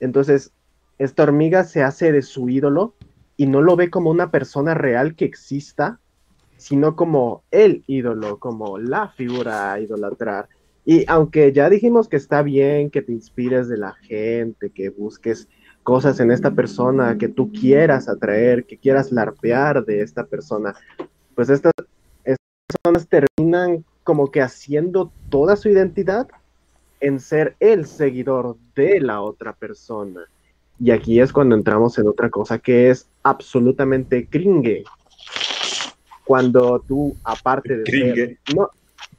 entonces 0.00 0.52
esta 0.98 1.24
hormiga 1.24 1.64
se 1.64 1.82
hace 1.82 2.12
de 2.12 2.22
su 2.22 2.48
ídolo 2.48 2.94
y 3.36 3.46
no 3.46 3.62
lo 3.62 3.76
ve 3.76 3.90
como 3.90 4.10
una 4.10 4.30
persona 4.30 4.74
real 4.74 5.16
que 5.16 5.24
exista, 5.24 5.98
sino 6.56 6.94
como 6.94 7.42
el 7.50 7.84
ídolo, 7.86 8.38
como 8.38 8.78
la 8.78 9.08
figura 9.08 9.72
a 9.72 9.80
idolatrar. 9.80 10.48
Y 10.84 11.04
aunque 11.08 11.52
ya 11.52 11.70
dijimos 11.70 12.08
que 12.08 12.16
está 12.16 12.42
bien 12.42 12.90
que 12.90 13.02
te 13.02 13.12
inspires 13.12 13.68
de 13.68 13.78
la 13.78 13.92
gente, 13.92 14.70
que 14.70 14.90
busques 14.90 15.48
cosas 15.82 16.20
en 16.20 16.30
esta 16.30 16.50
persona 16.50 17.16
que 17.18 17.28
tú 17.28 17.52
quieras 17.52 18.08
atraer, 18.08 18.64
que 18.64 18.76
quieras 18.76 19.12
larpear 19.12 19.84
de 19.84 20.02
esta 20.02 20.24
persona, 20.24 20.74
pues 21.34 21.48
estas, 21.48 21.72
estas 22.24 22.46
personas 22.66 23.08
terminan 23.08 23.84
como 24.02 24.30
que 24.30 24.42
haciendo 24.42 25.10
toda 25.30 25.56
su 25.56 25.68
identidad 25.68 26.28
en 27.00 27.20
ser 27.20 27.56
el 27.60 27.86
seguidor 27.86 28.56
de 28.74 29.00
la 29.00 29.20
otra 29.20 29.52
persona. 29.54 30.26
Y 30.80 30.90
aquí 30.90 31.20
es 31.20 31.32
cuando 31.32 31.54
entramos 31.54 31.98
en 31.98 32.08
otra 32.08 32.28
cosa 32.30 32.58
que 32.58 32.90
es 32.90 33.08
absolutamente 33.22 34.26
cringe. 34.26 34.84
Cuando 36.24 36.80
tú, 36.80 37.14
aparte 37.22 37.78
de 37.78 37.84
ser, 37.90 38.12
Cringe. 38.12 38.38
no, 38.56 38.70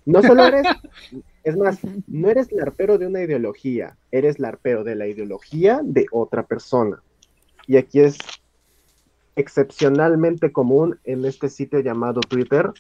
no 0.06 0.22
solo 0.24 0.46
eres, 0.46 0.66
es 1.46 1.56
más, 1.56 1.80
no 2.08 2.30
eres 2.30 2.52
larpero 2.52 2.98
de 2.98 3.06
una 3.06 3.22
ideología, 3.22 3.96
eres 4.12 4.40
larpero 4.40 4.84
de 4.84 4.96
la 4.96 5.06
ideología 5.06 5.80
de 5.84 6.08
otra 6.12 6.44
persona. 6.48 7.04
Y 7.68 7.78
aquí 7.78 8.00
es 8.00 8.18
excepcionalmente 9.36 10.52
común 10.52 11.00
en 11.04 11.24
este 11.24 11.50
sitio 11.50 11.82
llamado 11.82 12.22
Twitter. 12.22 12.72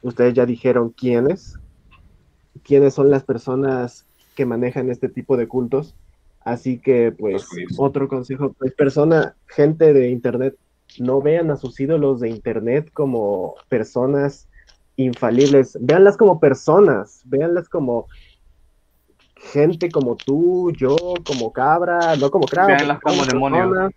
Ustedes 0.00 0.32
ya 0.32 0.46
dijeron 0.46 0.88
quiénes, 0.88 1.58
quiénes 2.62 2.94
son 2.94 3.10
las 3.10 3.24
personas 3.24 4.06
que 4.34 4.46
manejan 4.46 4.90
este 4.90 5.10
tipo 5.10 5.36
de 5.36 5.46
cultos. 5.46 5.94
Así 6.40 6.78
que, 6.78 7.12
pues, 7.12 7.46
otro 7.76 8.08
consejo, 8.08 8.54
pues, 8.58 8.72
persona, 8.72 9.36
gente 9.48 9.92
de 9.92 10.08
Internet, 10.08 10.56
no 10.98 11.20
vean 11.20 11.50
a 11.50 11.56
sus 11.56 11.78
ídolos 11.78 12.20
de 12.20 12.30
Internet 12.30 12.90
como 12.94 13.54
personas 13.68 14.48
infalibles, 14.96 15.76
véanlas 15.80 16.16
como 16.16 16.40
personas, 16.40 17.22
véanlas 17.24 17.68
como 17.68 18.06
gente 19.36 19.90
como 19.90 20.16
tú, 20.16 20.72
yo, 20.72 20.96
como 21.26 21.52
cabra, 21.52 22.16
no 22.16 22.30
como 22.30 22.46
cabra, 22.46 22.76
Véanlas 22.76 23.00
como 23.00 23.24
demonios. 23.24 23.92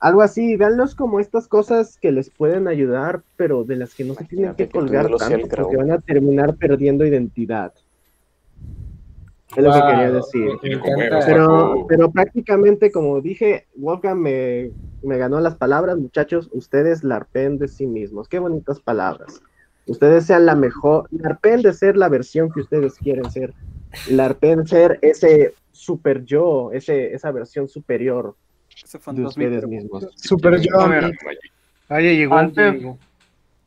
Algo 0.00 0.22
así, 0.22 0.56
véanlos 0.56 0.94
como 0.94 1.18
estas 1.18 1.48
cosas 1.48 1.98
que 2.00 2.12
les 2.12 2.30
pueden 2.30 2.68
ayudar, 2.68 3.22
pero 3.36 3.64
de 3.64 3.76
las 3.76 3.94
que 3.94 4.04
no 4.04 4.14
se 4.14 4.24
tienen 4.24 4.54
que 4.54 4.68
colgar 4.68 5.08
tanto, 5.16 5.48
porque 5.48 5.76
van 5.76 5.90
a 5.90 5.98
terminar 5.98 6.54
perdiendo 6.54 7.04
identidad. 7.04 7.72
Es 9.56 9.64
lo 9.64 9.72
que 9.72 9.80
quería 9.80 10.10
decir. 10.10 10.50
Pero, 11.26 11.86
pero 11.88 12.10
prácticamente, 12.10 12.92
como 12.92 13.20
dije, 13.20 13.66
Wolfgang 13.76 14.18
me, 14.18 14.70
me 15.02 15.16
ganó 15.16 15.40
las 15.40 15.56
palabras, 15.56 15.96
muchachos. 15.96 16.48
Ustedes 16.52 17.02
larpen 17.02 17.58
de 17.58 17.68
sí 17.68 17.86
mismos. 17.86 18.28
Qué 18.28 18.38
bonitas 18.38 18.78
palabras. 18.80 19.40
Ustedes 19.86 20.26
sean 20.26 20.44
la 20.44 20.54
mejor. 20.54 21.08
Larpen 21.10 21.62
de 21.62 21.72
ser 21.72 21.96
la 21.96 22.08
versión 22.10 22.50
que 22.52 22.60
ustedes 22.60 22.94
quieren 22.98 23.30
ser. 23.30 23.54
Larpen 24.10 24.66
ser 24.66 24.98
ese 25.00 25.54
super 25.72 26.24
yo, 26.24 26.70
ese, 26.72 27.14
esa 27.14 27.30
versión 27.32 27.68
superior 27.68 28.36
de 29.12 29.24
ustedes 29.24 29.66
mismos. 29.66 30.06
Super 30.16 30.60
yo. 30.60 30.78
A 30.78 30.88
ver, 30.88 31.10
llegó. 32.02 32.34
antes, 32.36 32.84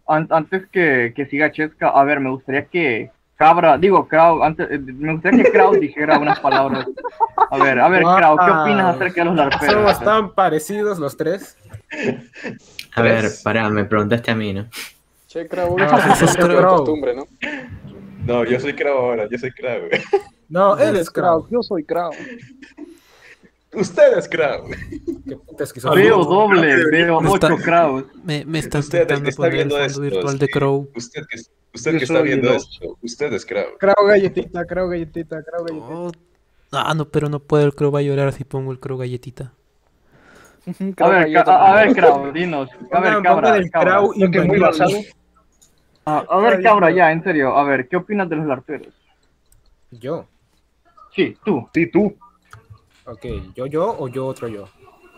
an- 0.08 0.28
antes 0.30 0.68
que, 0.68 1.12
que 1.16 1.26
siga 1.26 1.52
Chesca, 1.52 1.90
a 1.90 2.04
ver, 2.04 2.20
me 2.20 2.30
gustaría 2.30 2.66
que 2.66 3.10
Cabra, 3.42 3.76
digo, 3.76 4.08
Krau, 4.08 4.44
antes, 4.44 4.70
eh, 4.70 4.78
me 4.78 5.14
gustaría 5.14 5.44
que 5.44 5.52
Krau 5.52 5.74
dijera 5.74 6.20
unas 6.20 6.40
palabras. 6.40 6.86
A 7.50 7.58
ver, 7.58 7.80
a 7.80 7.90
ver, 7.90 8.04
Krau, 8.04 8.38
¿qué 8.38 8.52
opinas 8.52 8.96
acerca 8.96 9.22
de 9.22 9.26
los 9.26 9.36
larperos? 9.36 9.74
Somos 9.74 10.00
tan 10.04 10.36
parecidos 10.36 11.00
los 11.00 11.18
tres. 11.18 11.58
A 12.94 13.02
ver, 13.02 13.26
pará, 13.44 13.68
me 13.72 13.84
preguntaste 13.86 14.30
a 14.30 14.36
mí, 14.36 14.54
¿no? 14.54 14.68
Che, 15.26 15.48
Crow, 15.48 15.76
Ah, 15.80 16.12
eso 16.14 16.26
ese 16.26 16.26
es 16.26 16.64
costumbre, 16.64 17.16
¿no? 17.16 17.26
No, 18.28 18.44
yo 18.46 18.60
soy 18.60 18.76
Crow 18.76 18.96
ahora, 18.96 19.28
yo 19.28 19.40
soy 19.40 19.52
Crow. 19.52 19.90
No, 20.48 20.78
él 20.78 20.98
es 20.98 21.10
Crow. 21.10 21.48
Yo 21.50 21.64
soy 21.64 21.84
Crow. 21.84 22.12
Usted 23.74 24.18
es 24.18 24.28
Crow. 24.28 24.70
Qué 25.28 25.38
puta 25.38 25.64
esquizofrenia. 25.64 26.12
Veo 26.12 26.26
doble, 26.26 26.76
veo 26.92 27.18
ocho 27.20 27.56
Kraus. 27.64 28.04
Me, 28.24 28.44
me 28.46 28.60
estás 28.60 28.86
Usted 28.86 29.10
está 29.10 29.32
poner 29.36 29.52
el 29.52 29.58
viendo 29.58 29.76
fondo 29.76 29.86
esto, 29.86 30.02
virtual 30.02 30.40
de. 30.40 30.48
Crow. 30.50 30.90
Usted 30.94 31.22
que, 31.30 31.42
usted 31.74 31.98
que 31.98 32.04
está 32.04 32.22
viendo 32.22 32.50
el 32.50 32.56
esto, 32.58 32.98
usted 33.02 33.34
es 33.34 33.46
Crow. 33.46 33.78
Crow 33.80 34.06
galletita, 34.06 34.66
Crow 34.66 34.90
galletita, 34.90 35.42
Crow 35.44 35.66
galletita. 35.66 35.94
Oh, 35.94 36.12
ah, 36.74 36.94
no, 36.94 37.06
pero 37.06 37.30
no 37.30 37.40
puedo, 37.40 37.66
el 37.66 37.74
Crow 37.74 37.92
va 37.92 38.00
a 38.00 38.02
llorar 38.02 38.34
si 38.34 38.44
pongo 38.44 38.74
el 38.74 38.80
Crow 38.80 38.98
galletita. 38.98 39.54
A 40.98 41.08
ver, 41.08 41.38
a, 41.38 41.74
ver, 41.74 41.96
Krau, 41.96 42.32
dinos. 42.32 42.70
A 42.92 43.00
ver, 43.00 43.24
Cabra. 43.24 43.58
el 43.58 43.72
Cabra. 43.72 43.98
Crow 43.98 44.14
Lo 44.16 44.30
que 44.30 44.38
es 44.38 44.46
muy 44.46 44.60
basado. 44.60 44.92
A, 46.06 46.38
ver, 46.40 46.62
Cabra, 46.62 46.92
ya, 46.92 47.12
en 47.12 47.24
serio, 47.24 47.58
a 47.58 47.64
ver, 47.64 47.88
¿qué 47.88 47.96
opinas 47.96 48.30
de 48.30 48.36
los 48.36 48.46
larperos? 48.46 48.94
Yo. 49.92 50.28
Sí, 51.16 51.36
tú. 51.44 51.68
Sí, 51.74 51.88
tú. 51.88 52.16
Ok, 53.06 53.26
¿yo, 53.56 53.66
yo 53.66 53.96
o 53.98 54.08
yo 54.08 54.26
otro 54.28 54.48
yo? 54.48 54.66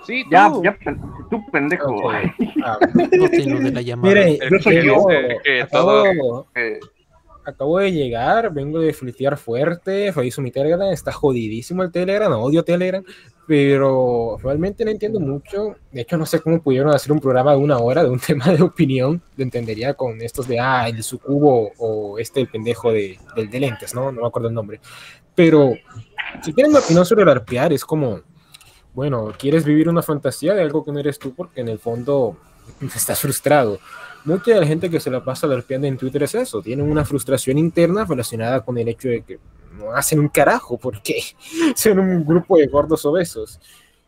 Sí, 0.05 0.23
Ya, 0.31 0.49
tú. 0.51 0.61
ya, 0.63 0.77
pen- 0.77 1.01
tú 1.29 1.39
pendejo. 1.51 1.93
Ok. 1.95 2.13
Ah, 2.63 2.77
No 2.93 3.29
tengo 3.29 3.59
de 3.59 3.71
la 3.71 3.81
llamada. 3.81 4.13
Miren, 4.13 4.37
Yo 4.51 4.59
soy 4.59 4.85
yo. 4.85 5.05
acabo, 5.63 6.47
eh, 6.55 6.79
acabo 7.45 7.79
de 7.79 7.91
llegar, 7.91 8.53
vengo 8.53 8.79
de 8.79 8.91
flitear 8.93 9.37
fuerte, 9.37 10.11
reviso 10.11 10.41
mi 10.41 10.51
Telegram, 10.51 10.91
está 10.91 11.11
jodidísimo 11.13 11.83
el 11.83 11.91
Telegram, 11.91 12.31
odio 12.33 12.63
Telegram, 12.63 13.03
pero 13.47 14.37
realmente 14.43 14.83
no 14.83 14.91
entiendo 14.91 15.19
mucho. 15.19 15.75
De 15.91 16.01
hecho, 16.01 16.17
no 16.17 16.25
sé 16.25 16.41
cómo 16.41 16.61
pudieron 16.61 16.93
hacer 16.93 17.11
un 17.11 17.19
programa 17.19 17.51
de 17.51 17.57
una 17.59 17.77
hora 17.77 18.03
de 18.03 18.09
un 18.09 18.19
tema 18.27 18.47
de 18.47 18.61
opinión, 18.61 19.21
lo 19.37 19.43
entendería 19.43 19.93
con 19.93 20.21
estos 20.21 20.47
de, 20.47 20.59
ah, 20.59 20.87
el 20.87 21.01
sucubo 21.03 21.71
o 21.77 22.17
este 22.19 22.41
el 22.41 22.47
pendejo 22.47 22.91
de, 22.91 23.17
del 23.35 23.49
de 23.49 23.59
lentes, 23.59 23.93
¿no? 23.95 24.11
No 24.11 24.21
me 24.21 24.27
acuerdo 24.27 24.49
el 24.49 24.53
nombre. 24.53 24.79
Pero 25.35 25.73
si 26.43 26.53
tienen 26.53 26.71
una 26.71 26.79
opinión 26.79 27.05
sobre 27.05 27.23
el 27.23 27.29
arpear, 27.29 27.73
es 27.73 27.85
como, 27.85 28.21
bueno, 28.93 29.33
quieres 29.37 29.65
vivir 29.65 29.89
una 29.89 30.01
fantasía 30.01 30.53
de 30.53 30.61
algo 30.61 30.83
que 30.83 30.91
no 30.91 30.99
eres 30.99 31.17
tú 31.19 31.33
porque 31.33 31.61
en 31.61 31.69
el 31.69 31.79
fondo 31.79 32.37
estás 32.95 33.19
frustrado. 33.19 33.79
Mucha 34.25 34.53
de 34.53 34.61
la 34.61 34.67
gente 34.67 34.89
que 34.89 34.99
se 34.99 35.11
la 35.11 35.23
pasa 35.23 35.47
larpeando 35.47 35.85
en 35.85 35.97
Twitter 35.97 36.23
es 36.23 36.35
eso, 36.35 36.61
tienen 36.61 36.89
una 36.89 37.03
frustración 37.03 37.57
interna 37.57 38.05
relacionada 38.05 38.61
con 38.61 38.77
el 38.77 38.87
hecho 38.87 39.09
de 39.09 39.21
que 39.21 39.39
no 39.77 39.91
hacen 39.91 40.19
un 40.19 40.29
carajo 40.29 40.77
porque 40.77 41.21
son 41.75 41.99
un 41.99 42.25
grupo 42.25 42.57
de 42.57 42.67
gordos 42.67 43.05
obesos. 43.05 43.59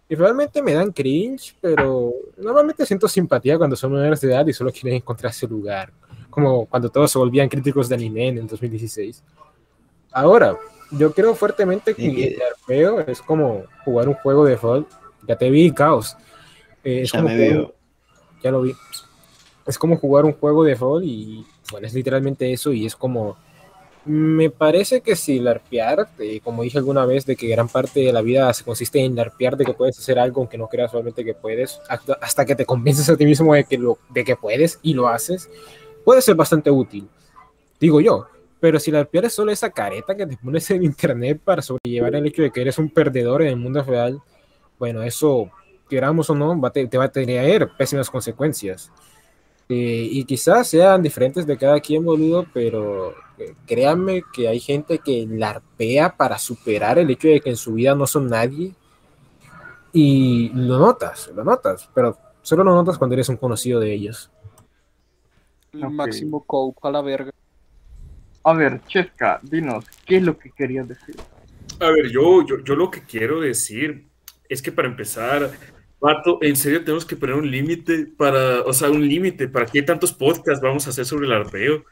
Y 0.08 0.14
realmente 0.14 0.62
me 0.62 0.74
dan 0.74 0.92
cringe, 0.92 1.56
pero 1.60 2.14
normalmente 2.38 2.86
siento 2.86 3.08
simpatía 3.08 3.58
cuando 3.58 3.76
son 3.76 3.92
menores 3.92 4.22
de 4.22 4.28
edad 4.32 4.46
y 4.46 4.54
solo 4.54 4.72
quieren 4.72 4.94
encontrarse 4.94 5.48
lugar, 5.48 5.92
como 6.30 6.68
cuando 6.68 6.90
todos 6.90 7.12
se 7.12 7.18
volvían 7.18 7.50
críticos 7.50 7.90
de 7.90 7.96
anime 7.96 8.28
en 8.28 8.38
el 8.38 8.48
2016. 8.48 9.24
Ahora, 10.12 10.56
yo 10.98 11.14
creo 11.14 11.36
fuertemente 11.36 11.94
que 11.94 12.28
el 12.28 12.42
arpeo 12.42 13.00
es 13.02 13.22
como 13.22 13.64
jugar 13.84 14.08
un 14.08 14.16
juego 14.16 14.46
de 14.46 14.56
rol. 14.56 14.88
Ya 15.28 15.36
te 15.36 15.50
vi, 15.50 15.72
Caos. 15.72 16.16
Eh, 16.84 17.02
es 17.04 17.12
Ya 17.12 17.20
como 17.20 17.30
me 17.30 17.36
jugar- 17.36 17.54
veo. 17.58 17.74
Ya 18.44 18.52
lo 18.52 18.62
vi. 18.62 18.74
Es 19.66 19.78
como 19.80 19.98
jugar 19.98 20.26
un 20.26 20.34
juego 20.34 20.64
de 20.64 20.76
rol 20.76 21.04
y 21.04 21.46
bueno, 21.72 21.88
es 21.88 21.94
literalmente 21.94 22.52
eso 22.52 22.72
y 22.74 22.86
es 22.86 22.96
como... 22.96 23.38
Me 24.08 24.52
parece 24.52 25.02
que 25.02 25.16
si 25.16 25.40
larpear, 25.40 26.08
eh, 26.20 26.40
como 26.44 26.62
dije 26.62 26.78
alguna 26.78 27.08
vez, 27.08 27.26
de 27.26 27.36
que 27.36 27.48
gran 27.48 27.68
parte 27.68 28.02
de 28.02 28.14
la 28.14 28.22
vida 28.22 28.54
se 28.54 28.64
consiste 28.64 29.04
en 29.04 29.16
larpear, 29.16 29.58
de 29.58 29.66
que 29.66 29.74
puedes 29.74 29.98
hacer 29.98 30.20
algo 30.20 30.42
aunque 30.42 30.60
no 30.60 30.68
creas 30.68 30.92
realmente 30.92 31.26
que 31.26 31.34
puedes, 31.34 31.82
hasta 32.22 32.46
que 32.46 32.56
te 32.56 32.68
convences 32.68 33.10
a 33.10 33.18
ti 33.18 33.26
mismo 33.26 33.56
de 33.56 33.64
que, 33.64 33.80
lo, 33.80 33.98
de 34.12 34.24
que 34.24 34.36
puedes 34.36 34.78
y 34.84 34.94
lo 34.94 35.08
haces, 35.08 35.50
puede 36.04 36.22
ser 36.22 36.36
bastante 36.36 36.70
útil, 36.70 37.08
digo 37.80 38.00
yo. 38.00 38.28
Pero 38.66 38.80
si 38.80 38.90
larpear 38.90 39.26
es 39.26 39.34
solo 39.34 39.52
esa 39.52 39.70
careta 39.70 40.18
que 40.18 40.26
te 40.26 40.38
pones 40.38 40.72
en 40.72 40.82
internet 40.82 41.40
para 41.46 41.62
sobrellevar 41.62 42.16
el 42.16 42.26
hecho 42.26 42.42
de 42.42 42.50
que 42.50 42.62
eres 42.62 42.80
un 42.80 42.90
perdedor 42.90 43.44
en 43.44 43.50
el 43.50 43.58
mundo 43.58 43.84
real, 43.84 44.20
bueno, 44.80 45.04
eso, 45.04 45.52
queramos 45.88 46.32
o 46.32 46.34
no, 46.34 46.60
te, 46.72 46.98
va 46.98 47.04
a 47.04 47.12
tener 47.12 47.70
pésimas 47.78 48.10
consecuencias. 48.10 48.92
Eh, 49.70 50.08
y 50.10 50.26
quizás 50.26 50.68
sean 50.68 51.04
diferentes 51.04 51.46
de 51.46 51.56
cada 51.60 51.80
quien, 51.80 52.04
boludo, 52.04 52.48
pero 52.56 53.12
eh, 53.38 53.54
créanme 53.68 54.24
que 54.34 54.48
hay 54.48 54.60
gente 54.60 54.98
que 54.98 55.28
larpea 55.30 56.18
para 56.18 56.40
superar 56.40 56.98
el 56.98 57.12
hecho 57.12 57.28
de 57.28 57.42
que 57.42 57.52
en 57.52 57.58
su 57.58 57.76
vida 57.76 57.94
no 57.94 58.08
son 58.08 58.26
nadie. 58.30 58.74
Y 59.94 60.50
lo 60.56 60.80
notas, 60.80 61.32
lo 61.36 61.44
notas, 61.44 61.88
pero 61.94 62.18
solo 62.42 62.64
lo 62.64 62.74
notas 62.74 62.98
cuando 62.98 63.14
eres 63.14 63.30
un 63.30 63.38
conocido 63.38 63.80
de 63.80 63.94
ellos. 63.94 64.32
El 65.72 65.92
máximo 65.92 66.44
cope 66.44 66.80
a 66.82 66.90
la 66.90 67.04
verga. 67.04 67.32
A 68.46 68.54
ver, 68.54 68.80
Chesca, 68.88 69.40
dinos, 69.42 69.86
¿qué 70.06 70.18
es 70.18 70.24
lo 70.24 70.38
que 70.38 70.52
querías 70.52 70.88
decir? 70.88 71.16
A 71.80 71.90
ver, 71.90 72.10
yo, 72.10 72.46
yo, 72.46 72.64
yo 72.64 72.76
lo 72.76 72.92
que 72.92 73.02
quiero 73.02 73.42
decir 73.42 74.06
es 74.48 74.62
que 74.62 74.72
para 74.72 74.88
empezar, 74.88 75.50
Vato, 76.00 76.38
en 76.42 76.56
serio 76.56 76.84
tenemos 76.84 77.06
que 77.06 77.16
poner 77.16 77.36
un 77.36 77.50
límite 77.50 78.06
para, 78.18 78.62
o 78.62 78.72
sea, 78.72 78.92
un 78.92 79.08
límite 79.08 79.48
para 79.48 79.66
qué 79.66 79.82
tantos 79.82 80.14
podcasts 80.14 80.62
vamos 80.62 80.86
a 80.86 80.92
hacer 80.92 81.06
sobre 81.06 81.26
el 81.26 81.34
arpeo. 81.34 81.84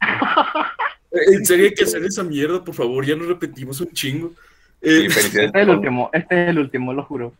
En 1.14 1.44
serio 1.44 1.66
hay 1.66 1.74
que 1.74 1.84
hacer 1.84 2.02
esa 2.04 2.22
mierda, 2.22 2.64
por 2.64 2.74
favor, 2.74 3.04
ya 3.04 3.14
nos 3.14 3.26
repetimos 3.28 3.78
un 3.82 3.92
chingo. 3.92 4.32
Eh, 4.80 5.04
Este 5.06 5.44
es 5.44 5.50
el 5.54 5.68
último, 5.68 6.08
este 6.10 6.44
es 6.44 6.48
el 6.48 6.58
último, 6.58 6.94
lo 6.94 7.04
juro. 7.04 7.34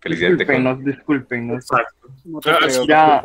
Felicidades, 0.00 0.38
Discúlpenos, 0.38 0.84
discúlpenos. 0.84 1.64
Exacto. 1.64 2.08
No 2.24 2.40
Ah, 2.44 2.68
Ya 2.86 3.22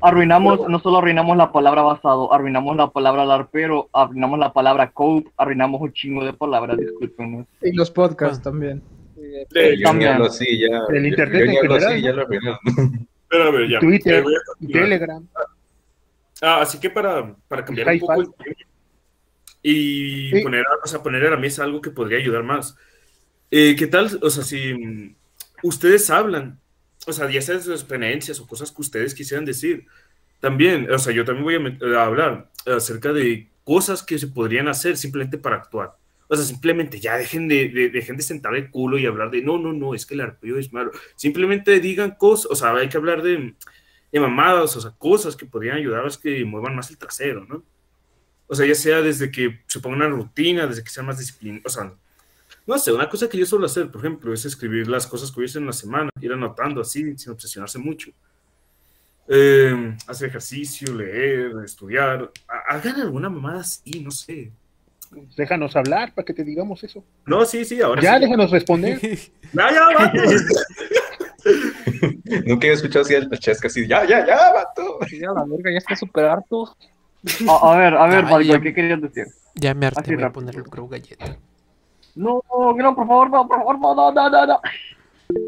arruinamos, 0.00 0.68
no 0.68 0.78
solo 0.80 0.98
arruinamos 0.98 1.36
la 1.36 1.52
palabra 1.52 1.82
basado, 1.82 2.32
arruinamos 2.32 2.76
la 2.76 2.90
palabra 2.90 3.24
larpero, 3.24 3.88
arruinamos 3.92 4.38
la 4.38 4.52
palabra 4.52 4.90
cope, 4.90 5.30
arruinamos 5.36 5.80
un 5.80 5.92
chingo 5.92 6.24
de 6.24 6.32
palabras, 6.32 6.76
discúlpenos. 6.78 7.46
Y 7.62 7.72
los 7.72 7.90
podcasts 7.90 8.42
también. 8.42 8.82
Así, 10.22 10.58
ya. 10.60 10.82
El 10.88 11.06
internet 11.06 11.40
yo 11.40 11.46
ni 11.46 11.52
en 11.52 11.58
hablo 11.58 11.74
general, 11.74 11.92
así, 11.92 12.02
ya 12.02 12.10
¿no? 12.10 12.16
lo 12.16 12.22
arruinaron. 12.22 12.58
Pero 13.28 13.42
a 13.44 13.50
ver, 13.50 13.68
ya. 13.70 13.80
Twitter, 13.80 14.24
Eh. 14.60 14.66
Telegram. 14.72 15.26
Ah, 16.42 16.60
así 16.60 16.78
que 16.78 16.90
para, 16.90 17.34
para 17.48 17.64
cambiar 17.64 17.88
un 17.88 17.98
poco 18.00 18.20
el 18.20 18.26
tema 18.34 18.54
y 19.62 20.30
Sí. 20.30 20.42
poner, 20.42 20.60
a- 20.66 20.84
o 20.84 20.86
sea, 20.86 21.02
poner 21.02 21.24
a 21.26 21.30
la 21.30 21.36
mesa 21.36 21.64
algo 21.64 21.80
que 21.80 21.90
podría 21.90 22.18
ayudar 22.18 22.42
más. 22.44 22.76
Eh, 23.50 23.74
¿Qué 23.76 23.86
tal? 23.86 24.06
O 24.22 24.30
sea, 24.30 24.44
si 24.44 25.16
ustedes 25.62 26.08
hablan, 26.10 26.60
o 27.06 27.12
sea, 27.12 27.30
ya 27.30 27.40
sea 27.42 27.60
sus 27.60 27.72
experiencias 27.80 28.40
o 28.40 28.46
cosas 28.46 28.70
que 28.72 28.82
ustedes 28.82 29.14
quisieran 29.14 29.44
decir. 29.44 29.86
También, 30.40 30.90
o 30.92 30.98
sea, 30.98 31.12
yo 31.14 31.24
también 31.24 31.44
voy 31.80 31.94
a 31.96 32.04
hablar 32.04 32.50
acerca 32.66 33.12
de 33.12 33.48
cosas 33.64 34.02
que 34.02 34.18
se 34.18 34.28
podrían 34.28 34.68
hacer 34.68 34.96
simplemente 34.96 35.38
para 35.38 35.56
actuar. 35.56 35.96
O 36.28 36.36
sea, 36.36 36.44
simplemente 36.44 36.98
ya 37.00 37.16
dejen 37.16 37.48
de, 37.48 37.68
de- 37.68 37.88
dejen 37.90 38.16
de 38.16 38.22
sentar 38.22 38.54
el 38.56 38.70
culo 38.70 38.98
y 38.98 39.06
hablar 39.06 39.30
de 39.30 39.42
no, 39.42 39.58
no, 39.58 39.72
no, 39.72 39.94
es 39.94 40.04
que 40.06 40.14
el 40.14 40.20
arpeo 40.20 40.58
es 40.58 40.72
malo. 40.72 40.90
Simplemente 41.14 41.78
digan 41.80 42.12
cosas, 42.12 42.50
o 42.50 42.54
sea, 42.56 42.74
hay 42.74 42.88
que 42.88 42.96
hablar 42.96 43.22
de, 43.22 43.54
de 44.12 44.20
mamadas, 44.20 44.76
o 44.76 44.80
sea, 44.80 44.90
cosas 44.98 45.36
que 45.36 45.46
podrían 45.46 45.76
ayudar 45.76 46.04
a 46.04 46.10
que 46.20 46.44
muevan 46.44 46.74
más 46.76 46.90
el 46.90 46.98
trasero, 46.98 47.44
¿no? 47.46 47.64
O 48.48 48.54
sea, 48.54 48.66
ya 48.66 48.74
sea 48.74 49.02
desde 49.02 49.30
que 49.30 49.60
se 49.66 49.80
pongan 49.80 50.02
una 50.12 50.16
rutina, 50.16 50.66
desde 50.66 50.82
que 50.84 50.90
sean 50.90 51.06
más 51.06 51.18
disciplinados, 51.18 51.64
o 51.66 51.68
sea, 51.80 51.92
no 52.66 52.78
sé, 52.78 52.92
una 52.92 53.08
cosa 53.08 53.28
que 53.28 53.38
yo 53.38 53.46
suelo 53.46 53.66
hacer, 53.66 53.90
por 53.90 54.00
ejemplo, 54.00 54.32
es 54.34 54.44
escribir 54.44 54.88
las 54.88 55.06
cosas 55.06 55.30
que 55.30 55.44
hacer 55.44 55.60
en 55.62 55.66
la 55.66 55.72
semana, 55.72 56.10
ir 56.20 56.32
anotando 56.32 56.80
así, 56.80 57.16
sin 57.16 57.32
obsesionarse 57.32 57.78
mucho. 57.78 58.10
Eh, 59.28 59.96
hacer 60.06 60.28
ejercicio, 60.28 60.94
leer, 60.94 61.52
estudiar, 61.64 62.30
ha- 62.48 62.74
hagan 62.76 63.00
alguna 63.00 63.28
mamada 63.28 63.60
así, 63.60 64.00
no 64.00 64.10
sé. 64.10 64.52
Déjanos 65.36 65.74
hablar 65.76 66.12
para 66.14 66.24
que 66.24 66.34
te 66.34 66.44
digamos 66.44 66.82
eso. 66.84 67.04
No, 67.26 67.44
sí, 67.44 67.64
sí, 67.64 67.80
ahora 67.80 68.02
Ya, 68.02 68.14
sí. 68.14 68.20
déjanos 68.20 68.50
responder. 68.50 69.00
Ya, 69.52 69.70
ya, 69.72 69.86
vato. 69.94 70.18
Nunca 72.46 72.66
he 72.66 72.72
escuchado 72.72 73.04
así 73.04 73.14
el 73.14 73.30
chesca 73.38 73.68
así, 73.68 73.86
ya, 73.86 74.04
ya, 74.04 74.26
ya, 74.26 74.52
vato. 74.52 74.98
Ya, 75.12 75.30
la 75.32 75.44
verga, 75.44 75.70
ya 75.70 75.78
está 75.78 75.94
súper 75.94 76.24
harto. 76.24 76.74
A, 77.48 77.74
a 77.74 77.78
ver, 77.78 77.94
a 77.94 78.06
ver, 78.06 78.24
Ay, 78.26 78.48
ya- 78.48 78.60
¿qué 78.60 78.74
querías 78.74 79.00
decir? 79.00 79.26
Ya 79.54 79.72
me 79.74 79.86
harté, 79.86 80.00
Así 80.00 80.14
voy 80.14 80.24
a 80.24 80.32
poner 80.32 80.56
el 80.56 80.62
Grow 80.64 80.88
Galleta. 80.88 81.36
No, 82.16 82.42
no, 82.50 82.94
por 82.96 83.06
favor, 83.06 83.30
no, 83.30 83.46
por 83.46 83.56
favor, 83.58 83.78
no, 83.78 83.94
no, 83.94 84.12
no, 84.12 84.30
no, 84.30 84.46
no. 84.46 84.60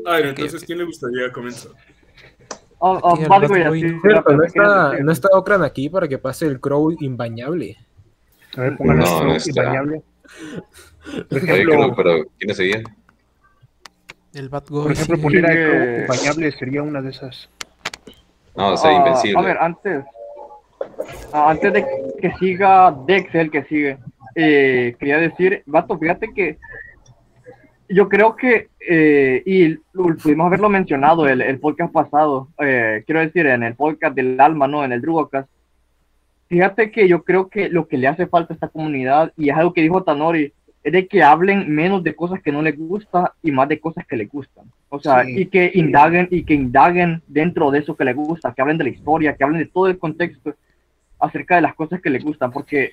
A 0.07 0.17
ver, 0.17 0.27
entonces, 0.27 0.65
¿quién 0.65 0.79
le 0.79 0.85
gustaría 0.85 1.33
comenzar? 1.33 1.73
Cierto, 2.81 3.29
rápido, 3.29 3.65
no 3.65 3.73
¿qué 3.73 3.81
querías 4.03 4.25
está, 4.47 4.99
no 5.01 5.11
está 5.13 5.29
Okran 5.33 5.65
aquí 5.65 5.89
para 5.89 6.07
que 6.07 6.19
pase 6.19 6.47
el 6.47 6.61
Crow 6.61 6.95
imbañable. 7.01 7.77
A 8.57 8.61
ver, 8.61 8.77
pónganlo 8.77 9.05
No, 9.05 9.25
no 9.25 9.33
así, 9.33 9.51
está. 9.51 9.65
bañable. 9.65 10.03
Por 11.29 11.39
ejemplo, 11.39 11.75
creo, 11.75 11.95
pero 11.97 12.25
¿quiénes 12.39 12.57
seguían? 12.57 12.85
El 14.35 14.49
Bad 14.49 14.65
por 14.65 14.93
ejemplo 14.93 15.17
sí. 15.17 15.23
poner 15.23 15.47
a 15.47 15.49
Crow 15.55 16.01
imbañable 16.03 16.53
sería 16.53 16.83
una 16.83 17.03
de 17.03 17.11
esas. 17.11 17.49
No, 18.57 18.73
o 18.75 18.77
sea, 18.77 18.91
Ah, 18.91 18.95
invencible. 18.99 19.39
A 19.39 19.43
ver, 19.43 19.59
antes, 19.59 20.05
ah, 21.33 21.51
antes 21.51 21.73
de 21.73 21.87
que 22.21 22.33
siga 22.39 22.95
Dex, 23.07 23.35
el 23.35 23.51
que 23.51 23.65
sigue, 23.65 23.99
eh, 24.35 24.95
quería 24.99 25.19
decir, 25.19 25.63
Vato, 25.67 25.99
fíjate 25.99 26.33
que 26.35 26.59
yo 27.89 28.09
creo 28.09 28.37
que, 28.37 28.69
eh, 28.87 29.43
y 29.47 29.75
pudimos 30.23 30.47
haberlo 30.47 30.69
mencionado 30.69 31.27
el, 31.27 31.41
el 31.41 31.59
podcast 31.59 31.93
pasado, 31.93 32.49
eh, 32.61 33.03
quiero 33.07 33.21
decir, 33.21 33.47
en 33.47 33.63
el 33.63 33.75
podcast 33.75 34.15
del 34.15 34.39
alma, 34.41 34.69
¿no? 34.69 34.85
En 34.85 34.93
el 34.93 35.01
Drugocast. 35.01 35.49
Fíjate 36.49 36.91
que 36.91 37.09
yo 37.09 37.25
creo 37.25 37.49
que 37.49 37.69
lo 37.69 37.89
que 37.89 37.99
le 37.99 38.09
hace 38.09 38.27
falta 38.27 38.53
a 38.53 38.57
esta 38.57 38.69
comunidad, 38.69 39.33
y 39.37 39.51
es 39.51 39.57
algo 39.57 39.73
que 39.73 39.83
dijo 39.83 40.03
Tanori, 40.03 40.53
es 40.83 40.93
de 40.93 41.07
que 41.07 41.23
hablen 41.23 41.75
menos 41.75 42.03
de 42.05 42.15
cosas 42.15 42.41
que 42.43 42.53
no 42.53 42.63
les 42.63 42.79
gusta 42.79 43.35
y 43.43 43.51
más 43.53 43.69
de 43.69 43.81
cosas 43.81 44.07
que 44.07 44.17
les 44.17 44.29
gustan. 44.31 44.67
O 44.89 44.99
sea, 45.01 45.25
Sí. 45.25 45.41
y 45.43 45.47
que 45.47 45.71
indaguen 45.75 46.29
y 46.31 46.45
que 46.45 46.55
indaguen 46.55 47.23
dentro 47.27 47.71
de 47.71 47.81
eso 47.81 47.97
que 47.97 48.05
les 48.05 48.15
gusta, 48.17 48.55
que 48.55 48.63
hablen 48.63 48.79
de 48.79 48.85
la 48.85 48.91
historia, 48.91 49.35
que 49.35 49.45
hablen 49.45 49.61
de 49.61 49.67
todo 49.67 49.89
el 49.89 49.99
contexto 49.99 50.55
acerca 51.19 51.57
de 51.57 51.63
las 51.63 51.75
cosas 51.75 52.01
que 52.01 52.11
les 52.11 52.25
gustan, 52.25 52.51
porque 52.53 52.93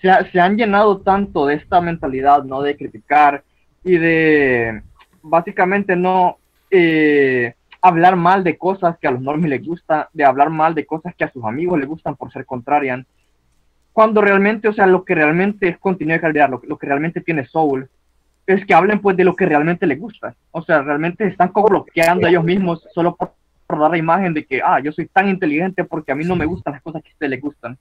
se, 0.00 0.10
ha- 0.10 0.30
se 0.30 0.40
han 0.40 0.56
llenado 0.56 0.98
tanto 1.00 1.46
de 1.46 1.54
esta 1.54 1.80
mentalidad, 1.80 2.44
¿no? 2.44 2.62
De 2.62 2.76
criticar 2.76 3.42
y 3.82 3.96
de 3.98 4.82
básicamente 5.22 5.96
no 5.96 6.38
eh, 6.70 7.54
hablar 7.80 8.16
mal 8.16 8.44
de 8.44 8.56
cosas 8.56 8.96
que 8.98 9.06
a 9.08 9.10
los 9.10 9.20
normies 9.20 9.50
les 9.50 9.66
gustan, 9.66 10.06
de 10.12 10.24
hablar 10.24 10.50
mal 10.50 10.74
de 10.74 10.86
cosas 10.86 11.14
que 11.14 11.24
a 11.24 11.30
sus 11.32 11.44
amigos 11.44 11.78
les 11.78 11.88
gustan 11.88 12.16
por 12.16 12.32
ser 12.32 12.44
contrarian. 12.46 13.06
Cuando 13.92 14.20
realmente, 14.20 14.68
o 14.68 14.72
sea, 14.72 14.86
lo 14.86 15.04
que 15.04 15.14
realmente 15.14 15.68
es 15.68 15.78
contenido 15.78 16.14
de 16.14 16.20
calidad, 16.20 16.50
lo, 16.50 16.60
lo 16.66 16.76
que 16.76 16.86
realmente 16.86 17.20
tiene 17.20 17.46
soul, 17.46 17.88
es 18.46 18.64
que 18.66 18.74
hablen 18.74 19.00
pues 19.00 19.16
de 19.16 19.24
lo 19.24 19.34
que 19.36 19.46
realmente 19.46 19.86
les 19.86 19.98
gusta. 19.98 20.34
O 20.50 20.62
sea, 20.62 20.82
realmente 20.82 21.26
están 21.26 21.48
como 21.48 21.68
bloqueando 21.68 22.26
a 22.26 22.30
ellos 22.30 22.44
mismos 22.44 22.86
solo 22.94 23.14
por, 23.16 23.32
por 23.66 23.78
dar 23.78 23.90
la 23.92 23.96
imagen 23.98 24.34
de 24.34 24.44
que, 24.44 24.60
ah, 24.62 24.80
yo 24.80 24.92
soy 24.92 25.06
tan 25.06 25.28
inteligente 25.28 25.84
porque 25.84 26.12
a 26.12 26.14
mí 26.14 26.24
no 26.24 26.36
me 26.36 26.44
gustan 26.44 26.72
las 26.74 26.82
cosas 26.82 27.02
que 27.02 27.10
a 27.10 27.12
ustedes 27.12 27.30
les 27.30 27.40
gustan. 27.40 27.78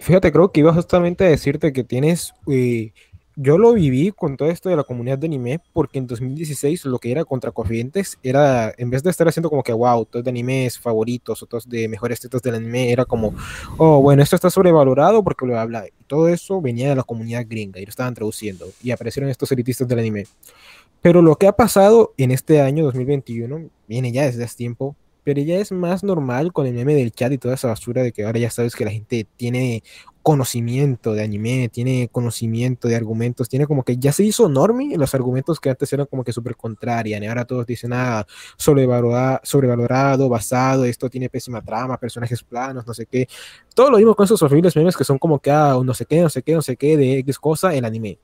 Fíjate, 0.00 0.32
creo 0.32 0.52
que 0.52 0.60
iba 0.60 0.72
justamente 0.72 1.24
a 1.24 1.28
decirte 1.28 1.72
que 1.72 1.84
tienes. 1.84 2.32
eh, 2.46 2.92
yo 3.40 3.56
lo 3.56 3.72
viví 3.72 4.10
con 4.10 4.36
todo 4.36 4.50
esto 4.50 4.68
de 4.68 4.74
la 4.74 4.82
comunidad 4.82 5.16
de 5.16 5.28
anime, 5.28 5.60
porque 5.72 6.00
en 6.00 6.08
2016 6.08 6.84
lo 6.86 6.98
que 6.98 7.12
era 7.12 7.24
Contracorrientes 7.24 8.18
era, 8.20 8.74
en 8.76 8.90
vez 8.90 9.04
de 9.04 9.10
estar 9.10 9.28
haciendo 9.28 9.48
como 9.48 9.62
que, 9.62 9.72
wow, 9.72 10.04
todos 10.06 10.24
de 10.24 10.30
animes 10.30 10.76
favoritos 10.76 11.40
o 11.40 11.46
todos 11.46 11.68
de 11.68 11.86
mejores 11.86 12.18
tetas 12.18 12.42
del 12.42 12.56
anime, 12.56 12.90
era 12.90 13.04
como, 13.04 13.32
oh, 13.76 14.02
bueno, 14.02 14.24
esto 14.24 14.34
está 14.34 14.50
sobrevalorado 14.50 15.22
porque 15.22 15.46
lo 15.46 15.56
habla. 15.56 15.86
Y 15.86 16.04
todo 16.08 16.28
eso 16.28 16.60
venía 16.60 16.88
de 16.88 16.96
la 16.96 17.04
comunidad 17.04 17.44
gringa 17.48 17.78
y 17.78 17.84
lo 17.84 17.90
estaban 17.90 18.12
traduciendo. 18.12 18.66
Y 18.82 18.90
aparecieron 18.90 19.30
estos 19.30 19.52
elitistas 19.52 19.86
del 19.86 20.00
anime. 20.00 20.26
Pero 21.00 21.22
lo 21.22 21.36
que 21.36 21.46
ha 21.46 21.52
pasado 21.52 22.14
en 22.16 22.32
este 22.32 22.60
año 22.60 22.82
2021, 22.86 23.70
viene 23.86 24.10
ya 24.10 24.24
desde 24.24 24.42
hace 24.42 24.56
tiempo, 24.56 24.96
pero 25.28 25.42
ya 25.42 25.58
es 25.58 25.72
más 25.72 26.04
normal 26.04 26.54
con 26.54 26.66
el 26.66 26.72
meme 26.72 26.94
del 26.94 27.12
chat 27.12 27.30
y 27.30 27.36
toda 27.36 27.52
esa 27.52 27.68
basura 27.68 28.02
de 28.02 28.12
que 28.12 28.24
ahora 28.24 28.38
ya 28.38 28.48
sabes 28.48 28.74
que 28.74 28.86
la 28.86 28.90
gente 28.90 29.26
tiene 29.36 29.82
conocimiento 30.22 31.12
de 31.12 31.22
anime, 31.22 31.68
tiene 31.68 32.08
conocimiento 32.10 32.88
de 32.88 32.96
argumentos, 32.96 33.46
tiene 33.46 33.66
como 33.66 33.82
que 33.82 33.98
ya 33.98 34.10
se 34.10 34.24
hizo 34.24 34.48
normie 34.48 34.96
los 34.96 35.14
argumentos 35.14 35.60
que 35.60 35.68
antes 35.68 35.92
eran 35.92 36.06
como 36.06 36.24
que 36.24 36.32
súper 36.32 36.56
contrarian, 36.56 37.22
y 37.22 37.26
ahora 37.26 37.44
todos 37.44 37.66
dicen, 37.66 37.92
ah, 37.92 38.26
sobrevalorado, 38.56 39.40
sobrevalorado, 39.42 40.30
basado, 40.30 40.86
esto 40.86 41.10
tiene 41.10 41.28
pésima 41.28 41.60
trama, 41.60 41.98
personajes 41.98 42.42
planos, 42.42 42.86
no 42.86 42.94
sé 42.94 43.04
qué. 43.04 43.28
Todo 43.74 43.90
lo 43.90 43.98
mismo 43.98 44.14
con 44.14 44.24
esos 44.24 44.40
horribles 44.40 44.74
memes 44.76 44.96
que 44.96 45.04
son 45.04 45.18
como 45.18 45.40
que, 45.40 45.50
ah, 45.50 45.78
no 45.84 45.92
sé 45.92 46.06
qué, 46.06 46.22
no 46.22 46.30
sé 46.30 46.42
qué, 46.42 46.54
no 46.54 46.62
sé 46.62 46.78
qué, 46.78 46.96
de 46.96 47.18
X 47.18 47.38
cosa, 47.38 47.74
el 47.74 47.84
anime. 47.84 48.18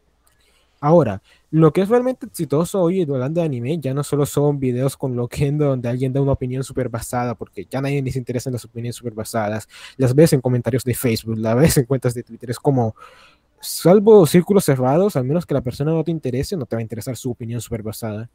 Ahora, 0.85 1.23
lo 1.51 1.73
que 1.73 1.81
es 1.81 1.89
realmente 1.89 2.27
exitoso 2.27 2.78
hoy 2.82 3.01
en 3.01 3.11
hablando 3.11 3.40
de 3.40 3.47
anime 3.47 3.78
ya 3.78 3.94
no 3.94 4.05
solo 4.05 4.27
son 4.27 4.61
videos 4.61 4.98
con 4.98 5.16
Loquendo 5.16 5.65
donde 5.65 5.89
alguien 5.89 6.12
da 6.12 6.20
una 6.20 6.32
opinión 6.32 6.62
súper 6.62 6.90
basada, 6.90 7.35
porque 7.35 7.66
ya 7.70 7.81
nadie 7.81 8.02
les 8.02 8.16
interesa 8.16 8.51
las 8.51 8.66
opiniones 8.66 8.97
súper 8.97 9.15
basadas. 9.15 9.66
Las 9.97 10.15
ves 10.15 10.35
en 10.35 10.43
comentarios 10.43 10.85
de 10.85 10.93
Facebook, 10.93 11.39
las 11.39 11.56
ves 11.56 11.78
en 11.78 11.86
cuentas 11.86 12.12
de 12.12 12.23
Twitter. 12.23 12.51
Es 12.51 12.59
como, 12.59 12.94
salvo 13.62 14.27
círculos 14.27 14.66
cerrados, 14.66 15.16
al 15.16 15.24
menos 15.24 15.47
que 15.47 15.55
la 15.55 15.62
persona 15.62 15.90
no 15.90 16.05
te 16.05 16.11
interese, 16.11 16.55
no 16.55 16.66
te 16.66 16.77
va 16.77 16.81
a 16.81 16.82
interesar 16.82 17.16
su 17.16 17.31
opinión 17.31 17.62
súper 17.62 17.82
basada. 17.82 18.28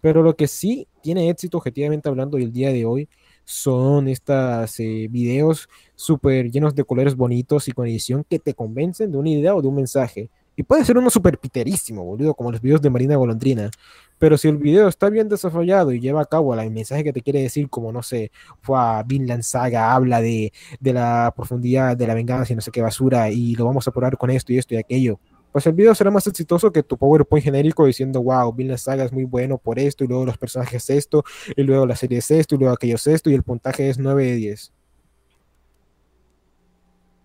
Pero 0.00 0.22
lo 0.22 0.34
que 0.34 0.48
sí 0.48 0.88
tiene 1.02 1.28
éxito, 1.28 1.58
objetivamente 1.58 2.08
hablando, 2.08 2.38
el 2.38 2.50
día 2.50 2.72
de 2.72 2.86
hoy, 2.86 3.10
son 3.44 4.08
estos 4.08 4.74
videos 5.10 5.68
súper 5.96 6.50
llenos 6.50 6.74
de 6.74 6.84
colores 6.84 7.14
bonitos 7.14 7.68
y 7.68 7.72
con 7.72 7.86
edición 7.86 8.24
que 8.26 8.38
te 8.38 8.54
convencen 8.54 9.12
de 9.12 9.18
una 9.18 9.28
idea 9.28 9.54
o 9.54 9.60
de 9.60 9.68
un 9.68 9.74
mensaje. 9.74 10.30
Y 10.60 10.62
puede 10.62 10.84
ser 10.84 10.98
uno 10.98 11.08
súper 11.08 11.38
piterísimo, 11.38 12.04
boludo, 12.04 12.34
como 12.34 12.52
los 12.52 12.60
videos 12.60 12.82
de 12.82 12.90
Marina 12.90 13.16
Golondrina. 13.16 13.70
Pero 14.18 14.36
si 14.36 14.46
el 14.46 14.58
video 14.58 14.88
está 14.88 15.08
bien 15.08 15.26
desarrollado 15.26 15.90
y 15.90 16.00
lleva 16.00 16.20
a 16.20 16.26
cabo 16.26 16.54
el 16.54 16.70
mensaje 16.70 17.02
que 17.02 17.14
te 17.14 17.22
quiere 17.22 17.40
decir, 17.40 17.70
como 17.70 17.90
no 17.92 18.02
sé, 18.02 18.30
fue 18.60 18.78
a 18.78 19.02
Vinland 19.02 19.42
Saga, 19.42 19.94
habla 19.94 20.20
de, 20.20 20.52
de 20.78 20.92
la 20.92 21.32
profundidad 21.34 21.96
de 21.96 22.06
la 22.06 22.12
venganza 22.12 22.52
y 22.52 22.56
no 22.56 22.60
sé 22.60 22.70
qué 22.70 22.82
basura, 22.82 23.30
y 23.30 23.54
lo 23.54 23.64
vamos 23.64 23.88
a 23.88 23.90
probar 23.90 24.18
con 24.18 24.28
esto 24.28 24.52
y 24.52 24.58
esto 24.58 24.74
y 24.74 24.76
aquello. 24.76 25.18
Pues 25.50 25.66
el 25.66 25.72
video 25.72 25.94
será 25.94 26.10
más 26.10 26.26
exitoso 26.26 26.70
que 26.70 26.82
tu 26.82 26.98
PowerPoint 26.98 27.42
genérico 27.42 27.86
diciendo, 27.86 28.22
wow, 28.22 28.52
Vinland 28.52 28.80
Saga 28.80 29.04
es 29.04 29.14
muy 29.14 29.24
bueno 29.24 29.56
por 29.56 29.78
esto, 29.78 30.04
y 30.04 30.08
luego 30.08 30.26
los 30.26 30.36
personajes 30.36 30.90
esto, 30.90 31.24
y 31.56 31.62
luego 31.62 31.86
la 31.86 31.96
serie 31.96 32.18
es 32.18 32.30
esto, 32.30 32.56
y 32.56 32.58
luego 32.58 32.74
aquello 32.74 32.96
es 32.96 33.06
esto, 33.06 33.30
y 33.30 33.34
el 33.34 33.44
puntaje 33.44 33.88
es 33.88 33.98
9 33.98 34.26
de 34.26 34.34
10. 34.34 34.72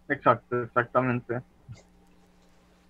Exacto, 0.08 0.64
exactamente. 0.64 1.42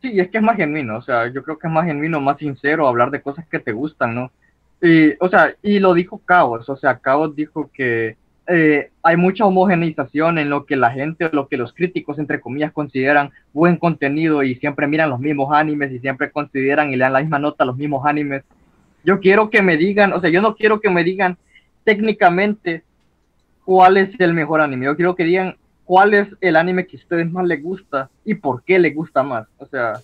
Sí, 0.05 0.19
es 0.19 0.29
que 0.29 0.37
es 0.37 0.43
más 0.43 0.55
genuino, 0.55 0.97
o 0.97 1.01
sea, 1.01 1.33
yo 1.33 1.41
creo 1.41 1.57
que 1.57 1.65
es 1.65 1.73
más 1.73 1.85
genuino, 1.85 2.21
más 2.21 2.37
sincero 2.37 2.87
hablar 2.87 3.09
de 3.09 3.23
cosas 3.23 3.47
que 3.47 3.57
te 3.57 3.71
gustan, 3.71 4.13
¿no? 4.13 4.31
Y, 4.79 5.13
o 5.19 5.27
sea, 5.29 5.55
y 5.63 5.79
lo 5.79 5.95
dijo 5.95 6.21
Cabos, 6.23 6.69
o 6.69 6.77
sea, 6.77 6.99
Cabos 6.99 7.35
dijo 7.35 7.71
que 7.73 8.15
eh, 8.45 8.91
hay 9.01 9.17
mucha 9.17 9.45
homogeneización 9.45 10.37
en 10.37 10.51
lo 10.51 10.67
que 10.67 10.75
la 10.75 10.91
gente, 10.91 11.27
lo 11.31 11.47
que 11.47 11.57
los 11.57 11.73
críticos, 11.73 12.19
entre 12.19 12.39
comillas, 12.39 12.71
consideran 12.71 13.31
buen 13.51 13.77
contenido 13.77 14.43
y 14.43 14.53
siempre 14.57 14.85
miran 14.85 15.09
los 15.09 15.19
mismos 15.19 15.51
animes 15.51 15.91
y 15.91 15.97
siempre 15.97 16.29
consideran 16.29 16.91
y 16.91 16.97
le 16.97 17.05
dan 17.05 17.13
la 17.13 17.21
misma 17.21 17.39
nota 17.39 17.65
los 17.65 17.75
mismos 17.75 18.05
animes. 18.05 18.43
Yo 19.03 19.19
quiero 19.19 19.49
que 19.49 19.63
me 19.63 19.75
digan, 19.75 20.13
o 20.13 20.21
sea, 20.21 20.29
yo 20.29 20.39
no 20.39 20.55
quiero 20.55 20.81
que 20.81 20.91
me 20.91 21.03
digan 21.03 21.35
técnicamente 21.83 22.83
cuál 23.63 23.97
es 23.97 24.11
el 24.19 24.35
mejor 24.35 24.61
anime, 24.61 24.85
yo 24.85 24.95
quiero 24.95 25.15
que 25.15 25.23
digan 25.23 25.55
cuál 25.85 26.13
es 26.15 26.27
el 26.41 26.55
anime 26.57 26.87
que 26.87 26.97
a 26.97 27.01
ustedes 27.01 27.31
más 27.31 27.45
les 27.47 27.61
gusta 27.63 28.11
y 28.25 28.35
por 28.35 28.63
qué 28.63 28.79
les 28.79 28.95
gusta 28.95 29.23
más. 29.23 29.47
O 29.57 29.67
sea, 29.67 30.01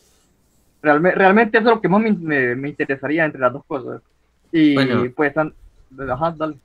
realmente, 0.81 1.17
realmente 1.17 1.57
eso 1.59 1.69
es 1.69 1.75
lo 1.75 1.81
que 1.81 1.89
más 1.89 2.01
me, 2.01 2.11
me, 2.13 2.55
me 2.55 2.69
interesaría 2.69 3.25
entre 3.25 3.41
las 3.41 3.53
dos 3.53 3.65
cosas. 3.65 4.01
Y 4.51 4.73
Bueno. 4.75 5.11
pues, 5.15 5.33
ajá, 5.37 6.35
dale. 6.37 6.57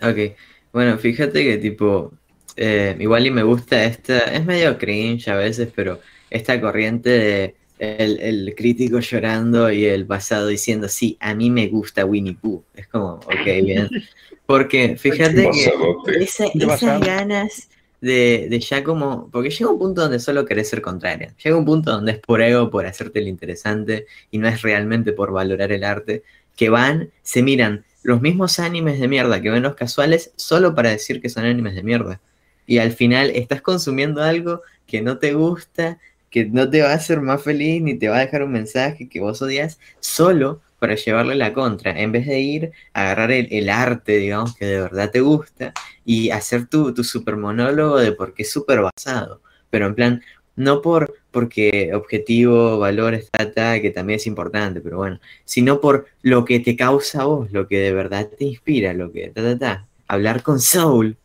Ok, 0.00 0.36
bueno, 0.72 0.96
fíjate 0.98 1.42
que 1.42 1.58
tipo, 1.58 2.12
eh, 2.56 2.96
igual 3.00 3.26
y 3.26 3.30
me 3.30 3.42
gusta 3.42 3.84
esta, 3.84 4.18
es 4.32 4.44
medio 4.44 4.78
cringe 4.78 5.28
a 5.28 5.36
veces, 5.36 5.72
pero 5.74 6.00
esta 6.30 6.60
corriente 6.60 7.10
de 7.10 7.56
el, 7.78 8.20
el 8.20 8.54
crítico 8.56 8.98
llorando 9.00 9.70
y 9.70 9.84
el 9.86 10.06
pasado 10.06 10.48
diciendo, 10.48 10.88
sí, 10.88 11.16
a 11.20 11.34
mí 11.34 11.50
me 11.50 11.68
gusta 11.68 12.04
Winnie 12.04 12.36
Pooh. 12.36 12.64
Es 12.74 12.88
como, 12.88 13.14
ok, 13.14 13.44
bien. 13.64 13.88
Porque 14.46 14.96
fíjate 14.96 15.50
que 15.50 15.72
esa- 16.20 16.46
esas 16.46 17.00
ganas 17.00 17.68
de, 18.00 18.46
de 18.50 18.60
ya 18.60 18.84
como, 18.84 19.28
porque 19.30 19.50
llega 19.50 19.70
un 19.70 19.78
punto 19.78 20.02
donde 20.02 20.18
solo 20.20 20.44
querés 20.44 20.68
ser 20.68 20.82
contraria, 20.82 21.34
llega 21.42 21.56
un 21.56 21.64
punto 21.64 21.90
donde 21.90 22.12
es 22.12 22.18
por 22.18 22.40
ego, 22.40 22.70
por 22.70 22.86
hacerte 22.86 23.18
el 23.18 23.28
interesante 23.28 24.06
y 24.30 24.38
no 24.38 24.48
es 24.48 24.62
realmente 24.62 25.12
por 25.12 25.32
valorar 25.32 25.72
el 25.72 25.84
arte, 25.84 26.22
que 26.56 26.68
van, 26.70 27.10
se 27.22 27.42
miran 27.42 27.84
los 28.02 28.20
mismos 28.20 28.58
animes 28.58 29.00
de 29.00 29.08
mierda 29.08 29.40
que 29.40 29.50
ven 29.50 29.62
los 29.62 29.74
casuales 29.74 30.32
solo 30.36 30.74
para 30.74 30.90
decir 30.90 31.20
que 31.20 31.28
son 31.28 31.44
animes 31.44 31.74
de 31.74 31.82
mierda. 31.82 32.20
Y 32.66 32.78
al 32.78 32.92
final 32.92 33.30
estás 33.30 33.62
consumiendo 33.62 34.22
algo 34.22 34.62
que 34.86 35.02
no 35.02 35.18
te 35.18 35.34
gusta, 35.34 35.98
que 36.30 36.46
no 36.46 36.68
te 36.68 36.82
va 36.82 36.90
a 36.90 36.94
hacer 36.94 37.20
más 37.20 37.42
feliz 37.42 37.82
ni 37.82 37.98
te 37.98 38.08
va 38.08 38.16
a 38.18 38.20
dejar 38.20 38.42
un 38.42 38.52
mensaje 38.52 39.08
que 39.08 39.20
vos 39.20 39.40
odias, 39.42 39.78
solo 40.00 40.60
para 40.78 40.94
llevarle 40.94 41.34
la 41.34 41.52
contra, 41.52 41.98
en 42.00 42.12
vez 42.12 42.26
de 42.26 42.40
ir 42.40 42.72
a 42.92 43.02
agarrar 43.02 43.32
el, 43.32 43.68
arte, 43.68 44.16
digamos, 44.18 44.56
que 44.56 44.66
de 44.66 44.80
verdad 44.80 45.10
te 45.10 45.20
gusta 45.20 45.72
y 46.04 46.30
hacer 46.30 46.66
tu, 46.66 46.94
tu 46.94 47.04
super 47.04 47.36
monólogo 47.36 47.98
de 47.98 48.12
por 48.12 48.34
qué 48.34 48.42
es 48.42 48.50
súper 48.50 48.80
basado. 48.80 49.42
Pero 49.70 49.86
en 49.86 49.94
plan, 49.94 50.22
no 50.56 50.82
por 50.82 51.14
porque 51.30 51.90
objetivo, 51.94 52.78
valores, 52.78 53.30
ta, 53.30 53.52
ta, 53.52 53.80
que 53.80 53.90
también 53.90 54.16
es 54.16 54.26
importante, 54.26 54.80
pero 54.80 54.96
bueno, 54.96 55.20
sino 55.44 55.80
por 55.80 56.06
lo 56.22 56.44
que 56.44 56.60
te 56.60 56.74
causa 56.76 57.22
a 57.22 57.24
vos, 57.26 57.52
lo 57.52 57.68
que 57.68 57.78
de 57.78 57.92
verdad 57.92 58.28
te 58.28 58.44
inspira, 58.44 58.92
lo 58.94 59.12
que 59.12 59.28
ta, 59.28 59.42
ta, 59.42 59.58
ta. 59.58 59.86
Hablar 60.08 60.42
con 60.42 60.60
Soul. 60.60 61.16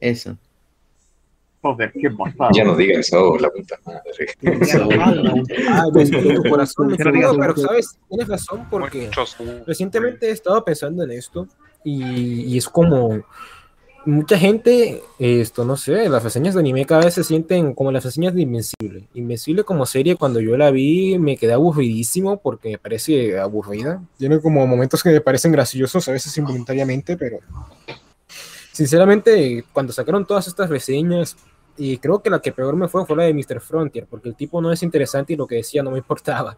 Eso. 0.00 0.38
Joder, 1.62 1.92
qué 1.92 2.10
pasada. 2.10 2.50
Ya 2.54 2.64
no 2.64 2.74
digan 2.74 3.00
eso, 3.00 3.36
la 3.38 3.50
puta 3.50 3.78
madre. 3.84 4.34
Tu 6.42 6.48
corazón 6.48 6.88
no 6.88 7.12
digas 7.12 7.36
pero 7.38 7.56
sabes, 7.56 7.98
tienes 8.08 8.28
razón 8.28 8.66
porque 8.70 9.10
recientemente 9.66 10.28
he 10.28 10.30
estado 10.30 10.64
pensando 10.64 11.04
en 11.04 11.10
esto 11.12 11.46
y, 11.84 12.44
y 12.44 12.58
es 12.58 12.68
como 12.68 13.22
mucha 14.06 14.38
gente, 14.38 15.02
esto 15.18 15.64
no 15.64 15.76
sé, 15.76 16.08
las 16.08 16.22
reseñas 16.22 16.54
de 16.54 16.60
anime 16.60 16.86
cada 16.86 17.04
vez 17.04 17.14
se 17.14 17.24
sienten 17.24 17.74
como 17.74 17.92
las 17.92 18.04
reseñas 18.04 18.34
de 18.34 18.42
Invencible. 18.42 19.08
Invencible 19.14 19.64
como 19.64 19.86
serie 19.86 20.16
cuando 20.16 20.40
yo 20.40 20.56
la 20.56 20.70
vi 20.70 21.18
me 21.18 21.36
quedé 21.36 21.52
aburridísimo 21.52 22.38
porque 22.38 22.70
me 22.70 22.78
parece 22.78 23.38
aburrida. 23.38 24.02
Tiene 24.18 24.40
como 24.40 24.66
momentos 24.66 25.02
que 25.02 25.10
me 25.10 25.20
parecen 25.20 25.52
graciosos, 25.52 26.08
a 26.08 26.12
veces 26.12 26.36
involuntariamente, 26.38 27.16
pero 27.16 27.38
sinceramente 28.72 29.64
cuando 29.72 29.92
sacaron 29.92 30.26
todas 30.26 30.46
estas 30.48 30.68
reseñas 30.68 31.36
y 31.76 31.98
creo 31.98 32.22
que 32.22 32.30
la 32.30 32.40
que 32.40 32.52
peor 32.52 32.76
me 32.76 32.88
fue 32.88 33.06
fue 33.06 33.16
la 33.16 33.24
de 33.24 33.34
Mr. 33.34 33.60
Frontier, 33.60 34.06
porque 34.08 34.28
el 34.28 34.36
tipo 34.36 34.60
no 34.60 34.72
es 34.72 34.82
interesante 34.82 35.32
y 35.32 35.36
lo 35.36 35.46
que 35.46 35.56
decía 35.56 35.82
no 35.82 35.90
me 35.90 35.98
importaba. 36.04 36.56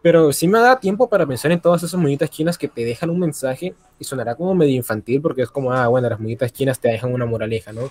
Pero 0.00 0.32
sí 0.32 0.46
me 0.46 0.60
da 0.60 0.78
tiempo 0.78 1.08
para 1.08 1.26
pensar 1.26 1.50
en 1.50 1.60
todas 1.60 1.82
esas 1.82 1.98
monitas 2.00 2.30
chinas 2.30 2.56
que 2.56 2.68
te 2.68 2.84
dejan 2.84 3.10
un 3.10 3.18
mensaje 3.18 3.74
y 3.98 4.04
sonará 4.04 4.36
como 4.36 4.54
medio 4.54 4.76
infantil 4.76 5.20
porque 5.20 5.42
es 5.42 5.50
como, 5.50 5.72
ah, 5.72 5.88
bueno, 5.88 6.08
las 6.08 6.20
monitas 6.20 6.52
chinas 6.52 6.78
te 6.78 6.88
dejan 6.88 7.12
una 7.12 7.26
moraleja, 7.26 7.72
¿no? 7.72 7.90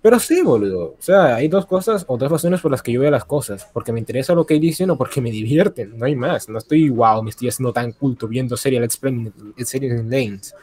Pero 0.00 0.18
sí, 0.20 0.42
boludo. 0.42 0.94
O 0.98 1.02
sea, 1.02 1.34
hay 1.34 1.48
dos 1.48 1.66
cosas 1.66 2.04
o 2.08 2.16
dos 2.16 2.30
razones 2.30 2.60
por 2.60 2.70
las 2.70 2.82
que 2.82 2.92
yo 2.92 3.00
veo 3.00 3.10
las 3.10 3.24
cosas. 3.24 3.68
Porque 3.72 3.92
me 3.92 3.98
interesa 3.98 4.32
lo 4.32 4.46
que 4.46 4.58
dicen 4.60 4.90
o 4.90 4.96
porque 4.96 5.20
me 5.20 5.30
divierten. 5.30 5.98
No 5.98 6.06
hay 6.06 6.14
más. 6.14 6.48
No 6.48 6.58
estoy, 6.58 6.88
wow, 6.88 7.22
me 7.22 7.30
estoy 7.30 7.48
haciendo 7.48 7.72
tan 7.72 7.92
culto 7.92 8.28
viendo 8.28 8.56
Serial 8.56 8.84
Experiment, 8.84 9.34
Serial 9.58 10.08
Lanes. 10.08 10.54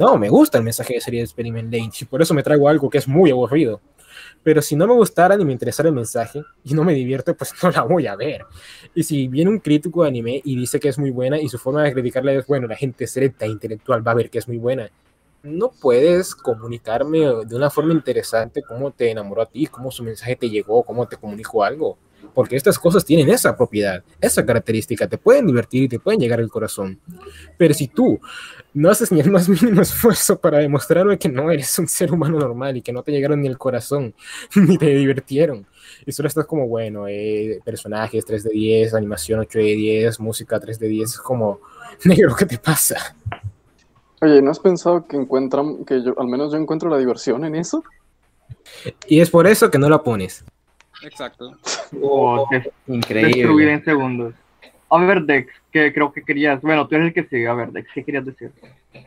No, 0.00 0.16
me 0.16 0.30
gusta 0.30 0.56
el 0.56 0.64
mensaje 0.64 0.94
de 0.94 1.00
Serial 1.02 1.24
Experiment 1.24 1.70
Lanes 1.70 2.00
y 2.00 2.06
por 2.06 2.22
eso 2.22 2.32
me 2.32 2.42
traigo 2.42 2.70
algo 2.70 2.88
que 2.88 2.96
es 2.96 3.06
muy 3.06 3.30
aburrido. 3.30 3.82
Pero 4.42 4.62
si 4.62 4.74
no 4.74 4.86
me 4.86 4.94
gustara 4.94 5.36
ni 5.36 5.44
me 5.44 5.52
interesara 5.52 5.90
el 5.90 5.94
mensaje 5.94 6.42
y 6.64 6.72
no 6.72 6.84
me 6.84 6.94
divierte, 6.94 7.34
pues 7.34 7.52
no 7.62 7.70
la 7.70 7.82
voy 7.82 8.06
a 8.06 8.16
ver. 8.16 8.46
Y 8.94 9.02
si 9.02 9.28
viene 9.28 9.50
un 9.50 9.58
crítico 9.58 10.02
de 10.02 10.08
anime 10.08 10.40
y 10.42 10.56
dice 10.56 10.80
que 10.80 10.88
es 10.88 10.98
muy 10.98 11.10
buena 11.10 11.38
y 11.38 11.50
su 11.50 11.58
forma 11.58 11.82
de 11.82 11.92
criticarla 11.92 12.32
es, 12.32 12.46
bueno, 12.46 12.66
la 12.66 12.76
gente 12.76 13.06
selecta 13.06 13.46
intelectual 13.46 14.06
va 14.06 14.12
a 14.12 14.14
ver 14.14 14.30
que 14.30 14.38
es 14.38 14.48
muy 14.48 14.56
buena, 14.56 14.90
no 15.42 15.70
puedes 15.70 16.34
comunicarme 16.34 17.18
de 17.44 17.54
una 17.54 17.68
forma 17.68 17.92
interesante 17.92 18.62
cómo 18.62 18.92
te 18.92 19.10
enamoró 19.10 19.42
a 19.42 19.46
ti, 19.46 19.66
cómo 19.66 19.90
su 19.90 20.02
mensaje 20.02 20.34
te 20.34 20.48
llegó, 20.48 20.82
cómo 20.82 21.08
te 21.08 21.18
comunicó 21.18 21.62
algo. 21.62 21.98
Porque 22.34 22.56
estas 22.56 22.78
cosas 22.78 23.04
tienen 23.04 23.28
esa 23.28 23.54
propiedad, 23.54 24.02
esa 24.18 24.46
característica, 24.46 25.06
te 25.08 25.18
pueden 25.18 25.46
divertir 25.46 25.82
y 25.82 25.88
te 25.88 25.98
pueden 25.98 26.20
llegar 26.20 26.38
al 26.38 26.48
corazón. 26.48 26.98
Pero 27.58 27.74
si 27.74 27.88
tú 27.88 28.18
no 28.72 28.90
haces 28.90 29.10
ni 29.10 29.20
el 29.20 29.30
más 29.30 29.48
mínimo 29.48 29.82
esfuerzo 29.82 30.38
para 30.38 30.58
demostrarme 30.58 31.18
que 31.18 31.28
no 31.28 31.50
eres 31.50 31.78
un 31.78 31.88
ser 31.88 32.12
humano 32.12 32.38
normal 32.38 32.76
y 32.76 32.82
que 32.82 32.92
no 32.92 33.02
te 33.02 33.12
llegaron 33.12 33.40
ni 33.40 33.48
el 33.48 33.58
corazón, 33.58 34.14
ni 34.54 34.78
te 34.78 34.86
divirtieron, 34.86 35.66
y 36.06 36.12
solo 36.12 36.28
estás 36.28 36.46
como, 36.46 36.68
bueno, 36.68 37.06
eh, 37.08 37.60
personajes 37.64 38.24
3 38.24 38.44
de 38.44 38.50
10, 38.50 38.94
animación 38.94 39.40
8 39.40 39.58
de 39.58 39.64
10, 39.64 40.20
música 40.20 40.60
3 40.60 40.78
de 40.78 40.88
10, 40.88 41.10
es 41.10 41.18
como, 41.18 41.60
negro, 42.04 42.34
¿qué 42.36 42.46
te 42.46 42.58
pasa? 42.58 43.16
Oye, 44.22 44.42
¿no 44.42 44.50
has 44.50 44.58
pensado 44.58 45.06
que 45.06 45.16
encuentran, 45.16 45.84
que 45.84 46.02
yo, 46.02 46.14
al 46.18 46.28
menos 46.28 46.52
yo 46.52 46.58
encuentro 46.58 46.90
la 46.90 46.98
diversión 46.98 47.44
en 47.44 47.54
eso? 47.54 47.82
Y 49.06 49.20
es 49.20 49.30
por 49.30 49.46
eso 49.46 49.70
que 49.70 49.78
no 49.78 49.88
la 49.88 50.02
pones. 50.02 50.44
Exacto. 51.02 51.56
Oh, 52.02 52.46
Increíble. 52.86 53.34
Destruir 53.34 53.68
en 53.68 53.84
segundos. 53.84 54.34
A 54.90 54.98
ver, 55.04 55.22
Dex, 55.22 55.52
que 55.72 55.92
creo 55.92 56.12
que 56.12 56.22
querías. 56.22 56.60
Bueno, 56.62 56.86
tú 56.88 56.96
eres 56.96 57.08
el 57.08 57.14
que 57.14 57.24
sigue. 57.24 57.46
A 57.46 57.54
ver, 57.54 57.70
Dex, 57.70 57.88
¿qué 57.94 58.04
querías 58.04 58.26
decir? 58.26 58.50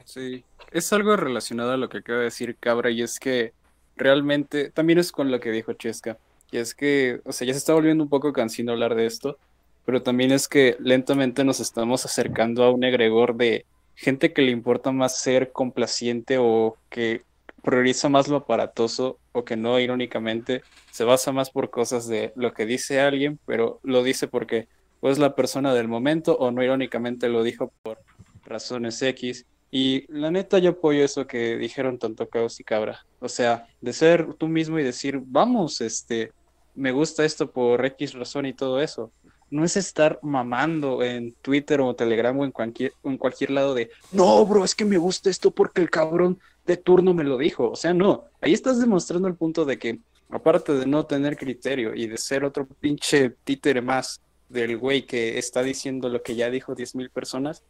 Sí, 0.05 0.43
es 0.71 0.93
algo 0.93 1.15
relacionado 1.17 1.71
a 1.71 1.77
lo 1.77 1.89
que 1.89 1.99
acaba 1.99 2.19
de 2.19 2.25
decir 2.25 2.55
Cabra 2.59 2.89
y 2.89 3.01
es 3.01 3.19
que 3.19 3.51
realmente 3.95 4.71
también 4.71 4.99
es 4.99 5.11
con 5.11 5.29
lo 5.29 5.39
que 5.39 5.51
dijo 5.51 5.73
Chesca. 5.73 6.17
Y 6.51 6.57
es 6.57 6.73
que, 6.73 7.19
o 7.25 7.33
sea, 7.33 7.47
ya 7.47 7.53
se 7.53 7.59
está 7.59 7.73
volviendo 7.73 8.03
un 8.03 8.09
poco 8.09 8.31
cansino 8.31 8.71
hablar 8.71 8.95
de 8.95 9.05
esto, 9.05 9.37
pero 9.85 10.01
también 10.01 10.31
es 10.31 10.47
que 10.47 10.77
lentamente 10.79 11.43
nos 11.43 11.59
estamos 11.59 12.05
acercando 12.05 12.63
a 12.63 12.71
un 12.71 12.83
egregor 12.83 13.35
de 13.35 13.65
gente 13.95 14.33
que 14.33 14.41
le 14.41 14.51
importa 14.51 14.91
más 14.91 15.19
ser 15.19 15.51
complaciente 15.51 16.37
o 16.39 16.77
que 16.89 17.23
prioriza 17.61 18.09
más 18.09 18.27
lo 18.27 18.37
aparatoso 18.37 19.17
o 19.31 19.45
que 19.45 19.55
no 19.55 19.79
irónicamente 19.79 20.63
se 20.91 21.03
basa 21.03 21.31
más 21.31 21.49
por 21.49 21.69
cosas 21.69 22.07
de 22.07 22.33
lo 22.35 22.53
que 22.53 22.65
dice 22.65 22.99
alguien, 22.99 23.39
pero 23.45 23.79
lo 23.83 24.03
dice 24.03 24.27
porque 24.27 24.67
o 25.03 25.11
es 25.11 25.19
la 25.19 25.35
persona 25.35 25.73
del 25.73 25.89
momento 25.89 26.37
o 26.37 26.49
no 26.49 26.63
irónicamente 26.63 27.27
lo 27.27 27.43
dijo 27.43 27.73
por 27.83 27.99
razones 28.45 29.01
X. 29.01 29.45
Y 29.69 30.05
la 30.07 30.31
neta 30.31 30.59
yo 30.59 30.69
apoyo 30.69 31.03
eso 31.03 31.27
que 31.27 31.57
dijeron 31.57 31.99
tanto 31.99 32.29
Caos 32.29 32.57
y 32.61 32.63
Cabra. 32.63 33.05
O 33.19 33.27
sea, 33.27 33.67
de 33.81 33.91
ser 33.91 34.33
tú 34.35 34.47
mismo 34.47 34.79
y 34.79 34.83
decir, 34.83 35.19
vamos, 35.21 35.81
este, 35.81 36.31
me 36.73 36.93
gusta 36.93 37.25
esto 37.25 37.51
por 37.51 37.85
X 37.85 38.13
razón 38.13 38.45
y 38.45 38.53
todo 38.53 38.81
eso. 38.81 39.11
No 39.49 39.65
es 39.65 39.75
estar 39.75 40.19
mamando 40.21 41.03
en 41.03 41.33
Twitter 41.41 41.81
o 41.81 41.93
Telegram 41.93 42.39
o 42.39 42.45
en 42.45 42.51
cualquier, 42.51 42.93
en 43.03 43.17
cualquier 43.17 43.49
lado 43.49 43.73
de, 43.73 43.91
no, 44.13 44.45
bro, 44.45 44.63
es 44.63 44.73
que 44.73 44.85
me 44.85 44.97
gusta 44.97 45.29
esto 45.29 45.51
porque 45.51 45.81
el 45.81 45.89
cabrón 45.89 46.39
de 46.65 46.77
turno 46.77 47.13
me 47.13 47.25
lo 47.25 47.37
dijo. 47.37 47.71
O 47.71 47.75
sea, 47.75 47.93
no, 47.93 48.23
ahí 48.39 48.53
estás 48.53 48.79
demostrando 48.79 49.27
el 49.27 49.35
punto 49.35 49.65
de 49.65 49.77
que, 49.77 49.99
aparte 50.29 50.73
de 50.73 50.85
no 50.85 51.05
tener 51.05 51.35
criterio 51.35 51.93
y 51.93 52.07
de 52.07 52.17
ser 52.17 52.45
otro 52.45 52.65
pinche 52.79 53.31
títere 53.43 53.81
más 53.81 54.21
del 54.53 54.77
güey 54.77 55.05
que 55.05 55.37
está 55.37 55.63
diciendo 55.63 56.07
lo 56.09 56.23
que 56.23 56.35
ya 56.35 56.49
dijo 56.49 56.75
10.000 56.75 57.09
personas, 57.09 57.63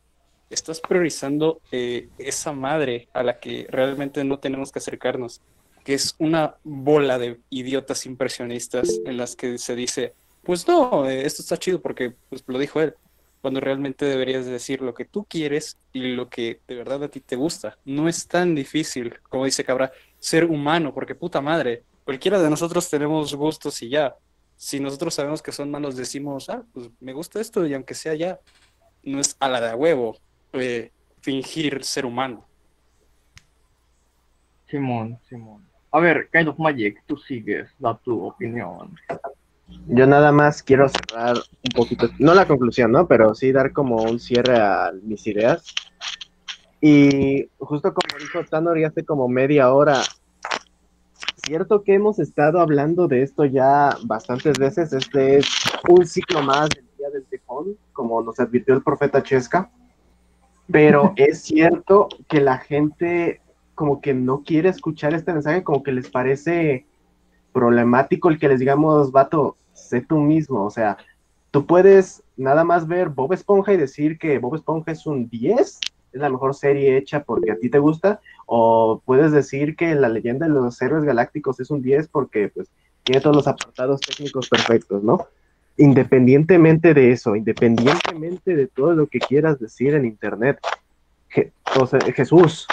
estás 0.50 0.82
priorizando 0.82 1.62
eh, 1.72 2.10
esa 2.18 2.52
madre 2.52 3.08
a 3.14 3.24
la 3.24 3.40
que 3.40 3.66
realmente 3.70 4.24
no 4.24 4.40
tenemos 4.40 4.72
que 4.72 4.80
acercarnos, 4.80 5.42
que 5.84 5.96
es 5.96 6.16
una 6.20 6.56
bola 6.64 7.18
de 7.18 7.40
idiotas 7.50 8.06
impresionistas 8.06 9.00
en 9.06 9.18
las 9.18 9.36
que 9.36 9.58
se 9.58 9.76
dice, 9.76 10.14
pues 10.44 10.68
no, 10.68 11.10
eh, 11.10 11.26
esto 11.26 11.42
está 11.42 11.58
chido 11.58 11.82
porque 11.82 12.14
pues, 12.30 12.44
lo 12.46 12.60
dijo 12.60 12.82
él, 12.82 12.94
cuando 13.42 13.60
realmente 13.60 14.06
deberías 14.06 14.46
decir 14.46 14.82
lo 14.82 14.94
que 14.94 15.06
tú 15.06 15.26
quieres 15.26 15.78
y 15.92 16.16
lo 16.16 16.30
que 16.30 16.62
de 16.68 16.76
verdad 16.76 17.04
a 17.04 17.10
ti 17.10 17.20
te 17.20 17.36
gusta. 17.36 17.78
No 17.84 18.08
es 18.08 18.28
tan 18.28 18.56
difícil, 18.56 19.20
como 19.30 19.46
dice 19.46 19.66
Cabra, 19.66 19.92
ser 20.20 20.46
humano, 20.46 20.94
porque 20.94 21.16
puta 21.16 21.42
madre, 21.42 21.84
cualquiera 22.06 22.42
de 22.42 22.50
nosotros 22.50 22.90
tenemos 22.90 23.34
gustos 23.36 23.82
y 23.82 23.90
ya. 23.90 24.16
Si 24.56 24.80
nosotros 24.80 25.14
sabemos 25.14 25.42
que 25.42 25.52
son 25.52 25.72
malos, 25.72 25.96
decimos, 25.96 26.50
ah, 26.50 26.64
pues 26.74 26.90
me 27.00 27.14
gusta 27.14 27.42
esto 27.42 27.66
y 27.66 27.74
aunque 27.74 27.94
sea 27.94 28.16
ya, 28.16 28.40
no 29.04 29.20
es 29.20 29.36
a 29.40 29.50
la 29.50 29.60
de 29.60 29.70
a 29.70 29.76
huevo 29.76 30.18
eh, 30.54 30.92
fingir 31.22 31.84
ser 31.84 32.06
humano. 32.06 32.46
Simón, 34.68 35.20
Simón. 35.30 35.66
A 35.92 36.00
ver, 36.00 36.30
Kind 36.32 36.48
of 36.48 36.58
Magic, 36.58 37.04
tú 37.06 37.18
sigues, 37.18 37.70
da 37.78 37.96
tu 37.98 38.26
opinión. 38.26 38.96
Yo 39.88 40.08
nada 40.08 40.32
más 40.32 40.64
quiero 40.64 40.88
cerrar 40.90 41.38
un 41.38 41.72
poquito, 41.76 42.10
no 42.20 42.34
la 42.34 42.48
conclusión, 42.48 42.92
¿no? 42.92 43.08
Pero 43.08 43.36
sí 43.36 43.52
dar 43.52 43.72
como 43.72 43.98
un 44.04 44.20
cierre 44.20 44.58
a 44.58 44.92
mis 45.04 45.26
ideas. 45.28 45.74
Y 46.82 47.48
justo 47.60 47.94
como 47.94 48.20
dijo 48.20 48.44
Tanor 48.50 48.84
hace 48.84 49.06
como 49.06 49.28
media 49.28 49.72
hora, 49.72 50.02
cierto 51.46 51.84
que 51.84 51.94
hemos 51.94 52.20
estado 52.20 52.60
hablando 52.60 53.08
de 53.08 53.22
esto 53.22 53.46
ya 53.46 53.98
bastantes 54.06 54.58
veces, 54.58 54.94
este 54.94 55.38
es 55.38 55.48
un 55.90 56.06
ciclo 56.06 56.42
más 56.42 56.70
del 56.70 56.86
Día 56.98 57.10
del 57.10 57.26
Tejón, 57.26 57.78
como 57.92 58.22
nos 58.22 58.40
advirtió 58.40 58.74
el 58.74 58.84
profeta 58.84 59.22
Chesca, 59.22 59.70
pero 60.72 61.14
es 61.18 61.42
cierto 61.42 62.08
que 62.28 62.40
la 62.40 62.58
gente 62.58 63.42
como 63.76 64.02
que 64.02 64.14
no 64.14 64.44
quiere 64.44 64.70
escuchar 64.70 65.14
este 65.14 65.34
mensaje, 65.34 65.64
como 65.64 65.84
que 65.84 65.92
les 65.92 66.10
parece 66.10 66.86
problemático 67.52 68.30
el 68.30 68.40
que 68.40 68.48
les 68.48 68.60
digamos, 68.60 69.12
vato, 69.12 69.58
sé 69.74 70.02
tú 70.02 70.20
mismo, 70.20 70.64
o 70.64 70.70
sea, 70.70 70.98
Tú 71.54 71.68
puedes 71.68 72.24
nada 72.36 72.64
más 72.64 72.88
ver 72.88 73.10
Bob 73.10 73.32
Esponja 73.32 73.74
y 73.74 73.78
decir 73.78 74.18
que 74.18 74.40
Bob 74.40 74.56
Esponja 74.56 74.92
es 74.92 75.06
un 75.06 75.30
10, 75.30 75.80
es 76.14 76.22
la 76.22 76.30
mejor 76.30 76.54
serie 76.56 76.98
hecha 76.98 77.24
porque 77.24 77.52
a 77.52 77.58
ti 77.58 77.70
te 77.70 77.80
gusta, 77.80 78.22
o 78.46 79.02
puedes 79.06 79.32
decir 79.32 79.76
que 79.76 79.96
la 79.96 80.10
leyenda 80.10 80.48
de 80.48 80.54
los 80.54 80.82
héroes 80.82 81.04
galácticos 81.04 81.60
es 81.60 81.70
un 81.72 81.82
10 81.82 82.08
porque 82.08 82.50
pues 82.50 82.68
tiene 83.04 83.20
todos 83.22 83.36
los 83.36 83.48
apartados 83.48 84.00
técnicos 84.02 84.48
perfectos, 84.48 85.04
¿no? 85.04 85.28
Independientemente 85.78 86.94
de 86.94 87.12
eso, 87.12 87.36
independientemente 87.36 88.56
de 88.56 88.68
todo 88.68 88.94
lo 88.94 89.08
que 89.08 89.20
quieras 89.20 89.60
decir 89.60 89.94
en 89.96 90.06
internet, 90.06 90.60
Je- 91.32 91.52
Jesús, 92.14 92.68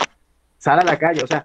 sal 0.59 0.81
a 0.81 0.85
la 0.85 0.99
calle, 0.99 1.23
o 1.25 1.27
sea, 1.27 1.45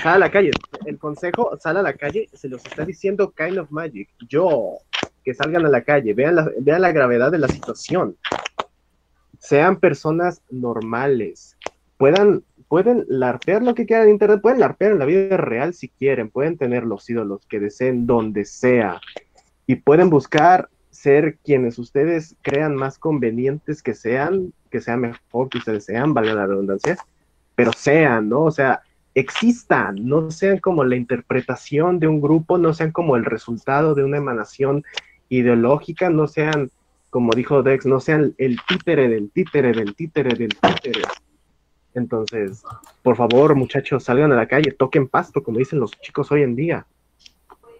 sal 0.00 0.14
a 0.14 0.18
la 0.18 0.30
calle. 0.30 0.52
El 0.86 0.98
consejo, 0.98 1.56
sal 1.60 1.76
a 1.76 1.82
la 1.82 1.92
calle, 1.94 2.28
se 2.32 2.48
los 2.48 2.64
está 2.64 2.84
diciendo 2.84 3.32
Kind 3.36 3.58
of 3.58 3.70
Magic. 3.70 4.08
Yo, 4.28 4.78
que 5.24 5.34
salgan 5.34 5.66
a 5.66 5.68
la 5.68 5.82
calle, 5.82 6.14
vean 6.14 6.36
vean 6.60 6.82
la 6.82 6.92
gravedad 6.92 7.32
de 7.32 7.38
la 7.38 7.48
situación. 7.48 8.16
Sean 9.44 9.78
personas 9.78 10.40
normales. 10.50 11.58
Puedan, 11.98 12.42
pueden 12.66 13.04
larpear 13.08 13.62
lo 13.62 13.74
que 13.74 13.84
quieran 13.84 14.06
en 14.06 14.14
internet, 14.14 14.40
pueden 14.40 14.58
larpear 14.58 14.92
en 14.92 14.98
la 14.98 15.04
vida 15.04 15.36
real 15.36 15.74
si 15.74 15.90
quieren, 15.90 16.30
pueden 16.30 16.56
tener 16.56 16.84
los 16.84 17.08
ídolos 17.10 17.44
que 17.46 17.60
deseen 17.60 18.06
donde 18.06 18.46
sea. 18.46 19.02
Y 19.66 19.76
pueden 19.76 20.08
buscar 20.08 20.70
ser 20.88 21.36
quienes 21.44 21.78
ustedes 21.78 22.36
crean 22.40 22.74
más 22.74 22.98
convenientes 22.98 23.82
que 23.82 23.92
sean, 23.92 24.54
que 24.70 24.80
sea 24.80 24.96
mejor 24.96 25.50
que 25.50 25.58
ustedes 25.58 25.84
sean, 25.84 26.14
valga 26.14 26.32
la 26.32 26.46
redundancia, 26.46 26.96
pero 27.54 27.70
sean, 27.74 28.30
¿no? 28.30 28.44
O 28.44 28.50
sea, 28.50 28.80
existan, 29.14 30.08
no 30.08 30.30
sean 30.30 30.58
como 30.58 30.84
la 30.84 30.96
interpretación 30.96 31.98
de 31.98 32.08
un 32.08 32.22
grupo, 32.22 32.56
no 32.56 32.72
sean 32.72 32.92
como 32.92 33.14
el 33.16 33.26
resultado 33.26 33.94
de 33.94 34.04
una 34.04 34.16
emanación 34.16 34.84
ideológica, 35.28 36.08
no 36.08 36.28
sean, 36.28 36.70
como 37.14 37.30
dijo 37.32 37.62
Dex, 37.62 37.86
no 37.86 38.00
sean 38.00 38.34
el 38.38 38.58
títere 38.66 39.08
del 39.08 39.30
títere 39.30 39.72
del 39.72 39.94
títere 39.94 40.34
del 40.34 40.48
títere. 40.48 41.02
Entonces, 41.94 42.64
por 43.04 43.14
favor, 43.14 43.54
muchachos, 43.54 44.02
salgan 44.02 44.32
a 44.32 44.34
la 44.34 44.48
calle, 44.48 44.72
toquen 44.72 45.06
pasto, 45.06 45.40
como 45.40 45.60
dicen 45.60 45.78
los 45.78 45.92
chicos 45.92 46.32
hoy 46.32 46.42
en 46.42 46.56
día. 46.56 46.86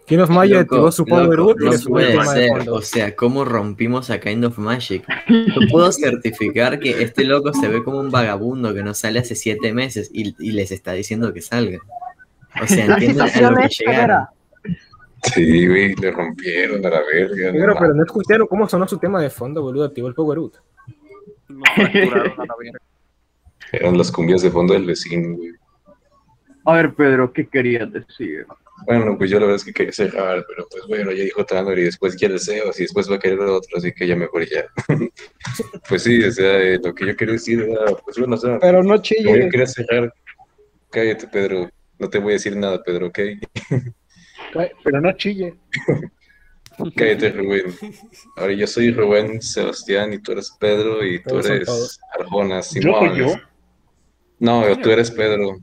King 0.07 0.19
of 0.19 0.31
Loco, 0.31 0.59
activó 0.61 0.93
su 0.93 1.05
Power 1.05 1.37
loco, 1.37 1.57
no 1.59 1.73
puede 1.89 2.25
ser. 2.27 2.71
O 2.71 2.81
sea, 2.81 3.17
¿cómo 3.17 3.45
rompimos 3.45 4.09
a 4.11 4.21
Kind 4.21 4.45
of 4.45 4.57
Magic? 4.59 5.05
Yo 5.29 5.69
puedo 5.69 5.91
certificar 5.91 6.79
que 6.79 7.03
este 7.03 7.25
loco 7.25 7.53
se 7.53 7.67
ve 7.67 7.83
como 7.83 7.99
un 7.99 8.13
vagabundo 8.13 8.73
que 8.73 8.85
no 8.85 8.95
sale 8.95 9.19
hace 9.19 9.35
siete 9.35 9.73
meses 9.73 10.13
y, 10.15 10.37
y 10.39 10.53
les 10.53 10.71
está 10.71 10.93
diciendo 10.93 11.35
que 11.35 11.43
salgan. 11.43 11.81
O 12.63 12.69
sea, 12.69 12.87
La 12.87 12.95
entienden 12.95 13.45
a 13.45 13.51
lo 13.51 13.57
que 13.57 13.69
llegaron. 13.69 14.27
Sí, 15.33 15.67
güey, 15.67 15.95
le 15.95 16.11
rompieron 16.11 16.85
a 16.85 16.91
la 16.91 17.03
verga. 17.03 17.53
Negro, 17.53 17.77
pero 17.79 17.95
no 17.95 18.05
escucharon 18.05 18.47
cómo 18.47 18.69
sonó 18.69 18.87
su 18.87 18.99
tema 18.99 19.23
de 19.23 19.31
fondo, 19.31 19.63
boludo. 19.63 19.85
Activó 19.85 20.09
el 20.09 20.15
Power 20.15 20.39
Up. 20.39 20.55
Eran 23.73 23.99
las 23.99 24.13
cumbias 24.13 24.43
de 24.43 24.51
fondo 24.51 24.75
del 24.75 24.85
vecino, 24.85 25.37
güey. 25.37 25.53
A 26.67 26.75
ver, 26.75 26.95
Pedro, 26.95 27.33
¿qué 27.33 27.47
querías 27.47 27.93
decir? 27.93 28.47
Bueno, 28.87 29.17
pues 29.17 29.31
yo 29.31 29.39
la 29.39 29.47
verdad 29.47 29.57
es 29.57 29.65
que 29.65 29.73
quería 29.73 29.93
cerrar, 29.93 30.45
pero 30.49 30.67
pues 30.71 30.85
bueno, 30.89 31.13
ya 31.13 31.25
dijo 31.25 31.45
Tanner 31.45 31.79
y 31.79 31.85
después 31.85 32.17
quiere 32.17 32.39
Sebas 32.39 32.79
y 32.79 32.83
después 32.83 33.11
va 33.11 33.17
a 33.17 33.19
querer 33.19 33.41
otro, 33.41 33.79
así 33.79 33.93
que 33.93 34.07
ya 34.07 34.17
mejor 34.17 34.47
ya. 34.49 34.65
pues 35.89 36.03
sí, 36.03 36.23
o 36.23 36.33
sea, 36.33 36.61
eh, 36.61 36.79
lo 36.83 36.95
que 36.95 37.07
yo 37.07 37.17
quería 37.17 37.35
decir 37.35 37.61
era, 37.61 37.95
pues 38.05 38.19
bueno, 38.19 38.35
o 38.35 38.39
sea, 38.39 38.59
Pero 38.59 38.83
no 38.83 38.91
como 38.91 39.03
chille. 39.03 39.45
yo 39.45 39.49
quería 39.49 39.67
cerrar, 39.67 40.13
cállate, 40.91 41.29
Pedro, 41.29 41.71
no 41.99 42.11
te 42.11 42.19
voy 42.19 42.33
a 42.33 42.35
decir 42.35 42.57
nada, 42.57 42.83
Pedro, 42.83 43.09
¿ok? 43.09 43.19
Pero 44.83 45.01
no 45.01 45.13
chille. 45.13 45.55
Cállate, 46.97 47.31
Rubén. 47.31 47.75
Ahora 48.37 48.53
yo 48.53 48.67
soy 48.67 48.91
Rubén 48.91 49.41
Sebastián 49.41 50.13
y 50.13 50.19
tú 50.19 50.33
eres 50.33 50.57
Pedro 50.59 51.05
y 51.05 51.23
tú 51.23 51.39
eres. 51.39 52.01
Arjona, 52.19 52.57
¿Yo 52.57 52.63
Simón. 52.63 53.09
soy 53.09 53.19
yo? 53.19 53.35
No, 54.41 54.79
tú 54.79 54.91
eres 54.91 55.11
Pedro. 55.11 55.59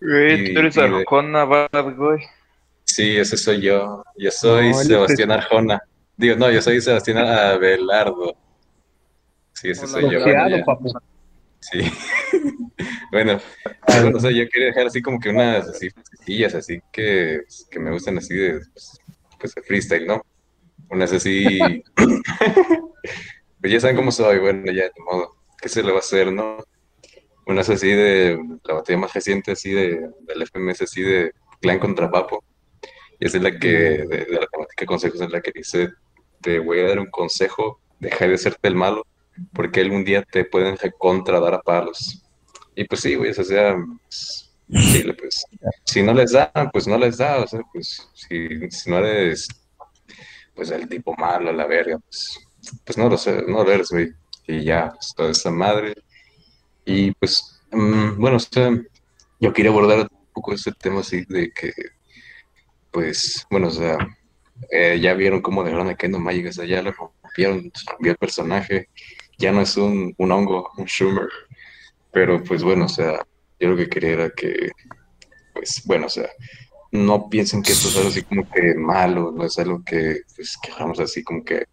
Güey, 0.00 0.52
tú 0.54 0.60
eres 0.60 0.78
Arjona, 0.78 1.44
bad 1.44 1.96
güey. 1.96 2.20
Sí, 2.84 3.16
ese 3.16 3.36
soy 3.36 3.60
yo. 3.60 4.04
Yo 4.16 4.30
soy 4.30 4.70
No, 4.70 4.74
Sebastián 4.74 5.30
Arjona. 5.32 5.82
Digo, 6.16 6.36
no, 6.36 6.50
yo 6.50 6.62
soy 6.62 6.80
Sebastián 6.80 7.18
Abelardo. 7.18 8.36
Sí, 9.52 9.70
ese 9.70 9.86
soy 9.86 10.02
yo. 10.04 10.22
Bloqueado. 10.22 10.64
Sí. 11.70 11.80
bueno, 13.10 13.40
pues, 13.86 14.14
o 14.14 14.20
sea, 14.20 14.30
yo 14.30 14.48
quería 14.50 14.68
dejar 14.68 14.86
así 14.86 15.00
como 15.00 15.18
que 15.18 15.30
unas 15.30 15.66
así 15.68 15.88
sencillas, 15.90 16.54
así 16.54 16.80
que, 16.92 17.42
que 17.70 17.78
me 17.78 17.90
gustan 17.90 18.18
así 18.18 18.34
de, 18.34 18.60
pues, 18.72 19.00
pues, 19.40 19.54
de 19.54 19.62
freestyle, 19.62 20.06
¿no? 20.06 20.22
Unas 20.90 21.12
así. 21.12 21.58
pues 23.60 23.72
ya 23.72 23.80
saben 23.80 23.96
cómo 23.96 24.12
soy, 24.12 24.38
bueno, 24.40 24.70
ya 24.72 24.84
de 24.84 24.92
modo. 24.98 25.36
¿Qué 25.60 25.70
se 25.70 25.82
le 25.82 25.90
va 25.90 25.98
a 25.98 26.00
hacer, 26.00 26.30
no? 26.30 26.58
Unas 27.46 27.70
así 27.70 27.88
de 27.88 28.38
la 28.64 28.74
batalla 28.74 28.98
más 28.98 29.14
reciente, 29.14 29.52
así 29.52 29.72
de, 29.72 30.10
del 30.20 30.42
FMS, 30.42 30.82
así 30.82 31.02
de 31.02 31.32
Clan 31.62 31.78
contra 31.78 32.10
Papo. 32.10 32.44
Y 33.18 33.26
esa 33.26 33.38
es 33.38 33.42
la 33.42 33.58
que, 33.58 33.68
de, 33.68 34.06
de 34.06 34.38
la 34.38 34.46
temática 34.46 34.84
consejos, 34.84 35.20
es 35.20 35.30
la 35.30 35.40
que 35.40 35.52
dice: 35.54 35.88
Te 36.42 36.58
voy 36.58 36.80
a 36.80 36.88
dar 36.88 36.98
un 36.98 37.10
consejo, 37.10 37.80
deja 38.00 38.26
de 38.26 38.34
hacerte 38.34 38.68
el 38.68 38.74
malo, 38.74 39.06
porque 39.52 39.80
algún 39.80 40.04
día 40.04 40.22
te 40.22 40.44
pueden 40.44 40.76
recontra 40.76 41.40
dar 41.40 41.54
a 41.54 41.62
palos. 41.62 42.22
Y 42.74 42.84
pues 42.84 43.00
sí, 43.00 43.14
güey, 43.14 43.30
o 43.30 43.44
sea, 43.44 43.76
pues, 44.02 44.52
sí, 44.68 45.04
pues, 45.18 45.44
si 45.84 46.02
no 46.02 46.12
les 46.12 46.32
da, 46.32 46.50
pues 46.72 46.86
no 46.86 46.98
les 46.98 47.18
da, 47.18 47.42
o 47.42 47.46
sea, 47.46 47.60
pues, 47.72 48.08
si, 48.14 48.90
no 48.90 48.98
eres, 48.98 49.48
pues, 50.54 50.70
el 50.70 50.88
tipo 50.88 51.14
malo, 51.16 51.52
la 51.52 51.66
verga, 51.66 51.98
pues, 51.98 52.38
pues 52.84 52.98
no 52.98 53.08
lo 53.08 53.16
sé, 53.16 53.42
no 53.46 53.62
lo 53.62 53.70
eres, 53.70 53.90
güey, 53.90 54.12
y 54.46 54.64
ya, 54.64 54.90
pues, 54.90 55.14
toda 55.16 55.30
esa 55.30 55.50
madre. 55.50 55.94
Y 56.84 57.12
pues, 57.12 57.60
mm, 57.72 58.18
bueno, 58.18 58.36
o 58.36 58.40
sea, 58.40 58.70
yo 59.40 59.52
quería 59.52 59.70
abordar 59.70 60.00
un 60.00 60.26
poco 60.32 60.52
ese 60.54 60.72
tema 60.72 61.00
así 61.00 61.24
de 61.28 61.50
que, 61.52 61.72
pues, 62.90 63.46
bueno, 63.50 63.68
o 63.68 63.70
sea, 63.70 63.98
eh, 64.70 64.98
ya 65.00 65.14
vieron 65.14 65.42
cómo 65.42 65.64
dejaron 65.64 65.88
a 65.88 65.96
Kendo 65.96 66.18
Magic, 66.18 66.48
o 66.48 66.52
sea, 66.52 66.64
ya 66.64 66.82
le 66.82 66.92
rompieron, 66.92 67.72
rompió 67.86 68.12
el 68.12 68.18
personaje, 68.18 68.88
ya 69.38 69.52
no 69.52 69.60
es 69.60 69.76
un, 69.76 70.14
un 70.18 70.32
hongo, 70.32 70.70
un 70.76 70.86
Schumer, 70.86 71.28
pero 72.12 72.42
pues 72.42 72.62
bueno, 72.62 72.86
o 72.86 72.88
sea, 72.88 73.26
yo 73.58 73.68
lo 73.70 73.76
que 73.76 73.88
quería 73.88 74.10
era 74.10 74.30
que, 74.30 74.70
pues 75.52 75.82
bueno, 75.84 76.06
o 76.06 76.10
sea, 76.10 76.28
no 76.92 77.28
piensen 77.28 77.62
que 77.62 77.72
esto 77.72 77.88
es 77.88 77.96
algo 77.96 78.08
así 78.08 78.22
como 78.22 78.48
que 78.50 78.74
malo, 78.74 79.32
no 79.32 79.44
es 79.44 79.58
algo 79.58 79.82
que, 79.84 80.20
pues, 80.36 80.56
que 80.62 81.02
así 81.02 81.24
como 81.24 81.44
que, 81.44 81.64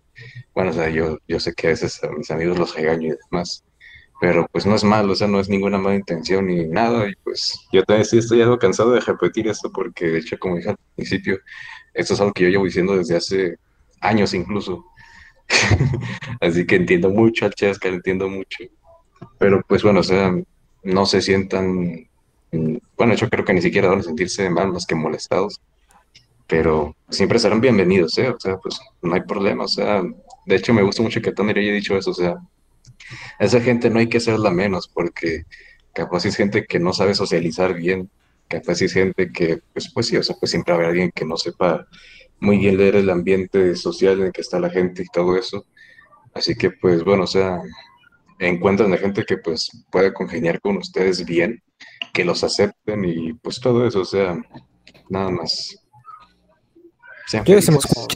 bueno, 0.53 0.71
o 0.71 0.73
sea, 0.73 0.89
yo, 0.89 1.19
yo 1.27 1.39
sé 1.39 1.53
que 1.53 1.67
a 1.67 1.69
veces 1.71 2.03
a 2.03 2.09
mis 2.09 2.31
amigos 2.31 2.57
los 2.57 2.75
regaño 2.75 3.13
y 3.13 3.17
demás, 3.29 3.63
pero 4.19 4.47
pues 4.51 4.65
no 4.65 4.75
es 4.75 4.83
malo, 4.83 5.13
o 5.13 5.15
sea, 5.15 5.27
no 5.27 5.39
es 5.39 5.49
ninguna 5.49 5.77
mala 5.77 5.95
intención 5.95 6.47
ni 6.47 6.65
nada, 6.65 7.07
y 7.09 7.13
pues 7.23 7.67
yo 7.71 7.83
también 7.83 8.05
sí 8.05 8.17
estoy 8.17 8.41
algo 8.41 8.57
cansado 8.57 8.91
de 8.91 8.99
repetir 8.99 9.47
esto, 9.47 9.71
porque 9.71 10.07
de 10.07 10.19
hecho, 10.19 10.37
como 10.39 10.57
dije 10.57 10.69
al 10.69 10.77
principio, 10.95 11.39
esto 11.93 12.13
es 12.13 12.21
algo 12.21 12.33
que 12.33 12.43
yo 12.43 12.49
llevo 12.49 12.65
diciendo 12.65 12.95
desde 12.95 13.15
hace 13.17 13.55
años 13.99 14.33
incluso, 14.33 14.85
así 16.41 16.65
que 16.65 16.75
entiendo 16.75 17.09
mucho 17.09 17.45
al 17.45 17.53
Chesca, 17.53 17.89
entiendo 17.89 18.29
mucho, 18.29 18.63
pero 19.37 19.61
pues 19.67 19.83
bueno, 19.83 20.01
o 20.01 20.03
sea, 20.03 20.33
no 20.83 21.05
se 21.05 21.21
sientan, 21.21 22.09
mm, 22.51 22.77
bueno, 22.97 23.13
yo 23.15 23.29
creo 23.29 23.45
que 23.45 23.53
ni 23.53 23.61
siquiera 23.61 23.89
van 23.89 23.99
a 23.99 24.03
sentirse 24.03 24.49
mal 24.49 24.71
más 24.71 24.85
que 24.85 24.95
molestados, 24.95 25.61
pero 26.47 26.95
siempre 27.09 27.39
serán 27.39 27.61
bienvenidos, 27.61 28.17
¿eh? 28.17 28.29
O 28.29 28.39
sea, 28.39 28.57
pues 28.57 28.79
no 29.01 29.13
hay 29.13 29.21
problema, 29.21 29.65
o 29.65 29.67
sea, 29.67 30.03
de 30.45 30.55
hecho 30.55 30.73
me 30.73 30.81
gusta 30.81 31.01
mucho 31.01 31.21
que 31.21 31.31
Tanner 31.31 31.57
haya 31.57 31.71
dicho 31.71 31.97
eso, 31.97 32.11
o 32.11 32.15
sea, 32.15 32.35
esa 33.39 33.61
gente 33.61 33.89
no 33.89 33.99
hay 33.99 34.07
que 34.07 34.17
hacerla 34.17 34.51
menos 34.51 34.87
porque 34.87 35.45
capaz 35.93 36.25
es 36.25 36.35
gente 36.35 36.65
que 36.65 36.79
no 36.79 36.93
sabe 36.93 37.13
socializar 37.13 37.73
bien, 37.73 38.09
capaz 38.47 38.81
es 38.81 38.93
gente 38.93 39.31
que, 39.31 39.61
pues, 39.73 39.91
pues 39.93 40.07
sí, 40.07 40.17
o 40.17 40.23
sea, 40.23 40.35
pues 40.39 40.51
siempre 40.51 40.73
haber 40.73 40.87
alguien 40.87 41.11
que 41.13 41.25
no 41.25 41.37
sepa 41.37 41.87
muy 42.41 42.57
bien 42.57 42.75
leer 42.77 42.95
el 42.97 43.09
ambiente 43.09 43.75
social 43.75 44.19
en 44.19 44.25
el 44.27 44.31
que 44.33 44.41
está 44.41 44.59
la 44.59 44.69
gente 44.69 45.03
y 45.03 45.07
todo 45.13 45.37
eso. 45.37 45.65
Así 46.33 46.55
que, 46.55 46.71
pues 46.71 47.03
bueno, 47.03 47.23
o 47.23 47.27
sea, 47.27 47.61
encuentran 48.39 48.91
a 48.93 48.97
gente 48.97 49.23
que 49.23 49.37
pues 49.37 49.69
puede 49.91 50.11
congeniar 50.13 50.59
con 50.59 50.77
ustedes 50.77 51.23
bien, 51.25 51.61
que 52.13 52.25
los 52.25 52.43
acepten 52.43 53.05
y 53.05 53.33
pues 53.33 53.59
todo 53.61 53.85
eso, 53.87 54.01
o 54.01 54.05
sea, 54.05 54.41
nada 55.09 55.29
más. 55.29 55.77
Sean 57.27 57.43
¿Qué? 57.43 57.61
¿Se 57.61 57.71
me 57.71 57.77
felices. 57.79 58.07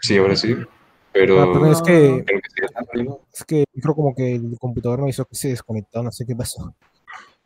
Sí, 0.00 0.16
ahora 0.16 0.36
sí, 0.36 0.56
pero... 1.12 1.42
Ah, 1.42 1.52
perdón, 1.52 1.72
es 1.72 1.82
que- 1.82 2.24
creo 2.26 2.40
que. 2.40 3.18
Es 3.32 3.44
que 3.44 3.64
creo 3.80 3.94
como 3.94 4.14
que 4.14 4.36
el 4.36 4.56
computador 4.58 5.02
me 5.02 5.10
hizo 5.10 5.24
que 5.26 5.34
se 5.34 5.48
desconectó, 5.48 6.02
no 6.02 6.10
sé 6.10 6.24
qué 6.24 6.34
pasó. 6.34 6.74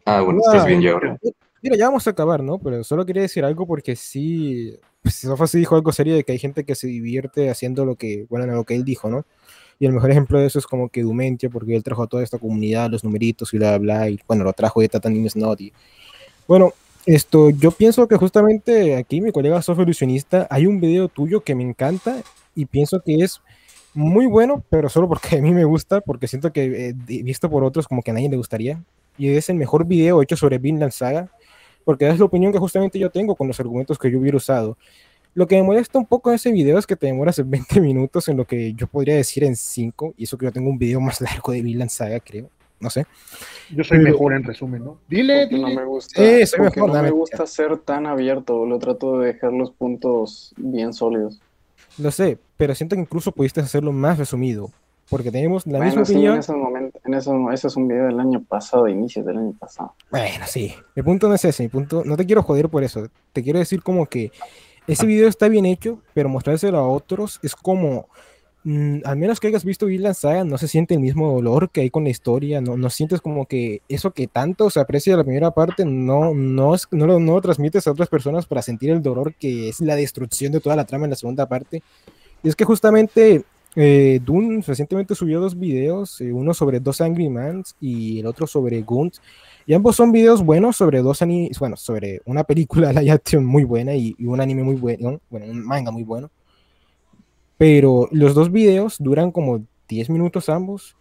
Ah, 0.05 0.21
bueno, 0.21 0.39
Mira, 0.41 0.53
estás 0.53 0.67
bien 0.67 0.81
ya 0.81 0.93
ahora. 0.93 1.19
Mira, 1.63 1.77
ya 1.77 1.87
vamos 1.87 2.07
a 2.07 2.11
acabar, 2.11 2.43
¿no? 2.43 2.59
Pero 2.59 2.83
solo 2.85 3.07
quería 3.07 3.23
decir 3.23 3.45
algo 3.45 3.67
porque 3.67 3.97
sí, 3.97 4.77
pues 5.03 5.17
Sofa 5.17 5.47
sí 5.47 5.59
dijo 5.59 5.75
algo 5.75 5.93
serio 5.93 6.15
de 6.15 6.25
que 6.25 6.33
hay 6.33 6.39
gente 6.39 6.65
que 6.65 6.75
se 6.75 6.87
divierte 6.87 7.51
haciendo 7.51 7.85
lo 7.85 7.97
que, 7.97 8.27
bueno, 8.31 8.47
lo 8.47 8.65
que 8.65 8.75
él 8.75 8.85
dijo, 8.85 9.11
¿no? 9.11 9.27
Y 9.79 9.87
el 9.87 9.93
mejor 9.93 10.13
ejemplo 10.13 10.39
de 10.39 10.47
eso 10.47 10.61
es 10.61 10.67
como 10.67 10.89
que 10.89 11.03
Dumentia, 11.03 11.51
porque 11.51 11.75
él 11.75 11.83
trajo 11.83 12.05
a 12.05 12.07
toda 12.07 12.23
esta 12.23 12.39
comunidad, 12.39 12.91
los 12.91 13.03
numeritos 13.03 13.53
y 13.53 13.59
bla, 13.59 13.79
bla, 13.79 14.09
y 14.09 14.21
bueno, 14.29 14.45
lo 14.45 14.53
trajo 14.53 14.81
de 14.81 14.89
Tatan 14.89 15.29
Snot. 15.29 15.61
Y, 15.61 15.73
bueno, 16.47 16.73
esto, 17.05 17.51
yo 17.51 17.73
pienso 17.73 18.07
que 18.07 18.17
justamente 18.17 18.97
aquí, 18.97 19.21
mi 19.21 19.33
colega 19.33 19.61
Sofa 19.61 19.83
Ilusionista, 19.83 20.47
hay 20.51 20.67
un 20.67 20.81
video 20.81 21.09
tuyo 21.09 21.41
que 21.41 21.57
me 21.57 21.65
encanta 21.65 22.23
y 22.55 22.67
pienso 22.67 23.01
que 23.01 23.17
es 23.17 23.41
muy 23.93 24.27
bueno, 24.27 24.63
pero 24.71 24.89
solo 24.89 25.09
porque 25.09 25.37
a 25.39 25.43
mí 25.43 25.53
me 25.53 25.65
gusta, 25.65 26.01
porque 26.01 26.29
siento 26.29 26.53
que 26.53 26.91
eh, 26.91 26.95
visto 26.95 27.51
por 27.51 27.65
otros 27.65 27.89
como 27.89 28.03
que 28.03 28.13
a 28.13 28.15
nadie 28.15 28.29
le 28.29 28.37
gustaría. 28.37 28.81
Y 29.19 29.31
es 29.31 29.49
el 29.51 29.57
mejor 29.57 29.85
video 29.87 30.23
hecho 30.23 30.37
sobre 30.37 30.59
Vinland 30.59 30.93
Saga, 30.93 31.29
porque 31.85 32.09
es 32.09 32.19
la 32.19 32.25
opinión 32.25 32.53
que 32.53 32.59
justamente 32.59 32.99
yo 32.99 33.11
tengo 33.11 33.35
con 33.35 33.47
los 33.49 33.59
argumentos 33.61 33.99
que 33.99 34.11
yo 34.11 34.19
hubiera 34.19 34.37
usado. 34.37 34.77
Lo 35.35 35.47
que 35.47 35.57
me 35.57 35.63
molesta 35.63 35.99
un 35.99 36.07
poco 36.07 36.29
de 36.31 36.37
ese 36.37 36.53
video 36.53 36.79
es 36.79 36.87
que 36.87 36.95
te 36.97 37.07
demoras 37.07 37.39
en 37.39 37.51
20 37.51 37.81
minutos 37.81 38.29
en 38.29 38.37
lo 38.37 38.45
que 38.45 38.75
yo 38.75 38.87
podría 38.87 39.17
decir 39.17 39.45
en 39.45 39.57
5, 39.57 40.15
y 40.17 40.25
eso 40.25 40.37
que 40.37 40.45
yo 40.47 40.53
tengo 40.53 40.69
un 40.69 40.79
video 40.79 41.01
más 41.01 41.21
largo 41.21 41.53
de 41.53 41.63
Vinland 41.63 41.91
Saga, 41.91 42.21
creo. 42.21 42.49
No 42.81 42.91
sé. 42.91 43.07
Yo 43.71 43.85
soy 43.85 43.99
Pero- 43.99 44.11
mejor 44.11 44.35
en 44.35 44.43
resumen, 44.43 44.85
¿no? 44.85 44.99
Dile, 45.09 45.49
no 45.51 45.69
me 45.69 45.85
gusta, 45.85 46.21
Eh, 46.23 46.45
soy 46.47 46.61
mejor, 46.61 46.93
no 46.93 47.03
me 47.03 47.11
gusta 47.13 47.47
ser 47.47 47.79
tan 47.79 48.07
abierto, 48.07 48.67
lo 48.67 48.79
trato 48.81 49.21
de 49.21 49.29
dejar 49.35 49.53
los 49.53 49.71
puntos 49.71 50.53
bien 50.57 50.93
sólidos. 50.93 51.41
Lo 51.99 52.11
sé, 52.11 52.39
pero 52.57 52.75
siento 52.75 52.97
que 52.97 53.03
incluso 53.03 53.31
pudiste 53.33 53.61
hacerlo 53.61 53.93
más 53.93 54.19
resumido, 54.19 54.71
porque 55.13 55.31
tenemos 55.31 55.67
la 55.67 55.77
bueno, 55.77 55.85
misma 55.85 56.05
sí, 56.07 56.13
opinión. 56.15 56.33
en 56.33 56.41
ese 56.41 56.53
momento, 56.55 56.99
en 57.05 57.13
eso, 57.13 57.51
ese 57.53 57.67
es 57.67 57.77
un 57.77 57.87
video 57.87 58.07
del 58.07 58.19
año 58.19 58.43
pasado, 58.43 58.85
de 58.85 58.93
inicios 58.93 59.27
del 59.27 59.37
año 59.37 59.53
pasado. 59.53 59.93
Bueno, 60.11 60.47
sí. 60.49 60.75
Mi 60.97 61.03
punto 61.03 61.29
no 61.29 61.35
es 61.35 61.45
ese. 61.45 61.65
Mi 61.65 61.69
punto, 61.69 62.03
no 62.03 62.17
te 62.17 62.25
quiero 62.25 62.43
joder 62.43 62.71
por 62.71 62.83
eso. 62.83 63.09
Te 63.35 63.43
quiero 63.43 63.59
decir 63.59 63.83
como 63.83 64.07
que 64.07 64.33
ese 64.87 65.05
video 65.05 65.29
está 65.29 65.49
bien 65.49 65.67
hecho, 65.67 66.01
pero 66.15 66.31
mostrárselo 66.31 66.79
a 66.79 66.89
otros 66.89 67.41
es 67.43 67.55
como. 67.55 68.09
mm, 68.65 69.01
al 69.05 69.19
menos 69.19 69.39
que 69.39 69.49
hayas 69.49 69.67
visto 69.67 69.85
Vinland 69.85 70.15
Saga, 70.15 70.45
no 70.45 70.57
se 70.57 70.67
siente 70.67 70.95
el 70.95 71.01
mismo 71.01 71.31
dolor 71.31 71.69
que 71.69 71.83
hay 71.83 71.91
con 71.91 72.05
la 72.05 72.11
historia. 72.11 72.63
No, 72.63 72.79
no 72.79 72.89
sientes 72.89 73.21
como 73.21 73.45
que 73.45 73.83
eso 73.91 74.13
que 74.13 74.29
tanto 74.29 74.71
se 74.71 74.81
aprecia 74.81 75.13
de 75.13 75.19
la 75.19 75.25
primera 75.25 75.51
parte, 75.51 75.85
no, 75.85 76.33
no, 76.33 76.75
es, 76.75 76.89
no, 76.91 77.07
lo, 77.07 77.21
no 77.21 77.35
lo 77.35 77.41
transmites 77.43 77.87
a 77.87 77.93
otras 77.93 78.09
personas 78.09 78.47
para 78.47 78.63
sentir 78.63 78.89
el 78.89 79.03
dolor 79.03 79.35
que 79.35 79.69
es 79.69 79.83
la 79.83 79.95
destrucción 79.95 80.53
de 80.53 80.61
toda 80.61 80.75
la 80.75 80.87
trama 80.87 81.05
en 81.05 81.11
la 81.11 81.17
segunda 81.17 81.47
parte. 81.47 81.83
Y 82.43 82.49
es 82.49 82.57
que 82.57 82.65
justamente 82.65 83.45
eh, 83.77 84.21
Dune 84.25 84.63
recientemente 84.67 85.15
subió 85.15 85.41
dos 85.41 85.59
videos, 85.59 86.21
eh, 86.21 86.33
uno 86.33 86.53
sobre 86.55 86.81
dos 86.81 87.01
Angry 87.01 87.29
Mans 87.29 87.75
y 87.81 88.21
el 88.21 88.27
otro 88.27 88.47
sobre 88.47 88.83
Guns. 88.83 89.21
Y 89.67 89.75
ambos 89.75 89.97
son 89.97 90.11
videos 90.13 90.45
buenos 90.45 90.77
sobre 90.77 91.01
dos 91.03 91.23
animes, 91.23 91.59
bueno, 91.59 91.77
sobre 91.77 92.21
una 92.27 92.45
película 92.45 92.93
live 93.01 93.11
action 93.13 93.45
muy 93.45 93.65
buena 93.65 93.95
y, 93.95 94.15
y 94.19 94.27
un 94.27 94.41
anime 94.41 94.63
muy 94.63 94.75
bueno, 94.75 95.21
bueno, 95.31 95.47
un 95.47 95.65
manga 95.65 95.91
muy 95.91 96.03
bueno. 96.03 96.31
Pero 97.59 98.09
los 98.11 98.35
dos 98.35 98.51
videos 98.51 98.97
duran 98.99 99.31
como 99.31 99.65
10 99.89 100.11
minutos 100.11 100.49
ambos. 100.49 100.97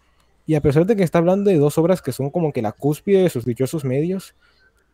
Y 0.46 0.54
a 0.54 0.60
pesar 0.60 0.86
de 0.86 0.96
que 0.96 1.02
está 1.02 1.18
hablando 1.18 1.50
de 1.50 1.58
dos 1.58 1.78
obras 1.78 2.02
que 2.02 2.12
son 2.12 2.30
como 2.30 2.52
que 2.52 2.62
la 2.62 2.72
cúspide 2.72 3.22
de 3.22 3.30
sus 3.30 3.44
dichosos 3.44 3.84
medios, 3.84 4.34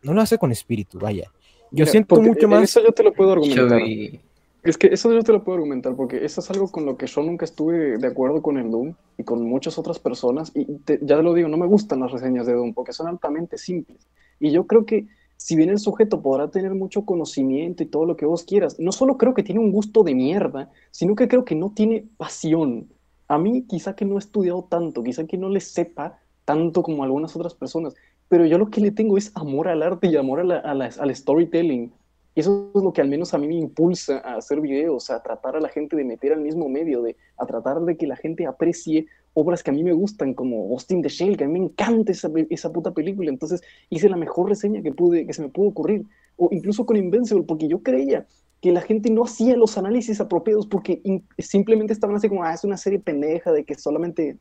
no 0.03 0.13
lo 0.13 0.21
hace 0.21 0.37
con 0.37 0.51
espíritu, 0.51 0.99
vaya. 0.99 1.31
Yo 1.71 1.83
Mira, 1.83 1.91
siento 1.91 2.19
mucho 2.21 2.47
más. 2.47 2.63
Eso 2.63 2.83
yo 2.83 2.91
te 2.91 3.03
lo 3.03 3.13
puedo 3.13 3.35
Yo 3.35 3.41
argumentar. 3.63 3.81
vi- 3.83 4.19
Es 4.61 4.77
que 4.77 4.87
eso 4.87 5.11
yo 5.13 5.23
te 5.23 5.31
lo 5.31 5.43
puedo 5.43 5.55
argumentar 5.57 5.95
porque 5.95 6.25
eso 6.25 6.41
es 6.41 6.49
algo 6.51 6.69
con 6.69 6.85
lo 6.85 6.97
que 6.97 7.07
yo 7.07 7.23
nunca 7.23 7.45
estuve 7.45 7.97
de 7.97 8.07
acuerdo 8.07 8.41
con 8.41 8.57
el 8.57 8.69
Doom 8.69 8.95
y 9.17 9.23
con 9.23 9.41
muchas 9.47 9.77
otras 9.77 9.99
personas. 9.99 10.51
Y 10.53 10.79
te- 10.79 10.99
ya 11.01 11.17
lo 11.17 11.33
digo, 11.33 11.47
no 11.47 11.57
me 11.57 11.65
gustan 11.67 12.01
las 12.01 12.11
reseñas 12.11 12.45
de 12.45 12.53
Doom 12.53 12.73
porque 12.73 12.91
son 12.93 13.07
altamente 13.07 13.57
simples. 13.57 14.09
Y 14.39 14.51
yo 14.51 14.67
creo 14.67 14.85
que 14.85 15.07
si 15.37 15.55
bien 15.55 15.69
el 15.69 15.79
sujeto 15.79 16.21
podrá 16.21 16.51
tener 16.51 16.75
mucho 16.75 17.05
conocimiento 17.05 17.83
y 17.83 17.85
todo 17.87 18.05
lo 18.05 18.17
que 18.17 18.25
vos 18.25 18.43
quieras, 18.43 18.77
no 18.79 18.91
solo 18.91 19.17
creo 19.17 19.33
que 19.33 19.43
tiene 19.43 19.61
un 19.61 19.71
gusto 19.71 20.03
de 20.03 20.13
mierda, 20.15 20.69
sino 20.91 21.15
que 21.15 21.29
creo 21.29 21.45
que 21.45 21.55
no 21.55 21.71
tiene 21.73 22.09
pasión. 22.17 22.89
A 23.29 23.37
mí 23.37 23.65
quizá 23.65 23.95
que 23.95 24.03
no 24.05 24.15
he 24.15 24.19
estudiado 24.19 24.65
tanto, 24.69 25.03
quizá 25.03 25.25
que 25.25 25.37
no 25.37 25.47
le 25.49 25.61
sepa 25.61 26.19
tanto 26.43 26.83
como 26.83 27.03
algunas 27.05 27.33
otras 27.35 27.53
personas, 27.55 27.93
pero 28.27 28.45
yo 28.45 28.57
lo 28.57 28.69
que 28.69 28.81
le 28.81 28.91
tengo 28.91 29.17
es 29.17 29.31
amor 29.35 29.67
al 29.69 29.83
arte 29.83 30.07
y 30.07 30.15
amor 30.17 30.39
a 30.41 30.43
la- 30.43 30.59
al 30.99 31.15
storytelling. 31.15 31.93
Eso 32.39 32.71
es 32.73 32.83
lo 32.83 32.93
que 32.93 33.01
al 33.01 33.09
menos 33.09 33.33
a 33.33 33.37
mí 33.37 33.47
me 33.49 33.55
impulsa 33.55 34.19
a 34.19 34.37
hacer 34.37 34.61
videos, 34.61 35.09
a 35.09 35.21
tratar 35.21 35.57
a 35.57 35.59
la 35.59 35.67
gente 35.67 35.97
de 35.97 36.05
meter 36.05 36.31
al 36.31 36.39
mismo 36.39 36.69
medio, 36.69 37.01
de, 37.01 37.17
a 37.37 37.45
tratar 37.45 37.81
de 37.81 37.97
que 37.97 38.07
la 38.07 38.15
gente 38.15 38.45
aprecie 38.45 39.07
obras 39.33 39.61
que 39.61 39.71
a 39.71 39.73
mí 39.73 39.83
me 39.83 39.91
gustan, 39.91 40.33
como 40.33 40.67
Ghost 40.69 40.89
in 40.91 41.01
the 41.01 41.09
Shell, 41.09 41.35
que 41.35 41.43
a 41.43 41.47
mí 41.47 41.59
me 41.59 41.65
encanta 41.65 42.13
esa, 42.13 42.31
esa 42.49 42.71
puta 42.71 42.93
película. 42.93 43.29
Entonces 43.29 43.61
hice 43.89 44.07
la 44.07 44.15
mejor 44.15 44.47
reseña 44.47 44.81
que, 44.81 44.93
pude, 44.93 45.27
que 45.27 45.33
se 45.33 45.41
me 45.41 45.49
pudo 45.49 45.67
ocurrir. 45.67 46.05
O 46.37 46.47
incluso 46.51 46.85
con 46.85 46.95
Invincible, 46.95 47.43
porque 47.43 47.67
yo 47.67 47.83
creía 47.83 48.25
que 48.61 48.71
la 48.71 48.81
gente 48.81 49.09
no 49.09 49.23
hacía 49.23 49.57
los 49.57 49.77
análisis 49.77 50.21
apropiados 50.21 50.65
porque 50.65 51.01
simplemente 51.39 51.91
estaban 51.91 52.15
así 52.15 52.29
como, 52.29 52.43
ah, 52.43 52.53
es 52.53 52.63
una 52.63 52.77
serie 52.77 52.99
pendeja 52.99 53.51
de 53.51 53.65
que 53.65 53.75
solamente 53.75 54.37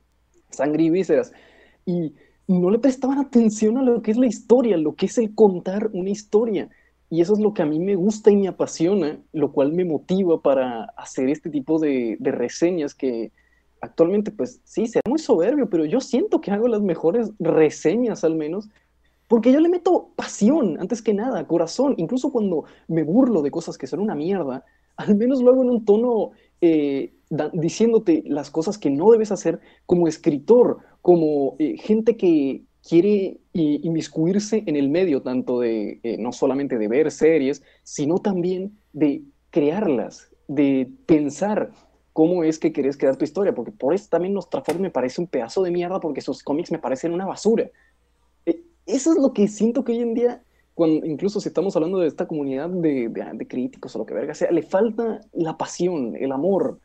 sangre 0.50 0.84
y 0.84 0.90
vísceras. 0.90 1.32
Y 1.84 2.14
no 2.46 2.70
le 2.70 2.78
prestaban 2.78 3.18
atención 3.18 3.76
a 3.76 3.82
lo 3.82 4.02
que 4.02 4.12
es 4.12 4.16
la 4.16 4.26
historia, 4.26 4.76
lo 4.76 4.94
que 4.94 5.06
es 5.06 5.18
el 5.18 5.34
contar 5.34 5.90
una 5.92 6.10
historia. 6.10 6.68
Y 7.10 7.22
eso 7.22 7.32
es 7.32 7.38
lo 7.38 7.54
que 7.54 7.62
a 7.62 7.66
mí 7.66 7.78
me 7.78 7.94
gusta 7.94 8.30
y 8.30 8.36
me 8.36 8.48
apasiona, 8.48 9.18
lo 9.32 9.52
cual 9.52 9.72
me 9.72 9.84
motiva 9.84 10.42
para 10.42 10.84
hacer 10.96 11.30
este 11.30 11.48
tipo 11.48 11.78
de, 11.78 12.18
reseñas 12.20 12.94
que 12.94 13.32
actualmente, 13.80 14.30
pues 14.30 14.60
sí, 14.64 14.86
será 14.86 15.02
muy 15.08 15.18
soberbio, 15.18 15.70
pero 15.70 15.84
yo 15.84 16.00
siento 16.00 16.40
que 16.40 16.50
hago 16.50 16.68
las 16.68 16.82
mejores 16.82 17.30
reseñas 17.38 18.24
al 18.24 18.34
menos, 18.34 18.68
porque 19.26 19.52
yo 19.52 19.60
le 19.60 19.68
meto 19.68 20.10
pasión, 20.16 20.78
antes 20.80 21.00
que 21.00 21.14
nada, 21.14 21.46
corazón, 21.46 21.94
incluso 21.96 22.30
cuando 22.30 22.64
me 22.88 23.04
burlo 23.04 23.42
de 23.42 23.50
cosas 23.50 23.78
que 23.78 23.86
son 23.86 24.00
una 24.00 24.14
mierda, 24.14 24.64
al 24.96 25.14
menos 25.14 25.40
lo 25.40 25.52
hago 25.52 25.62
en 25.62 25.70
un 25.70 25.84
tono 25.84 26.32
eh, 26.60 27.14
diciéndote 27.52 28.24
las 28.26 28.50
cosas 28.50 28.78
que 28.78 28.90
no 28.90 29.10
debes 29.10 29.32
hacer 29.32 29.60
como 29.86 30.08
escritor, 30.08 30.78
como 31.02 31.56
eh, 31.58 31.76
gente 31.78 32.16
que 32.16 32.64
quiere 32.86 33.38
i- 33.52 33.80
inmiscuirse 33.86 34.64
en 34.66 34.76
el 34.76 34.88
medio, 34.88 35.22
tanto 35.22 35.60
de, 35.60 36.00
eh, 36.02 36.16
no 36.18 36.32
solamente 36.32 36.78
de 36.78 36.88
ver 36.88 37.10
series, 37.10 37.62
sino 37.82 38.18
también 38.18 38.78
de 38.92 39.22
crearlas, 39.50 40.30
de 40.46 40.90
pensar 41.06 41.70
cómo 42.12 42.42
es 42.44 42.58
que 42.58 42.72
querés 42.72 42.96
crear 42.96 43.16
tu 43.16 43.24
historia, 43.24 43.54
porque 43.54 43.72
por 43.72 43.94
eso 43.94 44.08
también 44.10 44.34
Nostrofor 44.34 44.78
me 44.80 44.90
parece 44.90 45.20
un 45.20 45.28
pedazo 45.28 45.62
de 45.62 45.70
mierda, 45.70 46.00
porque 46.00 46.20
sus 46.20 46.42
cómics 46.42 46.72
me 46.72 46.78
parecen 46.78 47.12
una 47.12 47.26
basura. 47.26 47.70
Eh, 48.46 48.62
Eso 48.86 49.12
es 49.12 49.18
lo 49.18 49.32
que 49.32 49.48
siento 49.48 49.84
que 49.84 49.92
hoy 49.92 50.00
en 50.00 50.14
día, 50.14 50.44
cuando, 50.74 51.06
incluso 51.06 51.40
si 51.40 51.48
estamos 51.48 51.74
hablando 51.76 51.98
de 51.98 52.08
esta 52.08 52.26
comunidad 52.26 52.68
de, 52.70 53.08
de- 53.08 53.30
de 53.34 53.48
críticos 53.48 53.94
o 53.96 53.98
lo 53.98 54.06
que 54.06 54.14
verga 54.14 54.34
sea, 54.34 54.50
le 54.50 54.62
falta 54.62 55.20
la 55.32 55.56
pasión, 55.56 56.16
el 56.16 56.32
amor. 56.32 56.80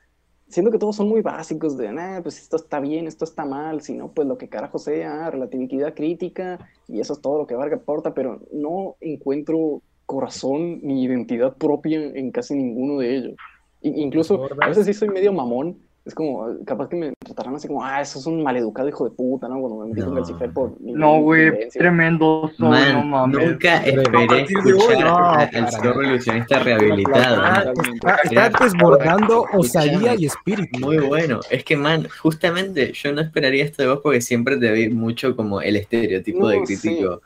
Siento 0.54 0.70
que 0.70 0.78
todos 0.78 0.96
son 0.96 1.10
muy 1.10 1.22
básicos 1.22 1.78
de, 1.78 1.92
nah, 1.92 2.22
pues 2.22 2.38
esto 2.38 2.58
está 2.58 2.80
bien, 2.80 3.08
esto 3.08 3.26
está 3.26 3.44
mal, 3.44 3.82
si 3.82 3.96
no, 3.96 4.12
pues 4.12 4.28
lo 4.28 4.38
que 4.38 4.50
carajo 4.50 4.78
sea, 4.78 5.32
relatividad 5.32 5.96
crítica, 5.96 6.60
y 6.88 7.00
eso 7.00 7.14
es 7.14 7.22
todo 7.22 7.40
lo 7.40 7.48
que 7.48 7.56
Varga 7.56 7.78
aporta, 7.78 8.14
pero 8.14 8.40
no 8.52 8.96
encuentro 9.02 9.82
corazón 10.06 10.80
ni 10.84 11.06
identidad 11.06 11.58
propia 11.58 12.00
en 12.00 12.30
casi 12.30 12.54
ninguno 12.54 13.00
de 13.00 13.18
ellos. 13.18 13.36
Incluso, 13.82 14.46
a 14.62 14.68
veces 14.68 14.86
sí 14.86 14.94
soy 14.94 15.10
medio 15.10 15.34
mamón, 15.34 15.80
es 16.06 16.14
como, 16.14 16.46
capaz 16.66 16.90
que 16.90 16.98
me 16.98 17.14
tratarán 17.18 17.56
así 17.56 17.70
como, 17.70 17.84
ah, 17.84 18.02
eso 18.02 18.20
es 18.20 18.26
un 18.26 18.44
maleducado 18.44 18.90
hijo 18.90 19.06
de 19.06 19.12
puta, 19.12 19.48
¿no? 19.48 19.62
Cuando 19.62 19.80
me 19.80 19.90
metí 19.90 20.02
con 20.02 20.16
Calcifer 20.16 20.52
por... 20.52 20.76
No, 20.82 21.22
güey, 21.22 21.70
tremendo 21.70 22.52
Man, 22.58 22.94
no 22.94 23.04
mames. 23.06 23.52
nunca 23.52 23.78
esperé 23.78 24.42
escuchar 24.42 25.00
no, 25.00 25.18
al 25.18 25.50
nada. 25.52 25.72
zorro 25.72 26.04
ilusionista 26.04 26.60
rehabilitado. 26.60 27.74
Está, 27.94 28.16
está 28.24 28.64
desbordando 28.66 29.46
osadía 29.54 30.16
y 30.16 30.26
espíritu. 30.26 30.80
Muy 30.80 30.98
bueno. 30.98 31.40
Es 31.50 31.64
que, 31.64 31.78
man, 31.78 32.06
justamente 32.22 32.92
yo 32.92 33.14
no 33.14 33.22
esperaría 33.22 33.64
esto 33.64 33.84
de 33.84 33.88
vos 33.88 34.02
porque 34.04 34.20
siempre 34.20 34.58
te 34.58 34.72
vi 34.74 34.90
mucho 34.90 35.38
como 35.38 35.62
el 35.62 35.78
estereotipo 35.78 36.50
de 36.50 36.58
No, 36.58 36.64
crítico. 36.66 37.22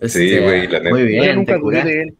Sí, 0.00 0.38
güey, 0.38 0.66
la 0.66 0.78
neta. 0.78 0.90
Muy 0.90 1.04
bien, 1.04 1.36
nunca 1.36 1.54
te 1.54 1.60
curaste. 1.60 2.14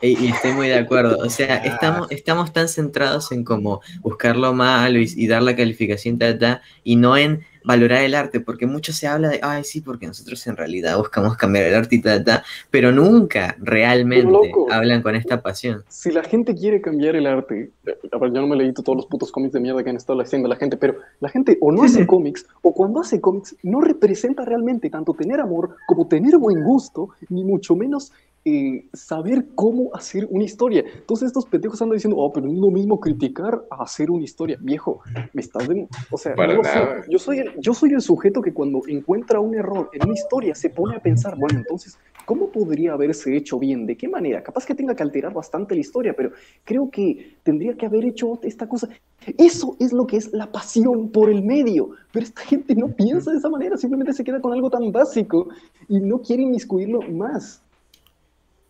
Y, 0.00 0.26
y 0.26 0.28
estoy 0.28 0.52
muy 0.52 0.68
de 0.68 0.78
acuerdo. 0.78 1.18
O 1.18 1.30
sea, 1.30 1.56
estamos, 1.64 2.10
estamos 2.10 2.52
tan 2.52 2.68
centrados 2.68 3.32
en 3.32 3.44
como 3.44 3.80
buscar 4.00 4.36
lo 4.36 4.52
malo 4.52 4.98
y, 4.98 5.08
y 5.16 5.26
dar 5.26 5.42
la 5.42 5.56
calificación, 5.56 6.18
ta, 6.18 6.38
ta, 6.38 6.62
y 6.84 6.96
no 6.96 7.16
en 7.16 7.44
valorar 7.68 8.02
el 8.02 8.14
arte, 8.14 8.40
porque 8.40 8.66
mucho 8.66 8.94
se 8.94 9.06
habla 9.06 9.28
de, 9.28 9.40
ay, 9.42 9.62
sí, 9.62 9.82
porque 9.82 10.06
nosotros 10.06 10.46
en 10.46 10.56
realidad 10.56 10.96
buscamos 10.96 11.36
cambiar 11.36 11.66
el 11.66 11.74
arte 11.74 11.96
y 11.96 12.00
ta, 12.00 12.24
ta, 12.24 12.42
pero 12.70 12.92
nunca 12.92 13.56
realmente 13.58 14.30
loco. 14.30 14.72
hablan 14.72 15.02
con 15.02 15.14
esta 15.14 15.42
pasión. 15.42 15.84
si 15.88 16.10
la 16.10 16.22
gente 16.22 16.54
quiere 16.54 16.80
cambiar 16.80 17.14
el 17.14 17.26
arte, 17.26 17.70
eh, 17.84 17.98
a 18.10 18.16
ver, 18.16 18.32
yo 18.32 18.40
no 18.40 18.46
me 18.46 18.56
leído 18.56 18.82
todos 18.82 18.96
los 18.96 19.06
putos 19.06 19.30
cómics 19.30 19.52
de 19.52 19.60
mierda 19.60 19.84
que 19.84 19.90
han 19.90 19.96
estado 19.96 20.18
haciendo 20.18 20.48
la 20.48 20.56
gente, 20.56 20.78
pero 20.78 20.96
la 21.20 21.28
gente 21.28 21.58
o 21.60 21.70
no 21.70 21.82
hace 21.82 22.06
cómics, 22.06 22.46
o 22.62 22.72
cuando 22.72 23.00
hace 23.00 23.20
cómics 23.20 23.54
no 23.62 23.82
representa 23.82 24.46
realmente 24.46 24.88
tanto 24.88 25.12
tener 25.12 25.38
amor 25.38 25.76
como 25.86 26.08
tener 26.08 26.38
buen 26.38 26.64
gusto, 26.64 27.10
ni 27.28 27.44
mucho 27.44 27.76
menos 27.76 28.12
eh, 28.48 28.88
saber 28.92 29.46
cómo 29.54 29.90
hacer 29.94 30.26
una 30.30 30.44
historia. 30.44 30.84
Entonces 30.94 31.26
estos 31.26 31.46
pendejos 31.46 31.80
andan 31.82 31.96
diciendo, 31.96 32.16
oh, 32.16 32.32
pero 32.32 32.46
no 32.46 32.52
es 32.52 32.58
lo 32.58 32.70
mismo 32.70 32.98
criticar 32.98 33.62
a 33.70 33.82
hacer 33.82 34.10
una 34.10 34.24
historia. 34.24 34.56
Viejo, 34.60 35.00
me 35.32 35.42
estás 35.42 35.68
de... 35.68 35.86
O 36.10 36.16
sea, 36.16 36.34
no 36.34 36.64
sé. 36.64 36.80
Yo 37.10 37.18
soy, 37.18 37.38
el, 37.38 37.52
yo 37.60 37.74
soy 37.74 37.90
el 37.90 38.00
sujeto 38.00 38.40
que 38.40 38.52
cuando 38.52 38.80
encuentra 38.88 39.40
un 39.40 39.54
error 39.54 39.90
en 39.92 40.04
una 40.04 40.14
historia 40.14 40.54
se 40.54 40.70
pone 40.70 40.96
a 40.96 41.00
pensar, 41.00 41.36
bueno, 41.38 41.58
entonces, 41.58 41.98
¿cómo 42.24 42.50
podría 42.50 42.92
haberse 42.92 43.36
hecho 43.36 43.58
bien? 43.58 43.86
¿De 43.86 43.96
qué 43.96 44.08
manera? 44.08 44.42
Capaz 44.42 44.64
que 44.64 44.74
tenga 44.74 44.94
que 44.94 45.02
alterar 45.02 45.32
bastante 45.34 45.74
la 45.74 45.80
historia, 45.80 46.14
pero 46.16 46.30
creo 46.64 46.90
que 46.90 47.36
tendría 47.42 47.74
que 47.74 47.86
haber 47.86 48.04
hecho 48.04 48.38
esta 48.42 48.68
cosa. 48.68 48.88
Eso 49.36 49.76
es 49.78 49.92
lo 49.92 50.06
que 50.06 50.16
es 50.16 50.32
la 50.32 50.50
pasión 50.50 51.10
por 51.10 51.28
el 51.30 51.42
medio. 51.42 51.90
Pero 52.12 52.24
esta 52.24 52.42
gente 52.42 52.74
no 52.74 52.88
piensa 52.88 53.30
de 53.30 53.38
esa 53.38 53.50
manera, 53.50 53.76
simplemente 53.76 54.12
se 54.12 54.24
queda 54.24 54.40
con 54.40 54.52
algo 54.52 54.70
tan 54.70 54.90
básico 54.90 55.48
y 55.88 56.00
no 56.00 56.20
quiere 56.20 56.42
inmiscuirlo 56.42 57.00
más. 57.02 57.62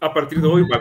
A 0.01 0.15
partir 0.15 0.41
de 0.41 0.47
hoy 0.49 0.63
va 0.63 0.79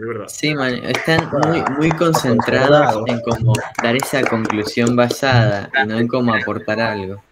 de 0.00 0.06
verdad. 0.06 0.26
Sí, 0.28 0.54
man, 0.54 0.74
están 0.84 1.28
muy, 1.48 1.62
muy 1.78 1.90
concentrados 1.90 3.02
en 3.06 3.20
cómo 3.22 3.52
dar 3.82 3.96
esa 3.96 4.22
conclusión 4.22 4.94
basada 4.94 5.70
y 5.82 5.88
no 5.88 5.98
en 5.98 6.06
cómo 6.06 6.32
aportar 6.34 6.80
algo. 6.80 7.22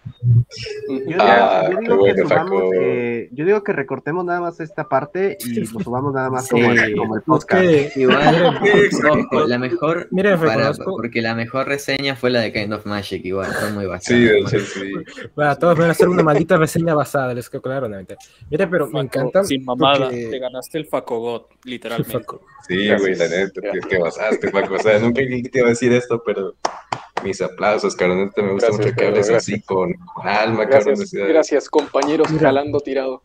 Yo 0.89 0.99
digo, 0.99 1.19
Ah, 1.21 1.67
yo 1.71 1.77
qué 1.77 1.81
digo 1.83 1.95
que 1.95 2.11
bueno, 2.13 2.27
subamos, 2.27 2.51
Paco. 2.61 2.71
eh, 2.73 3.29
yo 3.31 3.45
digo 3.45 3.63
que 3.63 3.71
recortemos 3.73 4.25
nada 4.25 4.41
más 4.41 4.59
esta 4.59 4.89
parte 4.89 5.37
y 5.39 5.53
lo 5.59 5.79
subamos 5.79 6.13
nada 6.13 6.29
más 6.29 6.47
Sí. 6.47 6.51
como, 6.51 6.71
el, 6.71 6.95
como 6.97 7.15
el 7.15 7.19
Es 7.21 7.25
podcast. 7.25 7.61
que 7.63 7.91
igual, 7.95 8.45
ojo, 9.31 9.47
la 9.47 9.57
mejor, 9.59 10.07
Mira, 10.11 10.37
para- 10.37 10.71
porque 10.73 11.21
la 11.21 11.35
mejor 11.35 11.67
reseña 11.67 12.15
fue 12.15 12.31
la 12.31 12.41
de 12.41 12.51
Kind 12.51 12.73
of 12.73 12.85
Magic, 12.85 13.23
igual, 13.23 13.51
fue 13.53 13.71
muy 13.71 13.85
bastante. 13.85 14.21
Sí, 14.21 14.33
de 14.33 14.39
hecho, 14.39 14.59
sí. 14.59 14.91
Bueno, 15.35 15.55
todos 15.57 15.77
van 15.77 15.89
a 15.89 15.91
hacer 15.91 16.09
una 16.09 16.23
maldita 16.23 16.57
reseña 16.57 16.93
basada, 16.95 17.33
les 17.33 17.49
quedó 17.49 17.61
claro. 17.61 17.87
Mira, 18.49 18.69
pero 18.69 18.87
me 18.87 19.01
encanta. 19.01 19.43
Sin 19.43 19.63
mamada, 19.63 20.05
porque- 20.05 20.27
te 20.31 20.39
ganaste 20.39 20.77
el 20.79 20.85
Literalmente. 21.63 22.25
Sí, 22.67 22.89
güey, 22.99 23.15
la 23.15 23.27
neta, 23.27 23.61
que, 23.61 23.79
que 23.87 23.97
basaste, 23.97 24.49
Paco. 24.51 24.75
O 24.75 24.79
sea, 24.79 24.99
nunca 24.99 25.21
creí 25.21 25.43
que 25.43 25.49
te 25.49 25.59
iba 25.59 25.67
a 25.67 25.71
decir 25.71 25.91
esto, 25.93 26.21
pero 26.25 26.55
mis 27.23 27.41
aplausos, 27.41 27.95
cabrón. 27.95 28.25
Neta, 28.25 28.41
me 28.41 28.51
gusta 28.53 28.67
Gracias, 28.67 28.85
mucho 28.87 28.95
que 28.97 29.05
hables 29.05 29.27
gracias. 29.29 29.43
así 29.43 29.61
con, 29.61 29.93
con 29.93 30.27
alma, 30.27 30.67
cabrón. 30.67 30.95
Gracias, 30.95 31.09
sea, 31.09 31.25
gracias 31.27 31.69
compañeros, 31.69 32.27
jalando 32.39 32.79
tirado. 32.79 33.21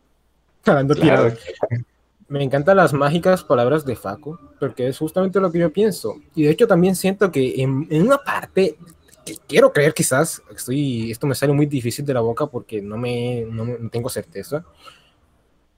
Jalando 0.65 0.95
Claro. 0.95 1.31
tirado. 1.33 1.83
Me 2.29 2.41
encantan 2.43 2.77
las 2.77 2.93
mágicas 2.93 3.43
palabras 3.43 3.85
de 3.85 3.95
Facu, 3.95 4.39
porque 4.59 4.87
es 4.87 4.97
justamente 4.97 5.39
lo 5.39 5.51
que 5.51 5.59
yo 5.59 5.71
pienso. 5.71 6.15
Y 6.35 6.43
de 6.43 6.51
hecho 6.51 6.67
también 6.67 6.95
siento 6.95 7.31
que 7.31 7.61
en, 7.61 7.85
en 7.91 8.01
una 8.07 8.17
parte, 8.17 8.77
que 9.25 9.35
quiero 9.47 9.71
creer 9.71 9.93
quizás, 9.93 10.41
estoy, 10.55 11.11
esto 11.11 11.27
me 11.27 11.35
sale 11.35 11.53
muy 11.53 11.65
difícil 11.65 12.05
de 12.05 12.13
la 12.13 12.21
boca 12.21 12.47
porque 12.47 12.81
no, 12.81 12.97
me, 12.97 13.45
no, 13.49 13.65
me- 13.65 13.77
no 13.77 13.89
tengo 13.89 14.09
certeza, 14.09 14.65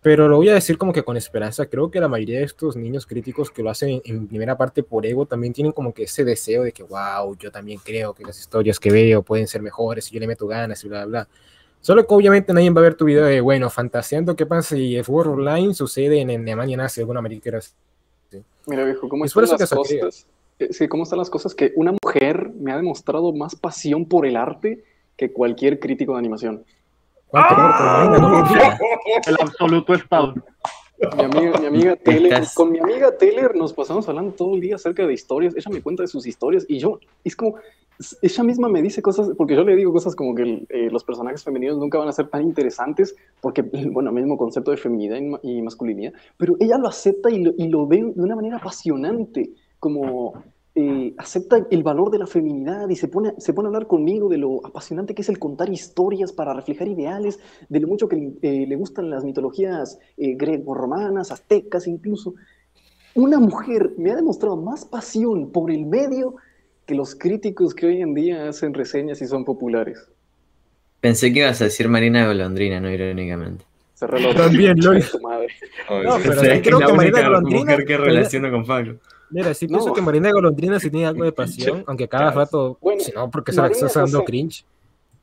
pero 0.05 0.27
lo 0.27 0.37
voy 0.37 0.49
a 0.49 0.53
decir 0.53 0.77
como 0.77 0.93
que 0.93 1.01
con 1.01 1.17
esperanza. 1.17 1.65
Creo 1.65 1.89
que 1.89 1.99
la 1.99 2.07
mayoría 2.07 2.37
de 2.37 2.45
estos 2.45 2.75
niños 2.75 3.07
críticos 3.07 3.49
que 3.49 3.63
lo 3.63 3.71
hacen 3.71 4.03
en, 4.05 4.27
primera 4.27 4.55
parte 4.55 4.83
por 4.83 5.03
ego 5.03 5.25
también 5.25 5.51
tienen 5.51 5.73
como 5.73 5.95
que 5.95 6.03
ese 6.03 6.23
deseo 6.23 6.61
de 6.61 6.71
que, 6.71 6.83
wow, 6.83 7.35
yo 7.39 7.51
también 7.51 7.79
creo 7.83 8.13
que 8.13 8.23
las 8.23 8.39
historias 8.39 8.79
que 8.79 8.91
veo 8.91 9.23
pueden 9.23 9.47
ser 9.47 9.63
mejores 9.63 10.11
y 10.11 10.13
yo 10.13 10.19
le 10.19 10.27
meto 10.27 10.45
ganas 10.45 10.83
y 10.83 10.89
bla, 10.89 11.07
bla, 11.07 11.23
bla. 11.23 11.27
Solo 11.81 12.05
que 12.05 12.13
obviamente 12.13 12.53
nadie 12.53 12.69
va 12.69 12.81
a 12.81 12.83
ver 12.83 12.93
tu 12.93 13.05
video 13.05 13.25
de, 13.25 13.41
bueno, 13.41 13.67
fantaseando 13.71 14.35
qué 14.35 14.45
pasa 14.45 14.75
si 14.75 14.95
el 14.95 15.03
World 15.07 15.39
Online 15.39 15.73
sucede 15.73 16.21
en 16.21 16.29
Alemania 16.29 16.77
nazi, 16.77 17.01
alguna 17.01 17.17
americana. 17.17 17.61
Mira, 18.67 18.85
viejo, 18.85 19.09
¿cómo 19.09 19.25
Es 19.25 19.35
están 19.35 19.57
las 19.59 19.69
que 19.69 19.75
cosas? 19.75 20.27
Eh, 20.59 20.71
Sí, 20.71 20.87
¿cómo 20.87 21.01
están 21.01 21.17
las 21.17 21.31
cosas? 21.31 21.55
Que 21.55 21.73
una 21.75 21.95
mujer 21.99 22.51
me 22.59 22.71
ha 22.71 22.77
demostrado 22.77 23.33
más 23.33 23.55
pasión 23.55 24.05
por 24.05 24.27
el 24.27 24.35
arte 24.35 24.83
que 25.17 25.33
cualquier 25.33 25.79
crítico 25.79 26.13
de 26.13 26.19
animación. 26.19 26.63
El 29.27 29.35
absoluto 29.41 29.93
estado. 29.93 30.33
Mi 31.17 31.23
amiga, 31.23 31.59
mi 31.59 31.65
amiga 31.67 31.95
Taylor, 31.97 32.31
Estás- 32.31 32.55
con 32.55 32.71
mi 32.71 32.79
amiga 32.79 33.17
Taylor 33.17 33.55
nos 33.55 33.73
pasamos 33.73 34.07
hablando 34.07 34.31
todo 34.33 34.55
el 34.55 34.61
día 34.61 34.75
acerca 34.75 35.05
de 35.05 35.13
historias. 35.13 35.53
Ella 35.55 35.69
me 35.71 35.81
cuenta 35.81 36.03
de 36.03 36.07
sus 36.07 36.25
historias 36.25 36.65
y 36.69 36.79
yo, 36.79 36.99
es 37.23 37.35
como, 37.35 37.55
ella 38.21 38.43
misma 38.43 38.69
me 38.69 38.81
dice 38.81 39.01
cosas, 39.01 39.31
porque 39.37 39.55
yo 39.55 39.63
le 39.65 39.75
digo 39.75 39.91
cosas 39.91 40.15
como 40.15 40.33
que 40.33 40.65
eh, 40.69 40.89
los 40.89 41.03
personajes 41.03 41.43
femeninos 41.43 41.77
nunca 41.77 41.97
van 41.97 42.07
a 42.07 42.13
ser 42.13 42.29
tan 42.29 42.43
interesantes, 42.43 43.13
porque, 43.41 43.61
bueno, 43.91 44.11
mismo 44.13 44.37
concepto 44.37 44.71
de 44.71 44.77
feminidad 44.77 45.17
y, 45.43 45.57
y 45.57 45.61
masculinidad, 45.61 46.13
pero 46.37 46.55
ella 46.59 46.77
lo 46.77 46.87
acepta 46.87 47.29
y 47.29 47.43
lo, 47.43 47.51
y 47.57 47.67
lo 47.67 47.85
ve 47.87 47.97
de 48.15 48.21
una 48.23 48.35
manera 48.35 48.57
apasionante, 48.57 49.49
como 49.79 50.33
eh, 50.75 51.13
acepta 51.17 51.65
el 51.71 51.83
valor 51.83 52.11
de 52.11 52.19
la 52.19 52.27
feminidad 52.27 52.89
y 52.89 52.95
se 52.97 53.07
pone, 53.07 53.33
se 53.37 53.53
pone 53.53 53.67
a 53.67 53.69
hablar 53.69 53.87
conmigo 53.87 54.27
de 54.29 54.37
lo 54.37 54.65
apasionante 54.65 55.15
que 55.15 55.21
es 55.21 55.29
el 55.29 55.39
contar 55.39 55.69
historias 55.69 56.33
para 56.33 56.53
reflejar 56.53 56.87
ideales, 56.89 57.39
de 57.69 57.79
lo 57.79 57.87
mucho 57.87 58.07
que 58.09 58.17
le- 58.17 58.33
eh, 58.41 58.65
le 58.67 58.75
gustan 58.75 59.09
las 59.09 59.23
mitologías 59.23 59.97
eh, 60.17 60.35
greco-romanas, 60.35 61.31
aztecas 61.31 61.87
incluso. 61.87 62.35
Una 63.15 63.39
mujer 63.39 63.93
me 63.97 64.11
ha 64.11 64.15
demostrado 64.15 64.57
más 64.57 64.85
pasión 64.85 65.51
por 65.51 65.71
el 65.71 65.85
medio 65.85 66.35
que 66.85 66.95
los 66.95 67.15
críticos 67.15 67.73
que 67.73 67.87
hoy 67.87 68.01
en 68.01 68.13
día 68.13 68.49
hacen 68.49 68.73
reseñas 68.73 69.21
y 69.21 69.27
son 69.27 69.45
populares. 69.45 70.09
Pensé 70.99 71.31
que 71.31 71.39
ibas 71.39 71.61
a 71.61 71.65
decir 71.65 71.87
Marina 71.87 72.25
Golondrina, 72.27 72.79
no 72.79 72.89
irónicamente. 72.91 73.63
Cerré 73.93 74.19
los 74.19 74.35
También, 74.35 74.75
tu 74.77 75.19
madre. 75.21 75.47
No, 76.03 76.17
pero 76.23 76.39
O 76.39 76.43
sea, 76.43 76.43
sí 76.43 76.47
es 76.47 76.61
que 76.61 76.61
creo 76.61 76.77
es 76.79 76.81
la 76.81 76.87
que 76.87 76.93
Marina 76.93 77.21
Golondrina. 77.23 77.59
mujer 77.61 77.85
que 77.85 77.97
relaciono 77.97 78.51
con 78.51 78.65
Pablo. 78.65 78.99
Mira, 79.31 79.53
sí 79.53 79.67
pienso 79.67 79.87
No. 79.87 79.93
que 79.93 80.01
Marina 80.01 80.31
Golondrina 80.31 80.79
sí 80.79 80.89
tiene 80.89 81.07
algo 81.07 81.23
de 81.23 81.31
pasión, 81.33 81.83
aunque 81.87 82.07
cada 82.07 82.31
rato, 82.31 82.77
Bueno, 82.81 83.01
si 83.01 83.11
no, 83.11 83.29
porque 83.29 83.51
se 83.51 83.61
la 83.61 83.67
está 83.67 83.87
dando 83.87 84.19
o 84.19 84.21
sea, 84.21 84.25
cringe. 84.25 84.65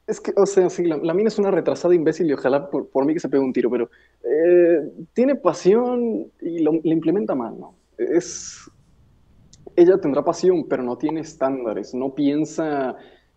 Es 0.07 0.21
que, 0.21 0.33
o 0.37 0.47
sea, 0.47 0.69
sí, 0.69 0.85
la, 0.85 0.97
la 0.97 1.15
mina 1.15 1.29
es 1.29 1.39
una 1.39 1.51
retrasada 1.51 1.95
imbécil 1.95 2.29
y 2.29 2.33
ojalá 2.33 2.69
por, 2.69 2.89
por 2.89 3.05
mí 3.07 3.15
que 3.15 3.21
se 3.21 3.29
pegue 3.29 3.43
un 3.43 3.53
tiro, 3.53 3.71
pero 3.71 3.89
eh, 4.25 4.81
tiene 5.13 5.37
pasión 5.37 6.27
y 6.41 6.59
lo, 6.59 6.73
le 6.73 6.91
implementa 6.93 7.35
mal, 7.35 7.59
¿no? 7.59 7.75
Es, 7.97 8.69
ella 9.77 9.99
tendrá 9.99 10.25
pasión, 10.25 10.67
pero 10.69 10.83
no 10.83 10.99
tiene 10.99 11.21
estándares, 11.21 11.95
no 11.95 12.15
piensa 12.15 12.97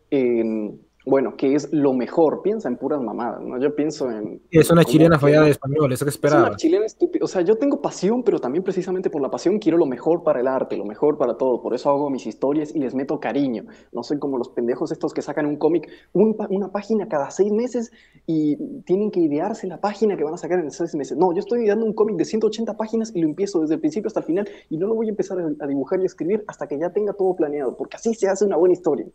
en, 0.10 0.82
bueno, 1.06 1.36
qué 1.38 1.54
es 1.54 1.72
lo 1.72 1.94
mejor, 1.94 2.42
piensa 2.42 2.68
en 2.68 2.78
puras 2.78 3.00
mamadas, 3.00 3.40
¿no? 3.42 3.60
Yo 3.62 3.76
pienso 3.76 4.10
en... 4.10 4.42
Es 4.50 4.72
una 4.72 4.84
chilena 4.84 5.20
fallada 5.20 5.46
de 5.46 5.52
español, 5.52 5.94
eso 5.94 6.04
que 6.04 6.10
es 6.10 6.16
esperaba. 6.16 6.48
una 6.48 6.56
chilena 6.56 6.86
estúpida. 6.86 7.24
O 7.24 7.28
sea, 7.28 7.42
yo 7.42 7.56
tengo 7.58 7.80
pasión, 7.80 8.24
pero 8.24 8.40
también 8.40 8.64
precisamente 8.64 9.12
por 9.12 9.22
la 9.22 9.30
pasión 9.30 9.60
quiero 9.60 9.78
lo 9.78 9.86
mejor 9.86 10.24
para 10.24 10.40
el 10.40 10.48
arte, 10.48 10.76
lo 10.76 10.86
mejor 10.86 11.18
para 11.18 11.38
todo. 11.38 11.62
Por 11.62 11.76
eso 11.76 11.92
hago 11.92 12.10
mis 12.10 12.26
historias 12.26 12.74
y 12.74 12.80
les 12.80 12.96
meto 12.96 13.20
cariño. 13.20 13.66
No 13.92 14.02
soy 14.02 14.18
como 14.18 14.40
los 14.40 14.50
pendejos 14.50 14.92
estos 14.92 15.14
que 15.14 15.22
sacan 15.22 15.46
un 15.46 15.58
cómic, 15.58 15.88
un 16.14 16.36
una 16.50 16.72
página 16.72 17.08
cada 17.08 17.30
seis 17.30 17.52
meses 17.52 17.92
y 18.26 18.82
tienen 18.82 19.12
que 19.12 19.20
idearse 19.20 19.68
la 19.68 19.80
página 19.80 20.18
que 20.18 20.24
van 20.24 20.34
a 20.34 20.38
sacar 20.38 20.60
en 20.60 20.72
seis 20.72 20.96
meses. 20.96 21.18
No, 21.18 21.34
yo 21.34 21.40
estoy 21.40 21.66
ideando 21.66 21.86
un 21.86 21.94
cómic 21.94 22.18
de 22.18 22.26
180 22.26 22.76
páginas 22.78 23.12
y 23.14 23.22
lo 23.22 23.28
empiezo 23.28 23.62
desde 23.62 23.76
el 23.76 23.80
principio 23.80 24.08
hasta 24.08 24.22
el 24.22 24.26
final 24.26 24.50
y 24.70 24.78
no 24.78 24.88
lo 24.88 24.96
voy 24.96 25.08
a 25.08 25.10
empezar 25.12 25.38
a, 25.40 25.64
a 25.64 25.68
dibujar 25.68 26.00
y 26.02 26.06
escribir 26.06 26.44
hasta 26.48 26.68
que 26.68 26.80
ya 26.80 26.90
tenga 26.90 27.14
todo 27.14 27.36
planeado, 27.36 27.78
porque 27.78 27.98
así 27.98 28.14
se 28.16 28.28
hace 28.28 28.44
una 28.44 28.58
buena 28.58 28.74
historia. 28.74 29.06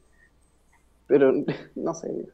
Pero, 1.11 1.33
no 1.75 1.93
sé. 1.95 2.09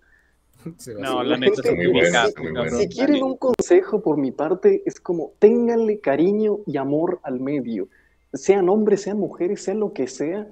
No, 0.67 0.73
Sí, 0.79 0.91
la 1.29 1.37
neta 1.37 1.63
gente- 1.63 1.77
muy 1.77 1.87
buena, 1.93 2.27
si- 2.27 2.43
muy. 2.43 2.71
Si 2.71 2.89
quieren 2.89 3.23
un 3.23 3.37
consejo 3.37 4.03
por 4.03 4.17
mi 4.19 4.33
parte, 4.33 4.83
es 4.85 4.99
como 5.01 5.33
ténganle 5.39 6.01
cariño 6.01 6.59
y 6.67 6.77
amor 6.77 7.21
al 7.23 7.39
medio. 7.41 7.87
Sean 8.33 8.69
hombres, 8.69 9.03
sean 9.03 9.19
mujeres, 9.19 9.63
sea 9.63 9.75
lo 9.75 9.93
que 9.93 10.09
sea, 10.09 10.49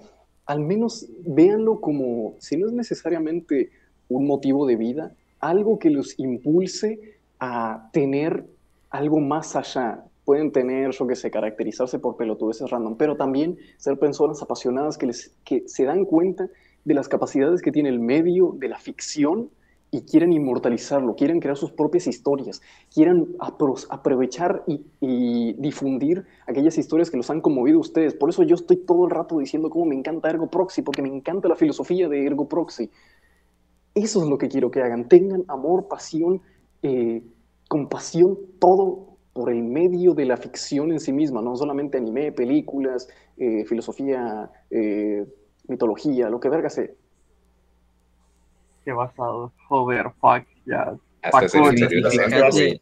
al 0.46 0.60
menos 0.60 1.08
véanlo 1.26 1.80
como, 1.80 2.34
si 2.38 2.56
no 2.56 2.66
es 2.68 2.72
necesariamente 2.72 3.70
un 4.08 4.26
motivo 4.26 4.66
de 4.66 4.76
vida, 4.76 5.12
algo 5.40 5.78
que 5.80 5.90
los 5.90 6.16
impulse 6.18 7.00
a 7.40 7.90
tener 7.92 8.44
algo 8.90 9.18
más 9.18 9.56
allá. 9.56 10.04
Pueden 10.24 10.52
tener, 10.52 10.92
yo 10.92 11.06
que 11.08 11.16
sé, 11.16 11.30
caracterizarse 11.30 11.98
por 11.98 12.16
pelotudeces 12.16 12.70
random, 12.70 12.96
pero 12.96 13.16
también 13.16 13.58
ser 13.78 13.98
personas 13.98 14.40
apasionadas 14.42 14.96
que, 14.96 15.06
les, 15.06 15.34
que 15.44 15.64
se 15.66 15.84
dan 15.84 16.04
cuenta 16.04 16.48
de 16.84 16.94
las 16.94 17.08
capacidades 17.08 17.62
que 17.62 17.72
tiene 17.72 17.88
el 17.88 18.00
medio 18.00 18.54
de 18.58 18.68
la 18.68 18.78
ficción 18.78 19.50
y 19.90 20.02
quieren 20.02 20.32
inmortalizarlo, 20.32 21.14
quieren 21.14 21.38
crear 21.38 21.56
sus 21.56 21.70
propias 21.70 22.08
historias, 22.08 22.60
quieren 22.92 23.36
apro- 23.38 23.86
aprovechar 23.90 24.64
y, 24.66 24.84
y 25.00 25.52
difundir 25.54 26.24
aquellas 26.48 26.76
historias 26.78 27.10
que 27.10 27.16
los 27.16 27.30
han 27.30 27.40
conmovido 27.40 27.78
a 27.78 27.82
ustedes. 27.82 28.14
Por 28.14 28.28
eso 28.30 28.42
yo 28.42 28.56
estoy 28.56 28.78
todo 28.78 29.04
el 29.04 29.12
rato 29.12 29.38
diciendo 29.38 29.70
cómo 29.70 29.84
me 29.84 29.94
encanta 29.94 30.30
Ergo 30.30 30.50
Proxy, 30.50 30.82
porque 30.82 31.00
me 31.00 31.08
encanta 31.08 31.48
la 31.48 31.54
filosofía 31.54 32.08
de 32.08 32.26
Ergo 32.26 32.48
Proxy. 32.48 32.90
Eso 33.94 34.22
es 34.24 34.28
lo 34.28 34.36
que 34.36 34.48
quiero 34.48 34.72
que 34.72 34.82
hagan. 34.82 35.08
Tengan 35.08 35.44
amor, 35.46 35.86
pasión, 35.86 36.42
eh, 36.82 37.22
compasión, 37.68 38.36
todo 38.58 39.16
por 39.32 39.50
el 39.50 39.62
medio 39.62 40.14
de 40.14 40.24
la 40.26 40.36
ficción 40.36 40.90
en 40.90 40.98
sí 40.98 41.12
misma, 41.12 41.40
no 41.40 41.54
solamente 41.56 41.98
anime, 41.98 42.32
películas, 42.32 43.08
eh, 43.36 43.64
filosofía, 43.64 44.50
eh, 44.70 45.24
mitología, 45.68 46.28
lo 46.28 46.40
que 46.40 46.48
verga 46.48 46.70
sea. 46.70 46.88
Qué 48.84 48.92
basado. 48.92 49.52
Joder, 49.68 50.06
fuck, 50.20 50.44
ya. 50.66 50.94
Hasta 51.22 51.40
Paco, 51.40 51.72
se. 52.52 52.80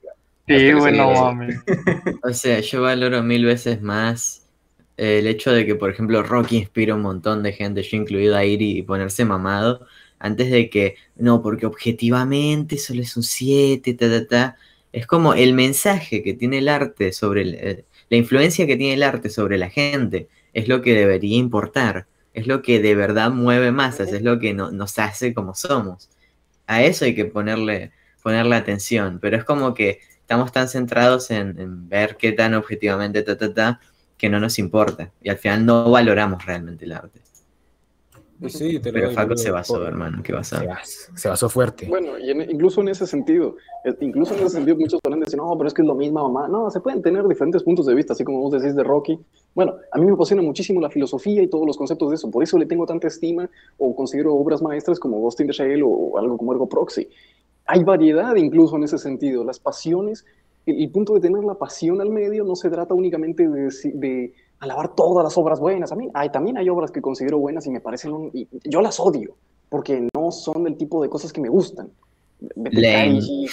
Sí, 0.48 0.72
bueno, 0.74 1.12
mami. 1.12 1.54
O 2.24 2.32
sea, 2.32 2.60
yo 2.60 2.82
valoro 2.82 3.22
mil 3.22 3.44
veces 3.44 3.80
más 3.82 4.48
el 4.96 5.26
hecho 5.26 5.52
de 5.52 5.64
que, 5.66 5.74
por 5.74 5.90
ejemplo, 5.90 6.22
Rocky 6.22 6.56
inspira 6.58 6.92
a 6.92 6.96
un 6.96 7.02
montón 7.02 7.42
de 7.42 7.52
gente, 7.52 7.82
yo 7.82 7.96
incluido 7.96 8.36
a 8.36 8.44
ir 8.44 8.60
y 8.62 8.82
ponerse 8.82 9.24
mamado, 9.24 9.86
antes 10.18 10.50
de 10.50 10.68
que, 10.70 10.96
no, 11.16 11.42
porque 11.42 11.66
objetivamente 11.66 12.78
solo 12.78 13.00
es 13.02 13.16
un 13.16 13.22
7, 13.22 13.94
ta, 13.94 14.08
ta, 14.08 14.26
ta. 14.26 14.56
Es 14.92 15.06
como 15.06 15.34
el 15.34 15.54
mensaje 15.54 16.22
que 16.22 16.34
tiene 16.34 16.58
el 16.58 16.68
arte 16.68 17.12
sobre, 17.12 17.42
el- 17.42 17.54
eh, 17.54 17.84
la 18.10 18.16
influencia 18.16 18.66
que 18.66 18.76
tiene 18.76 18.94
el 18.94 19.02
arte 19.02 19.30
sobre 19.30 19.58
la 19.58 19.70
gente, 19.70 20.28
es 20.52 20.68
lo 20.68 20.82
que 20.82 20.94
debería 20.94 21.36
importar, 21.38 22.06
es 22.34 22.46
lo 22.46 22.62
que 22.62 22.80
de 22.80 22.94
verdad 22.94 23.30
mueve 23.30 23.72
masas, 23.72 24.12
es 24.12 24.22
lo 24.22 24.38
que 24.40 24.54
no- 24.54 24.70
nos 24.72 24.98
hace 24.98 25.34
como 25.34 25.54
somos. 25.54 26.10
A 26.66 26.82
eso 26.84 27.04
hay 27.06 27.14
que 27.14 27.26
ponerle, 27.26 27.92
ponerle 28.22 28.56
atención, 28.56 29.20
pero 29.20 29.36
es 29.38 29.44
como 29.44 29.74
que 29.74 30.00
estamos 30.20 30.52
tan 30.52 30.68
centrados 30.68 31.30
en, 31.32 31.58
en 31.60 31.88
ver 31.88 32.16
qué 32.18 32.32
tan 32.32 32.54
objetivamente 32.54 33.22
ta, 33.22 33.38
ta, 33.38 33.54
ta, 33.54 33.80
que 34.18 34.30
no 34.30 34.40
nos 34.40 34.58
importa. 34.60 35.12
Y 35.22 35.30
al 35.30 35.38
final 35.38 35.66
no 35.66 35.90
valoramos 35.90 36.46
realmente 36.46 36.86
el 36.86 36.92
arte. 36.92 37.21
Sí, 38.48 38.78
te 38.80 38.90
lo 38.90 38.94
Pero 39.12 39.26
doy, 39.26 39.36
se 39.38 39.50
basó, 39.50 39.74
por- 39.74 39.86
hermano, 39.86 40.22
¿qué 40.22 40.32
basó? 40.32 40.58
Se 40.58 40.66
basó, 40.66 41.12
se 41.16 41.28
basó 41.28 41.48
fuerte. 41.48 41.86
Bueno, 41.88 42.18
y 42.18 42.30
en- 42.30 42.50
incluso 42.50 42.80
en 42.80 42.88
ese 42.88 43.06
sentido, 43.06 43.56
eh, 43.84 43.94
incluso 44.00 44.34
en 44.34 44.40
ese 44.40 44.50
sentido 44.50 44.76
muchos 44.76 45.00
podrán 45.02 45.20
decir, 45.20 45.36
no, 45.38 45.52
pero 45.56 45.68
es 45.68 45.74
que 45.74 45.82
es 45.82 45.88
lo 45.88 45.94
mismo, 45.94 46.28
mamá. 46.28 46.48
No, 46.48 46.70
se 46.70 46.80
pueden 46.80 47.02
tener 47.02 47.26
diferentes 47.28 47.62
puntos 47.62 47.86
de 47.86 47.94
vista, 47.94 48.12
así 48.14 48.24
como 48.24 48.40
vos 48.40 48.52
decís 48.52 48.74
de 48.74 48.82
Rocky. 48.84 49.18
Bueno, 49.54 49.74
a 49.92 49.98
mí 49.98 50.06
me 50.06 50.12
apasiona 50.12 50.42
muchísimo 50.42 50.80
la 50.80 50.90
filosofía 50.90 51.42
y 51.42 51.48
todos 51.48 51.66
los 51.66 51.76
conceptos 51.76 52.08
de 52.10 52.14
eso, 52.16 52.30
por 52.30 52.42
eso 52.42 52.58
le 52.58 52.66
tengo 52.66 52.86
tanta 52.86 53.06
estima 53.08 53.48
o 53.78 53.94
considero 53.94 54.34
obras 54.34 54.62
maestras 54.62 54.98
como 54.98 55.18
Ghost 55.20 55.40
in 55.40 55.46
the 55.48 55.52
Shell 55.52 55.82
o 55.84 56.18
algo 56.18 56.36
como 56.38 56.52
Ergo 56.52 56.68
Proxy. 56.68 57.08
Hay 57.66 57.84
variedad 57.84 58.34
incluso 58.36 58.76
en 58.76 58.84
ese 58.84 58.98
sentido, 58.98 59.44
las 59.44 59.60
pasiones, 59.60 60.24
el, 60.66 60.82
el 60.82 60.90
punto 60.90 61.14
de 61.14 61.20
tener 61.20 61.44
la 61.44 61.54
pasión 61.54 62.00
al 62.00 62.10
medio 62.10 62.44
no 62.44 62.56
se 62.56 62.70
trata 62.70 62.94
únicamente 62.94 63.48
de, 63.48 63.68
de 63.94 64.32
alabar 64.62 64.94
todas 64.94 65.24
las 65.24 65.36
obras 65.36 65.58
buenas. 65.58 65.90
A 65.92 65.96
mí 65.96 66.08
hay, 66.14 66.30
también 66.30 66.56
hay 66.56 66.68
obras 66.68 66.90
que 66.92 67.02
considero 67.02 67.38
buenas 67.38 67.66
y 67.66 67.70
me 67.70 67.80
parecen, 67.80 68.12
un- 68.12 68.30
y 68.32 68.46
yo 68.64 68.80
las 68.80 69.00
odio, 69.00 69.34
porque 69.68 70.06
no 70.14 70.30
son 70.30 70.62
del 70.64 70.76
tipo 70.76 71.02
de 71.02 71.08
cosas 71.08 71.32
que 71.32 71.40
me 71.40 71.48
gustan. 71.48 71.90
Kaiji. 72.82 73.46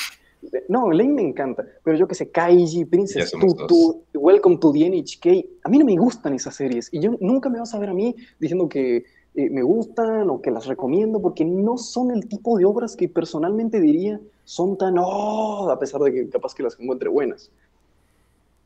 No, 0.69 0.91
Lane 0.91 1.13
me 1.13 1.21
encanta, 1.21 1.65
pero 1.83 1.97
yo 1.97 2.07
que 2.07 2.15
sé, 2.15 2.29
Kaiji, 2.29 2.85
Princess 2.85 3.31
Tutu, 3.67 4.03
Welcome 4.13 4.57
to 4.59 4.71
the 4.71 4.85
NHK, 4.87 5.45
a 5.63 5.69
mí 5.69 5.77
no 5.79 5.85
me 5.85 5.97
gustan 5.97 6.33
esas 6.33 6.55
series 6.55 6.87
y 6.93 6.99
yo 6.99 7.11
nunca 7.19 7.49
me 7.49 7.59
vas 7.59 7.73
a 7.73 7.79
ver 7.79 7.89
a 7.89 7.93
mí 7.93 8.15
diciendo 8.39 8.69
que 8.69 9.03
eh, 9.35 9.49
me 9.49 9.61
gustan 9.63 10.29
o 10.29 10.41
que 10.41 10.49
las 10.51 10.65
recomiendo 10.67 11.21
porque 11.21 11.43
no 11.43 11.77
son 11.77 12.11
el 12.11 12.27
tipo 12.27 12.57
de 12.57 12.65
obras 12.65 12.95
que 12.95 13.09
personalmente 13.09 13.81
diría 13.81 14.19
son 14.45 14.77
tan, 14.77 14.95
oh, 14.97 15.69
a 15.69 15.77
pesar 15.77 16.01
de 16.01 16.11
que 16.13 16.29
capaz 16.29 16.53
que 16.55 16.63
las 16.63 16.79
encuentre 16.79 17.09
buenas. 17.09 17.51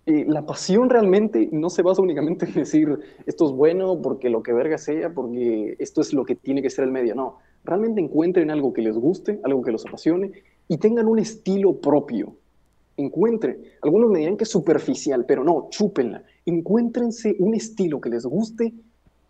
Eh, 0.06 0.26
la 0.28 0.46
pasión 0.46 0.90
realmente 0.90 1.48
no 1.54 1.70
se 1.70 1.82
basa 1.82 2.02
únicamente 2.02 2.46
en 2.46 2.54
decir 2.54 3.00
esto 3.26 3.46
es 3.46 3.52
bueno 3.54 4.02
porque 4.02 4.30
lo 4.30 4.44
que 4.44 4.52
verga 4.52 4.78
sea, 4.78 5.14
porque 5.14 5.78
esto 5.80 6.02
es 6.02 6.14
lo 6.14 6.26
que 6.26 6.36
tiene 6.36 6.62
que 6.62 6.70
ser 6.70 6.84
el 6.86 6.92
medio. 6.92 7.16
No, 7.16 7.40
realmente 7.64 8.02
encuentren 8.02 8.52
algo 8.52 8.74
que 8.74 8.82
les 8.82 8.98
guste, 8.98 9.40
algo 9.44 9.62
que 9.62 9.72
los 9.72 9.86
apasione 9.86 10.32
y 10.68 10.78
tengan 10.78 11.08
un 11.08 11.20
estilo 11.20 11.80
propio. 11.80 12.36
Encuentren, 12.98 13.64
algunos 13.82 14.12
me 14.12 14.20
dirán 14.20 14.38
que 14.38 14.44
es 14.44 14.50
superficial, 14.50 15.26
pero 15.26 15.44
no, 15.44 15.68
chúpenla. 15.72 16.24
Encuéntrense 16.46 17.36
un 17.40 17.56
estilo 17.56 18.02
que 18.02 18.10
les 18.10 18.26
guste 18.26 18.74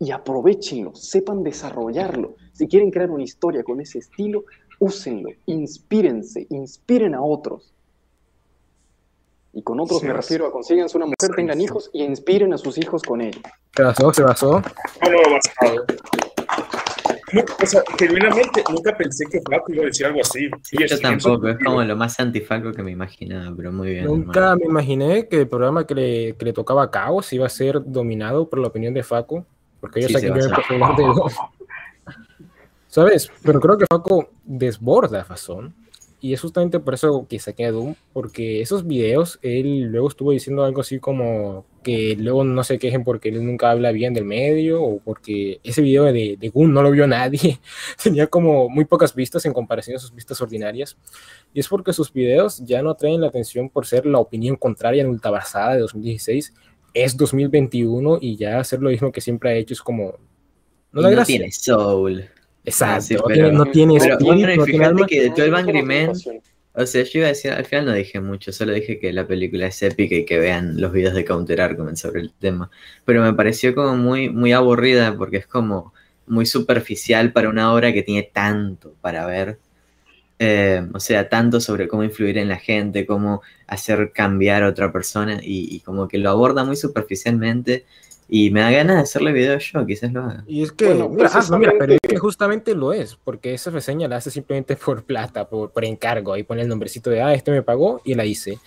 y 0.00 0.10
aprovechenlo, 0.10 0.94
sepan 0.94 1.42
desarrollarlo. 1.42 2.34
Si 2.52 2.66
quieren 2.66 2.90
crear 2.90 3.10
una 3.10 3.22
historia 3.22 3.62
con 3.62 3.80
ese 3.80 4.00
estilo, 4.00 4.44
úsenlo, 4.80 5.30
inspírense, 5.46 6.46
inspiren 6.50 7.14
a 7.14 7.22
otros. 7.22 7.73
Y 9.54 9.62
con 9.62 9.78
otros 9.80 10.00
Sí, 10.00 10.06
me 10.06 10.12
refiero 10.12 10.46
a 10.46 10.52
consíganse 10.52 10.96
una 10.96 11.06
mujer, 11.06 11.30
tengan 11.36 11.60
hijos 11.60 11.88
y 11.92 12.02
inspiren 12.02 12.52
a 12.52 12.58
sus 12.58 12.76
hijos 12.78 13.02
con 13.02 13.20
ella. 13.20 13.38
Se 13.74 13.82
basó, 13.82 14.12
se 14.12 14.22
basó. 14.22 14.50
No, 15.02 15.10
no, 15.10 15.18
basado. 15.32 15.84
O 17.62 17.66
sea, 17.66 17.82
genuinamente 17.98 18.62
nunca 18.70 18.96
pensé 18.96 19.24
que 19.30 19.40
Flaco 19.40 19.72
iba 19.72 19.82
a 19.82 19.86
decir 19.86 20.06
algo 20.06 20.20
así. 20.20 20.48
Sí, 20.62 20.76
Yo 20.78 20.84
es- 20.86 21.00
tampoco, 21.00 21.48
es 21.48 21.58
como 21.64 21.82
lo 21.82 21.96
más 21.96 22.18
antifaco 22.20 22.72
que 22.72 22.82
me 22.82 22.92
imaginaba, 22.92 23.54
pero 23.56 23.72
muy 23.72 23.90
bien. 23.90 24.04
Nunca 24.06 24.40
hermano. 24.40 24.56
me 24.58 24.64
imaginé 24.66 25.28
que 25.28 25.40
el 25.40 25.48
programa 25.48 25.86
que 25.86 25.94
le, 25.94 26.36
que 26.36 26.44
le 26.44 26.52
tocaba 26.52 26.84
a 26.84 26.90
Caos 26.90 27.32
iba 27.32 27.46
a 27.46 27.48
ser 27.48 27.80
dominado 27.84 28.48
por 28.48 28.58
la 28.60 28.68
opinión 28.68 28.94
de 28.94 29.02
Faco, 29.02 29.44
porque 29.80 30.02
yo 30.02 30.08
Sí, 30.08 30.14
sé 30.14 30.20
que 30.20 30.26
yo 30.28 30.34
a 30.34 30.36
de- 30.96 31.32
¿Sabes? 32.88 33.30
Pero 33.42 33.60
creo 33.60 33.78
que 33.78 33.86
Faco 33.90 34.28
desborda 34.44 35.24
Fazón. 35.24 35.74
Y 36.24 36.32
es 36.32 36.40
justamente 36.40 36.80
por 36.80 36.94
eso 36.94 37.26
que 37.28 37.38
saqué 37.38 37.66
a 37.66 37.70
Doom, 37.70 37.96
porque 38.14 38.62
esos 38.62 38.86
videos, 38.86 39.38
él 39.42 39.82
luego 39.92 40.08
estuvo 40.08 40.32
diciendo 40.32 40.64
algo 40.64 40.80
así 40.80 40.98
como 40.98 41.66
que 41.82 42.16
luego 42.18 42.44
no 42.44 42.64
se 42.64 42.78
quejen 42.78 43.04
porque 43.04 43.28
él 43.28 43.44
nunca 43.44 43.70
habla 43.70 43.92
bien 43.92 44.14
del 44.14 44.24
medio, 44.24 44.82
o 44.82 45.00
porque 45.00 45.60
ese 45.62 45.82
video 45.82 46.04
de, 46.04 46.38
de 46.40 46.48
Goon 46.48 46.72
no 46.72 46.82
lo 46.82 46.92
vio 46.92 47.06
nadie, 47.06 47.60
tenía 48.02 48.26
como 48.26 48.70
muy 48.70 48.86
pocas 48.86 49.14
vistas 49.14 49.44
en 49.44 49.52
comparación 49.52 49.96
a 49.96 49.98
sus 49.98 50.14
vistas 50.14 50.40
ordinarias. 50.40 50.96
Y 51.52 51.60
es 51.60 51.68
porque 51.68 51.92
sus 51.92 52.10
videos 52.10 52.64
ya 52.64 52.80
no 52.80 52.88
atraen 52.88 53.20
la 53.20 53.26
atención 53.26 53.68
por 53.68 53.84
ser 53.84 54.06
la 54.06 54.18
opinión 54.18 54.56
contraria 54.56 55.02
en 55.02 55.10
Ultabasada 55.10 55.74
de 55.74 55.80
2016. 55.80 56.54
Es 56.94 57.18
2021 57.18 58.16
y 58.22 58.36
ya 58.36 58.60
hacer 58.60 58.80
lo 58.80 58.88
mismo 58.88 59.12
que 59.12 59.20
siempre 59.20 59.50
ha 59.50 59.54
hecho 59.56 59.74
es 59.74 59.82
como... 59.82 60.16
No, 60.90 61.02
da 61.02 61.10
no 61.10 61.22
tiene 61.22 61.52
soul. 61.52 62.30
Exacto, 62.64 62.94
Ah, 62.96 63.00
sí, 63.00 63.14
no 63.14 63.22
pero- 63.24 63.34
tiene- 63.34 63.52
no 63.52 63.64
tiene 63.66 63.94
pero, 63.98 64.12
espíritu, 64.14 64.24
bueno, 64.24 64.40
y 64.52 64.56
no 64.56 64.64
tiene 64.64 64.78
fíjate 64.78 64.86
alma. 64.94 65.06
que 65.06 65.20
de 65.22 65.28
12 65.30 65.48
No, 65.50 65.56
Angry 65.56 66.06
pasión. 66.06 66.40
o 66.72 66.86
sea, 66.86 67.02
yo 67.04 67.10
iba 67.18 67.26
a 67.26 67.28
decir, 67.28 67.50
al 67.52 67.64
final 67.66 67.84
no 67.86 67.92
dije 67.92 68.20
mucho, 68.20 68.52
solo 68.52 68.72
dije 68.72 68.98
que 68.98 69.12
la 69.12 69.26
película 69.26 69.66
es 69.66 69.82
épica 69.82 70.14
y 70.14 70.24
que 70.24 70.38
vean 70.38 70.80
los 70.80 70.92
videos 70.92 71.14
de 71.14 71.24
Counter 71.24 71.60
Argument 71.60 71.96
sobre 71.96 72.20
el 72.22 72.32
tema. 72.32 72.70
Pero 73.04 73.22
me 73.22 73.32
pareció 73.34 73.74
como 73.74 73.96
muy, 73.96 74.30
muy 74.30 74.52
aburrida 74.52 75.14
porque 75.16 75.36
es 75.38 75.46
como 75.46 75.92
muy 76.26 76.46
superficial 76.46 77.32
para 77.32 77.50
una 77.50 77.72
obra 77.74 77.92
que 77.92 78.02
tiene 78.02 78.22
tanto 78.32 78.94
para 79.02 79.26
ver. 79.26 79.58
Eh, 80.40 80.82
o 80.92 80.98
sea, 81.00 81.28
tanto 81.28 81.60
sobre 81.60 81.86
cómo 81.86 82.02
influir 82.02 82.38
en 82.38 82.48
la 82.48 82.56
gente, 82.56 83.06
cómo 83.06 83.40
hacer 83.68 84.10
cambiar 84.12 84.62
a 84.64 84.68
otra 84.68 84.90
persona 84.90 85.38
y, 85.42 85.68
y 85.74 85.80
como 85.80 86.08
que 86.08 86.18
lo 86.18 86.30
aborda 86.30 86.64
muy 86.64 86.74
superficialmente 86.76 87.84
y 88.28 88.50
me 88.50 88.60
da 88.60 88.70
ganas 88.70 88.96
de 88.96 89.02
hacerle 89.02 89.32
video 89.32 89.58
yo, 89.58 89.84
quizás 89.86 90.12
lo 90.12 90.22
haga. 90.22 90.44
Y 90.46 90.62
es 90.62 90.72
que, 90.72 90.86
Bueno, 90.86 91.08
mira, 91.08 91.30
ah, 91.32 91.58
mira, 91.58 91.72
pero 91.78 91.92
es 91.94 91.98
que 92.08 92.16
justamente 92.18 92.74
lo 92.74 92.92
es, 92.92 93.16
porque 93.22 93.54
esa 93.54 93.70
reseña 93.70 94.08
la 94.08 94.16
hace 94.16 94.30
simplemente 94.30 94.76
por 94.76 95.04
plata, 95.04 95.48
por, 95.48 95.70
por 95.70 95.84
encargo, 95.84 96.32
ahí 96.32 96.42
pone 96.42 96.62
el 96.62 96.68
nombrecito 96.68 97.10
de, 97.10 97.20
ah, 97.22 97.34
este 97.34 97.50
me 97.50 97.62
pagó 97.62 98.00
y 98.04 98.14
la 98.14 98.24
hice. 98.24 98.58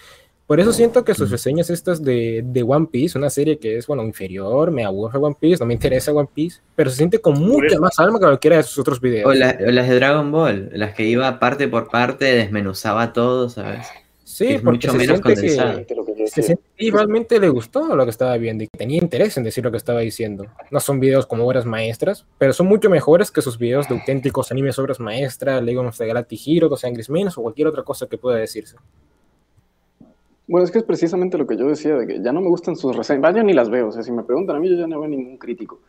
Por 0.45 0.61
eso 0.61 0.71
siento 0.71 1.03
que 1.03 1.13
sus 1.13 1.29
reseñas 1.29 1.69
estas 1.69 2.01
de, 2.01 2.41
de 2.45 2.63
One 2.63 2.87
Piece, 2.89 3.17
una 3.17 3.29
serie 3.29 3.59
que 3.59 3.75
es, 3.77 3.85
bueno, 3.85 4.01
inferior, 4.03 4.71
me 4.71 4.85
aburre 4.85 5.19
One 5.19 5.35
Piece, 5.37 5.59
no 5.59 5.65
me 5.65 5.73
interesa 5.73 6.13
One 6.13 6.29
Piece, 6.33 6.61
pero 6.73 6.89
se 6.89 6.95
siente 6.95 7.19
con 7.19 7.37
mucha 7.37 7.77
más 7.81 7.99
alma 7.99 8.17
que 8.17 8.25
cualquiera 8.27 8.55
de 8.55 8.63
sus 8.63 8.77
otros 8.79 9.01
videos. 9.01 9.29
O, 9.29 9.33
la- 9.33 9.57
o 9.59 9.69
las 9.71 9.89
de 9.89 9.95
Dragon 9.95 10.31
Ball, 10.31 10.69
las 10.71 10.93
que 10.93 11.03
iba 11.03 11.37
parte 11.39 11.67
por 11.67 11.89
parte, 11.89 12.23
desmenuzaba 12.33 13.11
todo, 13.11 13.49
¿sabes? 13.49 13.87
Sí, 14.37 14.45
Que 14.45 14.53
es 14.53 14.61
porque 14.61 14.87
mucho 14.87 14.91
se 14.91 14.97
menos 14.99 15.19
siente. 15.19 15.95
Lo 15.95 16.05
que 16.05 16.13
yo 16.15 16.27
Se 16.27 16.43
siente 16.43 17.39
le 17.39 17.49
gustó 17.49 17.95
lo 17.95 18.03
que 18.03 18.11
estaba 18.11 18.37
viendo 18.37 18.63
y 18.63 18.67
que 18.67 18.77
tenía 18.77 18.99
interés 18.99 19.35
en 19.35 19.43
decir 19.43 19.63
lo 19.63 19.71
que 19.71 19.77
estaba 19.77 20.01
diciendo. 20.01 20.45
No 20.69 20.79
son 20.79 20.99
videos 20.99 21.25
como 21.25 21.43
obras 21.43 21.65
maestras, 21.65 22.23
pero 22.37 22.53
son 22.53 22.67
mucho 22.67 22.87
mejores 22.87 23.31
que 23.31 23.41
sus 23.41 23.57
videos 23.57 23.89
de 23.89 23.95
auténticos 23.95 24.51
animes 24.51 24.77
obras 24.77 24.99
maestras, 24.99 25.63
Legend 25.63 25.87
of 25.87 25.97
the 25.97 26.05
Galactic 26.05 26.39
Hero, 26.45 26.69
Dos 26.69 26.83
Angry 26.83 27.03
Men 27.09 27.29
o 27.35 27.41
cualquier 27.41 27.67
otra 27.67 27.81
cosa 27.81 28.05
que 28.05 28.19
pueda 28.19 28.37
decirse. 28.37 28.75
Bueno, 30.45 30.65
es 30.65 30.71
que 30.71 30.77
es 30.77 30.83
precisamente 30.83 31.39
lo 31.39 31.47
que 31.47 31.57
yo 31.57 31.67
decía, 31.67 31.95
de 31.95 32.05
que 32.05 32.21
ya 32.21 32.31
no 32.31 32.39
me 32.39 32.49
gustan 32.49 32.75
sus 32.75 32.95
reseñas. 32.95 33.23
Vaya, 33.23 33.41
ni 33.41 33.53
las 33.53 33.71
veo. 33.71 33.87
O 33.87 33.91
sea, 33.91 34.03
si 34.03 34.11
me 34.11 34.21
preguntan 34.21 34.57
a 34.57 34.59
mí, 34.59 34.69
yo 34.69 34.75
ya 34.75 34.85
no 34.85 34.99
veo 34.99 35.09
ningún 35.09 35.37
crítico. 35.37 35.79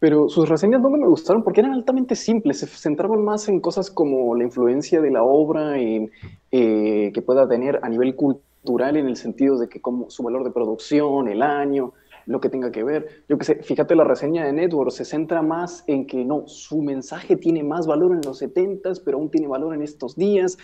Pero 0.00 0.28
sus 0.28 0.48
reseñas 0.48 0.80
no 0.80 0.90
me 0.90 1.06
gustaron 1.06 1.42
porque 1.42 1.60
eran 1.60 1.72
altamente 1.72 2.14
simples. 2.14 2.60
Se 2.60 2.66
centraban 2.66 3.24
más 3.24 3.48
en 3.48 3.60
cosas 3.60 3.90
como 3.90 4.34
la 4.36 4.44
influencia 4.44 5.00
de 5.00 5.10
la 5.10 5.22
obra, 5.22 5.78
en, 5.78 6.10
eh, 6.52 7.10
que 7.12 7.22
pueda 7.22 7.48
tener 7.48 7.80
a 7.82 7.88
nivel 7.88 8.14
cultural, 8.14 8.96
en 8.96 9.06
el 9.06 9.16
sentido 9.16 9.58
de 9.58 9.68
que 9.68 9.80
como 9.80 10.10
su 10.10 10.22
valor 10.22 10.44
de 10.44 10.50
producción, 10.50 11.28
el 11.28 11.42
año, 11.42 11.94
lo 12.26 12.40
que 12.40 12.48
tenga 12.48 12.70
que 12.70 12.84
ver. 12.84 13.24
Yo 13.28 13.38
que 13.38 13.44
sé, 13.44 13.54
fíjate 13.62 13.96
la 13.96 14.04
reseña 14.04 14.44
de 14.44 14.52
Network, 14.52 14.90
se 14.90 15.04
centra 15.04 15.42
más 15.42 15.84
en 15.86 16.06
que 16.06 16.24
no, 16.24 16.46
su 16.46 16.82
mensaje 16.82 17.36
tiene 17.36 17.62
más 17.62 17.86
valor 17.86 18.12
en 18.12 18.20
los 18.20 18.42
70s, 18.42 19.00
pero 19.04 19.16
aún 19.16 19.30
tiene 19.30 19.48
valor 19.48 19.74
en 19.74 19.82
estos 19.82 20.16
días, 20.16 20.58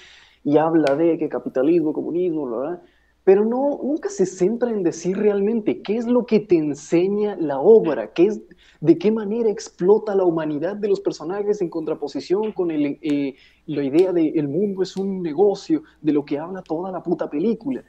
y 0.44 0.59
habla 0.59 0.94
de 0.94 1.16
que 1.16 1.28
capitalismo, 1.31 1.94
comunismo, 1.94 2.47
bla, 2.47 2.59
bla 2.59 2.82
pero 3.25 3.45
no, 3.47 3.81
nunca 3.83 4.11
se 4.11 4.27
centra 4.27 4.71
en 4.71 4.83
decir 4.83 5.17
realmente 5.17 5.81
qué 5.81 5.97
es 5.97 6.07
lo 6.07 6.27
que 6.27 6.41
te 6.41 6.57
enseña 6.57 7.37
la 7.37 7.59
obra, 7.59 8.13
qué 8.13 8.27
es, 8.27 8.43
de 8.81 8.99
qué 8.99 9.11
manera 9.11 9.51
explota 9.51 10.15
la 10.15 10.25
humanidad 10.25 10.77
de 10.77 10.89
los 10.89 11.01
personajes 11.01 11.63
en 11.63 11.71
contraposición 11.71 12.53
con 12.53 12.71
el, 12.71 12.99
eh, 13.01 13.35
la 13.67 13.83
idea 13.83 14.13
de 14.13 14.29
el 14.29 14.49
mundo 14.49 14.83
es 14.83 14.97
un 14.99 15.23
negocio, 15.23 15.83
de 16.03 16.13
lo 16.13 16.25
que 16.25 16.39
habla 16.39 16.63
toda 16.63 16.93
la 16.93 17.03
puta 17.03 17.31
película. 17.31 17.83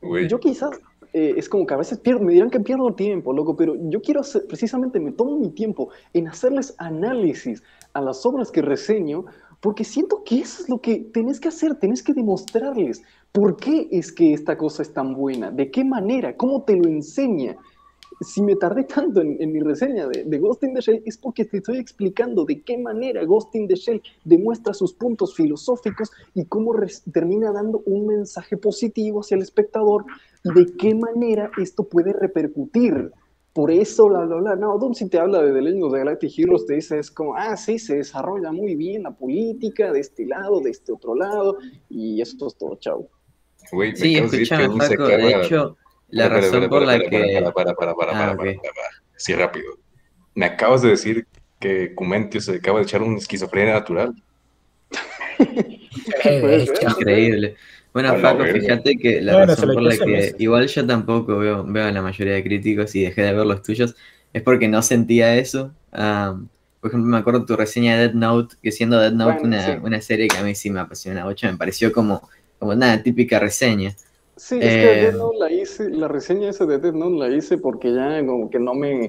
Güey. 0.00 0.26
Yo 0.26 0.40
quizás, 0.40 0.70
eh, 1.12 1.34
es 1.36 1.50
como 1.50 1.66
que 1.66 1.74
a 1.74 1.78
veces 1.78 1.98
pierdo, 1.98 2.24
me 2.24 2.32
dirán 2.32 2.48
que 2.48 2.60
pierdo 2.60 2.94
tiempo, 2.94 3.34
loco, 3.34 3.56
pero 3.56 3.74
yo 3.90 4.00
quiero 4.00 4.20
hacer, 4.20 4.46
precisamente 4.46 5.00
me 5.00 5.12
tomo 5.12 5.38
mi 5.38 5.50
tiempo 5.50 5.90
en 6.14 6.28
hacerles 6.28 6.74
análisis 6.78 7.62
a 7.92 8.00
las 8.00 8.24
obras 8.24 8.50
que 8.50 8.62
reseño, 8.62 9.26
porque 9.60 9.84
siento 9.84 10.22
que 10.24 10.40
eso 10.40 10.62
es 10.62 10.68
lo 10.68 10.80
que 10.80 10.98
tenés 11.12 11.40
que 11.40 11.48
hacer, 11.48 11.74
tenés 11.76 12.02
que 12.02 12.14
demostrarles 12.14 13.02
por 13.32 13.56
qué 13.56 13.88
es 13.90 14.12
que 14.12 14.32
esta 14.32 14.56
cosa 14.56 14.82
es 14.82 14.92
tan 14.92 15.14
buena, 15.14 15.50
de 15.50 15.70
qué 15.70 15.84
manera, 15.84 16.36
cómo 16.36 16.62
te 16.62 16.76
lo 16.76 16.88
enseña. 16.88 17.56
Si 18.20 18.42
me 18.42 18.56
tardé 18.56 18.84
tanto 18.84 19.20
en, 19.20 19.52
mi 19.52 19.60
reseña 19.60 20.08
de, 20.08 20.24
de 20.24 20.38
Ghost 20.38 20.64
in 20.64 20.74
the 20.74 20.80
Shell 20.80 21.02
es 21.04 21.16
porque 21.16 21.44
te 21.44 21.58
estoy 21.58 21.78
explicando 21.78 22.44
de 22.44 22.62
qué 22.62 22.76
manera 22.76 23.24
Ghost 23.24 23.54
in 23.54 23.68
the 23.68 23.76
Shell 23.76 24.02
demuestra 24.24 24.74
sus 24.74 24.92
puntos 24.92 25.36
filosóficos 25.36 26.10
y 26.34 26.44
cómo 26.46 26.74
termina 27.12 27.52
dando 27.52 27.82
un 27.86 28.06
mensaje 28.06 28.56
positivo 28.56 29.20
hacia 29.20 29.36
el 29.36 29.42
espectador 29.42 30.04
y 30.42 30.52
de 30.52 30.66
qué 30.76 30.94
manera 30.94 31.50
esto 31.58 31.84
puede 31.84 32.12
repercutir. 32.12 33.12
Por 33.52 33.70
eso, 33.72 34.08
bla, 34.08 34.20
bla, 34.24 34.36
bla. 34.36 34.56
No, 34.56 34.78
Doom 34.78 34.94
si 34.94 35.08
te 35.08 35.18
habla 35.18 35.42
de 35.42 35.52
The 35.52 35.60
Legend 35.62 35.82
of 35.84 35.92
the 35.92 35.98
Galactic 35.98 36.38
Heroes, 36.38 36.66
te 36.66 36.74
dice, 36.74 36.98
es 36.98 37.10
como, 37.10 37.34
ah, 37.34 37.56
sí, 37.56 37.78
se 37.78 37.96
desarrolla 37.96 38.52
muy 38.52 38.76
bien 38.76 39.02
la 39.02 39.10
política 39.10 39.90
de 39.92 40.00
este 40.00 40.26
lado, 40.26 40.60
de 40.60 40.70
este 40.70 40.92
otro 40.92 41.14
lado, 41.14 41.58
y 41.88 42.20
esto 42.20 42.46
es 42.46 42.56
todo, 42.56 42.76
chao. 42.76 43.08
Güey, 43.72 43.90
me 43.92 43.96
Sí, 43.96 44.14
de 44.14 44.20
escúchame, 44.20 44.68
Paco, 44.78 45.06
de 45.08 45.14
acaba- 45.14 45.44
hecho, 45.44 45.76
la 46.10 46.28
razón 46.28 46.68
por 46.68 46.82
la 46.82 46.98
que... 47.00 47.08
Para, 47.42 47.52
para, 47.52 47.74
para, 47.74 47.94
para, 47.94 47.94
para, 47.94 48.12
Ah, 48.12 48.18
para, 48.18 48.32
ok. 48.32 48.38
para, 48.38 48.72
para. 48.74 48.88
Sí, 49.16 49.34
rápido. 49.34 49.72
Me 50.34 50.46
acabas 50.46 50.82
de 50.82 50.90
decir 50.90 51.26
que 51.58 51.94
Cumentio 51.94 52.40
se 52.40 52.56
acaba 52.56 52.78
de 52.78 52.84
echar 52.84 53.02
un 53.02 53.16
esquizofrenia 53.16 53.74
natural. 53.74 54.14
Eh, 56.24 56.64
increíble. 56.82 57.56
Bueno, 58.04 58.14
verga. 58.38 58.60
fíjate 58.60 58.96
que 58.96 59.20
la 59.20 59.34
razón 59.46 59.72
por 59.74 59.82
la 59.82 59.90
que 59.90 60.04
meses. 60.06 60.34
igual 60.38 60.66
yo 60.68 60.86
tampoco 60.86 61.38
veo, 61.38 61.64
veo 61.64 61.86
a 61.86 61.92
la 61.92 62.02
mayoría 62.02 62.34
de 62.34 62.44
críticos 62.44 62.94
y 62.94 63.02
dejé 63.02 63.22
de 63.22 63.32
ver 63.32 63.46
los 63.46 63.62
tuyos 63.62 63.94
es 64.32 64.42
porque 64.42 64.68
no 64.68 64.82
sentía 64.82 65.36
eso. 65.36 65.72
Por 66.80 66.90
ejemplo, 66.90 67.10
me 67.10 67.16
acuerdo 67.18 67.44
tu 67.44 67.56
reseña 67.56 67.96
de 67.96 68.02
Dead 68.08 68.14
Note, 68.14 68.54
que 68.62 68.70
siendo 68.70 69.00
Dead 69.00 69.12
Note 69.12 69.24
Bueno, 69.42 69.48
una, 69.48 69.74
sí. 69.74 69.80
una 69.82 70.00
serie 70.00 70.28
que 70.28 70.36
a 70.38 70.42
mí 70.44 70.54
sí 70.54 70.70
me 70.70 70.80
apasiona 70.80 71.24
mucho, 71.24 71.46
me 71.50 71.56
pareció 71.56 71.92
como, 71.92 72.28
como 72.58 72.72
una 72.72 73.02
típica 73.02 73.38
reseña. 73.40 73.94
Sí, 74.36 74.54
es 74.62 74.76
que 74.76 74.86
Eh, 74.86 75.00
Death 75.02 75.14
Note 75.14 75.38
la 75.38 75.50
hice, 75.50 75.90
la 75.90 76.06
reseña 76.08 76.48
esa 76.50 76.66
de 76.66 76.78
Death 76.78 76.94
Note 76.94 77.16
la 77.16 77.28
hice 77.36 77.58
porque 77.58 77.92
ya 77.92 78.24
como 78.24 78.48
que 78.48 78.60
no 78.60 78.74
me, 78.74 79.06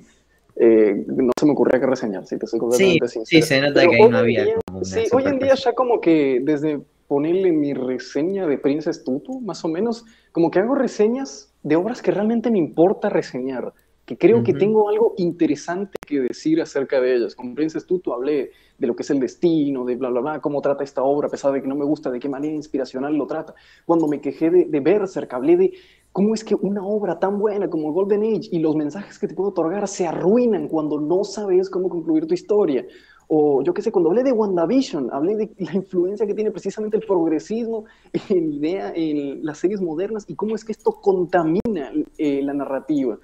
eh, 0.55 1.03
no 1.05 1.31
se 1.39 1.45
me 1.45 1.51
ocurría 1.51 1.79
que 1.79 1.85
reseñar, 1.85 2.25
si 2.25 2.39
te 2.39 2.47
soy 2.47 2.59
Sí, 2.59 2.61
completamente 2.61 3.07
sí, 3.07 3.35
sincero. 3.35 3.45
se 3.45 3.61
nota 3.61 3.73
Pero 3.75 3.89
que 3.91 3.95
ahí 3.97 4.09
no 4.09 4.17
había 4.17 4.43
día- 4.45 4.55
como 4.65 4.79
una 4.79 4.85
Sí, 4.85 5.07
hoy 5.11 5.23
en 5.27 5.37
día 5.39 5.53
ya 5.55 5.73
como 5.73 6.01
que 6.01 6.39
desde 6.41 6.81
ponerle 7.09 7.51
mi 7.51 7.73
reseña 7.73 8.45
de 8.45 8.59
Princess 8.59 9.03
Tutu, 9.03 9.41
más 9.41 9.65
o 9.65 9.67
menos, 9.67 10.05
como 10.31 10.51
que 10.51 10.59
hago 10.59 10.75
reseñas 10.75 11.51
de 11.63 11.75
obras 11.75 12.03
que 12.03 12.11
realmente 12.11 12.51
me 12.51 12.59
importa 12.59 13.09
reseñar, 13.09 13.73
que 14.05 14.15
creo 14.15 14.43
que 14.43 14.53
tengo 14.53 14.89
algo 14.89 15.15
interesante 15.17 15.97
que 16.05 16.19
decir 16.19 16.61
acerca 16.61 17.01
de 17.01 17.15
ellas. 17.15 17.35
Con 17.35 17.55
Princess 17.55 17.87
Tutu 17.87 18.13
hablé 18.13 18.51
de 18.77 18.87
lo 18.87 18.95
que 18.95 19.01
es 19.01 19.09
el 19.09 19.19
destino, 19.19 19.85
de 19.85 19.95
bla, 19.95 20.09
bla, 20.09 20.21
bla, 20.21 20.39
cómo 20.39 20.61
trata 20.61 20.83
esta 20.83 21.01
obra, 21.01 21.27
a 21.27 21.31
pesar 21.31 21.51
de 21.51 21.61
que 21.63 21.67
no 21.67 21.75
me 21.75 21.85
gusta, 21.85 22.11
de 22.11 22.19
qué 22.19 22.29
manera 22.29 22.53
inspiracional 22.53 23.15
lo 23.15 23.25
trata. 23.25 23.55
Cuando 23.85 24.07
me 24.07 24.21
quejé 24.21 24.51
de, 24.51 24.65
de 24.65 24.79
Berserk, 24.79 25.33
hablé 25.33 25.57
de 25.57 25.73
cómo 26.11 26.33
es 26.33 26.43
que 26.43 26.55
una 26.55 26.85
obra 26.85 27.19
tan 27.19 27.39
buena 27.39 27.69
como 27.69 27.91
Golden 27.91 28.23
Age 28.23 28.49
y 28.51 28.59
los 28.59 28.75
mensajes 28.75 29.17
que 29.17 29.27
te 29.27 29.33
puedo 29.33 29.49
otorgar 29.49 29.87
se 29.87 30.07
arruinan 30.07 30.67
cuando 30.67 30.99
no 30.99 31.23
sabes 31.23 31.69
cómo 31.69 31.89
concluir 31.89 32.27
tu 32.27 32.33
historia. 32.33 32.85
O 33.31 33.61
yo 33.61 33.75
qué 33.75 33.83
sé, 33.83 33.91
cuando 33.91 34.09
hablé 34.09 34.23
de 34.23 34.31
WandaVision, 34.31 35.13
hablé 35.13 35.35
de 35.35 35.51
la 35.59 35.75
influencia 35.75 36.25
que 36.25 36.33
tiene 36.33 36.49
precisamente 36.49 36.97
el 36.97 37.05
progresismo 37.05 37.85
en 38.29 38.53
idea 38.53 38.91
en 38.95 39.45
las 39.45 39.59
series 39.59 39.81
modernas 39.81 40.25
y 40.27 40.35
cómo 40.35 40.55
es 40.55 40.65
que 40.65 40.71
esto 40.71 40.93
contamina 40.93 41.91
eh, 42.17 42.41
la 42.41 42.53
narrativa. 42.55 43.19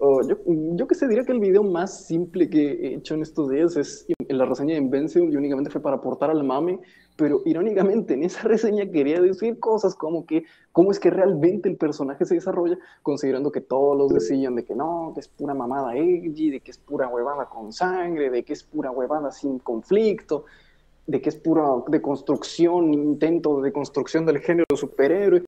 O 0.00 0.22
yo, 0.26 0.36
yo 0.44 0.86
que 0.88 0.96
sé, 0.96 1.06
diría 1.06 1.24
que 1.24 1.30
el 1.30 1.38
video 1.38 1.62
más 1.62 2.04
simple 2.04 2.50
que 2.50 2.72
he 2.72 2.94
hecho 2.96 3.14
en 3.14 3.22
estos 3.22 3.48
días 3.48 3.76
es 3.76 4.06
en 4.08 4.38
la 4.38 4.44
reseña 4.44 4.74
de 4.74 4.80
Invencible 4.80 5.32
y 5.32 5.36
únicamente 5.36 5.70
fue 5.70 5.80
para 5.80 5.96
aportar 5.96 6.30
al 6.30 6.42
mame, 6.42 6.80
pero 7.16 7.42
irónicamente 7.44 8.14
en 8.14 8.24
esa 8.24 8.42
reseña 8.48 8.90
quería 8.90 9.20
decir 9.20 9.58
cosas 9.60 9.94
como 9.94 10.26
que 10.26 10.44
cómo 10.72 10.90
es 10.90 10.98
que 10.98 11.10
realmente 11.10 11.68
el 11.68 11.76
personaje 11.76 12.24
se 12.24 12.34
desarrolla, 12.34 12.78
considerando 13.02 13.52
que 13.52 13.60
todos 13.60 13.96
los 13.96 14.12
decían 14.12 14.56
de 14.56 14.64
que 14.64 14.74
no, 14.74 15.12
que 15.14 15.20
es 15.20 15.28
pura 15.28 15.54
mamada 15.54 15.96
edgy, 15.96 16.50
de 16.50 16.60
que 16.60 16.72
es 16.72 16.78
pura 16.78 17.08
huevada 17.08 17.46
con 17.48 17.72
sangre, 17.72 18.30
de 18.30 18.42
que 18.44 18.52
es 18.52 18.64
pura 18.64 18.90
huevada 18.90 19.30
sin 19.30 19.58
conflicto, 19.60 20.44
de 21.06 21.20
que 21.20 21.28
es 21.28 21.36
pura 21.36 21.64
deconstrucción, 21.86 22.92
intento 22.92 23.60
de 23.60 23.72
construcción 23.72 24.26
del 24.26 24.38
género 24.40 24.64
superhéroe. 24.74 25.44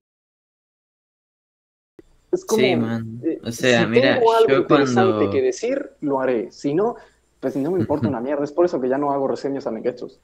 Es 2.31 2.45
como, 2.45 2.61
Sí, 2.61 2.75
man. 2.75 3.19
eh, 3.23 3.39
O 3.43 3.51
sea, 3.51 3.81
si 3.83 3.87
mira, 3.87 4.15
tengo 4.19 4.33
algo 4.33 4.49
yo 4.49 4.57
interesante 4.59 5.11
cuando... 5.11 5.31
que 5.31 5.41
decir, 5.41 5.91
lo 6.01 6.19
haré. 6.19 6.51
Si 6.51 6.73
no, 6.73 6.95
pues 7.39 7.55
no 7.55 7.71
me 7.71 7.79
importa 7.79 8.07
una 8.09 8.21
mierda. 8.21 8.43
Es 8.43 8.51
por 8.51 8.65
eso 8.65 8.79
que 8.79 8.89
ya 8.89 8.97
no 8.97 9.11
hago 9.11 9.27
reseñas 9.27 9.65
a 9.67 9.71
Negetsus. 9.71 10.19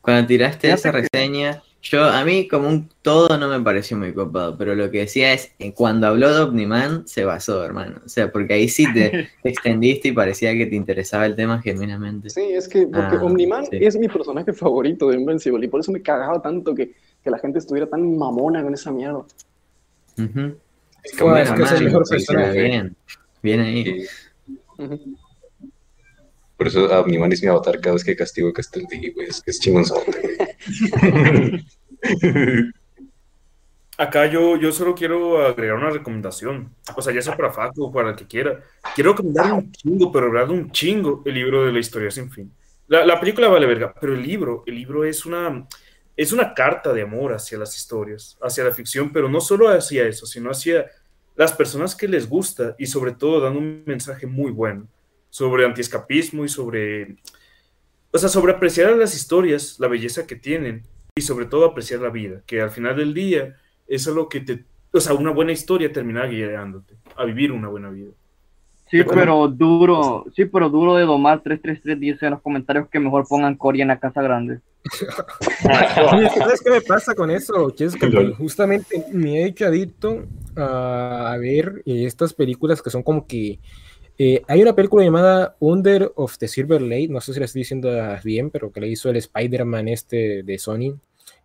Cuando 0.00 0.26
tiraste 0.26 0.70
esa 0.70 0.92
reseña, 0.92 1.62
yo 1.82 2.04
a 2.04 2.24
mí 2.24 2.48
como 2.48 2.68
un 2.68 2.88
todo 3.02 3.36
no 3.38 3.48
me 3.48 3.60
pareció 3.60 3.96
muy 3.96 4.12
copado, 4.12 4.56
pero 4.58 4.74
lo 4.74 4.90
que 4.90 5.00
decía 5.00 5.32
es, 5.32 5.52
eh, 5.58 5.72
cuando 5.72 6.06
habló 6.06 6.34
de 6.34 6.42
Omniman, 6.42 7.06
se 7.06 7.24
basó, 7.24 7.64
hermano. 7.64 8.00
O 8.04 8.08
sea, 8.08 8.30
porque 8.32 8.54
ahí 8.54 8.68
sí 8.68 8.92
te, 8.92 9.28
te 9.42 9.48
extendiste 9.48 10.08
y 10.08 10.12
parecía 10.12 10.52
que 10.54 10.66
te 10.66 10.76
interesaba 10.76 11.26
el 11.26 11.36
tema 11.36 11.60
genuinamente. 11.62 12.30
Sí, 12.30 12.42
es 12.52 12.68
que 12.68 12.86
porque 12.86 13.16
Ah, 13.16 13.22
Omniman 13.22 13.66
sí. 13.66 13.78
es 13.80 13.96
mi 13.96 14.08
personaje 14.08 14.52
favorito 14.52 15.08
de 15.08 15.16
Invincible 15.16 15.64
y 15.66 15.68
por 15.68 15.80
eso 15.80 15.92
me 15.92 16.02
cagaba 16.02 16.40
tanto 16.42 16.74
que, 16.74 16.94
que 17.22 17.30
la 17.30 17.38
gente 17.38 17.58
estuviera 17.58 17.86
tan 17.88 18.16
mamona 18.16 18.62
con 18.62 18.74
esa 18.74 18.90
mierda. 18.90 19.24
Ujú. 20.18 20.56
Es 21.04 21.12
que, 21.16 21.24
Bueno, 21.24 21.38
es, 21.38 21.52
que 21.52 21.62
es 21.62 21.72
el 21.72 21.76
man, 21.76 21.84
mejor 21.84 22.08
personaje. 22.08 22.60
Bien, 22.60 22.96
bien 23.42 23.60
ahí. 23.60 24.06
Por 26.58 26.66
eso 26.66 26.86
Omniman 26.86 27.32
es 27.32 27.40
mi 27.40 27.48
avatar 27.48 27.80
cada 27.80 27.94
vez 27.94 28.02
que 28.02 28.16
castigo 28.16 28.48
a 28.48 28.52
güey. 28.52 29.28
Es 29.28 29.40
que 29.40 29.52
es 29.52 29.60
chingonzote, 29.60 30.10
güey. 30.20 30.36
Acá 33.96 34.26
yo, 34.26 34.56
yo 34.56 34.72
solo 34.72 34.92
quiero 34.94 35.46
agregar 35.46 35.76
una 35.76 35.90
recomendación. 35.90 36.74
O 36.96 37.02
sea, 37.02 37.14
ya 37.14 37.22
sea 37.22 37.36
para 37.36 37.52
Facu 37.52 37.84
o 37.84 37.92
para 37.92 38.10
el 38.10 38.16
que 38.16 38.26
quiera. 38.26 38.60
Quiero 38.92 39.12
recomendar 39.12 39.52
un 39.52 39.70
chingo, 39.70 40.10
pero 40.10 40.26
de 40.26 40.32
verdad 40.32 40.50
un 40.50 40.72
chingo, 40.72 41.22
el 41.24 41.34
libro 41.34 41.64
de 41.64 41.72
la 41.72 41.78
historia 41.78 42.10
sin 42.10 42.28
fin. 42.28 42.52
La, 42.88 43.06
la 43.06 43.20
película 43.20 43.46
vale 43.46 43.66
verga, 43.66 43.94
pero 44.00 44.14
el 44.14 44.22
libro, 44.22 44.64
el 44.66 44.74
libro 44.74 45.04
es 45.04 45.24
una, 45.26 45.64
es 46.16 46.32
una 46.32 46.54
carta 46.54 46.92
de 46.92 47.02
amor 47.02 47.34
hacia 47.34 47.56
las 47.56 47.76
historias, 47.76 48.36
hacia 48.42 48.64
la 48.64 48.72
ficción, 48.72 49.12
pero 49.12 49.28
no 49.28 49.40
solo 49.40 49.68
hacia 49.68 50.06
eso, 50.08 50.26
sino 50.26 50.50
hacia 50.50 50.86
las 51.36 51.52
personas 51.52 51.94
que 51.94 52.08
les 52.08 52.28
gusta 52.28 52.74
y 52.78 52.86
sobre 52.86 53.12
todo 53.12 53.40
dando 53.40 53.60
un 53.60 53.84
mensaje 53.86 54.26
muy 54.26 54.50
bueno 54.50 54.88
sobre 55.30 55.64
antiescapismo 55.64 56.44
y 56.44 56.48
sobre, 56.48 57.16
o 58.12 58.18
sea, 58.18 58.28
sobre 58.28 58.52
apreciar 58.52 58.96
las 58.96 59.14
historias, 59.14 59.76
la 59.78 59.88
belleza 59.88 60.26
que 60.26 60.36
tienen 60.36 60.82
y 61.14 61.22
sobre 61.22 61.46
todo 61.46 61.66
apreciar 61.66 62.00
la 62.00 62.10
vida, 62.10 62.42
que 62.46 62.60
al 62.60 62.70
final 62.70 62.96
del 62.96 63.14
día 63.14 63.56
es 63.86 64.06
algo 64.06 64.28
que 64.28 64.40
te, 64.40 64.64
o 64.92 65.00
sea, 65.00 65.14
una 65.14 65.30
buena 65.30 65.52
historia 65.52 65.92
termina 65.92 66.26
guiándote 66.26 66.94
a 67.16 67.24
vivir 67.24 67.52
una 67.52 67.68
buena 67.68 67.90
vida. 67.90 68.10
Sí, 68.90 69.02
pero 69.04 69.48
duro, 69.48 70.24
sí, 70.34 70.46
pero 70.46 70.70
duro 70.70 70.94
de 70.94 71.04
domar 71.04 71.42
333 71.42 72.00
dice 72.00 72.26
en 72.26 72.32
los 72.32 72.40
comentarios 72.40 72.88
que 72.88 72.98
mejor 72.98 73.26
pongan 73.28 73.54
Cory 73.54 73.82
en 73.82 73.88
la 73.88 74.00
casa 74.00 74.22
grande. 74.22 74.60
¿sabes 76.38 76.62
qué 76.62 76.70
me 76.70 76.80
pasa 76.80 77.14
con 77.14 77.30
eso? 77.30 77.74
Que 77.76 77.84
es 77.84 77.94
que 77.94 78.34
justamente 78.38 79.04
me 79.12 79.42
he 79.42 79.46
hecho 79.46 79.66
adicto 79.66 80.24
a, 80.56 81.32
a 81.32 81.36
ver 81.36 81.82
eh, 81.84 82.06
estas 82.06 82.32
películas 82.32 82.80
que 82.80 82.90
son 82.90 83.02
como 83.02 83.26
que... 83.26 83.58
eh, 84.18 84.42
hay 84.48 84.62
una 84.62 84.74
película 84.74 85.04
llamada 85.04 85.56
Under 85.60 86.12
of 86.16 86.38
the 86.38 86.48
Silver 86.48 86.82
Lake, 86.82 87.08
no 87.08 87.20
sé 87.20 87.32
si 87.32 87.38
la 87.38 87.46
estoy 87.46 87.60
diciendo 87.60 87.90
bien, 88.24 88.50
pero 88.50 88.72
que 88.72 88.80
la 88.80 88.86
hizo 88.86 89.08
el 89.10 89.16
Spider-Man 89.16 89.88
este 89.88 90.42
de 90.42 90.58
Sony. 90.58 90.98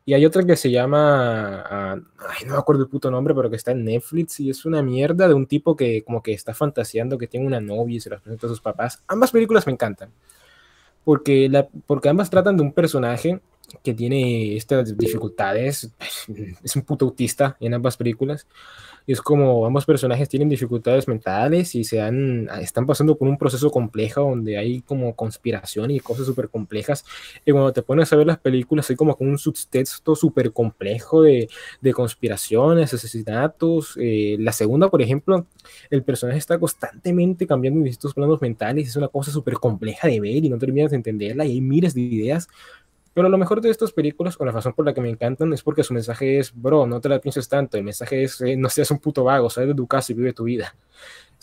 Y 0.05 0.13
hay 0.13 0.25
otra 0.25 0.43
que 0.43 0.57
se 0.57 0.69
llama, 0.69 1.61
ah, 1.61 1.95
ay, 2.19 2.45
no 2.45 2.53
me 2.53 2.59
acuerdo 2.59 2.83
el 2.83 2.89
puto 2.89 3.09
nombre, 3.09 3.33
pero 3.33 3.49
que 3.49 3.55
está 3.55 3.71
en 3.71 3.85
Netflix 3.85 4.39
y 4.41 4.49
es 4.49 4.65
una 4.65 4.81
mierda 4.81 5.29
de 5.29 5.33
un 5.33 5.45
tipo 5.45 5.77
que 5.77 6.03
como 6.03 6.21
que 6.21 6.33
está 6.33 6.53
fantaseando 6.53 7.17
que 7.17 7.27
tiene 7.27 7.47
una 7.47 7.61
novia 7.61 7.95
y 7.95 7.99
se 8.01 8.09
las 8.09 8.19
presenta 8.21 8.47
a 8.47 8.49
sus 8.49 8.59
papás. 8.59 9.01
Ambas 9.07 9.31
películas 9.31 9.65
me 9.65 9.71
encantan 9.71 10.09
porque, 11.03 11.49
la, 11.49 11.67
porque 11.85 12.09
ambas 12.09 12.29
tratan 12.29 12.57
de 12.57 12.63
un 12.63 12.73
personaje 12.73 13.39
que 13.83 13.93
tiene 13.93 14.55
estas 14.55 14.97
dificultades, 14.97 15.91
es 16.63 16.75
un 16.75 16.83
puto 16.83 17.05
autista 17.05 17.57
en 17.59 17.73
ambas 17.73 17.97
películas, 17.97 18.45
y 19.05 19.13
es 19.13 19.21
como 19.21 19.65
ambos 19.65 19.85
personajes 19.85 20.29
tienen 20.29 20.49
dificultades 20.49 21.07
mentales 21.07 21.75
y 21.75 21.83
se 21.83 22.01
han, 22.01 22.49
están 22.61 22.85
pasando 22.85 23.17
por 23.17 23.27
un 23.27 23.37
proceso 23.37 23.69
complejo 23.71 24.21
donde 24.21 24.57
hay 24.57 24.81
como 24.81 25.15
conspiración 25.15 25.91
y 25.91 25.99
cosas 25.99 26.25
súper 26.25 26.49
complejas, 26.49 27.05
y 27.45 27.51
cuando 27.51 27.73
te 27.73 27.81
pones 27.81 28.11
a 28.11 28.15
ver 28.15 28.27
las 28.27 28.39
películas 28.39 28.89
hay 28.89 28.95
como 28.95 29.15
un 29.19 29.37
subtexto 29.37 30.15
súper 30.15 30.51
complejo 30.51 31.21
de, 31.21 31.49
de 31.81 31.93
conspiraciones, 31.93 32.93
asesinatos, 32.93 33.97
eh, 33.99 34.37
la 34.39 34.51
segunda, 34.51 34.89
por 34.89 35.01
ejemplo, 35.01 35.45
el 35.89 36.03
personaje 36.03 36.39
está 36.39 36.59
constantemente 36.59 37.47
cambiando 37.47 37.79
en 37.79 37.85
distintos 37.85 38.13
planos 38.13 38.41
mentales, 38.41 38.87
es 38.87 38.95
una 38.95 39.07
cosa 39.07 39.31
súper 39.31 39.55
compleja 39.55 40.07
de 40.07 40.19
ver 40.19 40.43
y 40.43 40.49
no 40.49 40.57
terminas 40.57 40.91
de 40.91 40.97
entenderla 40.97 41.45
y 41.45 41.51
hay 41.51 41.61
miles 41.61 41.93
de 41.93 42.01
ideas. 42.01 42.47
Pero 43.13 43.29
lo 43.29 43.37
mejor 43.37 43.61
de 43.61 43.69
estas 43.69 43.91
películas, 43.91 44.35
o 44.39 44.45
la 44.45 44.51
razón 44.51 44.73
por 44.73 44.85
la 44.85 44.93
que 44.93 45.01
me 45.01 45.09
encantan, 45.09 45.53
es 45.53 45.61
porque 45.61 45.83
su 45.83 45.93
mensaje 45.93 46.39
es, 46.39 46.51
bro, 46.53 46.87
no 46.87 46.99
te 46.99 47.09
la 47.09 47.19
pienses 47.19 47.47
tanto. 47.47 47.77
El 47.77 47.83
mensaje 47.83 48.23
es, 48.23 48.41
eh, 48.41 48.55
no 48.57 48.69
seas 48.69 48.89
un 48.91 48.99
puto 48.99 49.23
vago, 49.23 49.49
sal 49.49 49.67
de 49.67 49.75
tu 49.75 49.85
casa 49.87 50.11
y 50.11 50.15
vive 50.15 50.33
tu 50.33 50.45
vida. 50.45 50.75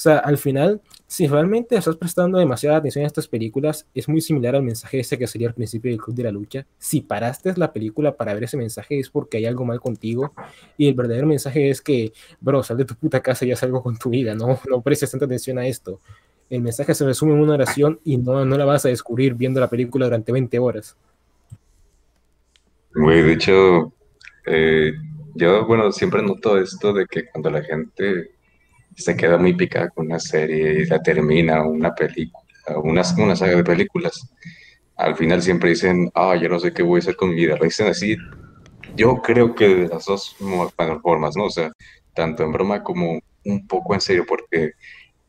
O 0.01 0.02
sea, 0.02 0.16
al 0.16 0.38
final, 0.38 0.80
si 1.06 1.26
realmente 1.26 1.76
estás 1.76 1.94
prestando 1.94 2.38
demasiada 2.38 2.78
atención 2.78 3.05
a 3.05 3.06
estas 3.06 3.28
películas, 3.28 3.86
es 3.94 4.09
muy 4.09 4.22
similar 4.22 4.56
al 4.56 4.62
mensaje 4.62 5.01
ese 5.01 5.18
que 5.18 5.26
sería 5.26 5.48
al 5.48 5.55
principio 5.55 5.90
del 5.90 6.01
Club 6.01 6.16
de 6.16 6.22
la 6.22 6.32
Lucha. 6.32 6.66
Si 6.78 7.02
paraste 7.02 7.52
la 7.56 7.70
película 7.70 8.16
para 8.16 8.32
ver 8.32 8.44
ese 8.44 8.56
mensaje 8.56 8.98
es 8.98 9.10
porque 9.10 9.36
hay 9.36 9.44
algo 9.44 9.66
mal 9.66 9.78
contigo. 9.78 10.32
Y 10.78 10.88
el 10.88 10.94
verdadero 10.94 11.26
mensaje 11.26 11.68
es 11.68 11.82
que, 11.82 12.14
bro, 12.40 12.62
sal 12.62 12.78
de 12.78 12.86
tu 12.86 12.94
puta 12.94 13.20
casa 13.20 13.44
y 13.44 13.52
haz 13.52 13.62
algo 13.62 13.82
con 13.82 13.98
tu 13.98 14.09
vida, 14.09 14.34
no, 14.34 14.59
no 14.70 14.80
prestes 14.80 15.10
tanta 15.10 15.26
atención 15.26 15.59
a 15.59 15.66
esto. 15.66 16.01
El 16.48 16.62
mensaje 16.62 16.94
se 16.94 17.05
resume 17.05 17.34
en 17.34 17.40
una 17.40 17.52
oración 17.52 18.01
y 18.02 18.16
no, 18.16 18.44
no 18.47 18.56
la 18.56 18.64
vas 18.64 18.86
a 18.86 18.88
descubrir 18.88 19.34
viendo 19.34 19.60
la 19.60 19.68
película 19.68 20.06
durante 20.06 20.32
20 20.32 20.59
horas. 20.59 20.97
Güey, 22.95 23.23
de 23.23 23.33
hecho, 23.35 23.95
eh, 24.47 24.93
yo, 25.35 25.67
bueno, 25.67 25.93
siempre 25.93 26.23
noto 26.23 26.59
esto 26.59 26.93
de 26.93 27.07
que 27.07 27.27
cuando 27.31 27.51
la 27.51 27.62
gente 27.62 28.31
se 28.97 29.17
queda 29.17 29.39
muy 29.39 29.55
picada 29.55 29.91
con 29.91 30.07
una 30.07 30.21
serie 30.21 30.83
y 30.83 30.87
la 30.87 31.03
termina, 31.03 31.65
una 31.65 31.95
película, 31.95 32.45
una, 32.83 33.03
una 33.19 33.37
saga 33.37 33.57
de 33.57 33.65
películas, 33.65 34.21
al 34.97 35.17
final 35.17 35.43
siempre 35.43 35.71
dicen, 35.71 36.11
ah, 36.15 36.37
yo 36.37 36.49
no 36.49 36.61
sé 36.61 36.73
qué 36.73 36.83
voy 36.83 36.99
a 36.99 37.01
hacer 37.01 37.17
con 37.17 37.31
mi 37.31 37.37
vida. 37.37 37.57
Lo 37.57 37.65
dicen 37.65 37.89
así, 37.89 38.17
yo 38.97 39.17
creo 39.23 39.55
que 39.55 39.69
de 39.69 39.89
las 39.89 40.07
dos 40.07 40.37
formas, 41.03 41.37
¿no? 41.37 41.45
O 41.47 41.51
sea, 41.51 41.73
tanto 42.15 42.43
en 42.45 42.53
broma 42.53 42.83
como 42.83 43.21
un 43.45 43.67
poco 43.67 43.95
en 43.95 44.01
serio, 44.01 44.25
porque 44.29 44.73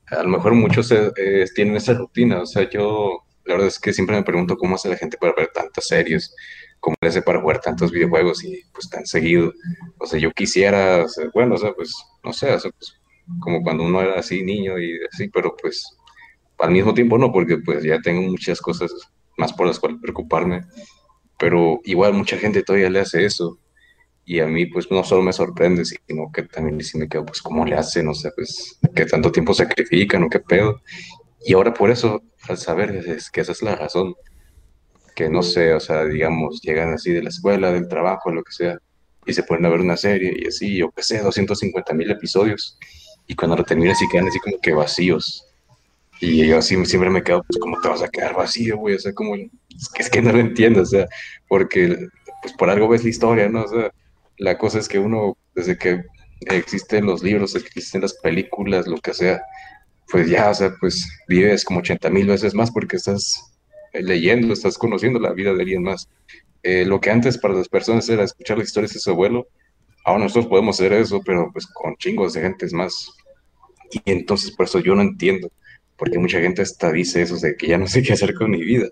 a 0.07 0.23
lo 0.23 0.29
mejor 0.29 0.53
muchos 0.55 0.91
eh, 0.91 1.11
eh, 1.17 1.45
tienen 1.55 1.75
esa 1.77 1.93
rutina. 1.93 2.41
O 2.41 2.45
sea, 2.45 2.69
yo 2.69 3.19
la 3.45 3.55
verdad 3.55 3.67
es 3.69 3.79
que 3.79 3.93
siempre 3.93 4.15
me 4.15 4.23
pregunto 4.23 4.57
cómo 4.57 4.75
hace 4.75 4.89
la 4.89 4.97
gente 4.97 5.17
para 5.17 5.33
ver 5.35 5.49
tantas 5.53 5.87
series, 5.87 6.35
cómo 6.81 6.95
le 6.99 7.07
hace 7.07 7.21
para 7.21 7.39
jugar 7.39 7.61
tantos 7.61 7.91
videojuegos 7.91 8.43
y 8.43 8.63
pues 8.73 8.89
tan 8.89 9.05
seguido. 9.05 9.53
O 9.99 10.05
sea, 10.05 10.19
yo 10.19 10.31
quisiera, 10.31 11.05
bueno, 11.33 11.55
o 11.55 11.57
sea, 11.57 11.73
pues, 11.73 11.95
no 12.23 12.33
sé, 12.33 12.51
o 12.53 12.59
sea, 12.59 12.71
pues, 12.71 12.99
como 13.39 13.63
cuando 13.63 13.83
uno 13.83 14.01
era 14.01 14.19
así 14.19 14.43
niño 14.43 14.77
y 14.79 14.99
así, 15.13 15.29
pero 15.29 15.55
pues 15.61 15.97
al 16.59 16.71
mismo 16.71 16.93
tiempo 16.93 17.17
no, 17.17 17.31
porque 17.31 17.57
pues 17.57 17.83
ya 17.83 17.99
tengo 18.01 18.21
muchas 18.21 18.59
cosas 18.61 18.91
más 19.37 19.53
por 19.53 19.67
las 19.67 19.79
cuales 19.79 19.99
preocuparme, 20.01 20.65
pero 21.39 21.79
igual 21.85 22.13
mucha 22.13 22.37
gente 22.37 22.63
todavía 22.63 22.89
le 22.89 22.99
hace 22.99 23.25
eso 23.25 23.59
y 24.25 24.39
a 24.39 24.47
mí 24.47 24.65
pues 24.67 24.91
no 24.91 25.03
solo 25.03 25.21
me 25.23 25.33
sorprende, 25.33 25.83
sino 25.85 26.31
que 26.31 26.43
también 26.43 26.81
sí 26.81 26.97
me 26.97 27.07
quedo 27.07 27.25
pues 27.25 27.41
cómo 27.41 27.65
le 27.65 27.75
hacen, 27.75 28.07
o 28.07 28.13
sea, 28.13 28.31
pues 28.35 28.79
qué 28.95 29.05
tanto 29.05 29.31
tiempo 29.31 29.53
sacrifican 29.53 30.23
o 30.23 30.29
qué 30.29 30.39
pedo. 30.39 30.81
Y 31.43 31.53
ahora 31.53 31.73
por 31.73 31.89
eso, 31.89 32.21
al 32.47 32.57
saber 32.57 32.95
es 32.95 33.31
que 33.31 33.41
esa 33.41 33.51
es 33.51 33.63
la 33.63 33.75
razón, 33.75 34.15
que 35.15 35.29
no 35.29 35.43
sé, 35.43 35.73
o 35.73 35.79
sea, 35.79 36.05
digamos, 36.05 36.61
llegan 36.61 36.93
así 36.93 37.11
de 37.11 37.23
la 37.23 37.29
escuela, 37.29 37.71
del 37.71 37.87
trabajo, 37.87 38.31
lo 38.31 38.43
que 38.43 38.51
sea, 38.51 38.77
y 39.25 39.33
se 39.33 39.43
ponen 39.43 39.65
a 39.65 39.69
ver 39.69 39.81
una 39.81 39.97
serie 39.97 40.33
y 40.35 40.47
así, 40.47 40.77
yo 40.77 40.91
qué 40.91 41.03
sé, 41.03 41.19
250 41.19 41.93
mil 41.93 42.09
episodios, 42.11 42.77
y 43.27 43.35
cuando 43.35 43.57
lo 43.57 43.63
terminan 43.63 43.93
así 43.93 44.07
quedan 44.09 44.27
así 44.27 44.39
como 44.39 44.59
que 44.59 44.73
vacíos. 44.73 45.47
Y 46.19 46.45
yo 46.47 46.59
así 46.59 46.75
siempre 46.85 47.09
me 47.09 47.23
quedo, 47.23 47.43
pues, 47.43 47.59
¿cómo 47.59 47.79
te 47.81 47.87
vas 47.87 48.01
a 48.03 48.09
quedar 48.09 48.35
vacío, 48.35 48.77
güey? 48.77 48.95
O 48.95 48.99
sea, 48.99 49.13
como, 49.13 49.35
es 49.35 49.89
que, 49.93 50.03
es 50.03 50.09
que 50.09 50.21
no 50.21 50.31
lo 50.31 50.39
entiendo, 50.39 50.81
o 50.81 50.85
sea, 50.85 51.07
porque, 51.47 52.07
pues, 52.43 52.53
por 52.53 52.69
algo 52.69 52.87
ves 52.87 53.03
la 53.03 53.09
historia, 53.09 53.49
¿no? 53.49 53.63
O 53.63 53.67
sea, 53.67 53.91
la 54.37 54.57
cosa 54.57 54.79
es 54.79 54.87
que 54.87 54.99
uno, 54.99 55.37
desde 55.55 55.77
que 55.77 56.03
existen 56.41 57.05
los 57.05 57.23
libros, 57.23 57.55
existen 57.55 58.01
las 58.01 58.13
películas, 58.15 58.87
lo 58.87 58.97
que 58.97 59.13
sea, 59.13 59.41
pues 60.11 60.29
ya, 60.29 60.49
o 60.49 60.53
sea, 60.53 60.75
pues 60.79 61.07
vives 61.27 61.63
como 61.63 61.79
80 61.79 62.09
mil 62.09 62.27
veces 62.27 62.53
más 62.53 62.69
porque 62.71 62.97
estás 62.97 63.50
leyendo, 63.93 64.53
estás 64.53 64.77
conociendo 64.77 65.19
la 65.19 65.33
vida 65.33 65.53
de 65.53 65.61
alguien 65.61 65.83
más. 65.83 66.09
Eh, 66.63 66.85
lo 66.85 67.01
que 67.01 67.09
antes 67.09 67.37
para 67.37 67.53
las 67.53 67.67
personas 67.67 68.07
era 68.09 68.23
escuchar 68.23 68.57
las 68.57 68.67
historias 68.67 68.93
de 68.93 68.99
su 68.99 69.09
abuelo, 69.11 69.47
ahora 70.05 70.23
nosotros 70.23 70.47
podemos 70.47 70.79
hacer 70.79 70.93
eso, 70.93 71.21
pero 71.25 71.49
pues 71.51 71.67
con 71.67 71.95
chingos 71.97 72.33
de 72.33 72.41
gentes 72.41 72.73
más. 72.73 73.11
Y 73.91 74.01
entonces 74.05 74.51
por 74.51 74.65
eso 74.65 74.79
yo 74.79 74.95
no 74.95 75.01
entiendo, 75.01 75.51
porque 75.97 76.19
mucha 76.19 76.39
gente 76.39 76.61
hasta 76.61 76.91
dice 76.91 77.21
eso 77.21 77.37
de 77.37 77.55
que 77.55 77.67
ya 77.67 77.77
no 77.77 77.87
sé 77.87 78.03
qué 78.03 78.13
hacer 78.13 78.33
con 78.33 78.51
mi 78.51 78.61
vida. 78.61 78.87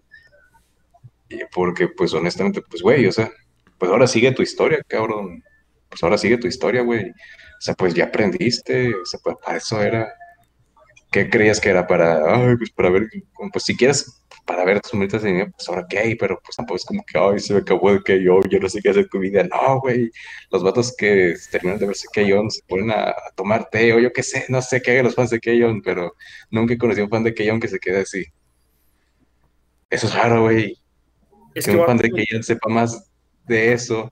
Porque 1.53 1.87
pues 1.87 2.13
honestamente, 2.13 2.61
pues 2.61 2.81
güey, 2.81 3.05
o 3.05 3.11
sea, 3.11 3.31
pues 3.77 3.91
ahora 3.91 4.07
sigue 4.07 4.31
tu 4.31 4.41
historia, 4.41 4.83
cabrón. 4.87 5.43
Pues 5.89 6.03
ahora 6.03 6.17
sigue 6.17 6.37
tu 6.37 6.47
historia, 6.47 6.81
güey. 6.81 7.09
O 7.09 7.61
sea, 7.61 7.73
pues 7.73 7.93
ya 7.93 8.05
aprendiste, 8.05 8.93
o 8.93 9.05
sea, 9.05 9.19
pues 9.23 9.37
para 9.43 9.57
eso 9.57 9.81
era. 9.81 10.13
¿Qué 11.11 11.29
creías 11.29 11.59
que 11.59 11.69
era 11.69 11.87
para, 11.87 12.35
ay, 12.35 12.55
pues 12.57 12.69
para 12.69 12.91
ver, 12.91 13.09
pues 13.51 13.65
si 13.65 13.75
quieres, 13.75 14.21
para 14.49 14.65
ver 14.65 14.81
tus 14.81 14.95
monitas 14.95 15.21
de 15.21 15.31
niño, 15.31 15.51
pues 15.55 15.69
ahora 15.69 15.85
qué, 15.87 16.17
pero 16.19 16.41
pues 16.43 16.55
tampoco 16.55 16.77
es 16.77 16.83
como 16.83 17.03
que, 17.05 17.19
ay, 17.19 17.37
se 17.37 17.53
me 17.53 17.59
acabó 17.59 17.91
el 17.91 18.03
que 18.03 18.19
yo, 18.23 18.41
yo 18.49 18.59
no 18.59 18.67
sé 18.67 18.81
qué 18.81 18.89
hacer 18.89 19.07
con 19.07 19.21
mi 19.21 19.29
vida. 19.29 19.43
No, 19.43 19.79
güey, 19.79 20.09
los 20.49 20.63
vatos 20.63 20.95
que 20.97 21.35
terminan 21.51 21.77
de 21.77 21.85
verse 21.85 22.07
Keyon 22.11 22.49
se 22.49 22.63
ponen 22.67 22.89
a, 22.89 23.09
a, 23.09 23.31
tomar 23.35 23.69
té, 23.69 23.93
o 23.93 23.99
yo 23.99 24.11
qué 24.11 24.23
sé, 24.23 24.45
no 24.49 24.59
sé 24.63 24.81
qué 24.81 24.93
hagan 24.93 25.05
los 25.05 25.13
fans 25.13 25.29
de 25.29 25.39
Keyon, 25.39 25.83
pero 25.83 26.15
nunca 26.49 26.73
he 26.73 26.79
conocido 26.79 27.03
a 27.03 27.05
un 27.05 27.11
fan 27.11 27.23
de 27.23 27.35
Keyon 27.35 27.59
que 27.59 27.67
se 27.67 27.77
quede 27.77 27.99
así. 27.99 28.25
Eso 29.87 30.07
es 30.07 30.15
raro, 30.15 30.41
güey. 30.41 30.75
Es 31.53 31.65
que, 31.65 31.71
que 31.73 31.77
un 31.77 31.85
fan 31.85 31.97
de 31.97 32.09
Keyon 32.09 32.41
sepa 32.41 32.69
más 32.69 33.07
de 33.45 33.73
eso 33.73 34.09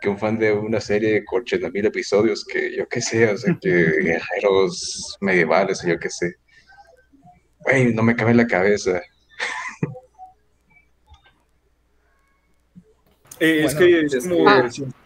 que 0.00 0.08
un 0.08 0.18
fan 0.18 0.36
de 0.36 0.52
una 0.52 0.80
serie 0.80 1.12
de 1.12 1.24
80 1.30 1.70
mil 1.70 1.86
episodios 1.86 2.44
que 2.44 2.76
yo 2.76 2.88
qué 2.88 3.00
sé, 3.00 3.28
o 3.28 3.36
sea, 3.36 3.56
que 3.60 3.68
guerreros 4.02 5.16
medievales, 5.20 5.84
o 5.84 5.88
yo 5.88 5.96
qué 5.96 6.10
sé. 6.10 6.34
Güey, 7.60 7.94
no 7.94 8.02
me 8.02 8.16
cabe 8.16 8.32
en 8.32 8.38
la 8.38 8.48
cabeza. 8.48 9.00
Eh, 13.40 13.64
es 13.64 13.74
Bueno, 13.74 13.78
que 13.78 14.00
es 14.00 14.14
es 14.14 14.26
como 14.28 14.44
que- 14.44 14.60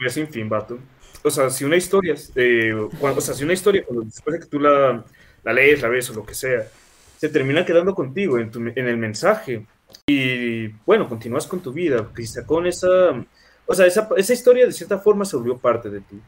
el 0.04 0.10
sin, 0.10 0.28
fin, 0.28 0.48
vato. 0.48 0.78
O 1.22 1.30
sea, 1.30 1.50
si 1.50 1.64
una 1.64 1.76
historia, 1.76 2.14
eh, 2.34 2.72
cuando- 2.98 3.18
o 3.18 3.20
sea, 3.22 3.34
si 3.34 3.44
una 3.44 3.52
historia, 3.52 3.82
cuando 3.84 4.04
después 4.04 4.34
de 4.34 4.40
que 4.40 4.46
tú 4.46 4.58
la, 4.60 5.04
la 5.44 5.52
lees, 5.52 5.82
la 5.82 5.88
ves 5.88 6.08
o 6.10 6.14
lo 6.14 6.24
que 6.24 6.34
sea, 6.34 6.66
se 7.18 7.28
termina 7.28 7.64
quedando 7.64 7.94
contigo 7.94 8.38
en, 8.38 8.50
tu- 8.50 8.60
en 8.60 8.86
el 8.86 8.96
mensaje 8.96 9.66
y 10.06 10.68
bueno, 10.86 11.08
continúas 11.08 11.46
con 11.46 11.60
tu 11.60 11.72
vida, 11.72 12.08
quizá 12.16 12.46
con 12.46 12.66
esa, 12.66 12.88
o 13.66 13.74
sea, 13.74 13.86
esa, 13.86 14.08
esa 14.16 14.32
historia 14.32 14.64
de 14.66 14.72
cierta 14.72 14.98
forma 14.98 15.24
se 15.24 15.36
volvió 15.36 15.58
parte 15.58 15.90
de 15.90 16.00
ti, 16.00 16.18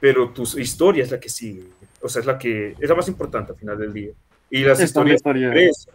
pero 0.00 0.30
tu 0.30 0.44
historia 0.58 1.02
es 1.04 1.10
la 1.10 1.20
que 1.20 1.28
sigue, 1.28 1.64
o 2.00 2.08
sea, 2.08 2.20
es 2.20 2.26
la 2.26 2.38
que 2.38 2.74
es 2.78 2.88
la 2.88 2.94
más 2.94 3.08
importante 3.08 3.52
al 3.52 3.58
final 3.58 3.76
del 3.78 3.92
día. 3.92 4.12
Y 4.50 4.60
las 4.60 4.74
es 4.74 4.78
la 4.78 4.84
historias, 4.86 5.16
historia. 5.16 5.50
crees, 5.50 5.86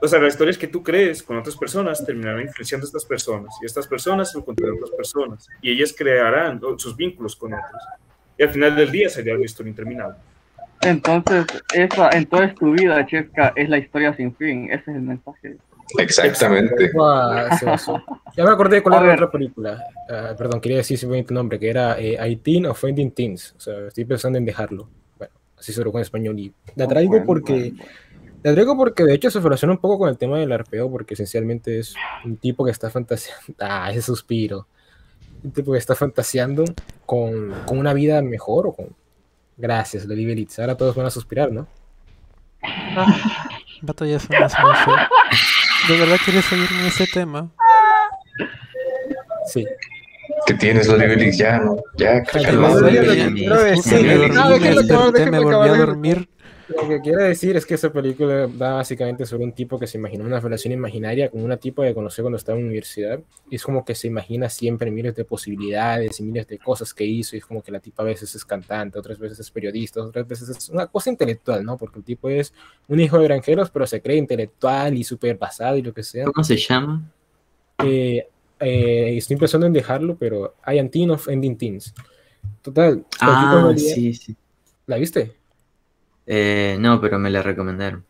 o 0.00 0.08
sea, 0.08 0.18
las 0.20 0.34
historias 0.34 0.56
que 0.56 0.68
tú 0.68 0.82
crees 0.82 1.22
con 1.22 1.36
otras 1.38 1.56
personas 1.56 2.04
terminarán 2.04 2.42
influenciando 2.42 2.84
a 2.84 2.88
estas 2.88 3.04
personas 3.04 3.54
y 3.62 3.66
estas 3.66 3.86
personas 3.86 4.30
se 4.30 4.38
lo 4.38 4.44
contarán 4.44 4.74
a 4.74 4.76
otras 4.76 4.90
personas 4.90 5.48
y 5.60 5.70
ellas 5.72 5.94
crearán 5.96 6.60
¿no? 6.60 6.78
sus 6.78 6.96
vínculos 6.96 7.34
con 7.34 7.54
otros. 7.54 7.82
Y 8.36 8.42
al 8.42 8.50
final 8.50 8.76
del 8.76 8.90
día 8.90 9.08
sería 9.08 9.34
una 9.34 9.44
historia 9.44 9.70
interminable. 9.70 10.16
Entonces, 10.82 11.46
esa, 11.74 12.10
entonces 12.10 12.54
tu 12.54 12.72
vida, 12.72 13.04
Chesca, 13.04 13.52
es 13.56 13.68
la 13.68 13.78
historia 13.78 14.14
sin 14.14 14.34
fin. 14.36 14.70
Ese 14.70 14.90
es 14.90 14.96
el 14.96 15.02
mensaje. 15.02 15.56
Exactamente. 15.98 16.84
Eso. 17.72 18.02
Ya 18.36 18.44
me 18.44 18.50
acordé 18.50 18.76
de 18.76 18.82
cuál 18.82 18.94
A 18.94 19.04
era 19.04 19.14
otra 19.14 19.30
película. 19.30 19.82
Ah, 20.08 20.34
perdón, 20.36 20.60
quería 20.60 20.78
decir 20.78 20.98
simplemente 20.98 21.32
un 21.32 21.36
nombre, 21.36 21.58
que 21.58 21.70
era 21.70 21.98
eh, 21.98 22.18
I 22.30 22.36
Teen 22.36 22.66
Offending 22.66 23.10
Teens. 23.10 23.54
O 23.56 23.60
sea, 23.60 23.86
estoy 23.88 24.04
pensando 24.04 24.38
en 24.38 24.44
dejarlo. 24.44 24.88
Bueno, 25.16 25.32
así 25.58 25.72
se 25.72 25.82
lo 25.82 25.90
en 25.90 26.00
español. 26.00 26.38
Y 26.38 26.52
la 26.76 26.86
traigo 26.86 27.10
Bueno, 27.10 27.26
porque. 27.26 27.72
La 28.42 28.52
traigo 28.52 28.76
porque 28.76 29.04
de 29.04 29.14
hecho 29.14 29.30
se 29.30 29.40
relaciona 29.40 29.72
un 29.74 29.80
poco 29.80 29.98
con 29.98 30.08
el 30.08 30.16
tema 30.16 30.38
del 30.38 30.52
arpeo, 30.52 30.90
porque 30.90 31.14
esencialmente 31.14 31.78
es 31.80 31.94
un 32.24 32.36
tipo 32.36 32.64
que 32.64 32.70
está 32.70 32.88
fantaseando. 32.90 33.42
Ah, 33.58 33.90
ese 33.90 34.02
suspiro. 34.02 34.66
Un 35.42 35.52
tipo 35.52 35.72
que 35.72 35.78
está 35.78 35.94
fantaseando 35.94 36.64
con, 37.06 37.52
con 37.66 37.78
una 37.78 37.92
vida 37.94 38.22
mejor 38.22 38.66
o 38.68 38.72
con. 38.72 38.86
Gracias, 39.56 40.04
Lady 40.06 40.24
Belitz. 40.24 40.58
Ahora 40.60 40.76
todos 40.76 40.94
van 40.94 41.06
a 41.06 41.10
suspirar, 41.10 41.50
¿no? 41.50 41.66
Vato, 43.82 44.04
ya 44.04 44.18
son 44.20 44.36
las 44.38 44.54
11. 44.58 44.90
¿De 45.88 45.98
verdad 45.98 46.16
quieres 46.24 46.44
seguir 46.44 46.68
en 46.80 46.86
ese 46.86 47.06
tema? 47.06 47.50
Sí. 49.46 49.64
¿Qué 50.46 50.54
tienes, 50.54 50.86
Loli 50.88 51.32
Ya, 51.36 51.58
no, 51.58 51.76
ya, 51.96 52.22
decir- 52.22 52.48
Me 55.30 55.38
volví 55.40 55.68
a 55.68 55.74
dormir. 55.76 56.28
Lo 56.68 56.88
que 56.88 57.00
quiero 57.00 57.22
decir 57.22 57.56
es 57.56 57.64
que 57.64 57.74
esa 57.74 57.90
película 57.90 58.46
va 58.46 58.74
básicamente 58.74 59.24
sobre 59.24 59.44
un 59.44 59.52
tipo 59.52 59.78
que 59.78 59.86
se 59.86 59.96
imagina 59.96 60.24
una 60.24 60.38
relación 60.38 60.72
imaginaria 60.72 61.30
con 61.30 61.42
una 61.42 61.56
tipa 61.56 61.84
que 61.84 61.94
conoció 61.94 62.24
cuando 62.24 62.36
estaba 62.36 62.58
en 62.58 62.64
la 62.64 62.68
universidad. 62.68 63.20
Y 63.48 63.56
es 63.56 63.62
como 63.62 63.84
que 63.84 63.94
se 63.94 64.06
imagina 64.06 64.50
siempre 64.50 64.90
miles 64.90 65.14
de 65.14 65.24
posibilidades 65.24 66.20
y 66.20 66.24
miles 66.24 66.46
de 66.46 66.58
cosas 66.58 66.92
que 66.92 67.04
hizo. 67.04 67.36
Y 67.36 67.38
es 67.38 67.46
como 67.46 67.62
que 67.62 67.72
la 67.72 67.80
tipa 67.80 68.02
a 68.02 68.06
veces 68.06 68.34
es 68.34 68.44
cantante, 68.44 68.98
otras 68.98 69.18
veces 69.18 69.40
es 69.40 69.50
periodista, 69.50 70.02
otras 70.02 70.28
veces 70.28 70.48
es 70.50 70.68
una 70.68 70.86
cosa 70.86 71.08
intelectual, 71.08 71.64
¿no? 71.64 71.78
Porque 71.78 72.00
el 72.00 72.04
tipo 72.04 72.28
es 72.28 72.52
un 72.86 73.00
hijo 73.00 73.18
de 73.18 73.24
granjeros, 73.24 73.70
pero 73.70 73.86
se 73.86 74.02
cree 74.02 74.16
intelectual 74.16 74.96
y 74.96 75.04
súper 75.04 75.38
basado 75.38 75.76
y 75.78 75.82
lo 75.82 75.94
que 75.94 76.02
sea. 76.02 76.26
¿Cómo 76.26 76.44
se 76.44 76.56
llama? 76.56 77.10
Eh, 77.82 78.26
eh, 78.60 79.14
estoy 79.16 79.36
pensando 79.36 79.66
en 79.66 79.72
dejarlo, 79.72 80.16
pero 80.16 80.56
I 80.66 80.78
am 80.78 80.90
teen 80.90 81.10
of 81.10 81.28
ending 81.28 81.56
teens. 81.56 81.94
Total. 82.60 83.04
Ah, 83.20 83.72
sí, 83.76 84.12
sí. 84.12 84.36
¿La 84.86 84.96
viste? 84.96 85.37
Eh, 86.30 86.76
no, 86.78 87.00
pero 87.00 87.18
me 87.18 87.30
la 87.30 87.42
recomendaron. 87.42 88.04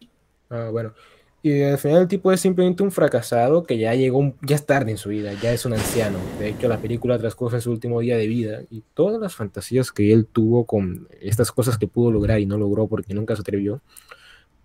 Ah, 0.50 0.68
bueno. 0.72 0.92
Y 1.40 1.62
al 1.62 1.78
final 1.78 2.02
el 2.02 2.08
tipo 2.08 2.32
es 2.32 2.40
simplemente 2.40 2.82
un 2.82 2.90
fracasado 2.90 3.62
que 3.62 3.78
ya 3.78 3.94
llegó, 3.94 4.34
ya 4.42 4.56
es 4.56 4.66
tarde 4.66 4.90
en 4.90 4.98
su 4.98 5.10
vida, 5.10 5.32
ya 5.34 5.52
es 5.52 5.64
un 5.64 5.72
anciano. 5.72 6.18
De 6.40 6.48
hecho, 6.48 6.66
la 6.66 6.78
película 6.78 7.16
transcurre 7.16 7.60
su 7.60 7.70
último 7.70 8.00
día 8.00 8.16
de 8.16 8.26
vida 8.26 8.62
y 8.70 8.82
todas 8.92 9.20
las 9.20 9.36
fantasías 9.36 9.92
que 9.92 10.12
él 10.12 10.26
tuvo 10.26 10.66
con 10.66 11.06
estas 11.20 11.52
cosas 11.52 11.78
que 11.78 11.86
pudo 11.86 12.10
lograr 12.10 12.40
y 12.40 12.46
no 12.46 12.58
logró 12.58 12.88
porque 12.88 13.14
nunca 13.14 13.36
se 13.36 13.42
atrevió, 13.42 13.80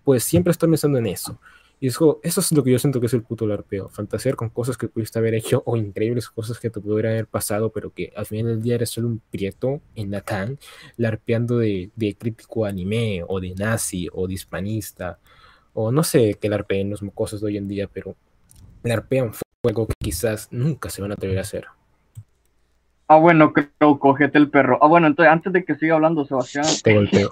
pues 0.02 0.24
siempre 0.24 0.50
está 0.50 0.66
pensando 0.66 0.98
en 0.98 1.06
eso. 1.06 1.38
Y 1.80 1.88
eso, 1.88 2.20
eso 2.22 2.40
es 2.40 2.52
lo 2.52 2.64
que 2.64 2.70
yo 2.70 2.78
siento 2.78 3.00
que 3.00 3.06
es 3.06 3.14
el 3.14 3.22
puto 3.22 3.46
larpeo, 3.46 3.88
fantasear 3.88 4.36
con 4.36 4.48
cosas 4.48 4.76
que 4.76 4.88
pudiste 4.88 5.18
haber 5.18 5.34
hecho 5.34 5.62
o 5.66 5.76
increíbles 5.76 6.28
cosas 6.28 6.58
que 6.58 6.70
te 6.70 6.80
pudieran 6.80 7.12
haber 7.12 7.26
pasado, 7.26 7.70
pero 7.72 7.92
que 7.92 8.12
al 8.16 8.26
final 8.26 8.46
del 8.46 8.62
día 8.62 8.76
eres 8.76 8.90
solo 8.90 9.08
un 9.08 9.20
prieto 9.30 9.82
en 9.94 10.10
Lacan, 10.10 10.58
larpeando 10.96 11.58
de, 11.58 11.90
de 11.94 12.16
crítico 12.16 12.64
anime 12.64 13.22
o 13.26 13.40
de 13.40 13.54
nazi 13.54 14.08
o 14.12 14.26
de 14.26 14.34
hispanista 14.34 15.18
o 15.74 15.90
no 15.90 16.04
sé 16.04 16.38
qué 16.40 16.48
larpeen 16.48 16.88
los 16.88 17.02
mocosos 17.02 17.40
de 17.40 17.48
hoy 17.48 17.56
en 17.58 17.68
día, 17.68 17.90
pero 17.92 18.16
larpean 18.82 19.32
fuego 19.62 19.86
que 19.88 19.94
quizás 19.98 20.48
nunca 20.50 20.88
se 20.88 21.02
van 21.02 21.10
a 21.10 21.14
atrever 21.14 21.38
a 21.38 21.42
hacer. 21.42 21.66
Ah, 23.14 23.18
bueno, 23.18 23.52
creo, 23.52 24.00
cógete 24.00 24.38
el 24.38 24.50
perro. 24.50 24.76
Ah, 24.82 24.88
bueno, 24.88 25.06
entonces 25.06 25.30
antes 25.32 25.52
de 25.52 25.64
que 25.64 25.76
siga 25.76 25.94
hablando 25.94 26.26
Sebastián, 26.26 26.66
Te 26.82 26.94
golpeo. 26.94 27.30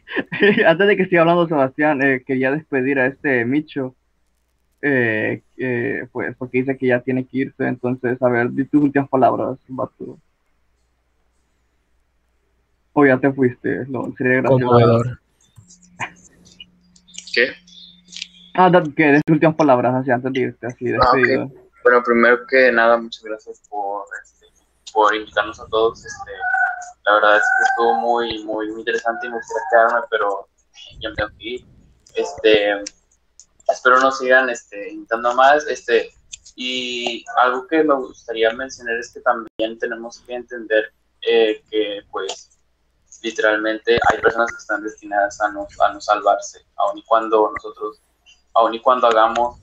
antes 0.66 0.86
de 0.86 0.96
que 0.96 1.04
siga 1.04 1.20
hablando 1.20 1.46
Sebastián, 1.46 2.00
eh, 2.02 2.22
quería 2.26 2.50
despedir 2.50 2.98
a 2.98 3.06
este 3.08 3.44
Micho, 3.44 3.94
eh, 4.80 5.42
eh, 5.58 6.06
pues 6.10 6.34
porque 6.38 6.58
dice 6.58 6.78
que 6.78 6.86
ya 6.86 7.00
tiene 7.00 7.26
que 7.26 7.38
irse, 7.40 7.66
entonces, 7.66 8.22
a 8.22 8.28
ver, 8.30 8.52
di 8.52 8.64
tus 8.64 8.82
últimas 8.84 9.10
palabras, 9.10 9.58
vato. 9.68 10.18
O 12.94 13.04
ya 13.04 13.18
te 13.18 13.30
fuiste, 13.30 13.84
no, 13.86 14.14
sería 14.16 14.40
gracioso. 14.40 15.02
¿Qué? 17.34 17.48
Ah, 18.54 18.72
que 18.96 19.04
de 19.04 19.20
tus 19.26 19.34
últimas 19.34 19.56
palabras, 19.56 19.94
así 19.94 20.10
antes 20.10 20.32
de 20.32 20.40
irte, 20.40 20.66
así 20.66 20.90
Ah, 20.90 20.96
ok. 20.96 21.16
despedido. 21.16 21.52
Bueno, 21.84 22.02
primero 22.02 22.46
que 22.46 22.72
nada, 22.72 22.96
muchas 22.96 23.22
gracias 23.22 23.60
por, 23.68 24.04
este, 24.22 24.37
por 24.92 25.14
invitarnos 25.14 25.60
a 25.60 25.66
todos. 25.66 26.04
Este, 26.04 26.32
la 27.04 27.14
verdad 27.14 27.36
es 27.36 27.42
que 27.42 27.64
estuvo 27.64 27.94
muy, 27.94 28.44
muy, 28.44 28.70
muy 28.70 28.80
interesante 28.80 29.26
y 29.26 29.30
me 29.30 29.36
gustaría 29.36 29.62
quedarme, 29.70 30.06
pero 30.10 30.48
ya 31.00 31.10
me 31.10 31.16
tengo. 31.16 31.30
Este, 32.14 32.84
espero 33.68 34.00
nos 34.00 34.18
sigan 34.18 34.50
este, 34.50 34.92
invitando 34.92 35.34
más. 35.34 35.66
Este, 35.66 36.12
y 36.56 37.24
algo 37.36 37.66
que 37.66 37.84
me 37.84 37.94
gustaría 37.94 38.50
mencionar 38.52 38.96
es 38.96 39.12
que 39.12 39.20
también 39.20 39.78
tenemos 39.78 40.18
que 40.20 40.34
entender 40.34 40.92
eh, 41.22 41.62
que, 41.70 42.02
pues, 42.10 42.58
literalmente 43.22 43.98
hay 44.10 44.20
personas 44.20 44.50
que 44.52 44.58
están 44.58 44.82
destinadas 44.82 45.40
a 45.40 45.50
no, 45.50 45.66
a 45.84 45.92
no 45.92 46.00
salvarse, 46.00 46.64
aun 46.76 46.98
y 46.98 47.02
cuando 47.02 47.50
nosotros, 47.54 48.00
aun 48.54 48.74
y 48.74 48.80
cuando 48.80 49.08
hagamos 49.08 49.58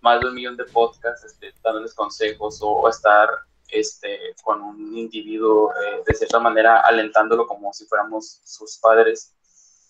más 0.00 0.20
de 0.20 0.28
un 0.28 0.34
millón 0.34 0.56
de 0.56 0.64
podcasts 0.64 1.24
este, 1.24 1.54
dándoles 1.62 1.94
consejos 1.94 2.58
o, 2.60 2.88
estar 2.88 3.28
este, 3.72 4.34
con 4.42 4.60
un 4.60 4.96
individuo 4.96 5.72
eh, 5.72 6.02
de 6.06 6.14
cierta 6.14 6.38
manera 6.38 6.80
alentándolo 6.80 7.46
como 7.46 7.72
si 7.72 7.86
fuéramos 7.86 8.40
sus 8.44 8.78
padres, 8.78 9.34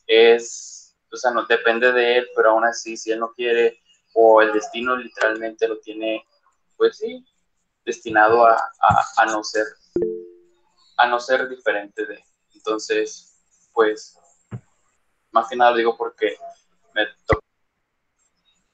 es, 0.06 0.96
o 1.12 1.16
sea, 1.16 1.32
no 1.32 1.44
depende 1.44 1.92
de 1.92 2.18
él, 2.18 2.28
pero 2.34 2.50
aún 2.50 2.64
así, 2.64 2.96
si 2.96 3.10
él 3.10 3.18
no 3.18 3.32
quiere 3.32 3.82
o 4.14 4.40
el 4.40 4.52
destino 4.52 4.96
literalmente 4.96 5.66
lo 5.66 5.78
tiene, 5.80 6.24
pues 6.76 6.98
sí, 6.98 7.26
destinado 7.84 8.46
a, 8.46 8.56
a, 9.16 9.26
no 9.26 9.42
ser, 9.42 9.66
a 10.98 11.08
no 11.08 11.18
ser 11.18 11.48
diferente 11.48 12.06
de. 12.06 12.22
Entonces, 12.54 13.36
pues, 13.72 14.16
más 15.32 15.48
que 15.48 15.56
nada 15.56 15.72
lo 15.72 15.78
digo 15.78 15.96
porque 15.96 16.36
me 16.94 17.06
tocó 17.26 17.42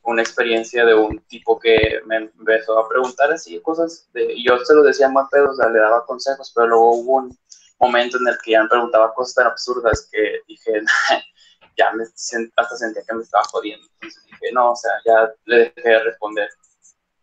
una 0.09 0.23
experiencia 0.23 0.87
de 0.87 0.95
un 0.95 1.21
tipo 1.29 1.59
que 1.59 2.01
me 2.07 2.17
empezó 2.17 2.79
a 2.79 2.89
preguntar 2.89 3.31
así 3.31 3.61
cosas, 3.61 4.09
de, 4.15 4.43
yo 4.43 4.59
se 4.65 4.75
lo 4.75 4.83
decía 4.83 5.11
más 5.11 5.29
pedo, 5.31 5.53
le 5.71 5.79
daba 5.79 6.07
consejos, 6.07 6.51
pero 6.55 6.67
luego 6.67 6.95
hubo 6.97 7.17
un 7.17 7.39
momento 7.79 8.17
en 8.17 8.27
el 8.29 8.39
que 8.43 8.53
ya 8.53 8.63
me 8.63 8.71
preguntaba 8.71 9.13
cosas 9.13 9.35
tan 9.35 9.47
absurdas 9.49 10.09
que 10.11 10.41
dije, 10.49 10.81
ya 11.77 11.93
me 11.93 12.05
hasta 12.05 12.77
sentía 12.77 13.03
que 13.07 13.15
me 13.15 13.23
estaba 13.23 13.45
jodiendo. 13.45 13.87
Entonces 14.01 14.25
dije, 14.25 14.53
no, 14.55 14.73
o 14.73 14.77
sea, 14.77 14.93
ya 15.05 15.31
le 15.45 15.73
dejé 15.75 15.89
de 15.91 16.05
responder. 16.05 16.49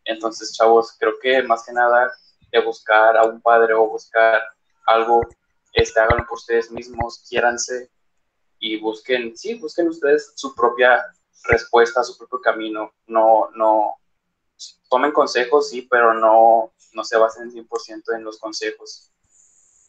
Entonces, 0.04 0.54
chavos, 0.54 0.96
creo 1.00 1.14
que 1.20 1.42
más 1.42 1.66
que 1.66 1.74
nada 1.74 2.14
de 2.52 2.62
buscar 2.62 3.18
a 3.18 3.24
un 3.24 3.42
padre 3.42 3.74
o 3.74 3.90
buscar 3.90 4.44
algo, 4.86 5.22
este, 5.74 6.00
háganlo 6.00 6.28
por 6.28 6.38
ustedes 6.38 6.70
mismos, 6.70 7.26
quiéranse 7.28 7.90
y 8.60 8.80
busquen, 8.80 9.36
sí, 9.36 9.56
busquen 9.56 9.88
ustedes 9.88 10.34
su 10.36 10.54
propia 10.54 11.04
respuesta, 11.48 12.04
su 12.04 12.18
propio 12.18 12.42
camino. 12.42 12.92
No, 13.08 13.50
no, 13.56 13.96
tomen 14.90 15.12
consejos, 15.12 15.70
sí, 15.70 15.88
pero 15.90 16.14
no, 16.14 16.74
no 16.94 17.04
se 17.04 17.18
basen 17.18 17.52
100% 17.52 18.16
en 18.16 18.24
los 18.24 18.40
consejos 18.40 19.12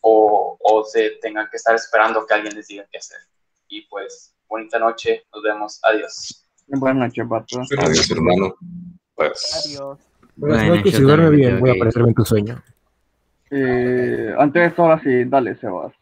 o, 0.00 0.56
o 0.60 0.84
se 0.84 1.18
tengan 1.20 1.48
que 1.50 1.56
estar 1.56 1.74
esperando 1.74 2.26
que 2.26 2.34
alguien 2.34 2.54
les 2.54 2.68
diga 2.68 2.86
qué 2.90 2.98
hacer. 2.98 3.18
Y 3.68 3.82
pues, 3.88 4.34
bonita 4.48 4.78
noche, 4.78 5.24
nos 5.32 5.42
vemos, 5.42 5.80
adiós. 5.82 6.44
Buenas 6.68 7.08
noches, 7.08 7.26
pato. 7.28 7.60
Adiós, 7.78 8.10
hermano. 8.10 8.54
Pues. 9.14 9.66
Adiós. 9.66 9.98
Buenas 10.36 10.68
noches 10.68 10.98
y 10.98 11.02
duerme 11.02 11.30
bien. 11.30 11.60
Voy 11.60 11.70
a 11.70 11.72
aparecerme 11.72 12.08
en 12.08 12.14
tu 12.14 12.24
sueño. 12.24 12.62
Eh, 13.50 14.34
antes 14.38 14.62
de 14.62 14.66
esto, 14.68 14.82
ahora 14.82 15.00
sí, 15.02 15.24
dale, 15.24 15.56
Sebas. 15.56 15.92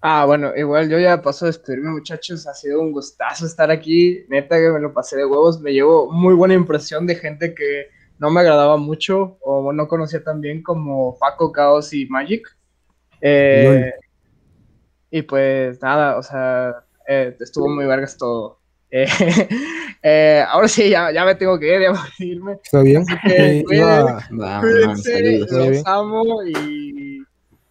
Ah, 0.00 0.24
bueno, 0.24 0.52
igual 0.56 0.88
yo 0.88 0.98
ya 0.98 1.20
paso 1.22 1.46
a 1.46 1.48
despedirme, 1.48 1.90
muchachos. 1.90 2.46
Ha 2.46 2.54
sido 2.54 2.80
un 2.80 2.92
gustazo 2.92 3.46
estar 3.46 3.70
aquí. 3.70 4.24
Neta 4.28 4.56
que 4.56 4.70
me 4.70 4.80
lo 4.80 4.92
pasé 4.92 5.16
de 5.16 5.24
huevos. 5.24 5.60
Me 5.60 5.72
llevo 5.72 6.10
muy 6.12 6.34
buena 6.34 6.54
impresión 6.54 7.06
de 7.06 7.16
gente 7.16 7.54
que 7.54 7.86
no 8.18 8.30
me 8.30 8.40
agradaba 8.40 8.76
mucho 8.76 9.38
o 9.40 9.72
no 9.72 9.88
conocía 9.88 10.22
tan 10.22 10.40
bien 10.40 10.62
como 10.62 11.18
Paco, 11.18 11.50
Caos 11.52 11.92
y 11.92 12.06
Magic. 12.06 12.46
Eh, 13.20 13.92
y 15.10 15.22
pues 15.22 15.80
nada, 15.82 16.18
o 16.18 16.22
sea, 16.22 16.84
eh, 17.08 17.36
estuvo 17.40 17.68
muy 17.68 17.86
vergas 17.86 18.16
todo. 18.16 18.60
Eh, 20.08 20.44
ahora 20.48 20.68
sí, 20.68 20.90
ya, 20.90 21.10
ya 21.10 21.24
me 21.24 21.34
tengo 21.34 21.58
que 21.58 21.74
ir, 21.74 21.82
ya 21.82 21.90
voy 21.90 21.98
a 21.98 22.24
irme. 22.24 22.52
¿Está 22.62 22.80
bien? 22.82 23.02
Así 23.02 23.16
que 23.26 23.64
cuídense. 23.66 24.22
Muy 24.30 25.70
los 25.70 25.86
amo 25.86 26.44
y, 26.44 26.52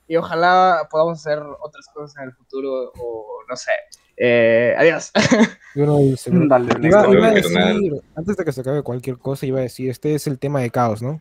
y 0.08 0.16
ojalá 0.16 0.88
podamos 0.90 1.20
hacer 1.20 1.40
otras 1.40 1.88
cosas 1.94 2.18
en 2.18 2.30
el 2.30 2.34
futuro 2.34 2.92
o 2.98 3.40
no 3.50 3.56
sé. 3.56 3.72
Eh, 4.18 4.74
adiós. 4.78 5.12
Yo 5.76 5.86
no 5.86 6.00
hice, 6.00 6.30
bro. 6.30 6.48
Dale, 6.48 6.72
Iba, 6.82 7.02
Saludos, 7.02 7.16
iba 7.18 7.28
a 7.28 7.34
decir, 7.34 8.02
antes 8.16 8.38
de 8.38 8.46
que 8.46 8.52
se 8.52 8.62
acabe 8.62 8.82
cualquier 8.82 9.18
cosa, 9.18 9.46
iba 9.46 9.60
a 9.60 9.64
decir, 9.64 9.90
este 9.90 10.16
es 10.16 10.28
el 10.28 10.40
tema 10.40 10.62
de 10.62 10.70
caos, 10.70 11.02
¿no? 11.02 11.20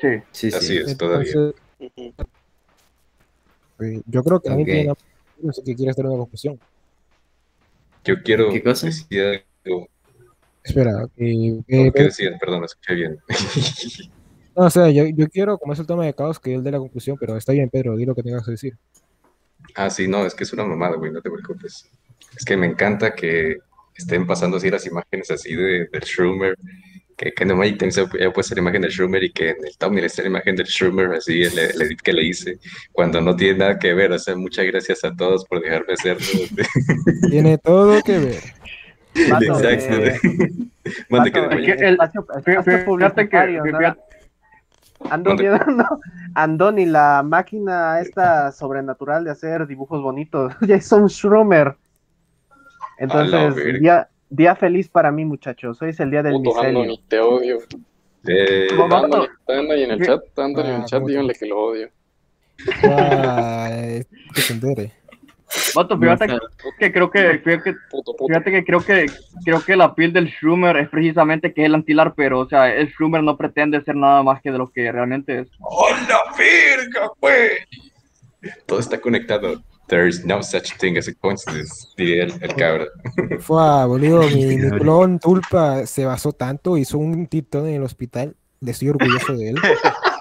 Sí. 0.00 0.08
Sí, 0.32 0.50
sí. 0.50 0.56
Así 0.56 0.76
es, 0.78 0.96
todavía. 0.96 1.32
Entonces, 1.32 1.60
eh, 3.80 4.02
yo 4.06 4.22
creo 4.22 4.40
que 4.40 4.48
nadie 4.50 4.62
Ok. 4.62 4.66
tiene 4.66 4.84
nada 4.84 4.96
no 5.40 5.52
sé 5.52 5.62
que 5.62 5.74
quiere 5.74 5.90
hacer 5.90 6.06
una 6.06 6.16
conclusión. 6.16 6.58
Yo 8.04 8.22
quiero 8.22 8.50
¿Qué 8.50 8.62
cosa? 8.62 8.86
decir 8.86 9.42
algo. 9.64 9.88
Espera, 10.62 11.06
eh, 11.16 11.62
¿Cómo 11.68 11.84
eh, 11.86 11.92
que 11.92 12.02
decían? 12.04 12.38
Perdón, 12.38 12.60
no 12.60 12.66
escuché 12.66 12.94
bien. 12.94 13.18
no, 14.56 14.64
o 14.66 14.70
sea, 14.70 14.90
yo, 14.90 15.04
yo 15.06 15.28
quiero, 15.28 15.58
como 15.58 15.72
es 15.72 15.78
el 15.78 15.86
tema 15.86 16.04
de 16.06 16.14
caos, 16.14 16.38
que 16.40 16.54
él 16.54 16.62
dé 16.62 16.70
la 16.70 16.78
conclusión, 16.78 17.16
pero 17.18 17.36
está 17.36 17.52
bien, 17.52 17.68
Pedro, 17.70 17.96
di 17.96 18.04
lo 18.06 18.14
que 18.14 18.22
tengas 18.22 18.44
que 18.44 18.52
decir. 18.52 18.76
Ah, 19.74 19.90
sí, 19.90 20.06
no, 20.08 20.24
es 20.26 20.34
que 20.34 20.44
es 20.44 20.52
una 20.52 20.64
mamada, 20.64 20.96
güey, 20.96 21.10
no 21.12 21.20
te 21.20 21.30
preocupes. 21.30 21.88
Es 22.36 22.44
que 22.44 22.56
me 22.56 22.66
encanta 22.66 23.14
que 23.14 23.58
estén 23.96 24.26
pasando 24.26 24.56
así 24.56 24.70
las 24.70 24.86
imágenes 24.86 25.30
así 25.30 25.54
de, 25.54 25.86
del 25.86 26.02
Schumer, 26.02 26.56
que, 27.16 27.32
que 27.32 27.44
no 27.44 27.54
me 27.56 27.66
haya 27.66 28.32
puesto 28.32 28.54
la 28.56 28.60
imagen 28.60 28.82
del 28.82 28.90
Schumer 28.90 29.22
y 29.22 29.30
que 29.30 29.50
en 29.50 29.64
el 29.64 29.76
thumbnail 29.78 30.04
esté 30.06 30.22
la 30.22 30.28
imagen 30.28 30.56
del 30.56 30.66
Schumer, 30.66 31.12
así 31.12 31.42
el, 31.42 31.56
el 31.58 31.80
edit 31.82 32.00
que 32.00 32.12
le 32.12 32.24
hice, 32.24 32.58
cuando 32.92 33.20
no 33.20 33.36
tiene 33.36 33.58
nada 33.58 33.78
que 33.78 33.94
ver. 33.94 34.10
O 34.12 34.18
sea, 34.18 34.34
muchas 34.36 34.66
gracias 34.66 35.04
a 35.04 35.14
todos 35.14 35.44
por 35.44 35.60
dejarme 35.62 35.92
hacerlo. 35.94 36.26
Tiene 37.30 37.56
todo 37.58 38.02
que 38.02 38.18
ver. 38.18 38.40
Exacto. 39.14 40.00
eh, 40.00 40.18
Mande 41.08 41.30
que 41.32 41.40
de- 41.40 41.46
Es 41.70 41.76
que 41.76 41.86
el- 41.86 41.96
Ando 45.10 45.30
¿Dónde? 45.30 45.42
viendo, 45.50 45.84
Andoni, 46.34 46.86
la 46.86 47.22
máquina 47.22 48.00
esta 48.00 48.52
sobrenatural 48.52 49.24
de 49.24 49.30
hacer 49.30 49.66
dibujos 49.66 50.02
bonitos, 50.02 50.54
Jason 50.66 51.08
la 51.08 51.76
Entonces, 52.98 53.80
día, 53.80 54.08
día 54.30 54.54
feliz 54.56 54.88
para 54.88 55.10
mí, 55.10 55.24
muchachos. 55.24 55.80
Hoy 55.82 55.90
es 55.90 56.00
el 56.00 56.10
día 56.10 56.22
del 56.22 56.34
Puto 56.34 56.50
micelio. 56.50 56.80
Andoni, 56.80 57.04
te 57.08 57.20
odio. 57.20 57.58
Eh, 58.26 58.68
Andoni, 58.72 59.26
Andoni 59.48 59.82
en 59.82 59.90
el 59.90 60.06
chat, 60.06 60.22
Andoni 60.38 60.68
en 60.68 60.74
Ah, 60.74 60.78
el 60.78 60.84
chat, 60.84 60.98
¿cómo 61.00 61.08
díganle 61.08 61.34
que 61.34 61.46
lo 61.46 61.60
odio. 61.60 61.90
Ah, 62.84 63.68
que 64.34 64.40
se 64.40 64.52
entere. 64.54 64.92
Vato, 65.74 65.98
fíjate 65.98 66.26
que 66.78 66.92
creo 66.92 67.10
que, 67.10 67.38
fíjate, 67.38 67.74
Puto, 67.90 68.12
puto. 68.12 68.26
fíjate 68.28 68.50
que 68.50 68.64
creo 68.64 68.80
que 68.84 69.06
creo 69.44 69.60
que 69.64 69.76
la 69.76 69.94
piel 69.94 70.12
del 70.12 70.28
Schumer 70.28 70.76
es 70.76 70.88
precisamente 70.88 71.52
que 71.52 71.62
es 71.62 71.66
el 71.66 71.74
antilar, 71.74 72.14
pero 72.16 72.40
o 72.40 72.48
sea, 72.48 72.72
el 72.74 72.88
Schumer 72.92 73.22
no 73.22 73.36
pretende 73.36 73.82
ser 73.82 73.96
nada 73.96 74.22
más 74.22 74.40
que 74.42 74.50
de 74.52 74.58
lo 74.58 74.70
que 74.70 74.90
realmente 74.90 75.40
es. 75.40 75.48
¡Hola, 75.60 76.20
verga, 76.38 77.10
güey! 77.20 77.48
Todo 78.66 78.78
está 78.78 79.00
conectado. 79.00 79.62
There 79.88 80.08
is 80.08 80.24
no 80.24 80.42
such 80.42 80.78
thing 80.78 80.96
as 80.96 81.08
a 81.08 81.14
coincidence, 81.14 81.88
diría 81.96 82.24
el, 82.24 82.32
el 82.40 82.54
cabra. 82.54 82.86
Fue, 83.40 83.86
boludo, 83.86 84.22
mi, 84.30 84.56
mi 84.56 84.70
clon 84.78 85.18
Tulpa 85.18 85.84
se 85.86 86.06
basó 86.06 86.32
tanto, 86.32 86.78
hizo 86.78 86.96
un 86.98 87.26
TikTok 87.26 87.66
en 87.66 87.74
el 87.74 87.82
hospital. 87.82 88.34
Le 88.60 88.70
estoy 88.70 88.88
orgulloso 88.88 89.34
de 89.34 89.50
él. 89.50 89.56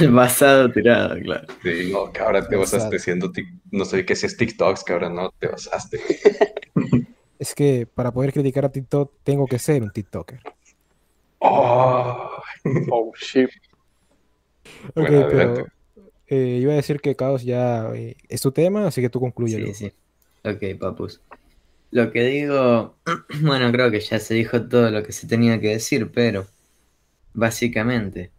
El 0.00 0.10
basado 0.12 0.70
tirado, 0.72 1.18
claro. 1.20 1.46
Sí, 1.62 1.90
no, 1.92 2.12
cabra, 2.12 2.46
te 2.46 2.56
basaste 2.56 2.96
Exacto. 2.96 3.32
tic- 3.32 3.60
no 3.70 3.84
sé 3.84 4.04
qué 4.04 4.12
es 4.14 4.36
TikToks, 4.36 4.84
cabra, 4.84 5.08
no, 5.08 5.30
te 5.38 5.48
basaste. 5.48 6.00
Es 7.38 7.54
que 7.54 7.86
para 7.86 8.12
poder 8.12 8.34
criticar 8.34 8.66
a 8.66 8.70
TikTok 8.70 9.14
tengo 9.24 9.46
que 9.46 9.58
ser 9.58 9.82
un 9.82 9.90
TikToker. 9.90 10.40
Oh, 11.38 12.30
Oh, 12.90 13.12
shit. 13.18 13.48
Ok, 14.88 14.94
Bueno, 14.96 15.26
pero 15.30 15.66
eh, 16.26 16.58
iba 16.60 16.72
a 16.74 16.76
decir 16.76 17.00
que 17.00 17.16
Caos 17.16 17.42
ya 17.42 17.90
eh, 17.94 18.16
es 18.28 18.42
tu 18.42 18.52
tema, 18.52 18.86
así 18.86 19.00
que 19.00 19.08
tú 19.08 19.20
concluyelo. 19.20 19.66
Sí, 19.68 19.74
sí. 19.74 19.92
Ok, 20.48 20.78
papus. 20.78 21.22
Lo 21.90 22.12
que 22.12 22.22
digo, 22.24 22.98
bueno, 23.42 23.72
creo 23.72 23.90
que 23.90 24.00
ya 24.00 24.18
se 24.18 24.34
dijo 24.34 24.68
todo 24.68 24.90
lo 24.90 25.02
que 25.02 25.12
se 25.12 25.26
tenía 25.26 25.58
que 25.60 25.68
decir, 25.68 26.10
pero 26.12 26.46
básicamente, 27.32 28.30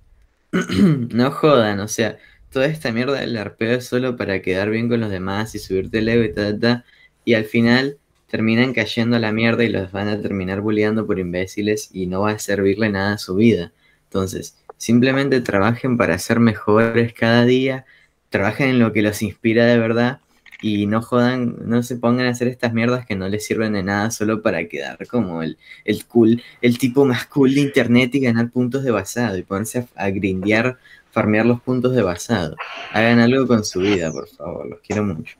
no 1.13 1.31
jodan, 1.31 1.79
o 1.79 1.87
sea, 1.87 2.17
toda 2.51 2.65
esta 2.65 2.91
mierda 2.91 3.19
del 3.19 3.37
arpeo 3.37 3.77
es 3.77 3.85
solo 3.85 4.17
para 4.17 4.41
quedar 4.41 4.69
bien 4.69 4.89
con 4.89 4.99
los 4.99 5.09
demás 5.09 5.55
y 5.55 5.59
subirte 5.59 5.99
el 5.99 6.25
y 6.25 6.33
ta, 6.33 6.51
ta, 6.51 6.59
ta, 6.59 6.85
y 7.25 7.35
al 7.35 7.45
final 7.45 7.97
terminan 8.27 8.73
cayendo 8.73 9.17
a 9.17 9.19
la 9.19 9.31
mierda 9.31 9.63
y 9.63 9.69
los 9.69 9.91
van 9.91 10.07
a 10.07 10.21
terminar 10.21 10.61
bulleando 10.61 11.05
por 11.05 11.19
imbéciles 11.19 11.89
y 11.93 12.07
no 12.07 12.21
va 12.21 12.31
a 12.31 12.39
servirle 12.39 12.89
nada 12.89 13.13
a 13.13 13.17
su 13.17 13.35
vida. 13.35 13.71
Entonces, 14.05 14.57
simplemente 14.77 15.41
trabajen 15.41 15.97
para 15.97 16.17
ser 16.17 16.39
mejores 16.39 17.13
cada 17.13 17.45
día, 17.45 17.85
trabajen 18.29 18.69
en 18.69 18.79
lo 18.79 18.93
que 18.93 19.01
los 19.01 19.21
inspira 19.21 19.65
de 19.65 19.77
verdad 19.77 20.19
Y 20.61 20.85
no 20.85 21.01
jodan, 21.01 21.55
no 21.65 21.81
se 21.81 21.95
pongan 21.95 22.27
a 22.27 22.29
hacer 22.29 22.47
estas 22.47 22.71
mierdas 22.71 23.05
que 23.05 23.15
no 23.15 23.27
les 23.27 23.45
sirven 23.45 23.73
de 23.73 23.81
nada 23.81 24.11
solo 24.11 24.43
para 24.43 24.67
quedar 24.67 25.07
como 25.07 25.41
el, 25.41 25.57
el 25.85 26.05
cool, 26.05 26.41
el 26.61 26.77
tipo 26.77 27.03
más 27.03 27.25
cool 27.25 27.55
de 27.55 27.61
internet 27.61 28.13
y 28.13 28.19
ganar 28.19 28.51
puntos 28.51 28.83
de 28.83 28.91
basado 28.91 29.37
y 29.37 29.43
ponerse 29.43 29.87
a, 29.95 30.05
a 30.05 30.09
grindear, 30.11 30.77
farmear 31.09 31.47
los 31.47 31.61
puntos 31.61 31.95
de 31.95 32.03
basado. 32.03 32.55
Hagan 32.93 33.19
algo 33.19 33.47
con 33.47 33.65
su 33.65 33.79
vida, 33.79 34.11
por 34.11 34.27
favor, 34.27 34.67
los 34.67 34.79
quiero 34.81 35.03
mucho. 35.03 35.35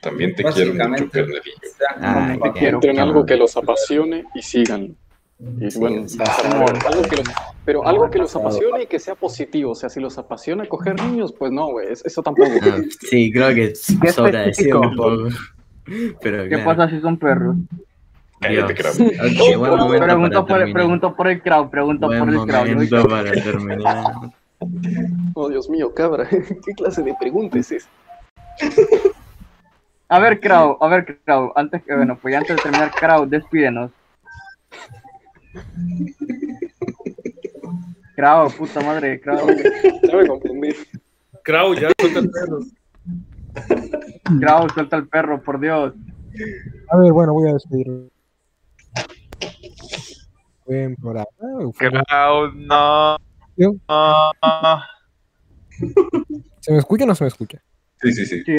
También 0.00 0.34
te 0.34 0.44
quiero 0.44 0.72
mucho, 0.72 1.10
carnalillo. 1.10 2.46
Encuentren 2.46 2.98
algo 3.00 3.26
que 3.26 3.36
los 3.36 3.56
apasione 3.56 4.24
y 4.34 4.42
sigan. 4.42 4.96
Y 5.40 5.78
bueno, 5.78 6.08
sí, 6.08 6.18
algo 6.20 7.02
que 7.08 7.16
los- 7.16 7.28
pero 7.64 7.86
algo 7.86 8.10
que 8.10 8.18
los 8.18 8.34
apasione 8.34 8.82
y 8.82 8.86
que 8.86 8.98
sea 8.98 9.14
positivo. 9.14 9.70
O 9.72 9.74
sea, 9.76 9.88
si 9.88 10.00
los 10.00 10.18
apasiona 10.18 10.66
coger 10.66 11.00
niños, 11.00 11.32
pues 11.32 11.52
no, 11.52 11.68
güey, 11.68 11.92
es- 11.92 12.04
eso 12.04 12.22
tampoco. 12.22 12.50
Ah, 12.62 12.78
sí, 13.08 13.30
creo 13.32 13.54
que 13.54 13.72
Qué 14.02 14.12
sobra 14.12 14.42
decir 14.42 14.74
un 14.74 14.96
poco. 14.96 15.28
Pero 16.20 16.42
¿Qué 16.44 16.48
claro. 16.50 16.64
pasa 16.64 16.90
si 16.90 17.00
son 17.00 17.16
perros? 17.18 17.56
Cállate, 18.40 18.74
Pregunto 18.74 20.46
por, 20.46 20.58
terminar. 20.58 20.72
pregunto 20.72 21.16
por 21.16 21.28
el 21.28 21.42
crowd, 21.42 21.70
pregunto 21.70 22.06
Buen 22.06 22.20
por 22.20 22.28
el 22.28 22.88
crowd. 22.88 23.08
para 23.08 23.32
terminar. 23.32 24.04
Oh, 25.34 25.48
Dios 25.48 25.68
mío, 25.70 25.94
cabra. 25.94 26.28
¿Qué 26.30 26.72
clase 26.76 27.02
de 27.02 27.14
pregunta 27.18 27.58
es 27.58 27.72
esa? 27.72 27.88
A 30.08 30.18
ver, 30.18 30.40
crowd, 30.40 30.76
a 30.80 30.88
ver, 30.88 31.18
crowd, 31.24 31.50
antes 31.56 31.82
que, 31.84 31.94
bueno, 31.94 32.18
pues 32.20 32.32
ya 32.32 32.38
antes 32.38 32.56
de 32.56 32.62
terminar, 32.62 32.90
crowd, 32.92 33.28
despídenos. 33.28 33.90
Crowd, 38.16 38.52
puta 38.54 38.80
madre, 38.80 39.20
crowd. 39.20 39.48
Ya 40.02 40.16
me 40.16 40.26
confundí. 40.26 40.74
Krau, 41.42 41.74
ya 41.74 41.88
suelta 41.98 42.18
el 42.18 42.30
perro. 42.30 42.58
Crowd, 44.40 44.70
suelta 44.72 44.96
el 44.96 45.08
perro, 45.08 45.42
por 45.42 45.60
Dios. 45.60 45.94
A 46.90 46.96
ver, 46.98 47.12
bueno, 47.12 47.32
voy 47.32 47.48
a 47.48 47.52
despedirme. 47.52 48.08
Buen 50.66 50.96
programa. 50.96 51.28
Crowd, 51.76 52.54
no. 52.54 53.16
¿Se 56.60 56.72
me 56.72 56.78
escucha 56.78 57.04
o 57.04 57.06
no 57.06 57.14
se 57.14 57.24
me 57.24 57.28
escucha? 57.28 57.62
Sí, 58.02 58.12
sí, 58.12 58.26
sí. 58.26 58.42
Sí. 58.44 58.56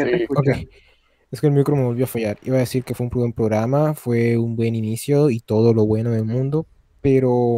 Es 1.31 1.39
que 1.41 1.47
el 1.47 1.53
micro 1.53 1.75
me 1.75 1.83
volvió 1.83 2.05
a 2.05 2.07
fallar. 2.07 2.37
Iba 2.43 2.55
a 2.57 2.61
decir 2.61 2.83
que 2.83 2.95
fue 2.95 3.05
un 3.05 3.11
buen 3.11 3.33
programa, 3.33 3.93
fue 3.93 4.37
un 4.37 4.55
buen 4.55 4.73
inicio 4.73 5.29
y 5.29 5.39
todo 5.41 5.73
lo 5.73 5.85
bueno 5.85 6.09
del 6.09 6.25
mundo, 6.25 6.65
pero 7.01 7.57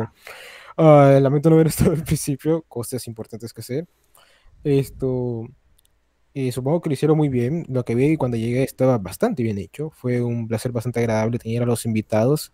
ah, 0.77 1.19
lamento 1.21 1.49
no 1.49 1.55
haber 1.55 1.67
estado 1.67 1.91
al 1.91 2.03
principio, 2.03 2.63
cosas 2.67 3.07
importantes 3.07 3.53
que 3.53 3.61
hacer. 3.61 3.87
Esto, 4.63 5.47
eh, 6.33 6.51
supongo 6.51 6.81
que 6.81 6.89
lo 6.89 6.93
hicieron 6.93 7.17
muy 7.17 7.29
bien. 7.29 7.65
Lo 7.69 7.83
que 7.83 7.95
vi 7.95 8.17
cuando 8.17 8.37
llegué 8.37 8.63
estaba 8.63 8.97
bastante 8.97 9.43
bien 9.43 9.57
hecho. 9.57 9.91
Fue 9.91 10.21
un 10.21 10.47
placer 10.47 10.71
bastante 10.71 10.99
agradable 10.99 11.39
tener 11.39 11.63
a 11.63 11.65
los 11.65 11.85
invitados. 11.85 12.51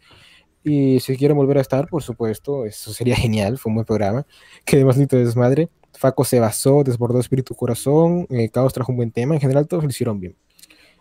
Y 0.64 0.99
si 0.99 1.15
quieren 1.18 1.38
volver 1.38 1.57
a 1.59 1.61
estar, 1.61 1.88
por 1.88 2.03
supuesto, 2.03 2.65
eso 2.65 2.93
sería 2.93 3.15
genial. 3.18 3.57
Fue 3.57 3.69
un 3.72 3.76
buen 3.76 3.85
programa. 3.85 4.26
Que 4.65 4.77
además 4.77 4.97
de 4.97 5.05
desmadre. 5.07 5.69
Faco 5.93 6.23
se 6.26 6.39
basó, 6.39 6.84
desbordó 6.84 7.19
espíritu 7.19 7.55
corazón. 7.55 8.27
eh, 8.30 8.49
Caos 8.49 8.73
trajo 8.73 8.91
un 8.91 8.97
buen 8.97 9.11
tema. 9.11 9.35
En 9.35 9.41
general, 9.41 9.68
todos 9.68 9.84
lo 9.84 9.89
hicieron 9.89 10.19
bien. 10.19 10.35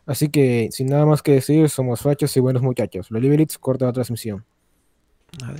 Así 0.06 0.28
que, 0.28 0.68
sin 0.72 0.88
nada 0.88 1.04
más 1.06 1.22
que 1.22 1.32
decir, 1.32 1.68
somos 1.68 2.00
fachos 2.02 2.36
y 2.36 2.40
buenos 2.40 2.62
muchachos. 2.62 3.10
Los 3.10 3.20
Liberits 3.22 3.58
corta 3.58 3.86
la 3.86 3.92
transmisión. 3.92 4.44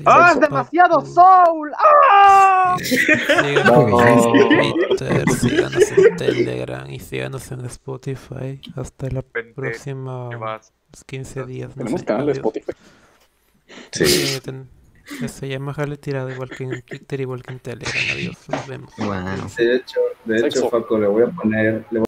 ¡Ah, 0.05 0.33
es 0.33 0.41
demasiado 0.41 1.05
soul! 1.05 1.71
¡Ah! 1.79 2.77
Síganos 2.81 4.03
en 4.03 4.49
Twitter, 4.49 5.25
síganos 5.39 5.91
en 5.93 6.17
Telegram 6.17 6.91
y 6.91 6.99
síganos 7.01 7.51
en 7.53 7.65
Spotify. 7.67 8.61
Hasta 8.77 9.09
la 9.11 9.23
próxima. 9.23 10.31
los 10.33 11.05
15 11.05 11.45
días. 11.45 11.69
No 11.71 11.75
Tenemos 11.85 12.01
sé, 12.01 12.07
canal 12.07 12.27
de. 12.27 12.33
Spotify. 12.33 12.73
Sí, 13.93 14.41
ten- 14.43 14.69
se 15.29 15.49
llama 15.49 15.73
Jale 15.75 15.97
Tirado 15.99 16.31
igual 16.31 16.51
que 16.51 16.65
en 16.65 16.83
Twitter, 16.83 17.21
igual 17.21 17.43
que 17.43 17.53
en 17.53 17.59
Telegram. 17.61 18.03
Adiós, 18.13 18.37
nos 18.49 18.67
vemos. 18.67 18.93
De 19.57 19.77
hecho, 19.77 20.01
de 20.25 20.47
hecho. 20.47 20.69
Faco, 20.69 20.99
le 20.99 21.07
voy 21.07 21.23
a 21.25 21.27
poner, 21.29 21.85
le 21.91 22.01
voy 22.01 22.07